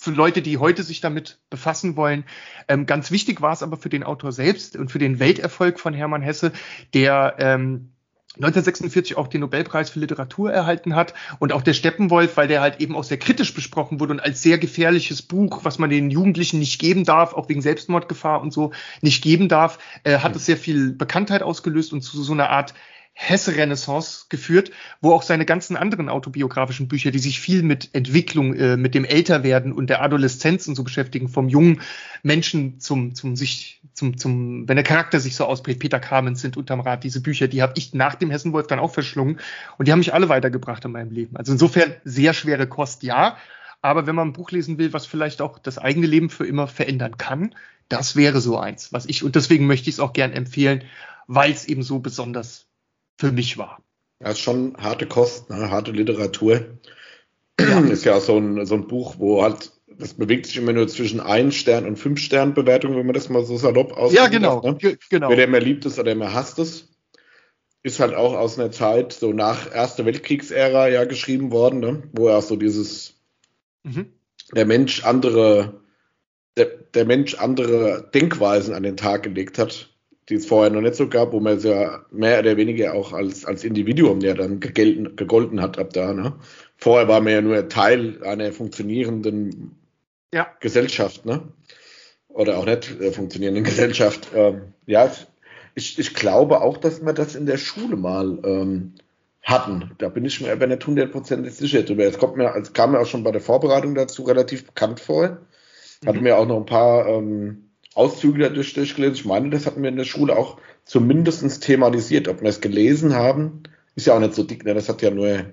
für 0.04 0.12
Leute, 0.12 0.42
die 0.42 0.58
heute 0.58 0.84
sich 0.84 1.00
damit 1.00 1.40
befassen 1.50 1.96
wollen. 1.96 2.26
Ähm, 2.68 2.86
ganz 2.86 3.10
wichtig 3.10 3.42
war 3.42 3.54
es 3.54 3.64
aber 3.64 3.78
für 3.78 3.88
den 3.88 4.04
Autor 4.04 4.34
selbst 4.34 4.76
und 4.76 4.92
für 4.92 5.00
den 5.00 5.20
Welterfolg 5.20 5.80
von 5.80 5.94
Hermann 5.94 6.22
Hesse, 6.22 6.52
der 6.94 7.36
ähm, 7.40 7.94
1946 8.36 9.16
auch 9.16 9.28
den 9.28 9.42
Nobelpreis 9.42 9.92
für 9.92 10.00
Literatur 10.00 10.52
erhalten 10.52 10.96
hat 10.96 11.14
und 11.40 11.54
auch 11.54 11.62
der 11.62 11.74
Steppenwolf, 11.74 12.36
weil 12.36 12.48
der 12.48 12.62
halt 12.62 12.82
eben 12.82 12.96
auch 12.98 13.04
sehr 13.04 13.18
kritisch 13.18 13.54
besprochen 13.54 14.00
wurde 14.00 14.14
und 14.14 14.20
als 14.20 14.42
sehr 14.42 14.58
gefährliches 14.58 15.22
Buch, 15.22 15.64
was 15.64 15.80
man 15.80 15.90
den 15.90 16.10
Jugendlichen 16.10 16.60
nicht 16.60 16.82
geben 16.82 17.06
darf, 17.06 17.34
auch 17.34 17.48
wegen 17.48 17.62
Selbstmordgefahr 17.62 18.42
und 18.42 18.52
so 18.52 18.72
nicht 19.02 19.24
geben 19.24 19.48
darf, 19.48 19.78
äh, 20.04 20.18
hat 20.18 20.36
es 20.36 20.46
sehr 20.46 20.58
viel 20.58 20.92
Bekanntheit 20.92 21.44
ausgelöst 21.44 21.94
und 21.94 22.02
zu 22.02 22.22
so 22.22 22.34
einer 22.34 22.50
Art 22.50 22.74
Hesse-Renaissance 23.16 24.26
geführt, 24.30 24.72
wo 25.00 25.12
auch 25.14 25.22
seine 25.22 25.46
ganzen 25.46 25.78
anderen 25.78 26.10
autobiografischen 26.10 26.88
Bücher, 26.88 27.12
die 27.12 27.20
sich 27.20 27.40
viel 27.40 27.62
mit 27.62 27.90
Entwicklung, 27.94 28.56
äh, 28.56 28.76
mit 28.76 28.96
dem 28.96 29.06
Älterwerden 29.06 29.72
und 29.72 29.90
der 29.90 30.02
Adoleszenz 30.02 30.68
und 30.68 30.76
so 30.76 30.84
beschäftigen, 30.84 31.30
vom 31.30 31.48
jungen 31.48 31.82
Menschen 32.24 32.80
zum, 32.80 33.14
zum 33.14 33.36
sich, 33.36 33.82
zum, 33.94 34.18
zum, 34.18 34.68
wenn 34.68 34.78
der 34.78 34.84
Charakter 34.84 35.20
sich 35.20 35.36
so 35.36 35.46
ausprägt, 35.46 35.80
Peter 35.80 36.00
Kamens 36.00 36.42
sind 36.42 36.58
unterm 36.58 36.80
Rad, 36.80 37.04
diese 37.04 37.22
Bücher, 37.22 37.48
die 37.48 37.62
habe 37.62 37.74
ich 37.78 37.94
nach 37.94 38.16
dem 38.16 38.32
Hessenwolf 38.32 38.66
dann 38.66 38.80
auch 38.80 38.92
verschlungen 38.92 39.40
und 39.78 39.88
die 39.88 39.92
haben 39.92 40.00
mich 40.00 40.14
alle 40.14 40.30
weitergebracht 40.30 40.84
in 40.84 40.92
meinem 40.92 41.12
Leben. 41.12 41.38
Also 41.38 41.52
insofern 41.52 41.94
sehr 42.04 42.34
schwere 42.34 42.68
Kost, 42.68 43.04
ja. 43.04 43.38
Aber 43.82 44.08
wenn 44.08 44.16
man 44.16 44.30
ein 44.30 44.34
Buch 44.34 44.50
lesen 44.52 44.78
will, 44.80 44.92
was 44.92 45.06
vielleicht 45.06 45.42
auch 45.42 45.60
das 45.60 45.78
eigene 45.78 46.08
Leben 46.08 46.30
für 46.30 46.48
immer 46.48 46.68
verändern 46.68 47.18
kann, 47.18 47.54
das 47.90 48.16
wäre 48.16 48.42
so 48.42 48.58
eins, 48.58 48.92
was 48.92 49.06
ich, 49.06 49.24
und 49.24 49.36
deswegen 49.36 49.68
möchte 49.68 49.90
ich 49.90 49.96
es 49.96 50.00
auch 50.00 50.14
gern 50.14 50.32
empfehlen, 50.32 50.84
weil 51.28 51.52
es 51.52 51.66
eben 51.66 51.84
so 51.84 52.00
besonders 52.00 52.66
für 53.18 53.32
mich 53.32 53.58
war. 53.58 53.84
Ja, 54.22 54.32
ist 54.32 54.40
schon 54.40 54.76
harte 54.78 55.06
Kost, 55.06 55.50
ne? 55.50 55.70
harte 55.70 55.92
Literatur. 55.92 56.78
Ja. 57.60 57.80
Ist 57.92 58.06
ja 58.06 58.20
so 58.20 58.38
ein, 58.38 58.66
so 58.66 58.76
ein 58.76 58.88
Buch, 58.88 59.16
wo 59.20 59.44
halt, 59.44 59.72
das 59.88 60.16
bewegt 60.16 60.48
sich 60.48 60.58
immer 60.58 60.74
nur 60.74 60.88
zwischen 60.88 61.20
ein 61.20 61.52
Stern 61.52 61.86
und 61.86 61.98
fünf 61.98 62.20
Stern 62.20 62.54
Bewertung, 62.54 62.96
wenn 62.96 63.06
man 63.06 63.14
das 63.14 63.30
mal 63.30 63.46
so 63.46 63.58
salopp 63.58 63.92
aussieht. 63.94 64.18
Ja, 64.18 64.28
genau. 64.28 64.62
ne? 64.62 64.98
genau. 65.10 65.30
Wer 65.30 65.36
der 65.36 65.48
mehr 65.48 65.62
liebt 65.62 65.86
es 65.86 66.00
oder 66.00 66.16
mehr 66.16 66.34
hasst 66.34 66.58
es. 66.60 66.90
Ist 67.84 68.00
halt 68.00 68.16
auch 68.16 68.34
aus 68.34 68.58
einer 68.58 68.72
Zeit, 68.72 69.12
so 69.14 69.34
nach 69.34 69.74
Erster 69.74 70.06
Weltkriegsära 70.06 70.88
ja 70.88 71.04
geschrieben 71.04 71.52
worden, 71.52 71.80
ne? 71.80 72.04
wo 72.14 72.30
er 72.30 72.38
auch 72.38 72.44
so 72.44 72.56
dieses, 72.56 73.16
mhm. 73.84 74.14
der 74.56 74.66
Mensch 74.66 75.04
andere, 75.04 75.82
der, 76.56 76.66
der 76.66 77.06
Mensch 77.06 77.36
andere 77.36 78.10
Denkweisen 78.14 78.74
an 78.74 78.84
den 78.84 78.98
Tag 78.98 79.24
gelegt 79.24 79.60
hat 79.60 79.93
die 80.34 80.40
es 80.40 80.48
vorher 80.48 80.72
noch 80.72 80.82
nicht 80.82 80.96
so 80.96 81.08
gab, 81.08 81.32
wo 81.32 81.40
man 81.40 81.58
es 81.58 81.64
ja 81.64 82.04
mehr 82.10 82.40
oder 82.40 82.58
weniger 82.58 82.96
auch 82.96 83.14
als, 83.14 83.46
als 83.46 83.64
Individuum 83.64 84.20
ja 84.22 84.34
dann 84.34 84.60
gegelten, 84.60 85.16
gegolten 85.16 85.62
hat 85.62 85.78
ab 85.78 85.94
da. 85.94 86.12
Ne? 86.12 86.34
Vorher 86.76 87.08
war 87.08 87.22
man 87.22 87.34
ja 87.34 87.42
nur 87.42 87.70
Teil 87.70 88.24
einer 88.24 88.52
funktionierenden 88.52 89.76
ja. 90.34 90.48
Gesellschaft, 90.60 91.24
ne? 91.28 91.44
Oder 92.30 92.58
auch 92.58 92.66
nicht 92.66 93.00
äh, 93.00 93.12
funktionierenden 93.12 93.64
Gesellschaft. 93.72 94.30
Ähm, 94.34 94.74
ja, 94.88 95.12
ich, 95.76 96.00
ich 96.00 96.16
glaube 96.16 96.62
auch, 96.62 96.78
dass 96.78 97.06
wir 97.06 97.14
das 97.14 97.36
in 97.36 97.46
der 97.46 97.58
Schule 97.58 97.96
mal 97.96 98.40
ähm, 98.44 98.94
hatten. 99.44 99.92
Da 100.00 100.10
bin 100.10 100.26
ich 100.26 100.42
mir 100.42 100.52
aber 100.52 100.66
nicht 100.66 100.88
hundertprozentig 100.88 101.54
sicher 101.54 101.84
drüber. 101.84 102.06
Es 102.06 102.18
kommt 102.18 102.38
mir, 102.38 102.56
es 102.56 102.74
kam 102.74 102.94
mir 102.94 103.00
auch 103.02 103.06
schon 103.06 103.24
bei 103.24 103.32
der 103.32 103.42
Vorbereitung 103.42 103.94
dazu 103.94 104.24
relativ 104.24 104.66
bekannt 104.66 105.00
vor. 105.00 105.38
Hatte 106.04 106.18
mhm. 106.18 106.24
mir 106.24 106.38
auch 106.40 106.48
noch 106.48 106.58
ein 106.58 106.66
paar 106.66 107.06
ähm, 107.08 107.70
Auszüge 107.96 108.40
dadurch 108.40 108.74
durchgelesen. 108.74 109.16
Ich 109.16 109.26
meine, 109.26 109.50
das 109.50 109.66
hatten 109.66 109.82
wir 109.82 109.90
in 109.90 109.98
der 109.98 110.04
Schule 110.04 110.36
auch 110.36 110.58
zumindest 110.84 111.64
thematisiert. 111.64 112.28
Ob 112.28 112.42
wir 112.42 112.50
es 112.50 112.62
gelesen 112.62 113.14
haben, 113.14 113.64
ist 113.96 114.08
ja 114.08 114.16
auch 114.16 114.20
nicht 114.20 114.34
so 114.34 114.44
dick. 114.44 114.66
Ne? 114.66 114.74
Das 114.74 114.90
hat 114.90 115.02
ja 115.02 115.12
nur 115.12 115.46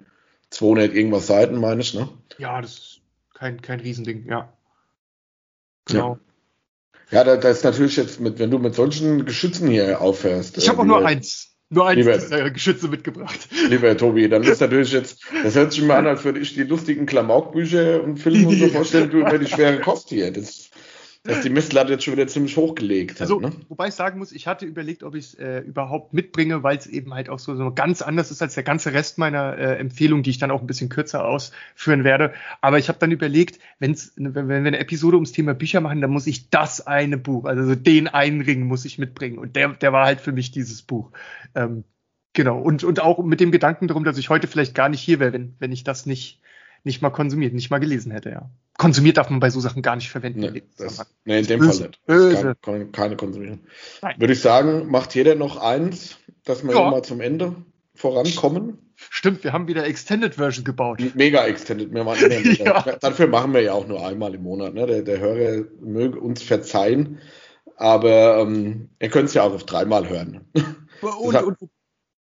200 0.51 0.95
irgendwas 0.95 1.27
Seiten, 1.27 1.57
meine 1.57 1.81
ich. 1.81 1.95
Ne? 1.95 2.09
Ja, 2.39 2.61
das 2.61 2.73
ist 2.73 3.01
kein, 3.35 3.61
kein 3.61 3.81
Riesending, 3.81 4.27
ja. 4.27 4.53
Genau. 5.87 6.19
Ja, 7.11 7.19
ja 7.19 7.25
da, 7.25 7.37
da 7.37 7.49
ist 7.51 7.65
natürlich 7.65 7.97
jetzt, 7.97 8.21
mit, 8.21 8.39
wenn 8.39 8.51
du 8.51 8.59
mit 8.59 8.75
solchen 8.75 9.25
Geschützen 9.25 9.69
hier 9.69 10.01
aufhörst. 10.01 10.59
Ich 10.59 10.69
habe 10.69 10.79
äh, 10.79 10.81
auch 10.83 10.87
nur 10.87 11.07
eins. 11.07 11.49
Nur 11.73 11.87
eins 11.87 11.99
lieber, 11.99 12.33
äh, 12.33 12.51
Geschütze 12.51 12.89
mitgebracht. 12.89 13.49
Lieber 13.69 13.97
Tobi, 13.97 14.29
dann 14.29 14.43
ist 14.43 14.61
natürlich 14.61 14.91
jetzt, 14.91 15.23
das 15.45 15.55
hört 15.55 15.73
sich 15.73 15.83
mal 15.83 15.99
an, 15.99 16.09
als 16.09 16.25
würde 16.25 16.41
ich 16.41 16.53
die 16.55 16.65
lustigen 16.65 17.07
Klamaukbücher 17.07 18.03
und 18.03 18.19
Filme 18.19 18.49
und 18.49 18.59
so 18.59 18.69
vorstellen, 18.69 19.09
du 19.09 19.19
über 19.19 19.39
die 19.39 19.47
schwere 19.47 19.79
Kost 19.81 20.09
hier. 20.09 20.33
Das 20.33 20.70
dass 21.23 21.43
die 21.43 21.51
Messlatte 21.51 21.93
jetzt 21.93 22.05
schon 22.05 22.15
wieder 22.15 22.27
ziemlich 22.27 22.57
hochgelegt 22.57 23.17
hat. 23.17 23.23
Also, 23.23 23.41
ne? 23.41 23.53
wobei 23.69 23.89
ich 23.89 23.95
sagen 23.95 24.19
muss, 24.19 24.33
ich 24.33 24.47
hatte 24.47 24.65
überlegt, 24.65 25.03
ob 25.03 25.15
ich 25.15 25.27
es 25.27 25.35
äh, 25.35 25.59
überhaupt 25.59 26.15
mitbringe, 26.15 26.63
weil 26.63 26.79
es 26.79 26.87
eben 26.87 27.13
halt 27.13 27.29
auch 27.29 27.39
so, 27.39 27.55
so 27.57 27.75
ganz 27.75 28.01
anders 28.01 28.31
ist 28.31 28.41
als 28.41 28.55
der 28.55 28.63
ganze 28.63 28.95
Rest 28.95 29.19
meiner 29.19 29.59
äh, 29.59 29.77
Empfehlung, 29.77 30.23
die 30.23 30.31
ich 30.31 30.39
dann 30.39 30.51
auch 30.51 30.63
ein 30.63 30.67
bisschen 30.67 30.89
kürzer 30.89 31.27
ausführen 31.27 32.05
werde. 32.05 32.33
Aber 32.63 32.79
ich 32.79 32.89
habe 32.89 32.99
dann 32.99 33.11
überlegt, 33.11 33.59
wenn's, 33.79 34.15
wenn, 34.17 34.35
wenn 34.35 34.49
wir 34.49 34.57
eine 34.57 34.79
Episode 34.79 35.17
ums 35.17 35.33
Thema 35.33 35.53
Bücher 35.53 35.83
machen, 35.83 36.01
dann 36.01 36.11
muss 36.11 36.27
ich 36.27 36.49
das 36.49 36.87
eine 36.87 37.19
Buch, 37.19 37.45
also 37.45 37.65
so 37.65 37.75
den 37.75 38.09
einen 38.09 38.41
Ring 38.41 38.63
muss 38.63 38.87
ich 38.87 38.99
mitbringen. 38.99 39.39
Und 39.39 39.57
der, 39.57 39.75
der 39.75 39.93
war 39.93 40.07
halt 40.07 40.23
für 40.23 40.33
mich 40.33 40.53
dieses 40.53 40.81
Buch. 40.81 41.11
Ähm, 41.55 41.85
genau. 42.33 42.59
Und, 42.59 42.83
und 42.83 43.01
auch 43.01 43.23
mit 43.23 43.41
dem 43.41 43.53
Gedanken 43.53 43.89
darum, 43.89 44.05
dass 44.05 44.17
ich 44.17 44.31
heute 44.31 44.47
vielleicht 44.47 44.75
gar 44.75 44.89
nicht 44.89 45.03
hier 45.03 45.21
wäre, 45.21 45.35
wenn, 45.35 45.55
wenn 45.59 45.73
ich 45.73 45.85
das 45.85 46.07
nicht 46.07 46.41
nicht 46.85 47.03
mal 47.03 47.11
konsumiert, 47.11 47.53
nicht 47.53 47.71
mal 47.71 47.79
gelesen 47.79 48.13
hätte, 48.13 48.31
ja. 48.31 48.51
Konsumiert 48.81 49.19
darf 49.19 49.29
man 49.29 49.41
bei 49.41 49.51
so 49.51 49.61
Sachen 49.61 49.83
gar 49.83 49.95
nicht 49.95 50.09
verwenden. 50.09 50.41
Nee, 50.41 50.63
das, 50.79 51.05
nee 51.27 51.41
in 51.41 51.47
dem. 51.47 51.61
Fall 51.61 51.69
nicht. 51.69 52.07
Böse. 52.07 52.57
Keine, 52.63 52.87
keine 52.87 53.15
konsumieren. 53.15 53.61
Nein. 54.01 54.17
Würde 54.19 54.33
ich 54.33 54.41
sagen, 54.41 54.91
macht 54.91 55.15
jeder 55.15 55.35
noch 55.35 55.59
eins, 55.59 56.17
dass 56.47 56.65
wir 56.65 56.73
ja. 56.73 56.91
mal 56.91 57.03
zum 57.03 57.21
Ende 57.21 57.57
vorankommen. 57.95 58.79
Stimmt, 58.97 59.45
wir 59.45 59.53
haben 59.53 59.69
wieder 59.69 59.85
Extended 59.85 60.37
Version 60.37 60.65
gebaut. 60.65 61.03
Mega 61.15 61.45
Extended. 61.45 61.93
Wir 61.93 62.05
machen 62.05 62.31
ja. 62.57 62.81
Dafür 63.03 63.27
machen 63.27 63.53
wir 63.53 63.61
ja 63.61 63.75
auch 63.75 63.87
nur 63.87 64.03
einmal 64.07 64.35
im 64.35 64.45
Monat. 64.45 64.73
Ne? 64.73 64.87
Der, 64.87 65.03
der 65.03 65.21
Hörer 65.21 65.67
möge 65.83 66.19
uns 66.19 66.43
verzeihen, 66.43 67.19
aber 67.77 68.39
ähm, 68.39 68.89
ihr 68.99 69.11
könnt 69.11 69.29
es 69.29 69.35
ja 69.35 69.43
auch 69.43 69.53
auf 69.53 69.65
dreimal 69.65 70.09
hören. 70.09 70.51
Und, 71.03 71.35
und, 71.35 71.59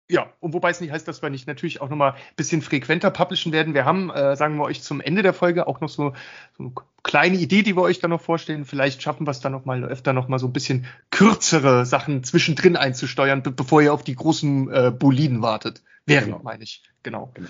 ja, 0.08 0.32
und 0.38 0.52
wobei 0.54 0.70
es 0.70 0.80
nicht 0.80 0.92
heißt, 0.92 1.08
dass 1.08 1.20
wir 1.20 1.30
nicht 1.30 1.48
natürlich 1.48 1.80
auch 1.80 1.88
nochmal 1.88 2.12
ein 2.12 2.36
bisschen 2.36 2.62
frequenter 2.62 3.10
publishen 3.10 3.50
werden. 3.50 3.74
Wir 3.74 3.84
haben, 3.84 4.10
äh, 4.10 4.36
sagen 4.36 4.56
wir 4.56 4.64
euch 4.64 4.82
zum 4.82 5.00
Ende 5.00 5.22
der 5.22 5.32
Folge 5.32 5.66
auch 5.66 5.80
noch 5.80 5.88
so, 5.88 6.12
so 6.56 6.64
eine 6.64 6.72
kleine 7.02 7.36
Idee, 7.36 7.62
die 7.62 7.76
wir 7.76 7.82
euch 7.82 7.98
dann 7.98 8.10
noch 8.10 8.20
vorstellen. 8.20 8.64
Vielleicht 8.64 9.02
schaffen 9.02 9.26
wir 9.26 9.32
es 9.32 9.40
dann 9.40 9.50
nochmal 9.50 9.82
öfter 9.84 10.12
nochmal 10.12 10.38
so 10.38 10.46
ein 10.46 10.52
bisschen 10.52 10.86
kürzere 11.10 11.84
Sachen 11.86 12.22
zwischendrin 12.22 12.76
einzusteuern, 12.76 13.42
be 13.42 13.50
bevor 13.50 13.82
ihr 13.82 13.92
auf 13.92 14.04
die 14.04 14.14
großen 14.14 14.72
äh, 14.72 14.92
Boliden 14.96 15.42
wartet. 15.42 15.82
Während, 16.04 16.26
genau. 16.26 16.40
meine 16.44 16.62
ich. 16.62 16.84
Genau. 17.02 17.32
genau. 17.34 17.48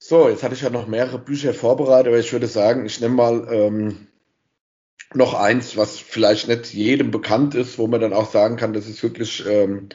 So, 0.00 0.28
jetzt 0.28 0.42
hatte 0.42 0.54
ich 0.54 0.62
ja 0.62 0.70
noch 0.70 0.88
mehrere 0.88 1.18
Bücher 1.18 1.54
vorbereitet, 1.54 2.08
aber 2.08 2.18
ich 2.18 2.32
würde 2.32 2.48
sagen, 2.48 2.84
ich 2.84 3.00
nehme 3.00 3.14
mal 3.14 3.46
ähm, 3.52 4.08
noch 5.14 5.34
eins, 5.34 5.76
was 5.76 5.98
vielleicht 5.98 6.48
nicht 6.48 6.74
jedem 6.74 7.12
bekannt 7.12 7.54
ist, 7.54 7.78
wo 7.78 7.86
man 7.86 8.00
dann 8.00 8.12
auch 8.12 8.30
sagen 8.30 8.56
kann, 8.56 8.72
das 8.72 8.88
ist 8.88 9.02
wirklich 9.02 9.46
ähm, 9.46 9.88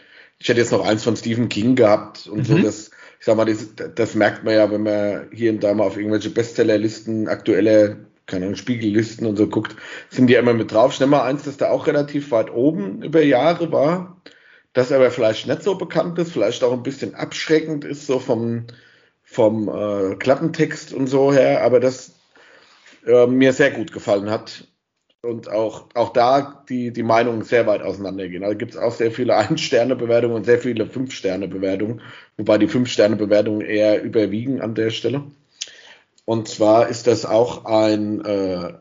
ich 0.44 0.49
hätte 0.49 0.60
jetzt 0.60 0.74
noch 0.74 0.86
eins 0.86 1.06
von 1.06 1.15
Stephen 1.15 1.48
King 1.48 1.76
gehabt 1.78 2.28
und 2.28 2.40
mhm. 2.40 2.44
so, 2.44 2.57
das, 2.57 2.91
ich 3.18 3.26
sag 3.26 3.38
mal, 3.38 3.45
das, 3.45 3.76
das, 3.95 4.14
merkt 4.14 4.44
man 4.44 4.53
ja, 4.53 4.70
wenn 4.70 4.84
man 4.84 5.30
hier 5.32 5.52
und 5.53 5.64
da 5.64 5.74
mal 5.74 5.86
auf 5.86 5.95
irgendwelche 5.95 6.32
Bestsellerlisten, 6.32 7.30
aktuelle, 7.30 8.07
keine 8.26 8.48
Ahnung, 8.48 8.57
Spiegellisten 8.57 9.26
und 9.26 9.38
so 9.38 9.48
guckt, 9.48 9.78
sind 10.10 10.28
die 10.28 10.34
immer 10.34 10.53
mit 10.53 10.74
drauf. 10.74 10.91
Ich 10.91 10.99
nehme 10.99 11.11
mal 11.11 11.24
eins, 11.24 11.44
das 11.44 11.56
da 11.56 11.70
auch 11.70 11.88
relativ 11.88 12.32
weit 12.32 12.52
oben 12.52 13.03
über 13.03 13.22
Jahre 13.22 13.72
war, 13.72 14.22
das 14.74 14.91
aber 14.91 15.11
vielleicht 15.11 15.48
nicht 15.48 15.64
so 15.64 15.76
bekannt 15.76 16.20
ist, 16.20 16.34
vielleicht 16.34 16.61
auch 16.65 16.74
ein 16.74 16.84
bisschen 16.84 17.15
abschreckend 17.15 17.86
ist, 17.86 18.06
so 18.06 18.20
vom, 18.20 18.65
vom 19.24 19.70
äh, 19.70 20.15
Klappentext 20.15 20.91
und 20.91 21.07
so 21.07 21.32
her, 21.32 21.64
aber 21.64 21.80
das 21.80 22.15
äh, 23.06 23.28
mir 23.28 23.53
sehr 23.53 23.72
gut 23.72 23.94
gefallen 23.94 24.30
hat 24.30 24.68
und 25.23 25.49
auch, 25.49 25.85
auch 25.93 26.11
da 26.11 26.63
die, 26.67 26.91
die 26.91 27.01
Meinungen 27.01 27.43
sehr 27.43 27.65
weit 27.65 27.81
auseinandergehen. 27.81 28.43
Also 28.43 28.57
gibt 28.57 28.73
es 28.73 28.77
auch 28.77 28.91
sehr 28.91 29.11
viele 29.11 29.35
Ein-Sterne-Bewertungen 29.37 30.35
und 30.35 30.45
sehr 30.45 30.59
viele 30.59 30.85
Fünf-Sterne-Bewertungen, 30.85 32.01
wobei 32.37 32.57
die 32.57 32.67
Fünf-Sterne-Bewertungen 32.67 33.61
eher 33.61 34.03
überwiegen 34.03 34.61
an 34.61 34.75
der 34.75 34.89
Stelle. 34.89 35.23
Und 36.25 36.47
zwar 36.47 36.89
ist 36.89 37.07
das 37.07 37.25
auch 37.25 37.65
ein, 37.65 38.23
äh, 38.23 38.73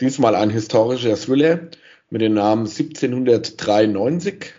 diesmal 0.00 0.34
ein 0.36 0.50
historischer 0.50 1.16
Thriller 1.16 1.60
mit 2.08 2.22
dem 2.22 2.34
Namen 2.34 2.66
1793 2.66 4.54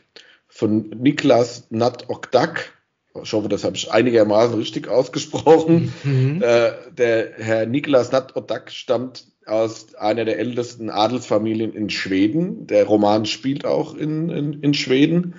von 0.47 0.89
Niklas 0.89 1.67
Nat 1.69 2.09
Okdak. 2.09 2.73
ich 3.21 3.33
hoffe, 3.33 3.47
das 3.47 3.63
habe 3.63 3.77
ich 3.77 3.91
einigermaßen 3.91 4.57
richtig 4.57 4.89
ausgesprochen. 4.89 5.93
Mhm. 6.03 6.41
Äh, 6.41 6.71
der 6.91 7.33
Herr 7.37 7.65
Niklas 7.65 8.11
Natodak 8.11 8.71
stammt 8.71 9.25
aus 9.45 9.95
einer 9.95 10.25
der 10.25 10.39
ältesten 10.39 10.89
Adelsfamilien 10.89 11.73
in 11.73 11.89
Schweden. 11.89 12.67
Der 12.67 12.85
Roman 12.85 13.25
spielt 13.25 13.65
auch 13.65 13.95
in, 13.95 14.29
in, 14.29 14.61
in 14.61 14.73
Schweden. 14.73 15.35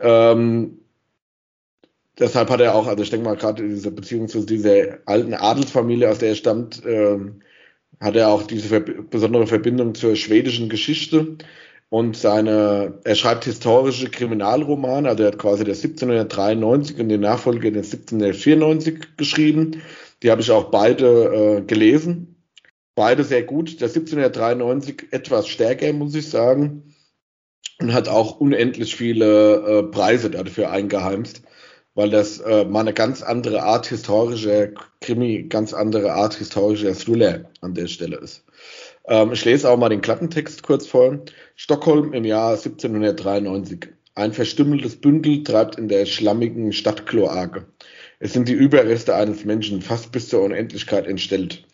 Ähm, 0.00 0.78
deshalb 2.18 2.50
hat 2.50 2.60
er 2.60 2.74
auch, 2.74 2.86
also 2.86 3.02
ich 3.02 3.10
denke 3.10 3.26
mal 3.26 3.36
gerade 3.36 3.66
diese 3.66 3.90
Beziehung 3.90 4.28
zu 4.28 4.44
dieser 4.44 4.98
alten 5.06 5.34
Adelsfamilie, 5.34 6.10
aus 6.10 6.18
der 6.18 6.30
er 6.30 6.34
stammt, 6.34 6.82
ähm, 6.84 7.42
hat 8.00 8.16
er 8.16 8.28
auch 8.28 8.42
diese 8.42 8.68
ver 8.68 8.80
besondere 8.80 9.46
Verbindung 9.46 9.94
zur 9.94 10.16
schwedischen 10.16 10.68
Geschichte 10.68 11.36
und 11.90 12.16
seine, 12.16 12.98
er 13.04 13.14
schreibt 13.14 13.44
historische 13.44 14.10
Kriminalromane, 14.10 15.08
also 15.08 15.22
er 15.22 15.32
hat 15.32 15.38
quasi 15.38 15.64
das 15.64 15.82
1793 15.82 17.00
und 17.00 17.08
den 17.08 17.22
Nachfolger 17.22 17.70
den 17.70 17.76
1794 17.76 19.16
geschrieben. 19.16 19.82
Die 20.22 20.30
habe 20.30 20.42
ich 20.42 20.50
auch 20.50 20.70
beide 20.70 21.58
äh, 21.58 21.62
gelesen. 21.62 22.37
Beide 22.98 23.22
sehr 23.22 23.44
gut. 23.44 23.80
Der 23.80 23.86
1793 23.86 25.12
etwas 25.12 25.46
stärker, 25.46 25.92
muss 25.92 26.16
ich 26.16 26.28
sagen. 26.28 26.96
Und 27.78 27.94
hat 27.94 28.08
auch 28.08 28.40
unendlich 28.40 28.96
viele 28.96 29.54
äh, 29.54 29.82
Preise 29.84 30.30
dafür 30.30 30.72
eingeheimst, 30.72 31.42
weil 31.94 32.10
das 32.10 32.40
äh, 32.40 32.64
mal 32.64 32.80
eine 32.80 32.94
ganz 32.94 33.22
andere 33.22 33.62
Art 33.62 33.86
historischer 33.86 34.70
Krimi, 35.00 35.44
ganz 35.44 35.74
andere 35.74 36.14
Art 36.14 36.34
historischer 36.34 36.92
Thriller 36.92 37.48
an 37.60 37.74
der 37.74 37.86
Stelle 37.86 38.16
ist. 38.16 38.44
Ähm, 39.06 39.30
ich 39.30 39.44
lese 39.44 39.70
auch 39.70 39.78
mal 39.78 39.90
den 39.90 40.00
Klappentext 40.00 40.64
kurz 40.64 40.88
vor. 40.88 41.20
Stockholm 41.54 42.12
im 42.14 42.24
Jahr 42.24 42.54
1793. 42.54 43.90
Ein 44.16 44.32
verstümmeltes 44.32 44.96
Bündel 44.96 45.44
treibt 45.44 45.76
in 45.76 45.86
der 45.86 46.04
schlammigen 46.04 46.72
Stadtkloake. 46.72 47.68
Es 48.18 48.32
sind 48.32 48.48
die 48.48 48.54
Überreste 48.54 49.14
eines 49.14 49.44
Menschen, 49.44 49.82
fast 49.82 50.10
bis 50.10 50.28
zur 50.28 50.42
Unendlichkeit 50.42 51.06
entstellt. 51.06 51.67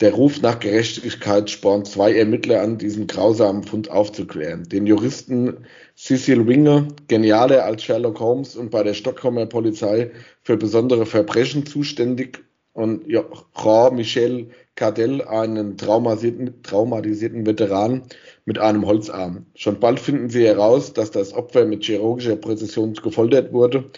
Der 0.00 0.12
Ruf 0.12 0.40
nach 0.42 0.60
Gerechtigkeit 0.60 1.50
spornt 1.50 1.88
zwei 1.88 2.14
Ermittler 2.14 2.62
an, 2.62 2.78
diesen 2.78 3.08
grausamen 3.08 3.64
Fund 3.64 3.90
aufzuklären. 3.90 4.62
Den 4.68 4.86
Juristen 4.86 5.66
Cecil 5.96 6.46
Winger, 6.46 6.86
genialer 7.08 7.64
als 7.64 7.82
Sherlock 7.82 8.20
Holmes 8.20 8.54
und 8.54 8.70
bei 8.70 8.84
der 8.84 8.94
Stockholmer 8.94 9.46
Polizei 9.46 10.12
für 10.42 10.56
besondere 10.56 11.04
Verbrechen 11.04 11.66
zuständig, 11.66 12.44
und 12.78 13.08
Jean 13.08 13.96
Michel 13.96 14.50
Cardell, 14.76 15.22
einen 15.22 15.76
traumatisierten, 15.76 16.62
traumatisierten 16.62 17.44
Veteran 17.44 18.02
mit 18.44 18.60
einem 18.60 18.86
Holzarm. 18.86 19.46
Schon 19.56 19.80
bald 19.80 19.98
finden 19.98 20.30
sie 20.30 20.46
heraus, 20.46 20.92
dass 20.92 21.10
das 21.10 21.34
Opfer 21.34 21.64
mit 21.64 21.82
chirurgischer 21.82 22.36
Präzision 22.36 22.94
gefoltert 22.94 23.52
wurde, 23.52 23.90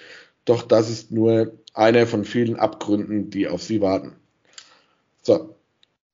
doch 0.47 0.63
das 0.63 0.89
ist 0.89 1.13
nur 1.13 1.53
einer 1.75 2.07
von 2.07 2.25
vielen 2.25 2.57
Abgründen, 2.57 3.29
die 3.29 3.49
auf 3.49 3.63
sie 3.63 3.83
warten. 3.83 4.13
So, 5.21 5.55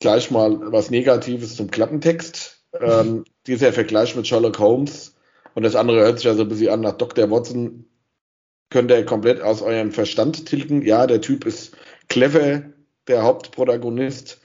gleich 0.00 0.30
mal 0.30 0.72
was 0.72 0.90
Negatives 0.90 1.56
zum 1.56 1.70
Klappentext. 1.70 2.62
Ähm, 2.80 3.24
dieser 3.46 3.72
Vergleich 3.72 4.14
mit 4.16 4.26
Sherlock 4.26 4.58
Holmes 4.58 5.16
und 5.56 5.62
das 5.62 5.74
andere 5.74 6.00
hört 6.00 6.18
sich 6.18 6.28
also 6.28 6.42
ein 6.42 6.48
bisschen 6.48 6.68
an 6.68 6.82
nach 6.82 6.98
Dr. 6.98 7.30
Watson. 7.30 7.86
Könnt 8.68 8.90
ihr 8.90 9.06
komplett 9.06 9.40
aus 9.40 9.62
eurem 9.62 9.90
Verstand 9.90 10.44
tilgen? 10.44 10.82
Ja, 10.82 11.06
der 11.06 11.22
Typ 11.22 11.46
ist 11.46 11.74
clever, 12.08 12.62
der 13.08 13.22
Hauptprotagonist. 13.22 14.42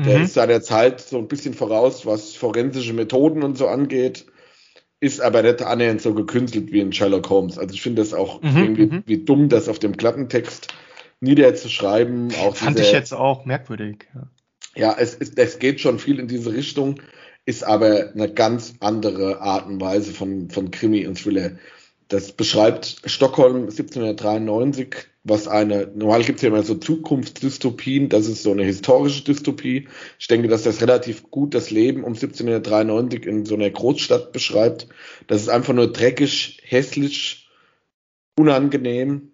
Der 0.00 0.18
mhm. 0.18 0.24
ist 0.24 0.34
seiner 0.34 0.62
Zeit 0.62 1.02
so 1.02 1.18
ein 1.18 1.28
bisschen 1.28 1.52
voraus, 1.52 2.06
was 2.06 2.34
forensische 2.34 2.94
Methoden 2.94 3.42
und 3.42 3.58
so 3.58 3.68
angeht, 3.68 4.24
ist 5.00 5.20
aber 5.20 5.42
nicht 5.42 5.60
annähernd 5.60 6.00
so 6.00 6.14
gekünstelt 6.14 6.72
wie 6.72 6.80
in 6.80 6.94
Sherlock 6.94 7.28
Holmes. 7.28 7.58
Also 7.58 7.74
ich 7.74 7.82
finde 7.82 8.00
es 8.00 8.14
auch 8.14 8.40
mhm, 8.40 8.56
irgendwie 8.56 8.86
mhm. 8.86 9.02
wie 9.04 9.22
dumm, 9.22 9.50
das 9.50 9.68
auf 9.68 9.78
dem 9.78 9.98
Klappentext 9.98 10.68
niederzuschreiben. 11.20 12.32
Auch 12.40 12.56
Fand 12.56 12.80
ich 12.80 12.90
jetzt 12.90 13.12
auch 13.12 13.44
merkwürdig. 13.44 14.08
Ja, 14.14 14.28
ja 14.76 14.96
es, 14.98 15.14
ist, 15.14 15.38
es 15.38 15.58
geht 15.58 15.80
schon 15.80 15.98
viel 15.98 16.18
in 16.18 16.28
diese 16.28 16.52
Richtung, 16.52 17.00
ist 17.46 17.64
aber 17.64 18.12
eine 18.12 18.32
ganz 18.32 18.74
andere 18.80 19.40
Art 19.40 19.66
und 19.66 19.80
Weise 19.80 20.12
von, 20.12 20.50
von 20.50 20.70
Krimi 20.70 21.06
und 21.06 21.18
Thriller. 21.18 21.52
Das 22.08 22.32
beschreibt 22.32 23.02
Stockholm 23.06 23.64
1793, 23.64 25.08
was 25.24 25.48
eine, 25.48 25.90
normal 25.94 26.22
gibt 26.22 26.36
es 26.36 26.42
ja 26.42 26.48
immer 26.48 26.62
so 26.62 26.74
Zukunftsdystopien, 26.74 28.10
das 28.10 28.28
ist 28.28 28.42
so 28.42 28.52
eine 28.52 28.64
historische 28.64 29.24
Dystopie. 29.24 29.88
Ich 30.18 30.28
denke, 30.28 30.48
dass 30.48 30.64
das 30.64 30.82
relativ 30.82 31.30
gut 31.30 31.54
das 31.54 31.70
Leben 31.70 32.04
um 32.04 32.12
1793 32.12 33.24
in 33.24 33.46
so 33.46 33.54
einer 33.54 33.70
Großstadt 33.70 34.32
beschreibt. 34.32 34.86
Das 35.28 35.40
ist 35.40 35.48
einfach 35.48 35.72
nur 35.72 35.90
dreckig, 35.90 36.60
hässlich, 36.62 37.48
unangenehm, 38.38 39.32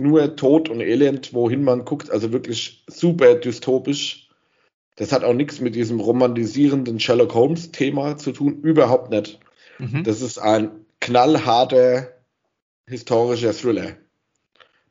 nur 0.00 0.36
Tod 0.36 0.68
und 0.68 0.80
Elend, 0.80 1.32
wohin 1.32 1.64
man 1.64 1.86
guckt, 1.86 2.10
also 2.10 2.32
wirklich 2.32 2.84
super 2.86 3.34
dystopisch. 3.34 4.23
Das 4.96 5.12
hat 5.12 5.24
auch 5.24 5.34
nichts 5.34 5.60
mit 5.60 5.74
diesem 5.74 6.00
romantisierenden 6.00 7.00
Sherlock 7.00 7.34
Holmes 7.34 7.72
Thema 7.72 8.16
zu 8.16 8.32
tun, 8.32 8.60
überhaupt 8.62 9.10
nicht. 9.10 9.40
Mhm. 9.78 10.04
Das 10.04 10.22
ist 10.22 10.38
ein 10.38 10.70
knallharter 11.00 12.08
historischer 12.86 13.52
Thriller. 13.52 13.96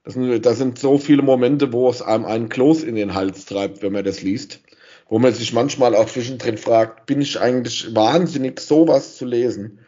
Das 0.03 0.15
sind, 0.15 0.45
das 0.45 0.57
sind 0.57 0.77
so 0.77 0.97
viele 0.97 1.21
Momente, 1.21 1.71
wo 1.71 1.89
es 1.89 2.01
einem 2.01 2.25
einen 2.25 2.49
Kloß 2.49 2.83
in 2.83 2.95
den 2.95 3.13
Hals 3.13 3.45
treibt, 3.45 3.81
wenn 3.81 3.93
man 3.93 4.03
das 4.03 4.21
liest. 4.21 4.59
Wo 5.07 5.19
man 5.19 5.33
sich 5.33 5.53
manchmal 5.53 5.95
auch 5.95 6.07
zwischendrin 6.07 6.57
fragt, 6.57 7.05
bin 7.05 7.21
ich 7.21 7.39
eigentlich 7.39 7.93
wahnsinnig, 7.95 8.59
sowas 8.59 9.15
zu 9.15 9.25
lesen? 9.25 9.79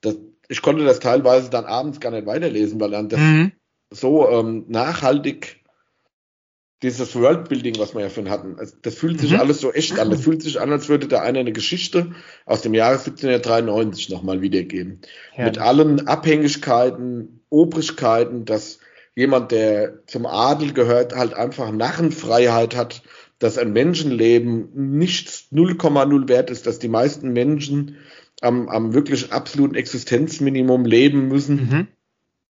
Das, 0.00 0.16
ich 0.48 0.62
konnte 0.62 0.84
das 0.84 1.00
teilweise 1.00 1.50
dann 1.50 1.64
abends 1.64 1.98
gar 1.98 2.10
nicht 2.10 2.26
weiterlesen, 2.26 2.80
weil 2.80 2.90
dann 2.90 3.08
das 3.08 3.20
mhm. 3.20 3.52
so 3.90 4.28
ähm, 4.28 4.64
nachhaltig 4.68 5.64
dieses 6.82 7.14
Worldbuilding, 7.14 7.78
was 7.78 7.94
wir 7.94 8.02
ja 8.02 8.10
schon 8.10 8.28
hatten, 8.28 8.58
also 8.58 8.76
das 8.82 8.94
fühlt 8.94 9.20
sich 9.20 9.32
mhm. 9.32 9.40
alles 9.40 9.60
so 9.60 9.72
echt 9.72 9.98
an. 9.98 10.10
Das 10.10 10.22
fühlt 10.22 10.42
sich 10.42 10.60
an, 10.60 10.70
als 10.72 10.88
würde 10.88 11.08
da 11.08 11.22
einer 11.22 11.40
eine 11.40 11.52
Geschichte 11.52 12.12
aus 12.44 12.60
dem 12.60 12.74
Jahre 12.74 12.98
1793 12.98 14.10
nochmal 14.10 14.42
wiedergeben. 14.42 15.00
Ja. 15.36 15.44
Mit 15.44 15.58
allen 15.58 16.06
Abhängigkeiten, 16.06 17.40
Obrigkeiten, 17.48 18.44
dass 18.44 18.78
jemand, 19.14 19.52
der 19.52 20.06
zum 20.06 20.26
Adel 20.26 20.74
gehört, 20.74 21.14
halt 21.14 21.32
einfach 21.32 21.72
Narrenfreiheit 21.72 22.76
hat, 22.76 23.02
dass 23.38 23.58
ein 23.58 23.72
Menschenleben 23.72 24.98
nichts 24.98 25.48
0,0 25.52 26.28
wert 26.28 26.50
ist, 26.50 26.66
dass 26.66 26.78
die 26.78 26.88
meisten 26.88 27.32
Menschen 27.32 27.96
am, 28.40 28.68
am 28.68 28.92
wirklich 28.92 29.32
absoluten 29.32 29.74
Existenzminimum 29.74 30.84
leben 30.84 31.28
müssen 31.28 31.56
mhm. 31.56 31.86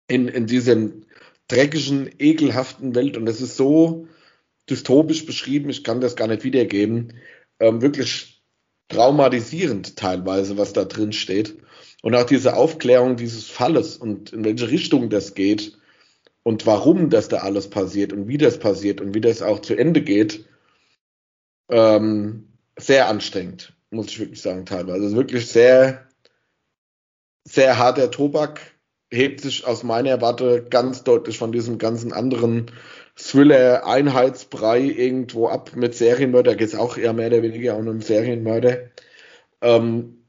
in, 0.09 0.29
in 0.29 0.47
diesem 0.47 1.06
dreckigen, 1.48 2.10
ekelhaften 2.18 2.94
Welt. 2.94 3.16
Und 3.16 3.27
das 3.27 3.40
ist 3.40 3.56
so 3.56 4.09
dystopisch 4.68 5.27
beschrieben, 5.27 5.70
ich 5.70 5.85
kann 5.85 6.01
das 6.01 6.16
gar 6.16 6.28
nicht 6.28 6.44
wiedergeben. 6.44 7.14
Ähm, 7.60 7.82
wirklich 7.82 8.43
traumatisierend 8.89 9.97
teilweise, 9.97 10.59
was 10.59 10.73
da 10.73 10.85
drin 10.85 11.12
steht. 11.12 11.56
Und 12.02 12.14
auch 12.14 12.24
diese 12.24 12.56
Aufklärung 12.56 13.16
dieses 13.16 13.47
Falles 13.47 13.97
und 13.97 14.32
in 14.32 14.44
welche 14.44 14.70
Richtung 14.70 15.10
das 15.10 15.35
geht 15.35 15.78
und 16.43 16.66
warum 16.66 17.10
das 17.10 17.28
da 17.28 17.39
alles 17.39 17.68
passiert 17.68 18.12
und 18.12 18.28
wie 18.28 18.39
das 18.39 18.59
passiert 18.59 19.01
und 19.01 19.14
wie 19.14 19.20
das 19.20 19.43
auch 19.43 19.60
zu 19.60 19.74
Ende 19.74 20.02
geht, 20.02 20.47
ähm, 21.68 22.52
sehr 22.78 23.09
anstrengend, 23.09 23.73
muss 23.90 24.09
ich 24.09 24.20
wirklich 24.20 24.40
sagen, 24.40 24.66
teilweise. 24.66 25.05
Also 25.05 25.16
wirklich 25.16 25.48
sehr, 25.48 26.06
sehr 27.44 27.78
harter 27.78 28.10
Tobak, 28.10 28.76
hebt 29.11 29.41
sich 29.41 29.66
aus 29.66 29.83
meiner 29.83 30.20
Warte 30.20 30.66
ganz 30.69 31.05
deutlich 31.05 31.39
von 31.39 31.53
diesem 31.53 31.78
ganzen 31.78 32.12
anderen 32.12 32.70
Thriller-Einheitsbrei 33.16 34.81
irgendwo 34.81 35.49
ab 35.49 35.73
mit 35.74 35.95
Serienmörder. 35.95 36.55
Geht 36.57 36.69
es 36.69 36.74
auch 36.74 36.97
eher 36.97 37.12
mehr 37.12 37.28
oder 37.28 37.43
weniger 37.43 37.77
um 37.77 37.89
einen 37.89 38.01
Serienmörder. 38.01 38.91
Ähm, 39.62 40.27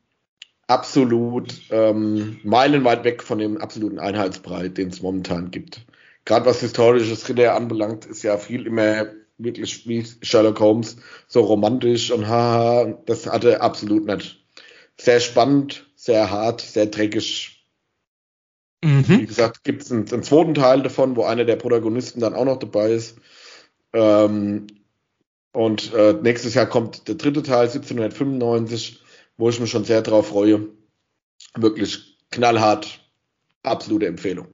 absolut 0.68 1.54
ähm, 1.72 2.40
meilenweit 2.44 3.04
weg 3.04 3.24
von 3.24 3.40
dem 3.40 3.58
absoluten 3.58 4.00
Einheitsbrei, 4.00 4.70
den 4.70 4.90
es 4.90 5.02
momentan 5.02 5.52
gibt. 5.52 5.86
Gerade 6.26 6.46
was 6.46 6.60
historisches 6.60 7.24
Thriller 7.24 7.56
anbelangt, 7.56 8.06
ist 8.06 8.24
ja 8.24 8.38
viel 8.38 8.68
immer 8.68 9.08
wirklich 9.38 9.88
wie 9.88 10.06
Sherlock 10.22 10.60
Holmes 10.60 10.98
so 11.28 11.42
romantisch 11.42 12.12
und 12.12 12.28
haha, 12.28 13.00
das 13.06 13.28
hatte 13.28 13.62
absolut 13.62 14.06
nicht. 14.06 14.44
Sehr 15.00 15.20
spannend, 15.20 15.90
sehr 15.96 16.32
hart, 16.32 16.62
sehr 16.62 16.88
dreckig, 16.88 17.57
Mhm. 18.84 19.06
Wie 19.08 19.26
gesagt, 19.26 19.64
gibt 19.64 19.82
es 19.82 19.92
einen, 19.92 20.08
einen, 20.12 20.24
zweiten 20.24 20.54
Teil 20.54 20.84
davon, 20.84 21.16
wo 21.16 21.24
einer 21.24 21.46
der 21.46 21.56
Protagonisten 21.56 22.20
dann 22.20 22.36
auch 22.36 22.46
noch 22.46 22.60
dabei 22.60 22.92
ist. 22.92 23.18
Ähm, 23.94 24.68
und 25.52 25.94
äh, 25.94 26.14
nächstes 26.14 26.54
Jahr 26.54 26.68
kommt 26.68 27.08
der 27.08 27.16
dritte 27.16 27.42
Teil, 27.42 27.68
1795, 27.68 29.02
wo 29.38 29.50
ich 29.50 29.60
mich 29.60 29.72
schon 29.72 29.86
sehr 29.86 30.02
drauf 30.02 30.28
freue. 30.28 30.68
Wirklich 31.56 32.18
knallhart, 32.30 33.00
absolute 33.64 34.06
Empfehlung. 34.06 34.48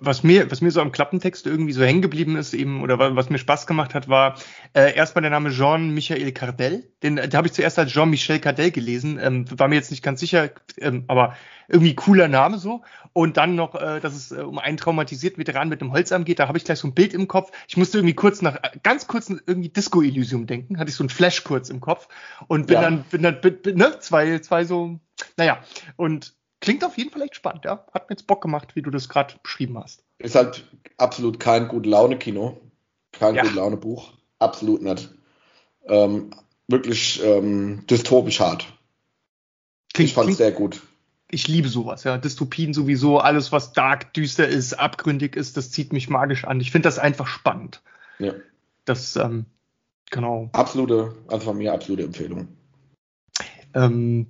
Was 0.00 0.22
mir, 0.22 0.48
was 0.48 0.60
mir 0.60 0.70
so 0.70 0.80
am 0.80 0.92
Klappentext 0.92 1.44
irgendwie 1.44 1.72
so 1.72 1.82
hängen 1.82 2.02
geblieben 2.02 2.36
ist, 2.36 2.54
eben, 2.54 2.82
oder 2.82 3.16
was 3.16 3.30
mir 3.30 3.38
Spaß 3.38 3.66
gemacht 3.66 3.94
hat, 3.94 4.08
war 4.08 4.36
äh, 4.74 4.94
erstmal 4.94 5.22
der 5.22 5.32
Name 5.32 5.50
Jean-Michel 5.50 6.30
Cardel. 6.30 6.88
Den, 7.02 7.16
da 7.16 7.36
habe 7.36 7.48
ich 7.48 7.52
zuerst 7.52 7.80
als 7.80 7.90
Jean-Michel 7.90 8.38
Cardel 8.38 8.70
gelesen, 8.70 9.18
ähm, 9.20 9.44
war 9.58 9.66
mir 9.66 9.74
jetzt 9.74 9.90
nicht 9.90 10.04
ganz 10.04 10.20
sicher, 10.20 10.50
ähm, 10.78 11.04
aber 11.08 11.34
irgendwie 11.66 11.94
cooler 11.94 12.28
Name 12.28 12.58
so. 12.58 12.82
Und 13.12 13.36
dann 13.36 13.56
noch, 13.56 13.74
äh, 13.74 13.98
dass 14.00 14.14
es 14.14 14.30
äh, 14.30 14.36
um 14.36 14.58
einen 14.58 14.76
traumatisierten 14.76 15.38
Veteran 15.38 15.68
mit 15.68 15.80
einem 15.80 15.92
Holzarm 15.92 16.24
geht, 16.24 16.38
da 16.38 16.48
habe 16.48 16.58
ich 16.58 16.64
gleich 16.64 16.78
so 16.78 16.86
ein 16.86 16.94
Bild 16.94 17.12
im 17.12 17.26
Kopf. 17.26 17.50
Ich 17.66 17.76
musste 17.76 17.98
irgendwie 17.98 18.14
kurz 18.14 18.40
nach, 18.40 18.58
ganz 18.82 19.06
kurz 19.06 19.30
irgendwie 19.30 19.68
Disco-Elysium 19.68 20.46
denken, 20.46 20.78
hatte 20.78 20.90
ich 20.90 20.96
so 20.96 21.04
ein 21.04 21.08
Flash 21.08 21.42
kurz 21.44 21.70
im 21.70 21.80
Kopf 21.80 22.08
und 22.46 22.68
bin 22.68 22.74
ja. 22.74 22.82
dann, 22.82 23.02
bin 23.10 23.22
dann, 23.22 23.40
bin, 23.40 23.60
bin, 23.60 23.76
ne, 23.76 23.98
zwei, 23.98 24.38
zwei 24.38 24.64
so, 24.64 25.00
naja, 25.36 25.58
und 25.96 26.34
klingt 26.62 26.84
auf 26.84 26.96
jeden 26.96 27.10
Fall 27.10 27.22
echt 27.22 27.34
spannend, 27.34 27.66
ja. 27.66 27.84
Hat 27.92 28.08
mir 28.08 28.14
jetzt 28.14 28.26
Bock 28.26 28.40
gemacht, 28.40 28.74
wie 28.74 28.82
du 28.82 28.90
das 28.90 29.10
gerade 29.10 29.34
beschrieben 29.42 29.76
hast. 29.78 30.02
Ist 30.18 30.36
halt 30.36 30.66
absolut 30.96 31.38
kein 31.38 31.68
gute 31.68 31.90
Laune-Kino, 31.90 32.58
kein 33.10 33.34
ja. 33.34 33.42
gute 33.42 33.56
Laune-Buch, 33.56 34.14
absolut 34.38 34.80
nicht. 34.80 35.10
Ähm, 35.86 36.30
wirklich 36.68 37.22
ähm, 37.22 37.84
dystopisch 37.90 38.40
hart. 38.40 38.72
Klingt, 39.92 40.10
ich 40.10 40.14
fand 40.14 40.30
es 40.30 40.38
sehr 40.38 40.52
gut. 40.52 40.80
Ich 41.30 41.48
liebe 41.48 41.68
sowas, 41.68 42.04
ja. 42.04 42.16
Dystopien 42.16 42.72
sowieso, 42.72 43.18
alles, 43.18 43.52
was 43.52 43.72
dark, 43.72 44.14
düster 44.14 44.46
ist, 44.46 44.74
abgründig 44.74 45.34
ist, 45.34 45.56
das 45.56 45.70
zieht 45.70 45.92
mich 45.92 46.08
magisch 46.08 46.44
an. 46.44 46.60
Ich 46.60 46.70
finde 46.70 46.86
das 46.86 46.98
einfach 46.98 47.26
spannend. 47.26 47.82
Ja. 48.18 48.34
Das, 48.84 49.16
ähm, 49.16 49.46
genau. 50.10 50.48
Absolute, 50.52 51.16
also 51.26 51.46
von 51.46 51.58
mir 51.58 51.72
absolute 51.72 52.04
Empfehlung. 52.04 52.48
Ähm, 53.74 54.26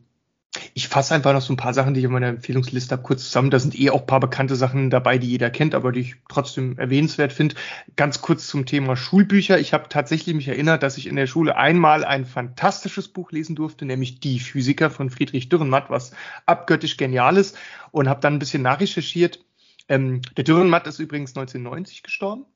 ich 0.74 0.88
fasse 0.88 1.14
einfach 1.14 1.32
noch 1.32 1.42
so 1.42 1.52
ein 1.52 1.58
paar 1.58 1.74
Sachen, 1.74 1.92
die 1.92 2.00
ich 2.00 2.06
in 2.06 2.12
meiner 2.12 2.28
Empfehlungsliste 2.28 2.92
habe, 2.92 3.02
kurz 3.02 3.24
zusammen. 3.24 3.50
Da 3.50 3.58
sind 3.58 3.78
eh 3.78 3.90
auch 3.90 4.00
ein 4.00 4.06
paar 4.06 4.20
bekannte 4.20 4.56
Sachen 4.56 4.88
dabei, 4.88 5.18
die 5.18 5.28
jeder 5.28 5.50
kennt, 5.50 5.74
aber 5.74 5.92
die 5.92 6.00
ich 6.00 6.16
trotzdem 6.28 6.78
erwähnenswert 6.78 7.32
finde. 7.32 7.56
Ganz 7.96 8.22
kurz 8.22 8.46
zum 8.46 8.64
Thema 8.64 8.96
Schulbücher. 8.96 9.58
Ich 9.58 9.74
habe 9.74 9.88
tatsächlich 9.90 10.34
mich 10.34 10.48
erinnert, 10.48 10.82
dass 10.82 10.96
ich 10.96 11.06
in 11.06 11.16
der 11.16 11.26
Schule 11.26 11.56
einmal 11.56 12.04
ein 12.04 12.24
fantastisches 12.24 13.08
Buch 13.08 13.32
lesen 13.32 13.54
durfte, 13.54 13.84
nämlich 13.84 14.20
Die 14.20 14.40
Physiker 14.40 14.90
von 14.90 15.10
Friedrich 15.10 15.50
Dürrenmatt, 15.50 15.90
was 15.90 16.12
abgöttisch 16.46 16.96
genial 16.96 17.36
ist 17.36 17.58
und 17.90 18.08
habe 18.08 18.20
dann 18.20 18.34
ein 18.34 18.38
bisschen 18.38 18.62
nachrecherchiert. 18.62 19.44
Ähm, 19.88 20.22
der 20.36 20.44
Dürrenmatt 20.44 20.86
ist 20.86 20.98
übrigens 21.00 21.36
1990 21.36 22.02
gestorben. 22.02 22.46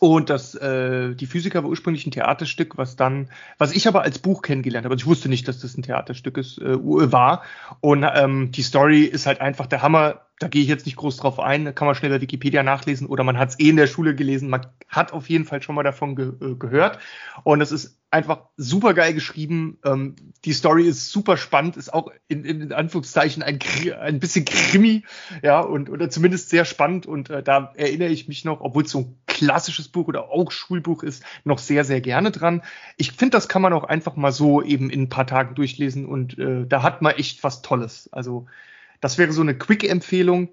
Und 0.00 0.28
das, 0.28 0.54
äh, 0.54 1.14
die 1.14 1.26
Physiker 1.26 1.62
war 1.62 1.70
ursprünglich 1.70 2.06
ein 2.06 2.10
Theaterstück, 2.10 2.76
was 2.76 2.96
dann, 2.96 3.30
was 3.58 3.72
ich 3.72 3.86
aber 3.86 4.02
als 4.02 4.18
Buch 4.18 4.42
kennengelernt 4.42 4.84
habe. 4.84 4.94
Also 4.94 5.04
ich 5.04 5.06
wusste 5.06 5.28
nicht, 5.28 5.46
dass 5.46 5.60
das 5.60 5.76
ein 5.76 5.82
Theaterstück 5.82 6.36
ist, 6.36 6.58
äh, 6.58 6.76
war. 6.80 7.42
Und 7.80 8.04
ähm, 8.14 8.50
die 8.50 8.62
Story 8.62 9.02
ist 9.04 9.26
halt 9.26 9.40
einfach 9.40 9.66
der 9.66 9.82
Hammer. 9.82 10.22
Da 10.40 10.48
gehe 10.48 10.62
ich 10.62 10.68
jetzt 10.68 10.84
nicht 10.84 10.96
groß 10.96 11.18
drauf 11.18 11.38
ein, 11.38 11.64
da 11.64 11.70
kann 11.70 11.86
man 11.86 11.94
schnell 11.94 12.10
bei 12.10 12.20
Wikipedia 12.20 12.64
nachlesen 12.64 13.06
oder 13.06 13.22
man 13.22 13.38
hat 13.38 13.50
es 13.50 13.60
eh 13.60 13.68
in 13.68 13.76
der 13.76 13.86
Schule 13.86 14.16
gelesen. 14.16 14.50
Man 14.50 14.66
hat 14.88 15.12
auf 15.12 15.30
jeden 15.30 15.44
Fall 15.44 15.62
schon 15.62 15.76
mal 15.76 15.84
davon 15.84 16.16
ge 16.16 16.32
äh, 16.40 16.54
gehört. 16.56 16.98
Und 17.44 17.60
es 17.60 17.70
ist 17.70 18.00
einfach 18.10 18.42
super 18.56 18.94
geil 18.94 19.12
geschrieben. 19.12 19.78
Ähm, 19.84 20.14
die 20.44 20.52
Story 20.52 20.86
ist 20.86 21.10
super 21.10 21.36
spannend, 21.36 21.76
ist 21.76 21.92
auch 21.92 22.10
in, 22.28 22.44
in 22.44 22.72
Anführungszeichen 22.72 23.42
ein, 23.42 23.58
ein 24.00 24.20
bisschen 24.20 24.44
Krimi, 24.44 25.04
ja, 25.42 25.60
und 25.60 25.90
oder 25.90 26.08
zumindest 26.10 26.48
sehr 26.48 26.64
spannend. 26.64 27.06
Und 27.06 27.30
äh, 27.30 27.42
da 27.42 27.72
erinnere 27.74 28.10
ich 28.10 28.28
mich 28.28 28.44
noch, 28.44 28.60
obwohl 28.60 28.84
es 28.84 28.90
so 28.90 29.16
klassisches 29.34 29.88
Buch 29.88 30.06
oder 30.08 30.30
auch 30.30 30.50
Schulbuch 30.50 31.02
ist, 31.02 31.24
noch 31.44 31.58
sehr, 31.58 31.84
sehr 31.84 32.00
gerne 32.00 32.30
dran. 32.30 32.62
Ich 32.96 33.12
finde, 33.12 33.36
das 33.36 33.48
kann 33.48 33.60
man 33.60 33.72
auch 33.72 33.84
einfach 33.84 34.16
mal 34.16 34.32
so 34.32 34.62
eben 34.62 34.88
in 34.88 35.02
ein 35.02 35.08
paar 35.10 35.26
Tagen 35.26 35.54
durchlesen 35.54 36.06
und 36.06 36.38
äh, 36.38 36.64
da 36.66 36.82
hat 36.82 37.02
man 37.02 37.16
echt 37.16 37.44
was 37.44 37.60
Tolles. 37.60 38.08
Also 38.12 38.46
das 39.00 39.18
wäre 39.18 39.32
so 39.32 39.42
eine 39.42 39.58
Quick-Empfehlung. 39.58 40.48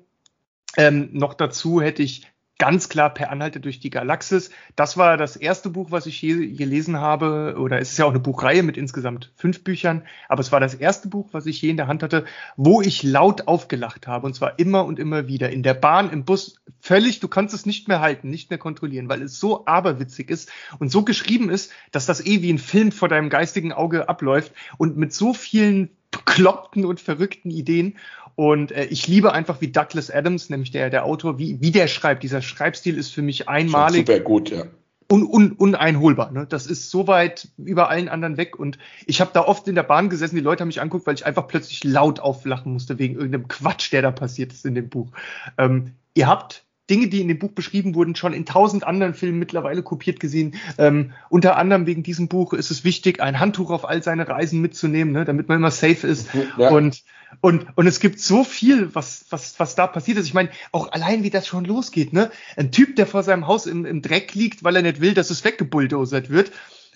Ähm, 0.77 1.09
noch 1.13 1.35
dazu 1.35 1.81
hätte 1.81 2.01
ich 2.01 2.27
ganz 2.61 2.89
klar 2.89 3.11
per 3.11 3.31
Anhalte 3.31 3.59
durch 3.59 3.79
die 3.79 3.89
Galaxis. 3.89 4.51
Das 4.75 4.95
war 4.95 5.17
das 5.17 5.35
erste 5.35 5.71
Buch, 5.71 5.89
was 5.89 6.05
ich 6.05 6.21
je 6.21 6.45
gelesen 6.53 6.99
habe, 6.99 7.55
oder 7.57 7.79
es 7.79 7.93
ist 7.93 7.97
ja 7.97 8.05
auch 8.05 8.11
eine 8.11 8.19
Buchreihe 8.19 8.61
mit 8.61 8.77
insgesamt 8.77 9.31
fünf 9.35 9.63
Büchern, 9.63 10.03
aber 10.29 10.41
es 10.41 10.51
war 10.51 10.59
das 10.59 10.75
erste 10.75 11.07
Buch, 11.07 11.29
was 11.31 11.47
ich 11.47 11.59
je 11.59 11.71
in 11.71 11.77
der 11.77 11.87
Hand 11.87 12.03
hatte, 12.03 12.23
wo 12.57 12.79
ich 12.79 13.01
laut 13.01 13.47
aufgelacht 13.47 14.05
habe, 14.05 14.27
und 14.27 14.35
zwar 14.35 14.59
immer 14.59 14.85
und 14.85 14.99
immer 14.99 15.27
wieder. 15.27 15.49
In 15.49 15.63
der 15.63 15.73
Bahn, 15.73 16.11
im 16.11 16.23
Bus, 16.23 16.61
völlig, 16.79 17.19
du 17.19 17.27
kannst 17.27 17.55
es 17.55 17.65
nicht 17.65 17.87
mehr 17.87 17.99
halten, 17.99 18.29
nicht 18.29 18.51
mehr 18.51 18.59
kontrollieren, 18.59 19.09
weil 19.09 19.23
es 19.23 19.39
so 19.39 19.65
aberwitzig 19.65 20.29
ist 20.29 20.51
und 20.77 20.91
so 20.91 21.03
geschrieben 21.03 21.49
ist, 21.49 21.71
dass 21.91 22.05
das 22.05 22.23
eh 22.23 22.43
wie 22.43 22.53
ein 22.53 22.59
Film 22.59 22.91
vor 22.91 23.09
deinem 23.09 23.31
geistigen 23.31 23.73
Auge 23.73 24.07
abläuft 24.07 24.51
und 24.77 24.97
mit 24.97 25.15
so 25.15 25.33
vielen 25.33 25.89
bekloppten 26.11 26.85
und 26.85 26.99
verrückten 26.99 27.49
Ideen. 27.49 27.97
Und 28.35 28.71
äh, 28.71 28.85
ich 28.85 29.07
liebe 29.07 29.33
einfach, 29.33 29.61
wie 29.61 29.71
Douglas 29.71 30.09
Adams, 30.09 30.49
nämlich 30.49 30.71
der, 30.71 30.89
der 30.89 31.05
Autor, 31.05 31.37
wie, 31.37 31.61
wie 31.61 31.71
der 31.71 31.87
schreibt. 31.87 32.23
Dieser 32.23 32.41
Schreibstil 32.41 32.97
ist 32.97 33.11
für 33.13 33.21
mich 33.21 33.49
einmalig. 33.49 34.07
Super 34.07 34.19
gut, 34.19 34.49
ja. 34.49 34.63
Un, 35.11 35.23
un, 35.23 35.51
uneinholbar. 35.51 36.31
Ne? 36.31 36.45
Das 36.47 36.67
ist 36.67 36.89
so 36.89 37.07
weit 37.07 37.49
über 37.57 37.89
allen 37.89 38.07
anderen 38.07 38.37
weg. 38.37 38.57
Und 38.57 38.77
ich 39.05 39.19
habe 39.19 39.31
da 39.33 39.41
oft 39.41 39.67
in 39.67 39.75
der 39.75 39.83
Bahn 39.83 40.09
gesessen, 40.09 40.35
die 40.35 40.41
Leute 40.41 40.61
haben 40.61 40.69
mich 40.69 40.81
anguckt, 40.81 41.05
weil 41.05 41.15
ich 41.15 41.25
einfach 41.25 41.47
plötzlich 41.47 41.83
laut 41.83 42.21
auflachen 42.21 42.71
musste 42.71 42.97
wegen 42.97 43.15
irgendeinem 43.15 43.49
Quatsch, 43.49 43.91
der 43.91 44.01
da 44.01 44.11
passiert 44.11 44.53
ist 44.53 44.65
in 44.65 44.75
dem 44.75 44.87
Buch. 44.87 45.11
Ähm, 45.57 45.91
ihr 46.13 46.27
habt 46.27 46.63
Dinge, 46.91 47.07
die 47.07 47.21
in 47.21 47.29
dem 47.29 47.39
Buch 47.39 47.51
beschrieben 47.51 47.95
wurden, 47.95 48.15
schon 48.15 48.33
in 48.33 48.45
tausend 48.45 48.85
anderen 48.85 49.13
Filmen 49.13 49.39
mittlerweile 49.39 49.81
kopiert 49.81 50.19
gesehen. 50.19 50.55
Ähm, 50.77 51.13
unter 51.29 51.55
anderem 51.55 51.85
wegen 51.85 52.03
diesem 52.03 52.27
Buch 52.27 52.51
ist 52.51 52.69
es 52.69 52.83
wichtig, 52.83 53.21
ein 53.21 53.39
Handtuch 53.39 53.71
auf 53.71 53.87
all 53.87 54.03
seine 54.03 54.27
Reisen 54.27 54.59
mitzunehmen, 54.59 55.13
ne, 55.13 55.23
damit 55.23 55.47
man 55.47 55.57
immer 55.57 55.71
safe 55.71 56.05
ist. 56.05 56.27
Ja. 56.57 56.69
Und 56.69 57.03
und, 57.39 57.65
und 57.75 57.87
es 57.87 58.01
gibt 58.01 58.19
so 58.19 58.43
viel, 58.43 58.93
was, 58.93 59.25
was, 59.29 59.57
was 59.57 59.75
da 59.75 59.87
passiert 59.87 60.17
ist. 60.17 60.25
Ich 60.25 60.33
meine, 60.33 60.49
auch 60.73 60.91
allein, 60.91 61.23
wie 61.23 61.29
das 61.29 61.47
schon 61.47 61.63
losgeht, 61.63 62.11
ne? 62.11 62.29
Ein 62.57 62.71
Typ, 62.71 62.97
der 62.97 63.07
vor 63.07 63.23
seinem 63.23 63.47
Haus 63.47 63.67
im, 63.67 63.85
im 63.85 64.01
Dreck 64.01 64.35
liegt, 64.35 64.65
weil 64.65 64.75
er 64.75 64.81
nicht 64.81 64.99
will, 64.99 65.13
dass 65.13 65.29
es 65.29 65.45
weggebulldozert 65.45 66.29
wird. 66.29 66.51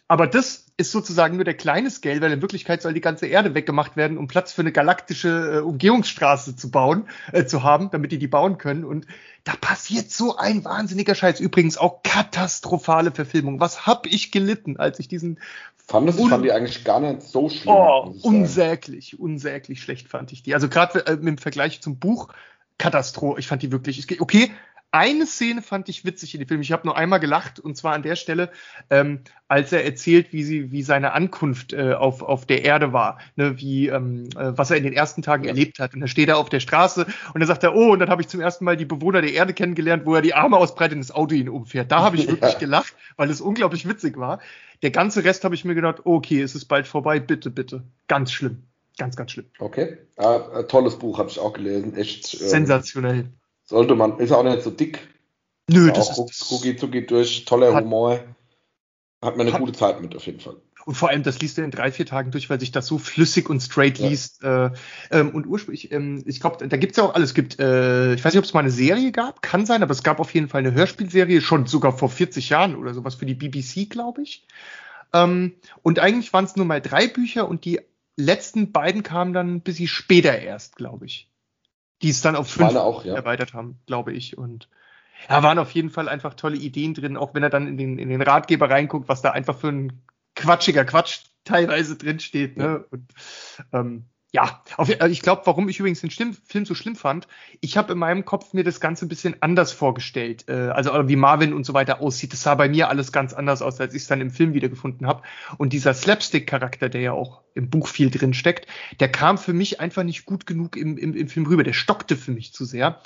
Aber 0.08 0.28
das 0.28 0.68
ist 0.78 0.92
sozusagen 0.92 1.36
nur 1.36 1.46
der 1.46 1.56
kleine 1.56 1.90
Scale, 1.90 2.22
weil 2.22 2.32
in 2.32 2.42
Wirklichkeit 2.42 2.82
soll 2.82 2.94
die 2.94 3.02
ganze 3.02 3.26
Erde 3.26 3.56
weggemacht 3.56 3.98
werden, 3.98 4.18
um 4.18 4.28
Platz 4.28 4.54
für 4.54 4.62
eine 4.62 4.72
galaktische 4.72 5.56
äh, 5.56 5.60
Umgehungsstraße 5.62 6.56
zu 6.56 6.70
bauen, 6.70 7.08
äh, 7.32 7.46
zu 7.46 7.64
haben, 7.64 7.90
damit 7.92 8.12
die 8.12 8.20
die 8.20 8.28
bauen 8.28 8.60
können. 8.60 8.84
Und 8.84 9.08
da 9.46 9.54
passiert 9.60 10.12
so 10.12 10.38
ein 10.38 10.64
wahnsinniger 10.64 11.16
Scheiß. 11.16 11.40
Übrigens 11.40 11.78
auch 11.78 12.04
katastrophale 12.04 13.12
Verfilmung. 13.12 13.60
Was 13.60 13.88
hab 13.88 14.06
ich 14.06 14.32
gelitten, 14.32 14.78
als 14.78 15.00
ich 15.00 15.08
diesen 15.08 15.40
Fand 15.88 16.10
es, 16.10 16.16
fand 16.16 16.44
die 16.44 16.52
eigentlich 16.52 16.84
gar 16.84 17.00
nicht 17.00 17.22
so 17.22 17.48
schlimm. 17.48 17.76
Oh, 17.76 18.12
unsäglich, 18.24 19.20
unsäglich 19.20 19.82
schlecht 19.82 20.08
fand 20.08 20.32
ich 20.32 20.42
die. 20.42 20.56
Also 20.56 20.68
gerade 20.68 21.06
äh, 21.06 21.14
im 21.14 21.38
Vergleich 21.38 21.82
zum 21.82 22.00
Buch, 22.00 22.30
Katastrophe. 22.80 23.40
Ich 23.40 23.48
fand 23.48 23.62
die 23.62 23.72
wirklich, 23.72 24.20
okay, 24.20 24.52
eine 24.96 25.26
Szene 25.26 25.62
fand 25.62 25.90
ich 25.90 26.06
witzig 26.06 26.34
in 26.34 26.40
dem 26.40 26.48
Film. 26.48 26.62
Ich 26.62 26.72
habe 26.72 26.88
nur 26.88 26.96
einmal 26.96 27.20
gelacht 27.20 27.60
und 27.60 27.76
zwar 27.76 27.94
an 27.94 28.02
der 28.02 28.16
Stelle, 28.16 28.50
ähm, 28.90 29.20
als 29.48 29.72
er 29.72 29.84
erzählt, 29.84 30.32
wie 30.32 30.44
sie, 30.44 30.72
wie 30.72 30.84
seine 30.84 31.12
Ankunft 31.12 31.74
äh, 31.74 31.94
auf, 31.94 32.22
auf 32.22 32.46
der 32.46 32.64
Erde 32.64 32.94
war, 32.94 33.20
ne, 33.36 33.60
wie 33.60 33.88
ähm, 33.90 34.30
äh, 34.38 34.58
was 34.58 34.72
er 34.72 34.78
in 34.78 34.84
den 34.84 34.94
ersten 34.94 35.22
Tagen 35.22 35.44
ja. 35.44 35.50
erlebt 35.50 35.80
hat. 35.80 35.94
Und 35.94 36.00
da 36.00 36.08
steht 36.08 36.30
er 36.30 36.38
auf 36.38 36.50
der 36.50 36.62
Straße 36.62 37.06
und 37.34 37.40
dann 37.40 37.48
sagt 37.48 37.64
er, 37.64 37.76
oh, 37.76 37.92
und 37.92 38.00
dann 38.00 38.10
habe 38.10 38.22
ich 38.22 38.30
zum 38.30 38.40
ersten 38.40 38.64
Mal 38.64 38.78
die 38.78 38.86
Bewohner 38.86 39.22
der 39.22 39.34
Erde 39.34 39.54
kennengelernt, 39.54 40.06
wo 40.06 40.16
er 40.16 40.22
die 40.22 40.34
Arme 40.34 40.58
ausbreitet 40.58 40.96
und 40.96 41.02
das 41.02 41.12
Auto 41.12 41.36
ihn 41.36 41.50
umfährt. 41.50 41.92
Da 41.92 42.02
habe 42.02 42.16
ich 42.16 42.28
wirklich 42.30 42.54
ja. 42.54 42.60
gelacht, 42.60 42.96
weil 43.18 43.30
es 43.30 43.42
unglaublich 43.42 43.88
witzig 43.88 44.18
war. 44.18 44.40
Der 44.82 44.92
ganze 44.92 45.24
Rest 45.24 45.44
habe 45.44 45.56
ich 45.56 45.66
mir 45.66 45.76
gedacht, 45.76 46.06
okay, 46.06 46.42
es 46.42 46.56
ist 46.56 46.66
bald 46.66 46.88
vorbei, 46.88 47.20
bitte, 47.20 47.50
bitte. 47.50 47.84
Ganz 48.08 48.32
schlimm. 48.32 48.64
Ganz, 48.98 49.18
ganz 49.18 49.32
schlimm. 49.32 49.48
Okay. 49.60 49.98
Ah, 50.16 50.64
tolles 50.64 50.98
Buch 50.98 51.20
habe 51.20 51.30
ich 51.30 51.40
auch 51.40 51.52
gelesen. 51.52 51.96
Echt. 51.96 52.34
Ähm, 52.34 52.48
Sensationell. 52.48 53.30
Sollte 53.66 53.96
man, 53.96 54.20
ist 54.20 54.32
auch 54.32 54.44
nicht 54.44 54.62
so 54.62 54.70
dick. 54.70 55.08
Nö, 55.70 55.92
das 55.92 56.20
auch 56.20 56.30
ist. 56.30 56.52
Rucki 56.52 56.76
zucki 56.78 57.06
durch, 57.06 57.46
toller 57.46 57.74
hat, 57.74 57.84
Humor. 57.84 58.20
Hat 59.22 59.38
man 59.38 59.48
eine 59.48 59.54
hat, 59.54 59.60
gute 59.60 59.74
Zeit 59.74 60.02
mit 60.02 60.16
auf 60.16 60.26
jeden 60.26 60.40
Fall. 60.40 60.58
Und 60.86 60.94
vor 60.94 61.10
allem, 61.10 61.24
das 61.24 61.40
liest 61.40 61.58
du 61.58 61.64
in 61.64 61.72
drei, 61.72 61.92
vier 61.92 62.06
Tagen 62.06 62.30
durch, 62.30 62.48
weil 62.52 62.60
sich 62.60 62.72
das 62.72 62.86
so 62.86 63.00
flüssig 63.00 63.50
und 63.50 63.60
straight 63.60 63.98
ja. 63.98 64.08
liest. 64.08 64.44
Äh, 64.44 64.70
ähm, 65.10 65.32
und 65.32 65.48
ursprünglich, 65.48 65.92
ähm, 65.92 66.24
ich 66.28 66.40
glaube, 66.40 66.68
da 66.68 66.78
gibt's 66.78 66.98
ja 66.98 67.04
auch 67.04 67.16
alles. 67.16 67.30
Es 67.30 67.34
gibt, 67.34 67.60
äh, 67.60 68.14
ich 68.14 68.24
weiß 68.24 68.34
nicht, 68.34 68.40
ob 68.40 68.46
es 68.46 68.54
mal 68.54 68.60
eine 68.60 68.70
Serie 68.70 69.12
gab, 69.12 69.42
kann 69.42 69.66
sein, 69.66 69.82
aber 69.82 69.92
es 69.92 70.04
gab 70.04 70.20
auf 70.20 70.32
jeden 70.36 70.48
Fall 70.48 70.60
eine 70.60 70.74
Hörspielserie, 70.74 71.42
schon 71.42 71.66
sogar 71.66 71.98
vor 71.98 72.10
40 72.10 72.50
Jahren 72.50 72.76
oder 72.76 72.94
sowas 72.94 73.16
für 73.16 73.26
die 73.26 73.34
BBC, 73.34 73.90
glaube 73.90 74.22
ich. 74.22 74.46
Ähm, 75.12 75.56
und 75.82 75.98
eigentlich 75.98 76.32
waren 76.34 76.46
es 76.46 76.56
nur 76.56 76.68
mal 76.68 76.82
drei 76.82 77.08
Bücher 77.08 77.48
und 77.48 77.66
die 77.66 77.82
letzten 78.16 78.72
beiden 78.72 79.02
kamen 79.02 79.34
dann 79.34 79.56
ein 79.56 79.62
bisschen 79.62 79.88
später 79.88 80.38
erst, 80.38 80.76
glaube 80.76 81.08
ich 81.08 81.30
die 82.02 82.10
es 82.10 82.22
dann 82.22 82.36
auf 82.36 82.50
fünf 82.50 82.76
auch, 82.76 83.06
ja. 83.06 83.16
erweitert 83.16 83.54
haben, 83.54 83.80
glaube 83.86 84.14
ich. 84.14 84.38
Und 84.38 84.70
ja, 85.30 85.42
waren 85.44 85.60
auf 85.60 85.72
jeden 85.72 85.90
Fall 85.90 86.10
einfach 86.10 86.34
tolle 86.34 86.58
Ideen 86.58 86.94
drin, 86.94 87.18
auch 87.18 87.34
wenn 87.34 87.44
er 87.44 87.50
dann 87.50 87.68
in 87.68 87.78
den, 87.78 87.98
in 87.98 88.10
den 88.10 88.22
Ratgeber 88.22 88.70
reinguckt, 88.70 89.08
was 89.08 89.22
da 89.22 89.32
einfach 89.32 89.58
für 89.58 89.70
ein 89.70 90.04
quatschiger 90.36 90.86
Quatsch 90.86 91.22
teilweise 91.46 91.98
drin 91.98 92.20
steht. 92.20 92.58
Ne? 92.58 92.86
Und, 92.92 93.12
ähm, 93.72 94.06
ja, 94.36 94.62
auf, 94.76 94.90
also 95.00 95.14
ich 95.14 95.22
glaube, 95.22 95.44
warum 95.46 95.70
ich 95.70 95.80
übrigens 95.80 96.02
den 96.02 96.12
Film 96.12 96.66
so 96.66 96.76
schlimm 96.76 96.98
fand, 96.98 97.26
ich 97.62 97.78
habe 97.78 97.94
in 97.94 98.00
meinem 98.00 98.26
Kopf 98.26 98.52
mir 98.52 98.66
das 98.66 98.82
Ganze 98.82 99.06
ein 99.06 99.08
bisschen 99.08 99.38
anders 99.40 99.72
vorgestellt. 99.72 100.50
Äh, 100.50 100.72
also 100.72 100.92
wie 101.08 101.16
Marvin 101.16 101.54
und 101.54 101.66
so 101.66 101.74
weiter 101.74 102.02
aussieht. 102.02 102.34
Das 102.34 102.44
sah 102.44 102.54
bei 102.56 102.68
mir 102.68 102.90
alles 102.90 103.14
ganz 103.14 103.32
anders 103.32 103.62
aus, 103.62 103.80
als 103.80 103.94
ich 103.94 104.02
es 104.02 104.08
dann 104.10 104.20
im 104.20 104.32
Film 104.32 104.54
wiedergefunden 104.54 105.08
habe. 105.08 105.22
Und 105.58 105.72
dieser 105.72 105.94
Slapstick-Charakter, 105.94 106.90
der 106.90 107.00
ja 107.00 107.12
auch 107.14 107.44
im 107.54 107.70
Buch 107.70 107.88
viel 107.88 108.12
drin 108.12 108.34
steckt, 108.34 108.68
der 109.00 109.10
kam 109.10 109.38
für 109.38 109.54
mich 109.54 109.80
einfach 109.80 110.04
nicht 110.04 110.26
gut 110.26 110.46
genug 110.46 110.76
im, 110.76 110.98
im, 110.98 111.16
im 111.16 111.30
Film 111.30 111.46
rüber. 111.46 111.64
Der 111.64 111.72
stockte 111.72 112.18
für 112.18 112.32
mich 112.32 112.52
zu 112.52 112.66
sehr. 112.66 113.00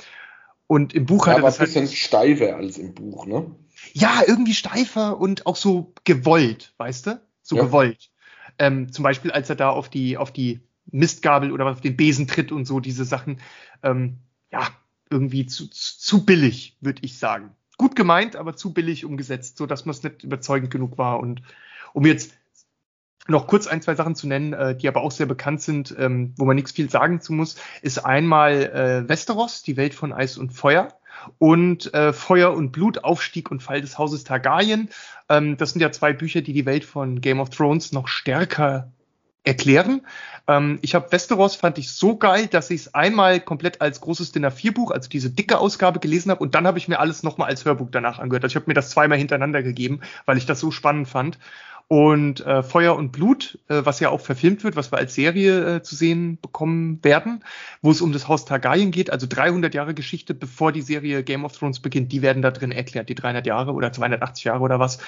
Und 0.66 0.96
im 0.96 1.06
Buch 1.06 1.28
ja, 1.28 1.34
hat 1.34 1.40
er 1.40 1.44
das 1.44 1.60
ein 1.60 1.66
bisschen 1.66 1.86
halt, 1.86 1.96
steifer 1.96 2.56
als 2.56 2.80
im 2.80 2.96
Buch, 2.96 3.28
ne? 3.28 3.52
Ja, 3.94 4.24
irgendwie 4.26 4.56
steifer 4.56 5.20
und 5.20 5.46
auch 5.46 5.56
so 5.56 5.94
gewollt, 6.06 6.74
weißt 6.78 7.06
du? 7.06 7.22
So 7.44 7.56
ja. 7.56 7.66
gewollt. 7.66 8.10
Ähm, 8.58 8.92
zum 8.92 9.04
Beispiel, 9.04 9.30
als 9.30 9.48
er 9.48 9.56
da 9.56 9.70
auf 9.70 9.90
die, 9.90 10.18
auf 10.18 10.32
die 10.32 10.62
Mistgabel 10.92 11.52
oder 11.52 11.66
auf 11.68 11.82
den 11.82 11.98
Besen 11.98 12.28
tritt 12.28 12.52
und 12.52 12.66
so, 12.66 12.80
diese 12.80 13.06
Sachen. 13.06 13.40
Ähm, 13.84 14.18
ja, 14.52 14.68
irgendwie 15.10 15.46
zu, 15.46 15.70
zu 15.70 16.26
billig, 16.26 16.78
würde 16.82 17.02
ich 17.04 17.18
sagen. 17.18 17.52
Gut 17.78 17.96
gemeint, 17.96 18.36
aber 18.36 18.56
zu 18.56 18.74
billig 18.74 19.06
umgesetzt, 19.06 19.58
so 19.58 19.66
dass 19.66 19.86
man 19.86 19.96
es 19.96 20.04
nicht 20.04 20.24
überzeugend 20.24 20.72
genug 20.72 20.98
war. 20.98 21.20
Und 21.20 21.42
um 21.94 22.06
jetzt 22.06 22.34
noch 23.28 23.48
kurz 23.48 23.68
ein, 23.68 23.82
zwei 23.82 23.96
Sachen 23.96 24.16
zu 24.16 24.28
nennen, 24.28 24.54
äh, 24.54 24.76
die 24.76 24.88
aber 24.88 25.02
auch 25.02 25.12
sehr 25.12 25.26
bekannt 25.26 25.62
sind, 25.62 25.96
ähm, 25.98 26.34
wo 26.38 26.46
man 26.46 26.56
nichts 26.56 26.72
viel 26.72 26.90
sagen 26.90 27.22
zu 27.22 27.34
muss, 27.34 27.56
ist 27.82 28.00
einmal 28.00 28.54
äh, 29.06 29.10
Westeros, 29.10 29.64
die 29.64 29.78
Welt 29.78 29.94
von 29.94 30.14
Eis 30.14 30.38
und 30.38 30.52
Feuer 30.52 30.90
und 31.38 31.94
äh, 31.94 32.14
Feuer 32.14 32.54
und 32.54 32.72
Blut, 32.72 33.04
Aufstieg 33.04 33.52
und 33.52 33.62
Fall 33.62 33.82
des 33.82 33.98
Hauses 33.98 34.24
Targaryen. 34.24 34.90
Ähm, 35.30 35.58
das 35.58 35.72
sind 35.72 35.82
ja 35.82 35.92
zwei 35.92 36.14
Bücher, 36.14 36.42
die 36.42 36.54
die 36.54 36.66
Welt 36.66 36.86
von 36.86 37.22
Game 37.22 37.40
of 37.40 37.50
Thrones 37.50 37.92
noch 37.92 38.08
stärker 38.08 38.92
erklären. 39.44 40.02
Ähm, 40.48 40.80
ich 40.82 40.96
habe 40.96 41.12
Westeros 41.12 41.56
fand 41.56 41.78
ich 41.78 41.92
so 41.92 42.18
geil, 42.18 42.48
dass 42.48 42.70
ich 42.70 42.82
es 42.82 42.94
einmal 42.94 43.40
komplett 43.40 43.82
als 43.82 44.02
großes 44.02 44.32
Dinner 44.32 44.52
4 44.52 44.74
Buch, 44.74 44.92
also 44.92 45.10
diese 45.10 45.30
dicke 45.30 45.60
Ausgabe 45.60 46.00
gelesen 46.00 46.32
habe 46.32 46.42
und 46.42 46.56
dann 46.56 46.68
habe 46.68 46.78
ich 46.78 46.88
mir 46.88 47.00
alles 47.00 47.24
nochmal 47.24 47.50
als 47.50 47.66
Hörbuch 47.66 47.90
danach 47.92 48.20
angehört. 48.20 48.44
Also 48.44 48.54
ich 48.54 48.56
habe 48.58 48.70
mir 48.70 48.74
das 48.74 48.90
zweimal 48.90 49.18
hintereinander 49.18 49.64
gegeben, 49.64 50.02
weil 50.26 50.38
ich 50.38 50.46
das 50.46 50.60
so 50.60 50.72
spannend 50.72 51.08
fand. 51.08 51.38
Und 51.92 52.46
äh, 52.46 52.62
Feuer 52.62 52.96
und 52.96 53.12
Blut, 53.12 53.58
äh, 53.68 53.82
was 53.84 54.00
ja 54.00 54.10
auch 54.10 54.22
verfilmt 54.22 54.64
wird, 54.64 54.76
was 54.76 54.92
wir 54.92 55.00
als 55.00 55.16
Serie 55.16 55.78
äh, 55.78 55.82
zu 55.82 55.96
sehen 55.96 56.38
bekommen 56.40 57.04
werden, 57.04 57.44
wo 57.82 57.90
es 57.90 58.02
um 58.02 58.12
das 58.12 58.28
Haus 58.28 58.46
Targaryen 58.46 58.92
geht, 58.92 59.10
also 59.10 59.26
300 59.28 59.74
Jahre 59.74 59.96
Geschichte, 59.96 60.36
bevor 60.36 60.72
die 60.72 60.84
Serie 60.84 61.24
Game 61.24 61.46
of 61.46 61.58
Thrones 61.58 61.80
beginnt, 61.80 62.12
die 62.12 62.22
werden 62.22 62.44
da 62.44 62.52
drin 62.52 62.72
erklärt, 62.72 63.10
die 63.10 63.16
300 63.16 63.48
Jahre 63.48 63.74
oder 63.74 63.92
280 63.92 64.44
Jahre 64.44 64.62
oder 64.62 64.80
was. 64.80 65.00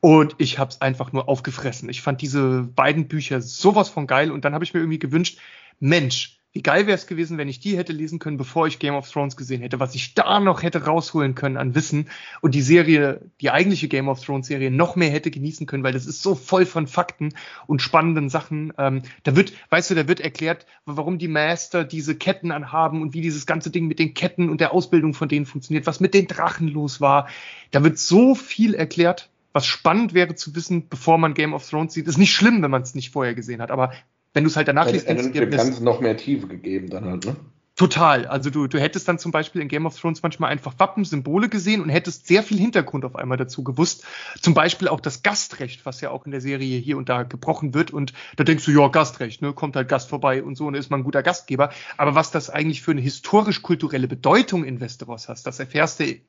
Und 0.00 0.34
ich 0.38 0.58
habe 0.58 0.70
es 0.70 0.80
einfach 0.80 1.12
nur 1.12 1.28
aufgefressen. 1.28 1.88
Ich 1.88 2.02
fand 2.02 2.20
diese 2.20 2.64
beiden 2.64 3.06
Bücher 3.06 3.40
sowas 3.40 3.88
von 3.88 4.08
geil 4.08 4.32
und 4.32 4.44
dann 4.44 4.54
habe 4.54 4.64
ich 4.64 4.74
mir 4.74 4.80
irgendwie 4.80 4.98
gewünscht, 4.98 5.38
Mensch, 5.78 6.40
wie 6.54 6.62
geil 6.62 6.86
wäre 6.86 6.94
es 6.94 7.08
gewesen, 7.08 7.36
wenn 7.36 7.48
ich 7.48 7.58
die 7.58 7.76
hätte 7.76 7.92
lesen 7.92 8.20
können, 8.20 8.36
bevor 8.36 8.68
ich 8.68 8.78
Game 8.78 8.94
of 8.94 9.10
Thrones 9.10 9.36
gesehen 9.36 9.60
hätte, 9.60 9.80
was 9.80 9.96
ich 9.96 10.14
da 10.14 10.38
noch 10.38 10.62
hätte 10.62 10.84
rausholen 10.84 11.34
können 11.34 11.56
an 11.56 11.74
Wissen 11.74 12.08
und 12.42 12.54
die 12.54 12.62
Serie, 12.62 13.22
die 13.40 13.50
eigentliche 13.50 13.88
Game 13.88 14.08
of 14.08 14.24
Thrones 14.24 14.46
Serie 14.46 14.70
noch 14.70 14.94
mehr 14.94 15.10
hätte 15.10 15.32
genießen 15.32 15.66
können, 15.66 15.82
weil 15.82 15.92
das 15.92 16.06
ist 16.06 16.22
so 16.22 16.36
voll 16.36 16.64
von 16.64 16.86
Fakten 16.86 17.34
und 17.66 17.82
spannenden 17.82 18.28
Sachen. 18.28 18.72
Ähm, 18.78 19.02
da 19.24 19.34
wird, 19.34 19.52
weißt 19.70 19.90
du, 19.90 19.94
da 19.96 20.06
wird 20.06 20.20
erklärt, 20.20 20.64
warum 20.86 21.18
die 21.18 21.26
Master 21.26 21.82
diese 21.82 22.14
Ketten 22.14 22.52
anhaben 22.52 23.02
und 23.02 23.14
wie 23.14 23.20
dieses 23.20 23.46
ganze 23.46 23.70
Ding 23.70 23.88
mit 23.88 23.98
den 23.98 24.14
Ketten 24.14 24.48
und 24.48 24.60
der 24.60 24.72
Ausbildung 24.72 25.12
von 25.12 25.28
denen 25.28 25.46
funktioniert, 25.46 25.88
was 25.88 25.98
mit 25.98 26.14
den 26.14 26.28
Drachen 26.28 26.68
los 26.68 27.00
war. 27.00 27.28
Da 27.72 27.82
wird 27.82 27.98
so 27.98 28.36
viel 28.36 28.74
erklärt, 28.74 29.28
was 29.52 29.66
spannend 29.66 30.14
wäre 30.14 30.36
zu 30.36 30.54
wissen, 30.54 30.88
bevor 30.88 31.18
man 31.18 31.34
Game 31.34 31.52
of 31.52 31.68
Thrones 31.68 31.94
sieht. 31.94 32.06
Ist 32.06 32.18
nicht 32.18 32.32
schlimm, 32.32 32.62
wenn 32.62 32.70
man 32.70 32.82
es 32.82 32.94
nicht 32.94 33.10
vorher 33.10 33.34
gesehen 33.34 33.60
hat, 33.60 33.72
aber 33.72 33.92
wenn 34.34 34.44
du 34.44 34.50
es 34.50 34.56
halt 34.56 34.68
danach 34.68 34.90
liest, 34.90 35.08
denkst 35.08 35.24
du 35.24 35.30
dir, 35.30 35.46
das 35.48 35.80
noch 35.80 36.00
mehr 36.00 36.16
Tiefe 36.16 36.46
gegeben 36.46 36.90
dann 36.90 37.06
halt, 37.06 37.24
ne? 37.24 37.36
Total. 37.76 38.26
Also 38.26 38.50
du, 38.50 38.68
du 38.68 38.78
hättest 38.78 39.08
dann 39.08 39.18
zum 39.18 39.32
Beispiel 39.32 39.60
in 39.60 39.66
Game 39.66 39.84
of 39.84 39.98
Thrones 39.98 40.22
manchmal 40.22 40.52
einfach 40.52 40.74
Wappen, 40.78 41.04
Symbole 41.04 41.48
gesehen 41.48 41.80
und 41.80 41.88
hättest 41.88 42.28
sehr 42.28 42.44
viel 42.44 42.56
Hintergrund 42.56 43.04
auf 43.04 43.16
einmal 43.16 43.36
dazu 43.36 43.64
gewusst. 43.64 44.04
Zum 44.40 44.54
Beispiel 44.54 44.86
auch 44.86 45.00
das 45.00 45.24
Gastrecht, 45.24 45.84
was 45.84 46.00
ja 46.00 46.10
auch 46.10 46.24
in 46.24 46.30
der 46.30 46.40
Serie 46.40 46.78
hier 46.78 46.96
und 46.96 47.08
da 47.08 47.24
gebrochen 47.24 47.74
wird. 47.74 47.90
Und 47.90 48.12
da 48.36 48.44
denkst 48.44 48.64
du, 48.64 48.70
ja, 48.70 48.86
Gastrecht, 48.86 49.42
ne, 49.42 49.52
kommt 49.52 49.74
halt 49.74 49.88
Gast 49.88 50.08
vorbei 50.08 50.44
und 50.44 50.54
so, 50.54 50.66
und 50.66 50.74
ist 50.74 50.88
man 50.88 51.00
ein 51.00 51.04
guter 51.04 51.24
Gastgeber. 51.24 51.70
Aber 51.96 52.14
was 52.14 52.30
das 52.30 52.48
eigentlich 52.48 52.80
für 52.80 52.92
eine 52.92 53.00
historisch-kulturelle 53.00 54.06
Bedeutung 54.06 54.64
in 54.64 54.78
Westeros 54.78 55.28
hast, 55.28 55.44
das 55.44 55.58
erfährst 55.58 55.98
du, 55.98 56.20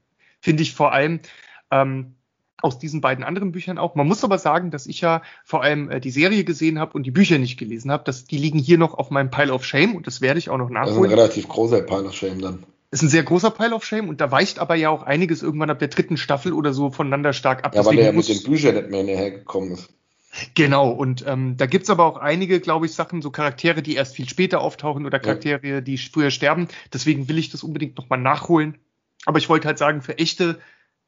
finde 0.41 0.64
ich, 0.64 0.73
vor 0.73 0.94
allem 0.94 1.19
ähm, 1.69 2.15
aus 2.66 2.80
diesen 2.80 3.00
beiden 3.00 3.24
anderen 3.24 3.52
Büchern 3.52 3.78
auch. 3.78 3.94
Man 3.94 4.08
muss 4.08 4.24
aber 4.24 4.40
sagen, 4.40 4.72
dass 4.72 4.88
ich 4.88 5.00
ja 5.00 5.22
vor 5.44 5.62
allem 5.62 5.90
äh, 5.90 6.02
die 6.02 6.10
Serie 6.10 6.44
gesehen 6.44 6.80
habe 6.80 6.94
und 6.94 7.04
die 7.04 7.12
Bücher 7.12 7.38
nicht 7.38 7.58
gelesen 7.58 7.92
habe. 7.92 8.12
die 8.12 8.38
liegen 8.38 8.58
hier 8.58 8.80
noch 8.80 8.96
auf 8.96 9.12
meinem 9.12 9.30
Pile 9.30 9.54
of 9.54 9.64
Shame 9.64 9.96
und 9.96 10.08
das 10.08 10.20
werde 10.20 10.40
ich 10.40 10.50
auch 10.50 10.58
noch 10.58 10.70
nachholen. 10.70 10.96
Das 10.96 11.06
ist 11.06 11.14
ein 11.14 11.20
relativ 11.20 11.48
großer 11.48 11.82
Pile 11.84 12.06
of 12.06 12.14
Shame 12.14 12.42
dann. 12.42 12.64
Ist 12.90 13.04
ein 13.04 13.10
sehr 13.10 13.24
großer 13.24 13.52
Pile 13.52 13.76
of 13.76 13.86
Shame 13.86 14.10
und 14.10 14.20
da 14.20 14.32
weicht 14.32 14.58
aber 14.58 14.74
ja 14.76 14.90
auch 14.90 15.04
einiges 15.04 15.44
irgendwann 15.44 15.70
ab 15.70 15.78
der 15.78 15.90
dritten 15.90 16.18
Staffel 16.18 16.54
oder 16.54 16.74
so 16.74 16.90
voneinander 16.90 17.34
stark 17.34 17.64
ab. 17.64 17.76
Ja, 17.76 17.86
weil 17.86 17.98
der 17.98 18.06
ja 18.06 18.12
mit 18.12 18.28
den 18.28 18.42
Büchern 18.42 18.76
nicht 18.76 18.90
mehr 18.90 19.00
hinterhergekommen 19.00 19.72
ist. 19.74 19.90
Genau, 20.56 20.90
und 20.90 21.24
ähm, 21.28 21.56
da 21.56 21.66
gibt's 21.66 21.90
aber 21.90 22.04
auch 22.06 22.18
einige, 22.18 22.60
glaube 22.60 22.88
ich, 22.88 22.94
Sachen, 22.94 23.22
so 23.22 23.30
Charaktere, 23.30 23.82
die 23.82 23.96
erst 23.96 24.16
viel 24.16 24.28
später 24.28 24.60
auftauchen 24.60 25.06
oder 25.06 25.20
Charaktere, 25.20 25.82
die 25.82 25.98
früher 25.98 26.32
sterben. 26.32 26.68
Deswegen 26.92 27.30
will 27.30 27.38
ich 27.38 27.52
das 27.52 27.64
unbedingt 27.64 27.98
nochmal 27.98 28.20
nachholen. 28.20 28.78
Aber 29.26 29.38
ich 29.38 29.50
wollte 29.50 29.68
halt 29.68 29.78
sagen, 29.78 30.02
für 30.02 30.18
echte 30.18 30.60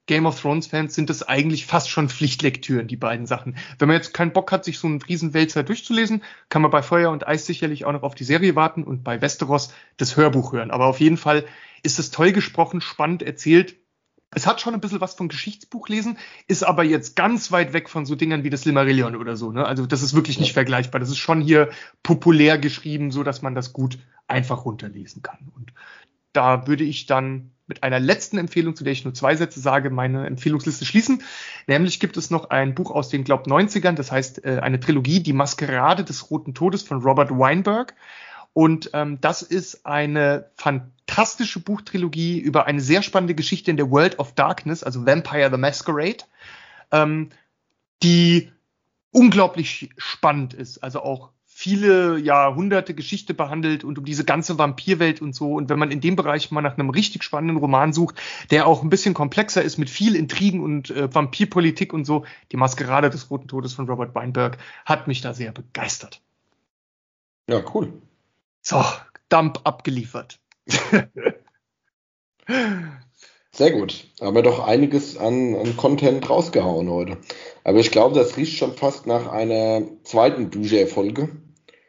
Game 0.08 0.26
of 0.26 0.42
Thrones 0.42 0.68
Fans 0.68 0.96
sind 0.96 1.10
das 1.10 1.24
eigentlich 1.24 1.66
fast 1.66 1.90
schon 1.90 2.10
Pflichtlektüren, 2.10 2.88
die 2.88 2.96
beiden 2.96 3.28
Sachen. 3.28 3.58
Wenn 3.78 3.90
man 3.90 3.98
jetzt 3.98 4.14
keinen 4.14 4.34
Bock 4.34 4.52
hat, 4.52 4.66
sich 4.66 4.80
so 4.80 4.88
einen 4.88 5.02
Riesenwälzer 5.02 5.64
durchzulesen, 5.64 6.24
kann 6.50 6.62
man 6.62 6.72
bei 6.72 6.82
Feuer 6.82 7.12
und 7.12 7.28
Eis 7.28 7.46
sicherlich 7.46 7.86
auch 7.86 7.92
noch 7.92 8.04
auf 8.04 8.16
die 8.16 8.24
Serie 8.24 8.56
warten 8.56 8.84
und 8.84 9.04
bei 9.04 9.22
Westeros 9.22 9.74
das 9.98 10.18
Hörbuch 10.18 10.54
hören. 10.54 10.72
Aber 10.72 10.86
auf 10.86 11.00
jeden 11.00 11.18
Fall 11.18 11.46
ist 11.84 12.00
es 12.00 12.10
toll 12.10 12.32
gesprochen, 12.32 12.82
spannend 12.82 13.22
erzählt. 13.22 13.76
Es 14.32 14.46
hat 14.46 14.60
schon 14.60 14.74
ein 14.74 14.82
bisschen 14.82 15.02
was 15.02 15.14
von 15.14 15.30
Geschichtsbuch 15.30 15.88
lesen, 15.88 16.18
ist 16.48 16.64
aber 16.64 16.84
jetzt 16.84 17.16
ganz 17.16 17.52
weit 17.52 17.74
weg 17.74 17.90
von 17.90 18.06
so 18.06 18.16
Dingern 18.16 18.44
wie 18.44 18.50
das 18.50 18.66
Limarillion 18.66 19.16
oder 19.16 19.38
so. 19.38 19.52
Ne? 19.52 19.66
Also 19.66 19.86
das 19.86 20.02
ist 20.02 20.14
wirklich 20.14 20.40
nicht 20.40 20.54
vergleichbar. 20.54 21.00
Das 21.00 21.10
ist 21.10 21.18
schon 21.18 21.42
hier 21.42 21.70
populär 22.04 22.58
geschrieben, 22.58 23.12
so 23.12 23.24
dass 23.24 23.42
man 23.42 23.56
das 23.56 23.72
gut 23.72 24.00
einfach 24.28 24.66
runterlesen 24.66 25.22
kann. 25.22 25.52
Und 25.56 25.72
da 26.34 26.68
würde 26.68 26.84
ich 26.84 27.06
dann 27.06 27.52
mit 27.68 27.84
einer 27.84 28.00
letzten 28.00 28.38
Empfehlung, 28.38 28.76
zu 28.76 28.84
der 28.84 28.94
ich 28.94 29.04
nur 29.04 29.14
zwei 29.14 29.36
Sätze 29.36 29.60
sage, 29.60 29.90
meine 29.90 30.26
Empfehlungsliste 30.26 30.86
schließen. 30.86 31.22
Nämlich 31.68 32.00
gibt 32.00 32.16
es 32.18 32.32
noch 32.32 32.50
ein 32.50 32.74
Buch 32.74 32.92
aus 32.92 33.10
den, 33.10 33.24
glaub, 33.26 33.46
90ern, 33.46 33.94
das 33.94 34.12
heißt 34.12 34.46
äh, 34.46 34.60
eine 34.62 34.80
Trilogie, 34.80 35.22
Die 35.22 35.34
Maskerade 35.34 36.04
des 36.04 36.32
Roten 36.32 36.54
Todes 36.54 36.84
von 36.84 37.02
Robert 37.02 37.30
Weinberg. 37.32 37.94
Und 38.54 38.90
ähm, 38.94 39.20
das 39.22 39.42
ist 39.42 39.86
eine 39.86 40.50
fantastische 40.56 41.60
Buchtrilogie 41.60 42.40
über 42.40 42.66
eine 42.66 42.82
sehr 42.82 43.02
spannende 43.04 43.36
Geschichte 43.36 43.70
in 43.70 43.78
der 43.78 43.92
World 43.92 44.18
of 44.18 44.34
Darkness, 44.34 44.84
also 44.84 45.06
Vampire 45.06 45.52
the 45.52 45.58
Masquerade, 45.58 46.24
ähm, 46.92 47.30
die 48.02 48.52
unglaublich 49.12 49.90
spannend 49.98 50.54
ist. 50.54 50.80
Also 50.80 51.02
auch 51.02 51.32
viele 51.60 52.20
Jahrhunderte 52.20 52.94
Geschichte 52.94 53.34
behandelt 53.34 53.84
und 53.84 53.98
um 53.98 54.06
diese 54.06 54.24
ganze 54.24 54.60
Vampirwelt 54.60 55.24
und 55.24 55.34
so. 55.34 55.54
Und 55.54 55.70
wenn 55.70 55.80
man 55.80 55.90
in 55.90 56.02
dem 56.02 56.16
Bereich 56.16 56.52
mal 56.52 56.62
nach 56.62 56.78
einem 56.78 56.92
richtig 56.92 57.24
spannenden 57.24 57.58
Roman 57.58 57.94
sucht, 57.94 58.22
der 58.52 58.68
auch 58.68 58.84
ein 58.84 58.92
bisschen 58.92 59.16
komplexer 59.16 59.64
ist 59.64 59.80
mit 59.80 59.90
viel 59.90 60.16
Intrigen 60.16 60.62
und 60.62 60.92
äh, 60.92 61.12
Vampirpolitik 61.12 61.94
und 61.94 62.06
so, 62.06 62.26
die 62.52 62.58
Maskerade 62.58 63.10
des 63.10 63.32
Roten 63.32 63.48
Todes 63.48 63.74
von 63.74 63.90
Robert 63.90 64.14
Weinberg 64.14 64.60
hat 64.86 65.08
mich 65.08 65.22
da 65.22 65.34
sehr 65.34 65.52
begeistert. 65.52 66.22
Ja, 67.50 67.64
cool. 67.74 67.92
So, 68.62 68.86
Dump 69.30 69.62
abgeliefert. 69.64 70.40
Sehr 73.52 73.72
gut. 73.72 74.06
Haben 74.22 74.36
wir 74.36 74.44
doch 74.44 74.60
einiges 74.60 75.18
an, 75.18 75.56
an 75.56 75.76
Content 75.76 76.30
rausgehauen 76.30 76.88
heute. 76.88 77.18
Aber 77.64 77.80
ich 77.80 77.90
glaube, 77.90 78.14
das 78.14 78.38
riecht 78.38 78.60
schon 78.60 78.76
fast 78.76 79.08
nach 79.08 79.32
einer 79.32 79.82
zweiten 80.04 80.52
Bücher-Folge. 80.52 81.30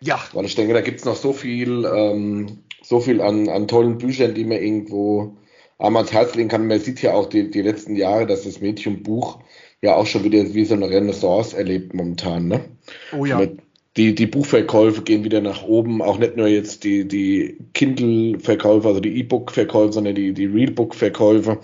Ja. 0.00 0.20
Weil 0.32 0.44
ich 0.44 0.54
denke, 0.54 0.74
da 0.74 0.80
gibt 0.80 1.00
es 1.00 1.04
noch 1.04 1.16
so 1.16 1.32
viel, 1.32 1.84
ähm, 1.84 2.58
so 2.82 3.00
viel 3.00 3.20
an, 3.20 3.48
an 3.48 3.68
tollen 3.68 3.98
Büchern, 3.98 4.34
die 4.34 4.44
man 4.44 4.58
irgendwo 4.58 5.36
einmal 5.78 6.02
ans 6.02 6.12
Herz 6.12 6.34
legen 6.34 6.48
kann. 6.48 6.66
Man 6.66 6.80
sieht 6.80 7.02
ja 7.02 7.14
auch 7.14 7.26
die, 7.26 7.50
die 7.50 7.62
letzten 7.62 7.96
Jahre, 7.96 8.26
dass 8.26 8.42
das 8.42 8.60
Mädchenbuch 8.60 9.40
ja 9.80 9.94
auch 9.94 10.06
schon 10.06 10.24
wieder 10.24 10.42
wie 10.54 10.64
so 10.64 10.74
eine 10.74 10.88
Renaissance 10.88 11.56
erlebt 11.56 11.94
momentan. 11.94 12.48
Ne? 12.48 12.64
Oh 13.12 13.24
ja. 13.24 13.38
Mit, 13.38 13.60
die, 13.96 14.14
die 14.14 14.26
Buchverkäufe 14.26 15.02
gehen 15.02 15.24
wieder 15.24 15.40
nach 15.40 15.64
oben, 15.64 16.02
auch 16.02 16.18
nicht 16.18 16.36
nur 16.36 16.46
jetzt 16.46 16.84
die, 16.84 17.08
die 17.08 17.58
Kindle-Verkäufe, 17.74 18.86
also 18.86 19.00
die 19.00 19.18
E-Book-Verkäufe, 19.18 19.92
sondern 19.92 20.14
die, 20.14 20.32
die 20.32 20.46
Realbook-Verkäufe. 20.46 21.58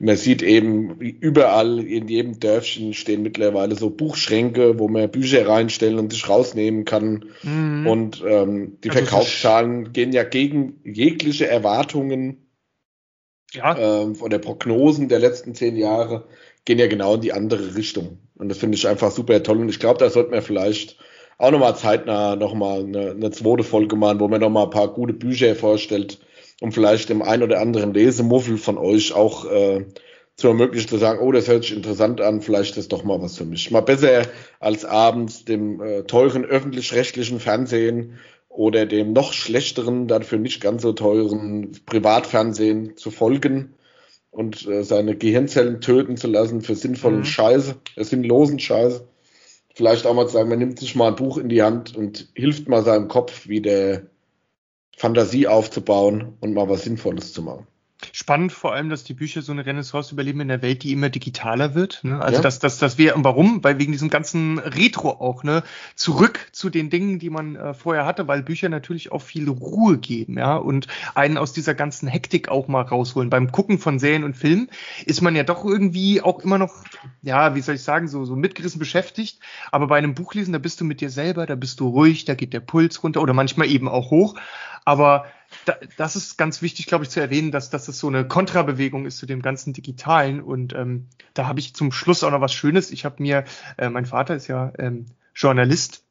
Man 0.00 0.16
sieht 0.16 0.42
eben 0.42 0.98
überall 0.98 1.78
in 1.78 2.08
jedem 2.08 2.40
Dörfchen 2.40 2.92
stehen 2.92 3.22
mittlerweile 3.22 3.76
so 3.76 3.90
Buchschränke, 3.90 4.78
wo 4.80 4.88
man 4.88 5.10
Bücher 5.10 5.46
reinstellen 5.46 5.98
und 5.98 6.12
sich 6.12 6.28
rausnehmen 6.28 6.84
kann. 6.84 7.26
Mhm. 7.42 7.86
Und 7.86 8.24
ähm, 8.26 8.78
die 8.82 8.90
also 8.90 9.04
Verkaufszahlen 9.04 9.92
gehen 9.92 10.12
ja 10.12 10.24
gegen 10.24 10.80
jegliche 10.84 11.46
Erwartungen 11.46 12.48
ja. 13.52 14.02
ähm, 14.02 14.20
oder 14.20 14.38
Prognosen 14.38 15.08
der 15.08 15.20
letzten 15.20 15.54
zehn 15.54 15.76
Jahre, 15.76 16.26
gehen 16.64 16.80
ja 16.80 16.88
genau 16.88 17.14
in 17.14 17.20
die 17.20 17.32
andere 17.32 17.76
Richtung. 17.76 18.18
Und 18.34 18.48
das 18.48 18.58
finde 18.58 18.76
ich 18.76 18.88
einfach 18.88 19.12
super 19.12 19.40
toll. 19.42 19.58
Und 19.58 19.68
ich 19.68 19.78
glaube, 19.78 20.00
da 20.00 20.10
sollte 20.10 20.32
man 20.32 20.42
vielleicht 20.42 20.98
auch 21.38 21.50
nochmal 21.50 21.76
zeitnah 21.76 22.36
nochmal 22.36 22.80
eine, 22.80 23.10
eine 23.10 23.30
zweite 23.30 23.62
Folge 23.64 23.96
machen, 23.96 24.20
wo 24.20 24.28
man 24.28 24.40
nochmal 24.40 24.64
ein 24.64 24.70
paar 24.70 24.88
gute 24.88 25.12
Bücher 25.12 25.54
vorstellt, 25.54 26.18
um 26.60 26.72
vielleicht 26.72 27.08
dem 27.08 27.22
ein 27.22 27.42
oder 27.42 27.60
anderen 27.60 27.92
Lesemuffel 27.92 28.56
von 28.56 28.78
euch 28.78 29.12
auch 29.12 29.44
äh, 29.50 29.84
zu 30.36 30.48
ermöglichen, 30.48 30.88
zu 30.88 30.98
sagen, 30.98 31.20
oh, 31.20 31.32
das 31.32 31.48
hört 31.48 31.64
sich 31.64 31.74
interessant 31.74 32.20
an, 32.20 32.42
vielleicht 32.42 32.76
ist 32.76 32.92
doch 32.92 33.04
mal 33.04 33.20
was 33.20 33.36
für 33.36 33.44
mich. 33.44 33.70
Mal 33.70 33.80
besser 33.80 34.22
als 34.60 34.84
abends 34.84 35.44
dem 35.44 35.80
äh, 35.80 36.02
teuren 36.02 36.44
öffentlich-rechtlichen 36.44 37.40
Fernsehen 37.40 38.18
oder 38.48 38.86
dem 38.86 39.12
noch 39.12 39.32
schlechteren, 39.32 40.08
dafür 40.08 40.38
nicht 40.38 40.62
ganz 40.62 40.82
so 40.82 40.92
teuren 40.92 41.72
Privatfernsehen 41.84 42.96
zu 42.96 43.10
folgen 43.10 43.74
und 44.30 44.66
äh, 44.66 44.84
seine 44.84 45.16
Gehirnzellen 45.16 45.80
töten 45.80 46.16
zu 46.16 46.26
lassen 46.28 46.60
für 46.60 46.74
sinnvollen 46.74 47.20
mhm. 47.20 47.24
Scheiße, 47.24 47.76
äh, 47.96 48.04
sinnlosen 48.04 48.58
Scheiße. 48.58 49.06
Vielleicht 49.76 50.06
auch 50.06 50.14
mal 50.14 50.26
zu 50.26 50.32
sagen, 50.32 50.48
man 50.48 50.58
nimmt 50.58 50.78
sich 50.78 50.96
mal 50.96 51.08
ein 51.08 51.16
Buch 51.16 51.36
in 51.36 51.50
die 51.50 51.62
Hand 51.62 51.94
und 51.94 52.30
hilft 52.34 52.66
mal 52.66 52.82
seinem 52.82 53.08
Kopf 53.08 53.46
wieder 53.46 54.06
Fantasie 54.96 55.48
aufzubauen 55.48 56.38
und 56.40 56.54
mal 56.54 56.70
was 56.70 56.84
Sinnvolles 56.84 57.34
zu 57.34 57.42
machen. 57.42 57.66
Spannend 58.12 58.52
vor 58.52 58.74
allem, 58.74 58.88
dass 58.88 59.04
die 59.04 59.14
Bücher 59.14 59.42
so 59.42 59.52
eine 59.52 59.66
Renaissance 59.66 60.12
überleben 60.12 60.40
in 60.40 60.48
der 60.48 60.62
Welt, 60.62 60.82
die 60.82 60.92
immer 60.92 61.08
digitaler 61.08 61.74
wird. 61.74 62.00
Ne? 62.02 62.20
Also 62.20 62.36
ja. 62.36 62.42
dass, 62.42 62.58
dass, 62.58 62.78
dass 62.78 62.98
wir, 62.98 63.16
und 63.16 63.24
warum? 63.24 63.62
Weil 63.62 63.78
wegen 63.78 63.92
diesem 63.92 64.10
ganzen 64.10 64.58
Retro 64.58 65.10
auch, 65.10 65.44
ne, 65.44 65.62
zurück 65.94 66.48
zu 66.52 66.70
den 66.70 66.90
Dingen, 66.90 67.18
die 67.18 67.30
man 67.30 67.56
äh, 67.56 67.74
vorher 67.74 68.06
hatte, 68.06 68.28
weil 68.28 68.42
Bücher 68.42 68.68
natürlich 68.68 69.12
auch 69.12 69.22
viel 69.22 69.48
Ruhe 69.48 69.98
geben, 69.98 70.38
ja, 70.38 70.56
und 70.56 70.86
einen 71.14 71.38
aus 71.38 71.52
dieser 71.52 71.74
ganzen 71.74 72.08
Hektik 72.08 72.48
auch 72.48 72.68
mal 72.68 72.82
rausholen. 72.82 73.30
Beim 73.30 73.52
Gucken 73.52 73.78
von 73.78 73.98
Serien 73.98 74.24
und 74.24 74.36
Filmen 74.36 74.68
ist 75.04 75.22
man 75.22 75.36
ja 75.36 75.42
doch 75.42 75.64
irgendwie 75.64 76.20
auch 76.22 76.40
immer 76.40 76.58
noch, 76.58 76.74
ja, 77.22 77.54
wie 77.54 77.60
soll 77.60 77.76
ich 77.76 77.82
sagen, 77.82 78.08
so, 78.08 78.24
so 78.24 78.36
mitgerissen 78.36 78.78
beschäftigt. 78.78 79.40
Aber 79.70 79.86
bei 79.86 79.98
einem 79.98 80.14
Buchlesen, 80.14 80.52
da 80.52 80.58
bist 80.58 80.80
du 80.80 80.84
mit 80.84 81.00
dir 81.00 81.10
selber, 81.10 81.46
da 81.46 81.54
bist 81.54 81.80
du 81.80 81.88
ruhig, 81.88 82.24
da 82.24 82.34
geht 82.34 82.52
der 82.52 82.60
Puls 82.60 83.02
runter 83.02 83.22
oder 83.22 83.32
manchmal 83.32 83.68
eben 83.68 83.88
auch 83.88 84.10
hoch. 84.10 84.36
Aber 84.84 85.26
das 85.96 86.16
ist 86.16 86.38
ganz 86.38 86.62
wichtig, 86.62 86.86
glaube 86.86 87.04
ich, 87.04 87.10
zu 87.10 87.20
erwähnen, 87.20 87.50
dass, 87.50 87.70
dass 87.70 87.88
es 87.88 87.98
so 87.98 88.08
eine 88.08 88.26
Kontrabewegung 88.26 89.06
ist 89.06 89.18
zu 89.18 89.26
dem 89.26 89.42
ganzen 89.42 89.72
Digitalen. 89.72 90.40
Und 90.40 90.72
ähm, 90.74 91.08
da 91.34 91.46
habe 91.46 91.60
ich 91.60 91.74
zum 91.74 91.92
Schluss 91.92 92.24
auch 92.24 92.30
noch 92.30 92.40
was 92.40 92.54
Schönes. 92.54 92.90
Ich 92.90 93.04
habe 93.04 93.22
mir, 93.22 93.44
äh, 93.76 93.90
mein 93.90 94.06
Vater 94.06 94.36
ist 94.36 94.46
ja 94.46 94.72
ähm, 94.78 95.06
Journalist 95.34 96.05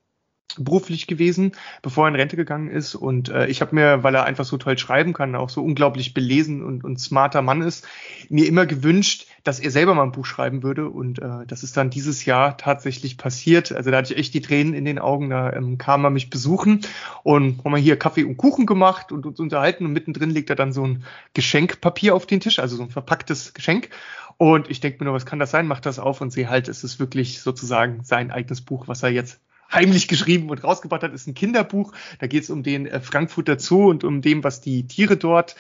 beruflich 0.57 1.07
gewesen, 1.07 1.51
bevor 1.81 2.05
er 2.05 2.09
in 2.09 2.15
Rente 2.15 2.35
gegangen 2.35 2.69
ist. 2.69 2.95
Und 2.95 3.29
äh, 3.29 3.47
ich 3.47 3.61
habe 3.61 3.75
mir, 3.75 4.03
weil 4.03 4.15
er 4.15 4.25
einfach 4.25 4.45
so 4.45 4.57
toll 4.57 4.77
schreiben 4.77 5.13
kann, 5.13 5.35
auch 5.35 5.49
so 5.49 5.63
unglaublich 5.63 6.13
belesen 6.13 6.63
und, 6.63 6.83
und 6.83 6.99
smarter 6.99 7.41
Mann 7.41 7.61
ist, 7.61 7.87
mir 8.29 8.47
immer 8.47 8.65
gewünscht, 8.65 9.27
dass 9.43 9.59
er 9.59 9.71
selber 9.71 9.93
mal 9.93 10.03
ein 10.03 10.11
Buch 10.11 10.25
schreiben 10.25 10.63
würde. 10.63 10.89
Und 10.89 11.19
äh, 11.19 11.45
das 11.47 11.63
ist 11.63 11.77
dann 11.77 11.89
dieses 11.89 12.25
Jahr 12.25 12.57
tatsächlich 12.57 13.17
passiert. 13.17 13.71
Also 13.71 13.91
da 13.91 13.97
hatte 13.97 14.13
ich 14.13 14.19
echt 14.19 14.33
die 14.33 14.41
Tränen 14.41 14.73
in 14.73 14.85
den 14.85 14.99
Augen. 14.99 15.29
Da 15.29 15.51
ähm, 15.53 15.77
kam 15.77 16.03
er 16.03 16.09
mich 16.09 16.29
besuchen 16.29 16.81
und 17.23 17.63
haben 17.63 17.71
wir 17.71 17.77
hier 17.77 17.97
Kaffee 17.97 18.23
und 18.23 18.37
Kuchen 18.37 18.65
gemacht 18.65 19.11
und 19.11 19.25
uns 19.25 19.39
unterhalten. 19.39 19.85
Und 19.85 19.93
mittendrin 19.93 20.29
legt 20.29 20.49
er 20.49 20.55
dann 20.55 20.73
so 20.73 20.85
ein 20.85 21.03
Geschenkpapier 21.33 22.15
auf 22.15 22.25
den 22.25 22.39
Tisch, 22.39 22.59
also 22.59 22.75
so 22.77 22.83
ein 22.83 22.89
verpacktes 22.89 23.53
Geschenk. 23.53 23.89
Und 24.37 24.69
ich 24.69 24.81
denke 24.81 24.99
mir 24.99 25.05
nur, 25.05 25.13
was 25.13 25.25
kann 25.25 25.39
das 25.39 25.51
sein? 25.51 25.67
Macht 25.67 25.85
das 25.85 25.99
auf 25.99 26.19
und 26.21 26.31
sehe 26.31 26.49
halt, 26.49 26.67
es 26.67 26.83
ist 26.83 26.99
wirklich 26.99 27.41
sozusagen 27.41 28.03
sein 28.03 28.31
eigenes 28.31 28.61
Buch, 28.61 28.87
was 28.87 29.01
er 29.01 29.09
jetzt 29.09 29.39
heimlich 29.75 30.07
geschrieben 30.07 30.49
und 30.49 30.63
rausgebracht 30.63 31.03
hat, 31.03 31.13
ist 31.13 31.27
ein 31.27 31.33
Kinderbuch. 31.33 31.93
Da 32.19 32.27
geht 32.27 32.43
es 32.43 32.49
um 32.49 32.63
den 32.63 32.87
äh, 32.87 32.99
Frankfurter 32.99 33.59
Zoo 33.59 33.89
und 33.89 34.03
um 34.03 34.21
dem, 34.21 34.43
was 34.43 34.61
die 34.61 34.87
Tiere 34.87 35.17
dort 35.17 35.55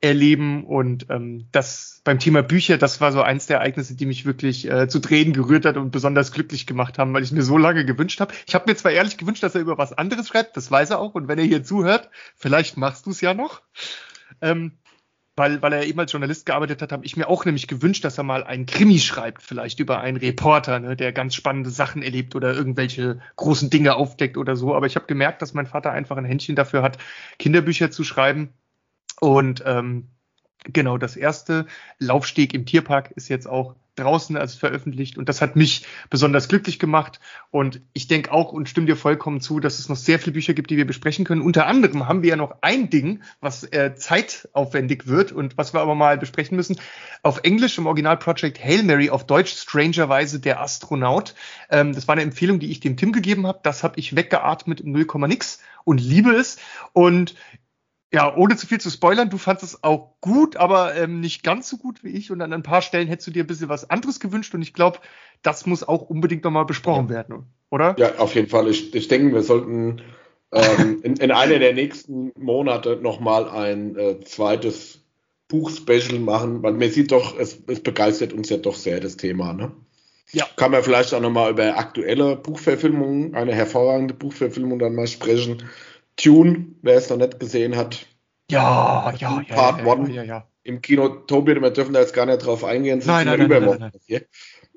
erleben. 0.00 0.64
Und 0.64 1.06
ähm, 1.10 1.46
das 1.52 2.00
beim 2.04 2.18
Thema 2.18 2.42
Bücher, 2.42 2.78
das 2.78 3.00
war 3.00 3.12
so 3.12 3.22
eins 3.22 3.46
der 3.46 3.58
Ereignisse, 3.58 3.96
die 3.96 4.06
mich 4.06 4.24
wirklich 4.24 4.70
äh, 4.70 4.88
zu 4.88 5.00
Tränen 5.00 5.32
gerührt 5.32 5.64
hat 5.64 5.76
und 5.76 5.90
besonders 5.90 6.32
glücklich 6.32 6.66
gemacht 6.66 6.98
haben, 6.98 7.12
weil 7.14 7.22
ich 7.22 7.32
mir 7.32 7.42
so 7.42 7.58
lange 7.58 7.84
gewünscht 7.84 8.20
habe. 8.20 8.32
Ich 8.46 8.54
habe 8.54 8.70
mir 8.70 8.76
zwar 8.76 8.92
ehrlich 8.92 9.16
gewünscht, 9.16 9.42
dass 9.42 9.54
er 9.54 9.60
über 9.60 9.78
was 9.78 9.92
anderes 9.92 10.28
schreibt, 10.28 10.56
das 10.56 10.70
weiß 10.70 10.90
er 10.90 11.00
auch. 11.00 11.14
Und 11.14 11.28
wenn 11.28 11.38
er 11.38 11.44
hier 11.44 11.64
zuhört, 11.64 12.10
vielleicht 12.36 12.76
machst 12.76 13.06
du 13.06 13.10
es 13.10 13.20
ja 13.20 13.34
noch. 13.34 13.62
Ähm, 14.40 14.72
weil, 15.38 15.62
weil 15.62 15.72
er 15.72 15.86
eben 15.86 15.98
als 16.00 16.12
Journalist 16.12 16.44
gearbeitet 16.44 16.82
hat, 16.82 16.92
habe 16.92 17.06
ich 17.06 17.16
mir 17.16 17.28
auch 17.28 17.44
nämlich 17.44 17.68
gewünscht, 17.68 18.04
dass 18.04 18.18
er 18.18 18.24
mal 18.24 18.44
einen 18.44 18.66
Krimi 18.66 18.98
schreibt, 18.98 19.42
vielleicht 19.42 19.80
über 19.80 20.00
einen 20.00 20.16
Reporter, 20.16 20.80
ne, 20.80 20.96
der 20.96 21.12
ganz 21.12 21.34
spannende 21.34 21.70
Sachen 21.70 22.02
erlebt 22.02 22.34
oder 22.34 22.52
irgendwelche 22.54 23.20
großen 23.36 23.70
Dinge 23.70 23.94
aufdeckt 23.94 24.36
oder 24.36 24.56
so. 24.56 24.74
Aber 24.74 24.86
ich 24.86 24.96
habe 24.96 25.06
gemerkt, 25.06 25.40
dass 25.40 25.54
mein 25.54 25.66
Vater 25.66 25.92
einfach 25.92 26.16
ein 26.16 26.24
Händchen 26.24 26.56
dafür 26.56 26.82
hat, 26.82 26.98
Kinderbücher 27.38 27.90
zu 27.90 28.04
schreiben. 28.04 28.52
Und 29.20 29.62
ähm, 29.64 30.08
genau, 30.64 30.98
das 30.98 31.16
erste 31.16 31.66
Laufsteg 31.98 32.52
im 32.52 32.66
Tierpark 32.66 33.12
ist 33.12 33.28
jetzt 33.28 33.48
auch 33.48 33.76
draußen 33.98 34.36
als 34.36 34.54
veröffentlicht 34.54 35.18
und 35.18 35.28
das 35.28 35.40
hat 35.40 35.56
mich 35.56 35.86
besonders 36.10 36.48
glücklich 36.48 36.78
gemacht 36.78 37.20
und 37.50 37.80
ich 37.92 38.08
denke 38.08 38.32
auch 38.32 38.52
und 38.52 38.68
stimme 38.68 38.86
dir 38.86 38.96
vollkommen 38.96 39.40
zu, 39.40 39.60
dass 39.60 39.78
es 39.78 39.88
noch 39.88 39.96
sehr 39.96 40.18
viele 40.18 40.32
Bücher 40.32 40.54
gibt, 40.54 40.70
die 40.70 40.76
wir 40.76 40.86
besprechen 40.86 41.24
können. 41.24 41.42
Unter 41.42 41.66
anderem 41.66 42.08
haben 42.08 42.22
wir 42.22 42.30
ja 42.30 42.36
noch 42.36 42.56
ein 42.60 42.90
Ding, 42.90 43.22
was 43.40 43.64
äh, 43.64 43.94
zeitaufwendig 43.94 45.06
wird 45.06 45.32
und 45.32 45.58
was 45.58 45.74
wir 45.74 45.80
aber 45.80 45.94
mal 45.94 46.18
besprechen 46.18 46.56
müssen. 46.56 46.76
Auf 47.22 47.40
Englisch 47.42 47.78
im 47.78 47.86
Original 47.86 48.16
Project 48.16 48.62
Hail 48.62 48.82
Mary, 48.82 49.10
auf 49.10 49.26
Deutsch 49.26 49.52
strangerweise 49.52 50.40
der 50.40 50.60
Astronaut. 50.60 51.34
Ähm, 51.70 51.92
das 51.92 52.08
war 52.08 52.12
eine 52.12 52.22
Empfehlung, 52.22 52.58
die 52.58 52.70
ich 52.70 52.80
dem 52.80 52.96
Tim 52.96 53.12
gegeben 53.12 53.46
habe. 53.46 53.60
Das 53.62 53.82
habe 53.82 53.98
ich 53.98 54.16
weggeatmet 54.16 54.80
im 54.80 54.92
0, 54.92 55.06
nix 55.28 55.60
und 55.84 56.00
liebe 56.00 56.32
es 56.32 56.58
und 56.92 57.34
ja, 58.12 58.34
ohne 58.34 58.56
zu 58.56 58.66
viel 58.66 58.80
zu 58.80 58.90
spoilern, 58.90 59.28
du 59.28 59.36
fandest 59.36 59.74
es 59.74 59.84
auch 59.84 60.14
gut, 60.20 60.56
aber 60.56 60.96
ähm, 60.96 61.20
nicht 61.20 61.42
ganz 61.42 61.68
so 61.68 61.76
gut 61.76 62.02
wie 62.02 62.08
ich. 62.08 62.30
Und 62.30 62.40
an 62.40 62.52
ein 62.54 62.62
paar 62.62 62.80
Stellen 62.80 63.06
hättest 63.06 63.28
du 63.28 63.32
dir 63.32 63.44
ein 63.44 63.46
bisschen 63.46 63.68
was 63.68 63.90
anderes 63.90 64.18
gewünscht. 64.18 64.54
Und 64.54 64.62
ich 64.62 64.72
glaube, 64.72 64.98
das 65.42 65.66
muss 65.66 65.86
auch 65.86 66.08
unbedingt 66.08 66.44
nochmal 66.44 66.64
besprochen 66.64 67.10
werden, 67.10 67.44
oder? 67.70 67.96
Ja, 67.98 68.16
auf 68.16 68.34
jeden 68.34 68.48
Fall. 68.48 68.68
Ich, 68.68 68.94
ich 68.94 69.08
denke, 69.08 69.34
wir 69.34 69.42
sollten 69.42 70.00
ähm, 70.52 71.00
in, 71.02 71.16
in 71.16 71.30
einer 71.30 71.58
der 71.58 71.74
nächsten 71.74 72.32
Monate 72.38 72.96
nochmal 72.96 73.48
ein 73.48 73.96
äh, 73.96 74.20
zweites 74.20 75.00
Buch-Special 75.48 76.18
machen, 76.18 76.62
weil 76.62 76.72
man 76.72 76.90
sieht 76.90 77.12
doch, 77.12 77.38
es, 77.38 77.62
es 77.66 77.80
begeistert 77.80 78.32
uns 78.32 78.48
ja 78.48 78.56
doch 78.56 78.74
sehr, 78.74 79.00
das 79.00 79.16
Thema, 79.16 79.52
ne? 79.52 79.72
Ja. 80.30 80.46
Kann 80.56 80.72
man 80.72 80.82
vielleicht 80.82 81.14
auch 81.14 81.20
nochmal 81.20 81.50
über 81.50 81.78
aktuelle 81.78 82.36
Buchverfilmungen, 82.36 83.34
eine 83.34 83.54
hervorragende 83.54 84.12
Buchverfilmung 84.12 84.78
dann 84.78 84.94
mal 84.94 85.06
sprechen. 85.06 85.62
Tune, 86.18 86.74
wer 86.82 86.96
es 86.96 87.08
noch 87.08 87.16
nicht 87.16 87.40
gesehen 87.40 87.76
hat. 87.76 88.06
Ja, 88.50 89.12
ja, 89.18 89.42
ja. 89.48 89.54
Part 89.54 89.80
1 89.80 90.08
ja, 90.08 90.14
ja, 90.14 90.22
ja, 90.24 90.48
im 90.64 90.82
Kino. 90.82 91.08
Tobi, 91.08 91.58
wir 91.60 91.70
dürfen 91.70 91.94
da 91.94 92.00
jetzt 92.00 92.14
gar 92.14 92.26
nicht 92.26 92.44
drauf 92.44 92.64
eingehen. 92.64 93.02
Nein, 93.06 93.26
nein, 93.26 93.38
nein, 93.38 93.48
nein, 93.48 93.78
nein, 93.78 93.92
nein. 94.08 94.22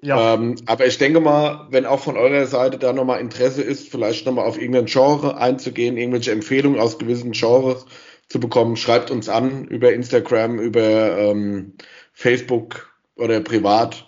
Ja. 0.04 0.34
Ähm, 0.34 0.56
aber 0.66 0.88
ich 0.88 0.98
denke 0.98 1.20
mal, 1.20 1.68
wenn 1.70 1.86
auch 1.86 2.00
von 2.00 2.18
eurer 2.18 2.48
Seite 2.48 2.80
da 2.80 2.92
nochmal 2.92 3.22
Interesse 3.22 3.62
ist, 3.62 3.90
vielleicht 3.90 4.26
nochmal 4.26 4.46
auf 4.46 4.60
irgendein 4.60 4.86
Genre 4.86 5.38
einzugehen, 5.38 5.96
irgendwelche 5.96 6.32
Empfehlungen 6.32 6.80
aus 6.80 6.98
gewissen 6.98 7.34
Genres 7.34 7.86
zu 8.28 8.40
bekommen, 8.40 8.78
schreibt 8.78 9.12
uns 9.12 9.30
an 9.30 9.66
über 9.66 9.94
Instagram, 9.94 10.60
über 10.60 11.18
ähm, 11.18 11.74
Facebook 12.14 12.98
oder 13.16 13.42
privat. 13.42 14.08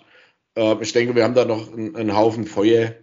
Äh, 0.56 0.82
ich 0.82 0.92
denke, 0.92 1.14
wir 1.14 1.22
haben 1.22 1.34
da 1.34 1.44
noch 1.44 1.72
einen, 1.72 1.94
einen 1.94 2.16
Haufen 2.16 2.44
Feuer, 2.44 2.94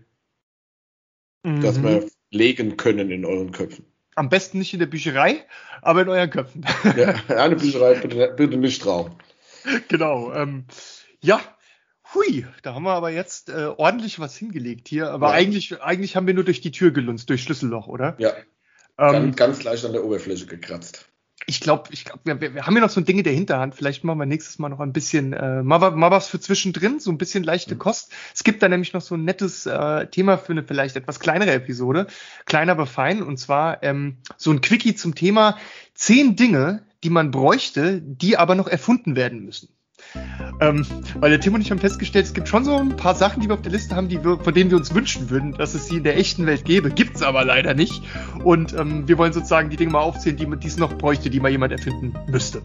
mhm. 1.44 1.62
das 1.62 1.82
wir 1.82 2.08
legen 2.30 2.76
können 2.76 3.10
in 3.10 3.24
euren 3.24 3.54
Köpfen. 3.54 3.91
Am 4.16 4.30
besten 4.30 4.60
nicht 4.60 4.74
in 4.74 4.80
der 4.80 4.88
Bücherei, 4.88 5.46
aber 5.82 6.02
in 6.02 6.10
euren 6.10 6.30
Köpfen. 6.30 6.66
Ja, 6.98 7.16
eine 7.38 7.56
Bücherei 7.56 7.96
bitte, 7.96 8.34
bitte 8.36 8.58
nicht 8.58 8.82
trauen. 8.82 9.16
Genau. 9.88 10.34
Ähm, 10.34 10.66
ja, 11.22 11.40
hui, 12.14 12.46
da 12.64 12.74
haben 12.74 12.84
wir 12.84 12.94
aber 12.94 13.12
jetzt 13.12 13.50
äh, 13.50 13.68
ordentlich 13.78 14.20
was 14.20 14.36
hingelegt 14.36 14.88
hier. 14.88 15.12
Aber 15.12 15.30
ja. 15.30 15.34
eigentlich, 15.34 15.82
eigentlich 15.82 16.16
haben 16.16 16.28
wir 16.28 16.34
nur 16.34 16.44
durch 16.44 16.62
die 16.62 16.72
Tür 16.72 16.92
gelunzt, 16.92 17.30
durch 17.30 17.44
Schlüsselloch, 17.44 17.88
oder? 17.88 18.16
Ja. 18.18 18.34
Ähm, 18.98 19.14
ganz, 19.14 19.36
ganz 19.36 19.64
leicht 19.64 19.86
an 19.86 19.94
der 19.94 20.04
Oberfläche 20.04 20.46
gekratzt 20.46 21.11
ich 21.48 21.60
glaube, 21.60 21.90
ich 21.92 22.06
glaub, 22.06 22.20
wir, 22.24 22.40
wir 22.40 22.66
haben 22.66 22.76
ja 22.76 22.82
noch 22.82 22.90
so 22.90 23.02
ein 23.02 23.06
Ding 23.06 23.18
in 23.18 23.24
der 23.24 23.34
Hinterhand. 23.34 23.76
Vielleicht 23.76 24.04
machen 24.04 24.20
wir 24.20 24.26
nächstes 24.26 24.60
Mal 24.60 24.70
noch 24.70 24.80
ein 24.80 24.94
bisschen, 24.94 25.34
äh, 25.34 25.64
mal, 25.64 25.92
mal 25.92 26.12
was 26.12 26.28
für 26.28 26.40
zwischendrin, 26.40 27.00
so 27.00 27.12
ein 27.12 27.18
bisschen 27.18 27.44
leichte 27.44 27.76
mhm. 27.76 27.80
Kost. 27.80 28.12
Es 28.34 28.44
gibt 28.44 28.62
da 28.62 28.70
nämlich 28.70 28.94
noch 28.94 29.02
so 29.02 29.16
ein 29.16 29.24
nettes 29.24 29.66
äh, 29.66 30.08
Thema 30.08 30.38
für 30.38 30.54
eine 30.54 30.64
vielleicht 30.64 30.96
etwas 30.96 31.20
kleinere 31.20 31.52
Episode. 31.52 32.08
Kleiner 32.46 32.74
aber 32.74 32.86
fein. 32.86 33.24
Und 33.24 33.38
zwar 33.38 33.82
ähm, 33.84 34.18
so 34.38 34.52
ein 34.52 34.62
Quickie 34.62 34.96
zum 34.96 35.16
Thema 35.16 35.58
zehn 35.94 36.36
Dinge, 36.36 36.84
die 37.04 37.10
man 37.10 37.32
bräuchte, 37.32 38.02
die 38.02 38.38
aber 38.38 38.56
noch 38.56 38.68
erfunden 38.68 39.16
werden 39.16 39.44
müssen. 39.44 39.70
Ähm, 40.60 40.86
weil 41.20 41.32
der 41.32 41.40
Tim 41.40 41.54
und 41.54 41.62
ich 41.62 41.72
haben 41.72 41.80
festgestellt, 41.80 42.26
es 42.26 42.34
gibt 42.34 42.48
schon 42.48 42.66
so 42.66 42.76
ein 42.76 42.96
paar 42.96 43.16
Sachen, 43.16 43.42
die 43.42 43.48
wir 43.48 43.56
auf 43.56 43.62
der 43.62 43.72
Liste 43.72 43.96
haben, 43.96 44.10
die 44.10 44.24
wir, 44.24 44.38
von 44.38 44.54
denen 44.54 44.70
wir 44.70 44.78
uns 44.78 44.94
wünschen 44.94 45.30
würden, 45.30 45.54
dass 45.54 45.74
es 45.74 45.88
sie 45.88 45.98
in 45.98 46.04
der 46.04 46.18
echten 46.18 46.46
Welt 46.46 46.66
gäbe. 46.66 46.92
Gibt 46.92 47.16
es 47.16 47.24
aber 47.24 47.46
leider 47.46 47.74
nicht. 47.74 48.04
Und 48.44 48.74
ähm, 48.74 49.08
wir 49.08 49.18
wollen 49.18 49.34
sozusagen 49.34 49.70
die 49.70 49.78
Dinge 49.78 49.92
mal 49.92 50.02
aufzählen, 50.02 50.38
die 50.38 50.68
es 50.68 50.78
noch 50.78 50.98
bräuchte, 50.98 51.30
die 51.30 51.40
mal 51.40 51.50
jemand 51.50 51.72
erfinden 51.72 52.14
müsste. 52.28 52.62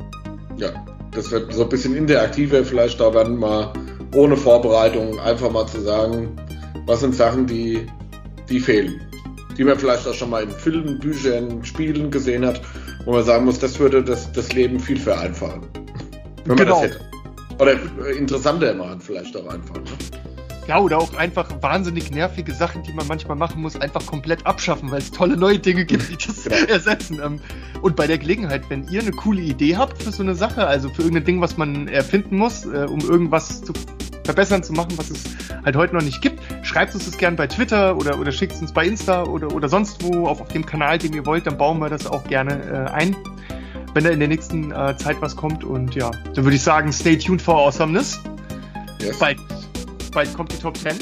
Ja, 0.56 0.70
das 1.12 1.31
wird 1.31 1.52
so 1.52 1.62
ein 1.62 1.68
bisschen 1.68 1.97
interaktiver, 1.97 2.64
vielleicht 2.64 3.01
da 3.01 3.10
dann 3.10 3.36
mal 3.36 3.73
ohne 4.14 4.36
Vorbereitung 4.36 5.18
einfach 5.20 5.51
mal 5.51 5.66
zu 5.66 5.81
sagen, 5.81 6.36
was 6.86 7.01
sind 7.01 7.14
Sachen, 7.14 7.47
die, 7.47 7.86
die 8.48 8.60
fehlen. 8.60 9.01
Die 9.56 9.64
man 9.64 9.78
vielleicht 9.78 10.06
auch 10.06 10.14
schon 10.14 10.31
mal 10.31 10.43
in 10.43 10.51
Filmen, 10.51 10.98
Büchern, 10.98 11.64
Spielen 11.64 12.10
gesehen 12.10 12.44
hat, 12.44 12.60
wo 13.05 13.12
man 13.12 13.24
sagen 13.24 13.44
muss, 13.47 13.59
das 13.59 13.78
würde 13.78 14.05
das, 14.05 14.31
das 14.32 14.52
Leben 14.52 14.78
viel 14.78 14.98
vereinfachen. 14.98 15.62
Wenn 16.44 16.56
genau. 16.56 16.81
man 16.81 16.90
das 16.90 16.98
hätte. 16.98 17.15
Oder 17.58 17.74
interessanter 18.16 18.74
machen 18.74 19.00
vielleicht 19.00 19.36
auch 19.36 19.46
einfach. 19.46 19.74
Ne? 19.76 19.82
Ja, 20.66 20.80
oder 20.80 20.98
auch 20.98 21.14
einfach 21.14 21.48
wahnsinnig 21.62 22.10
nervige 22.10 22.52
Sachen, 22.52 22.82
die 22.82 22.92
man 22.92 23.06
manchmal 23.06 23.36
machen 23.36 23.62
muss, 23.62 23.76
einfach 23.76 24.04
komplett 24.04 24.44
abschaffen, 24.46 24.90
weil 24.90 24.98
es 24.98 25.12
tolle 25.12 25.36
neue 25.36 25.60
Dinge 25.60 25.84
gibt, 25.84 26.10
die 26.10 26.16
das 26.16 26.44
genau. 26.44 26.56
ersetzen. 26.68 27.20
Ähm, 27.24 27.40
und 27.82 27.94
bei 27.94 28.08
der 28.08 28.18
Gelegenheit, 28.18 28.68
wenn 28.68 28.86
ihr 28.88 29.00
eine 29.00 29.12
coole 29.12 29.42
Idee 29.42 29.76
habt 29.76 30.02
für 30.02 30.10
so 30.10 30.24
eine 30.24 30.34
Sache, 30.34 30.66
also 30.66 30.88
für 30.88 31.02
irgendein 31.02 31.24
Ding, 31.24 31.40
was 31.40 31.56
man 31.56 31.86
erfinden 31.86 32.36
muss, 32.36 32.64
äh, 32.64 32.86
um 32.90 32.98
irgendwas 33.00 33.62
zu 33.62 33.72
verbessern, 34.24 34.64
zu 34.64 34.72
machen, 34.72 34.92
was 34.96 35.10
es 35.10 35.22
halt 35.64 35.76
heute 35.76 35.94
noch 35.94 36.02
nicht 36.02 36.20
gibt. 36.20 36.40
Schreibt 36.66 36.94
uns 36.94 37.04
das 37.04 37.16
gerne 37.16 37.36
bei 37.36 37.46
Twitter 37.46 37.96
oder, 37.96 38.18
oder 38.18 38.32
schickt 38.32 38.54
es 38.54 38.60
uns 38.60 38.72
bei 38.72 38.84
Insta 38.84 39.22
oder, 39.22 39.54
oder 39.54 39.68
sonst 39.68 40.02
wo 40.02 40.26
auf, 40.26 40.40
auf 40.40 40.48
dem 40.48 40.66
Kanal, 40.66 40.98
den 40.98 41.12
ihr 41.12 41.24
wollt, 41.26 41.46
dann 41.46 41.56
bauen 41.56 41.78
wir 41.78 41.88
das 41.88 42.08
auch 42.08 42.24
gerne 42.24 42.60
äh, 42.88 42.90
ein, 42.90 43.14
wenn 43.97 44.05
da 44.05 44.10
in 44.10 44.18
der 44.18 44.28
nächsten 44.28 44.73
äh, 44.73 44.94
Zeit 44.98 45.16
was 45.23 45.35
kommt. 45.35 45.64
Und 45.64 45.94
ja, 45.94 46.10
dann 46.35 46.44
würde 46.44 46.55
ich 46.55 46.62
sagen, 46.62 46.93
stay 46.93 47.16
tuned 47.16 47.40
for 47.40 47.56
awesomeness. 47.56 48.20
Yes. 49.01 49.18
Bald, 49.18 49.39
bald 50.12 50.35
kommt 50.35 50.52
die 50.52 50.59
Top 50.59 50.77
10. 50.77 50.93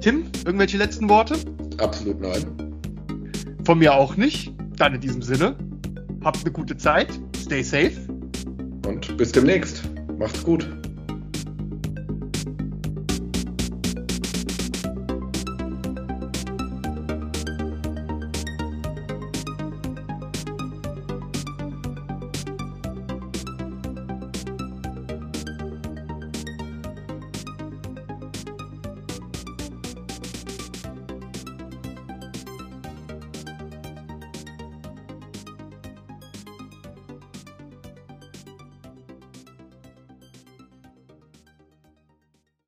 Tim, 0.00 0.24
irgendwelche 0.44 0.76
letzten 0.76 1.08
Worte? 1.08 1.36
Absolut 1.78 2.20
nein. 2.20 2.44
Von 3.64 3.78
mir 3.78 3.94
auch 3.94 4.16
nicht. 4.16 4.52
Dann 4.76 4.94
in 4.94 5.00
diesem 5.00 5.22
Sinne, 5.22 5.54
habt 6.24 6.38
eine 6.40 6.50
gute 6.50 6.76
Zeit, 6.76 7.08
stay 7.36 7.62
safe. 7.62 7.92
Und 8.88 9.16
bis 9.16 9.30
demnächst. 9.30 9.82
Macht's 10.18 10.42
gut. 10.42 10.68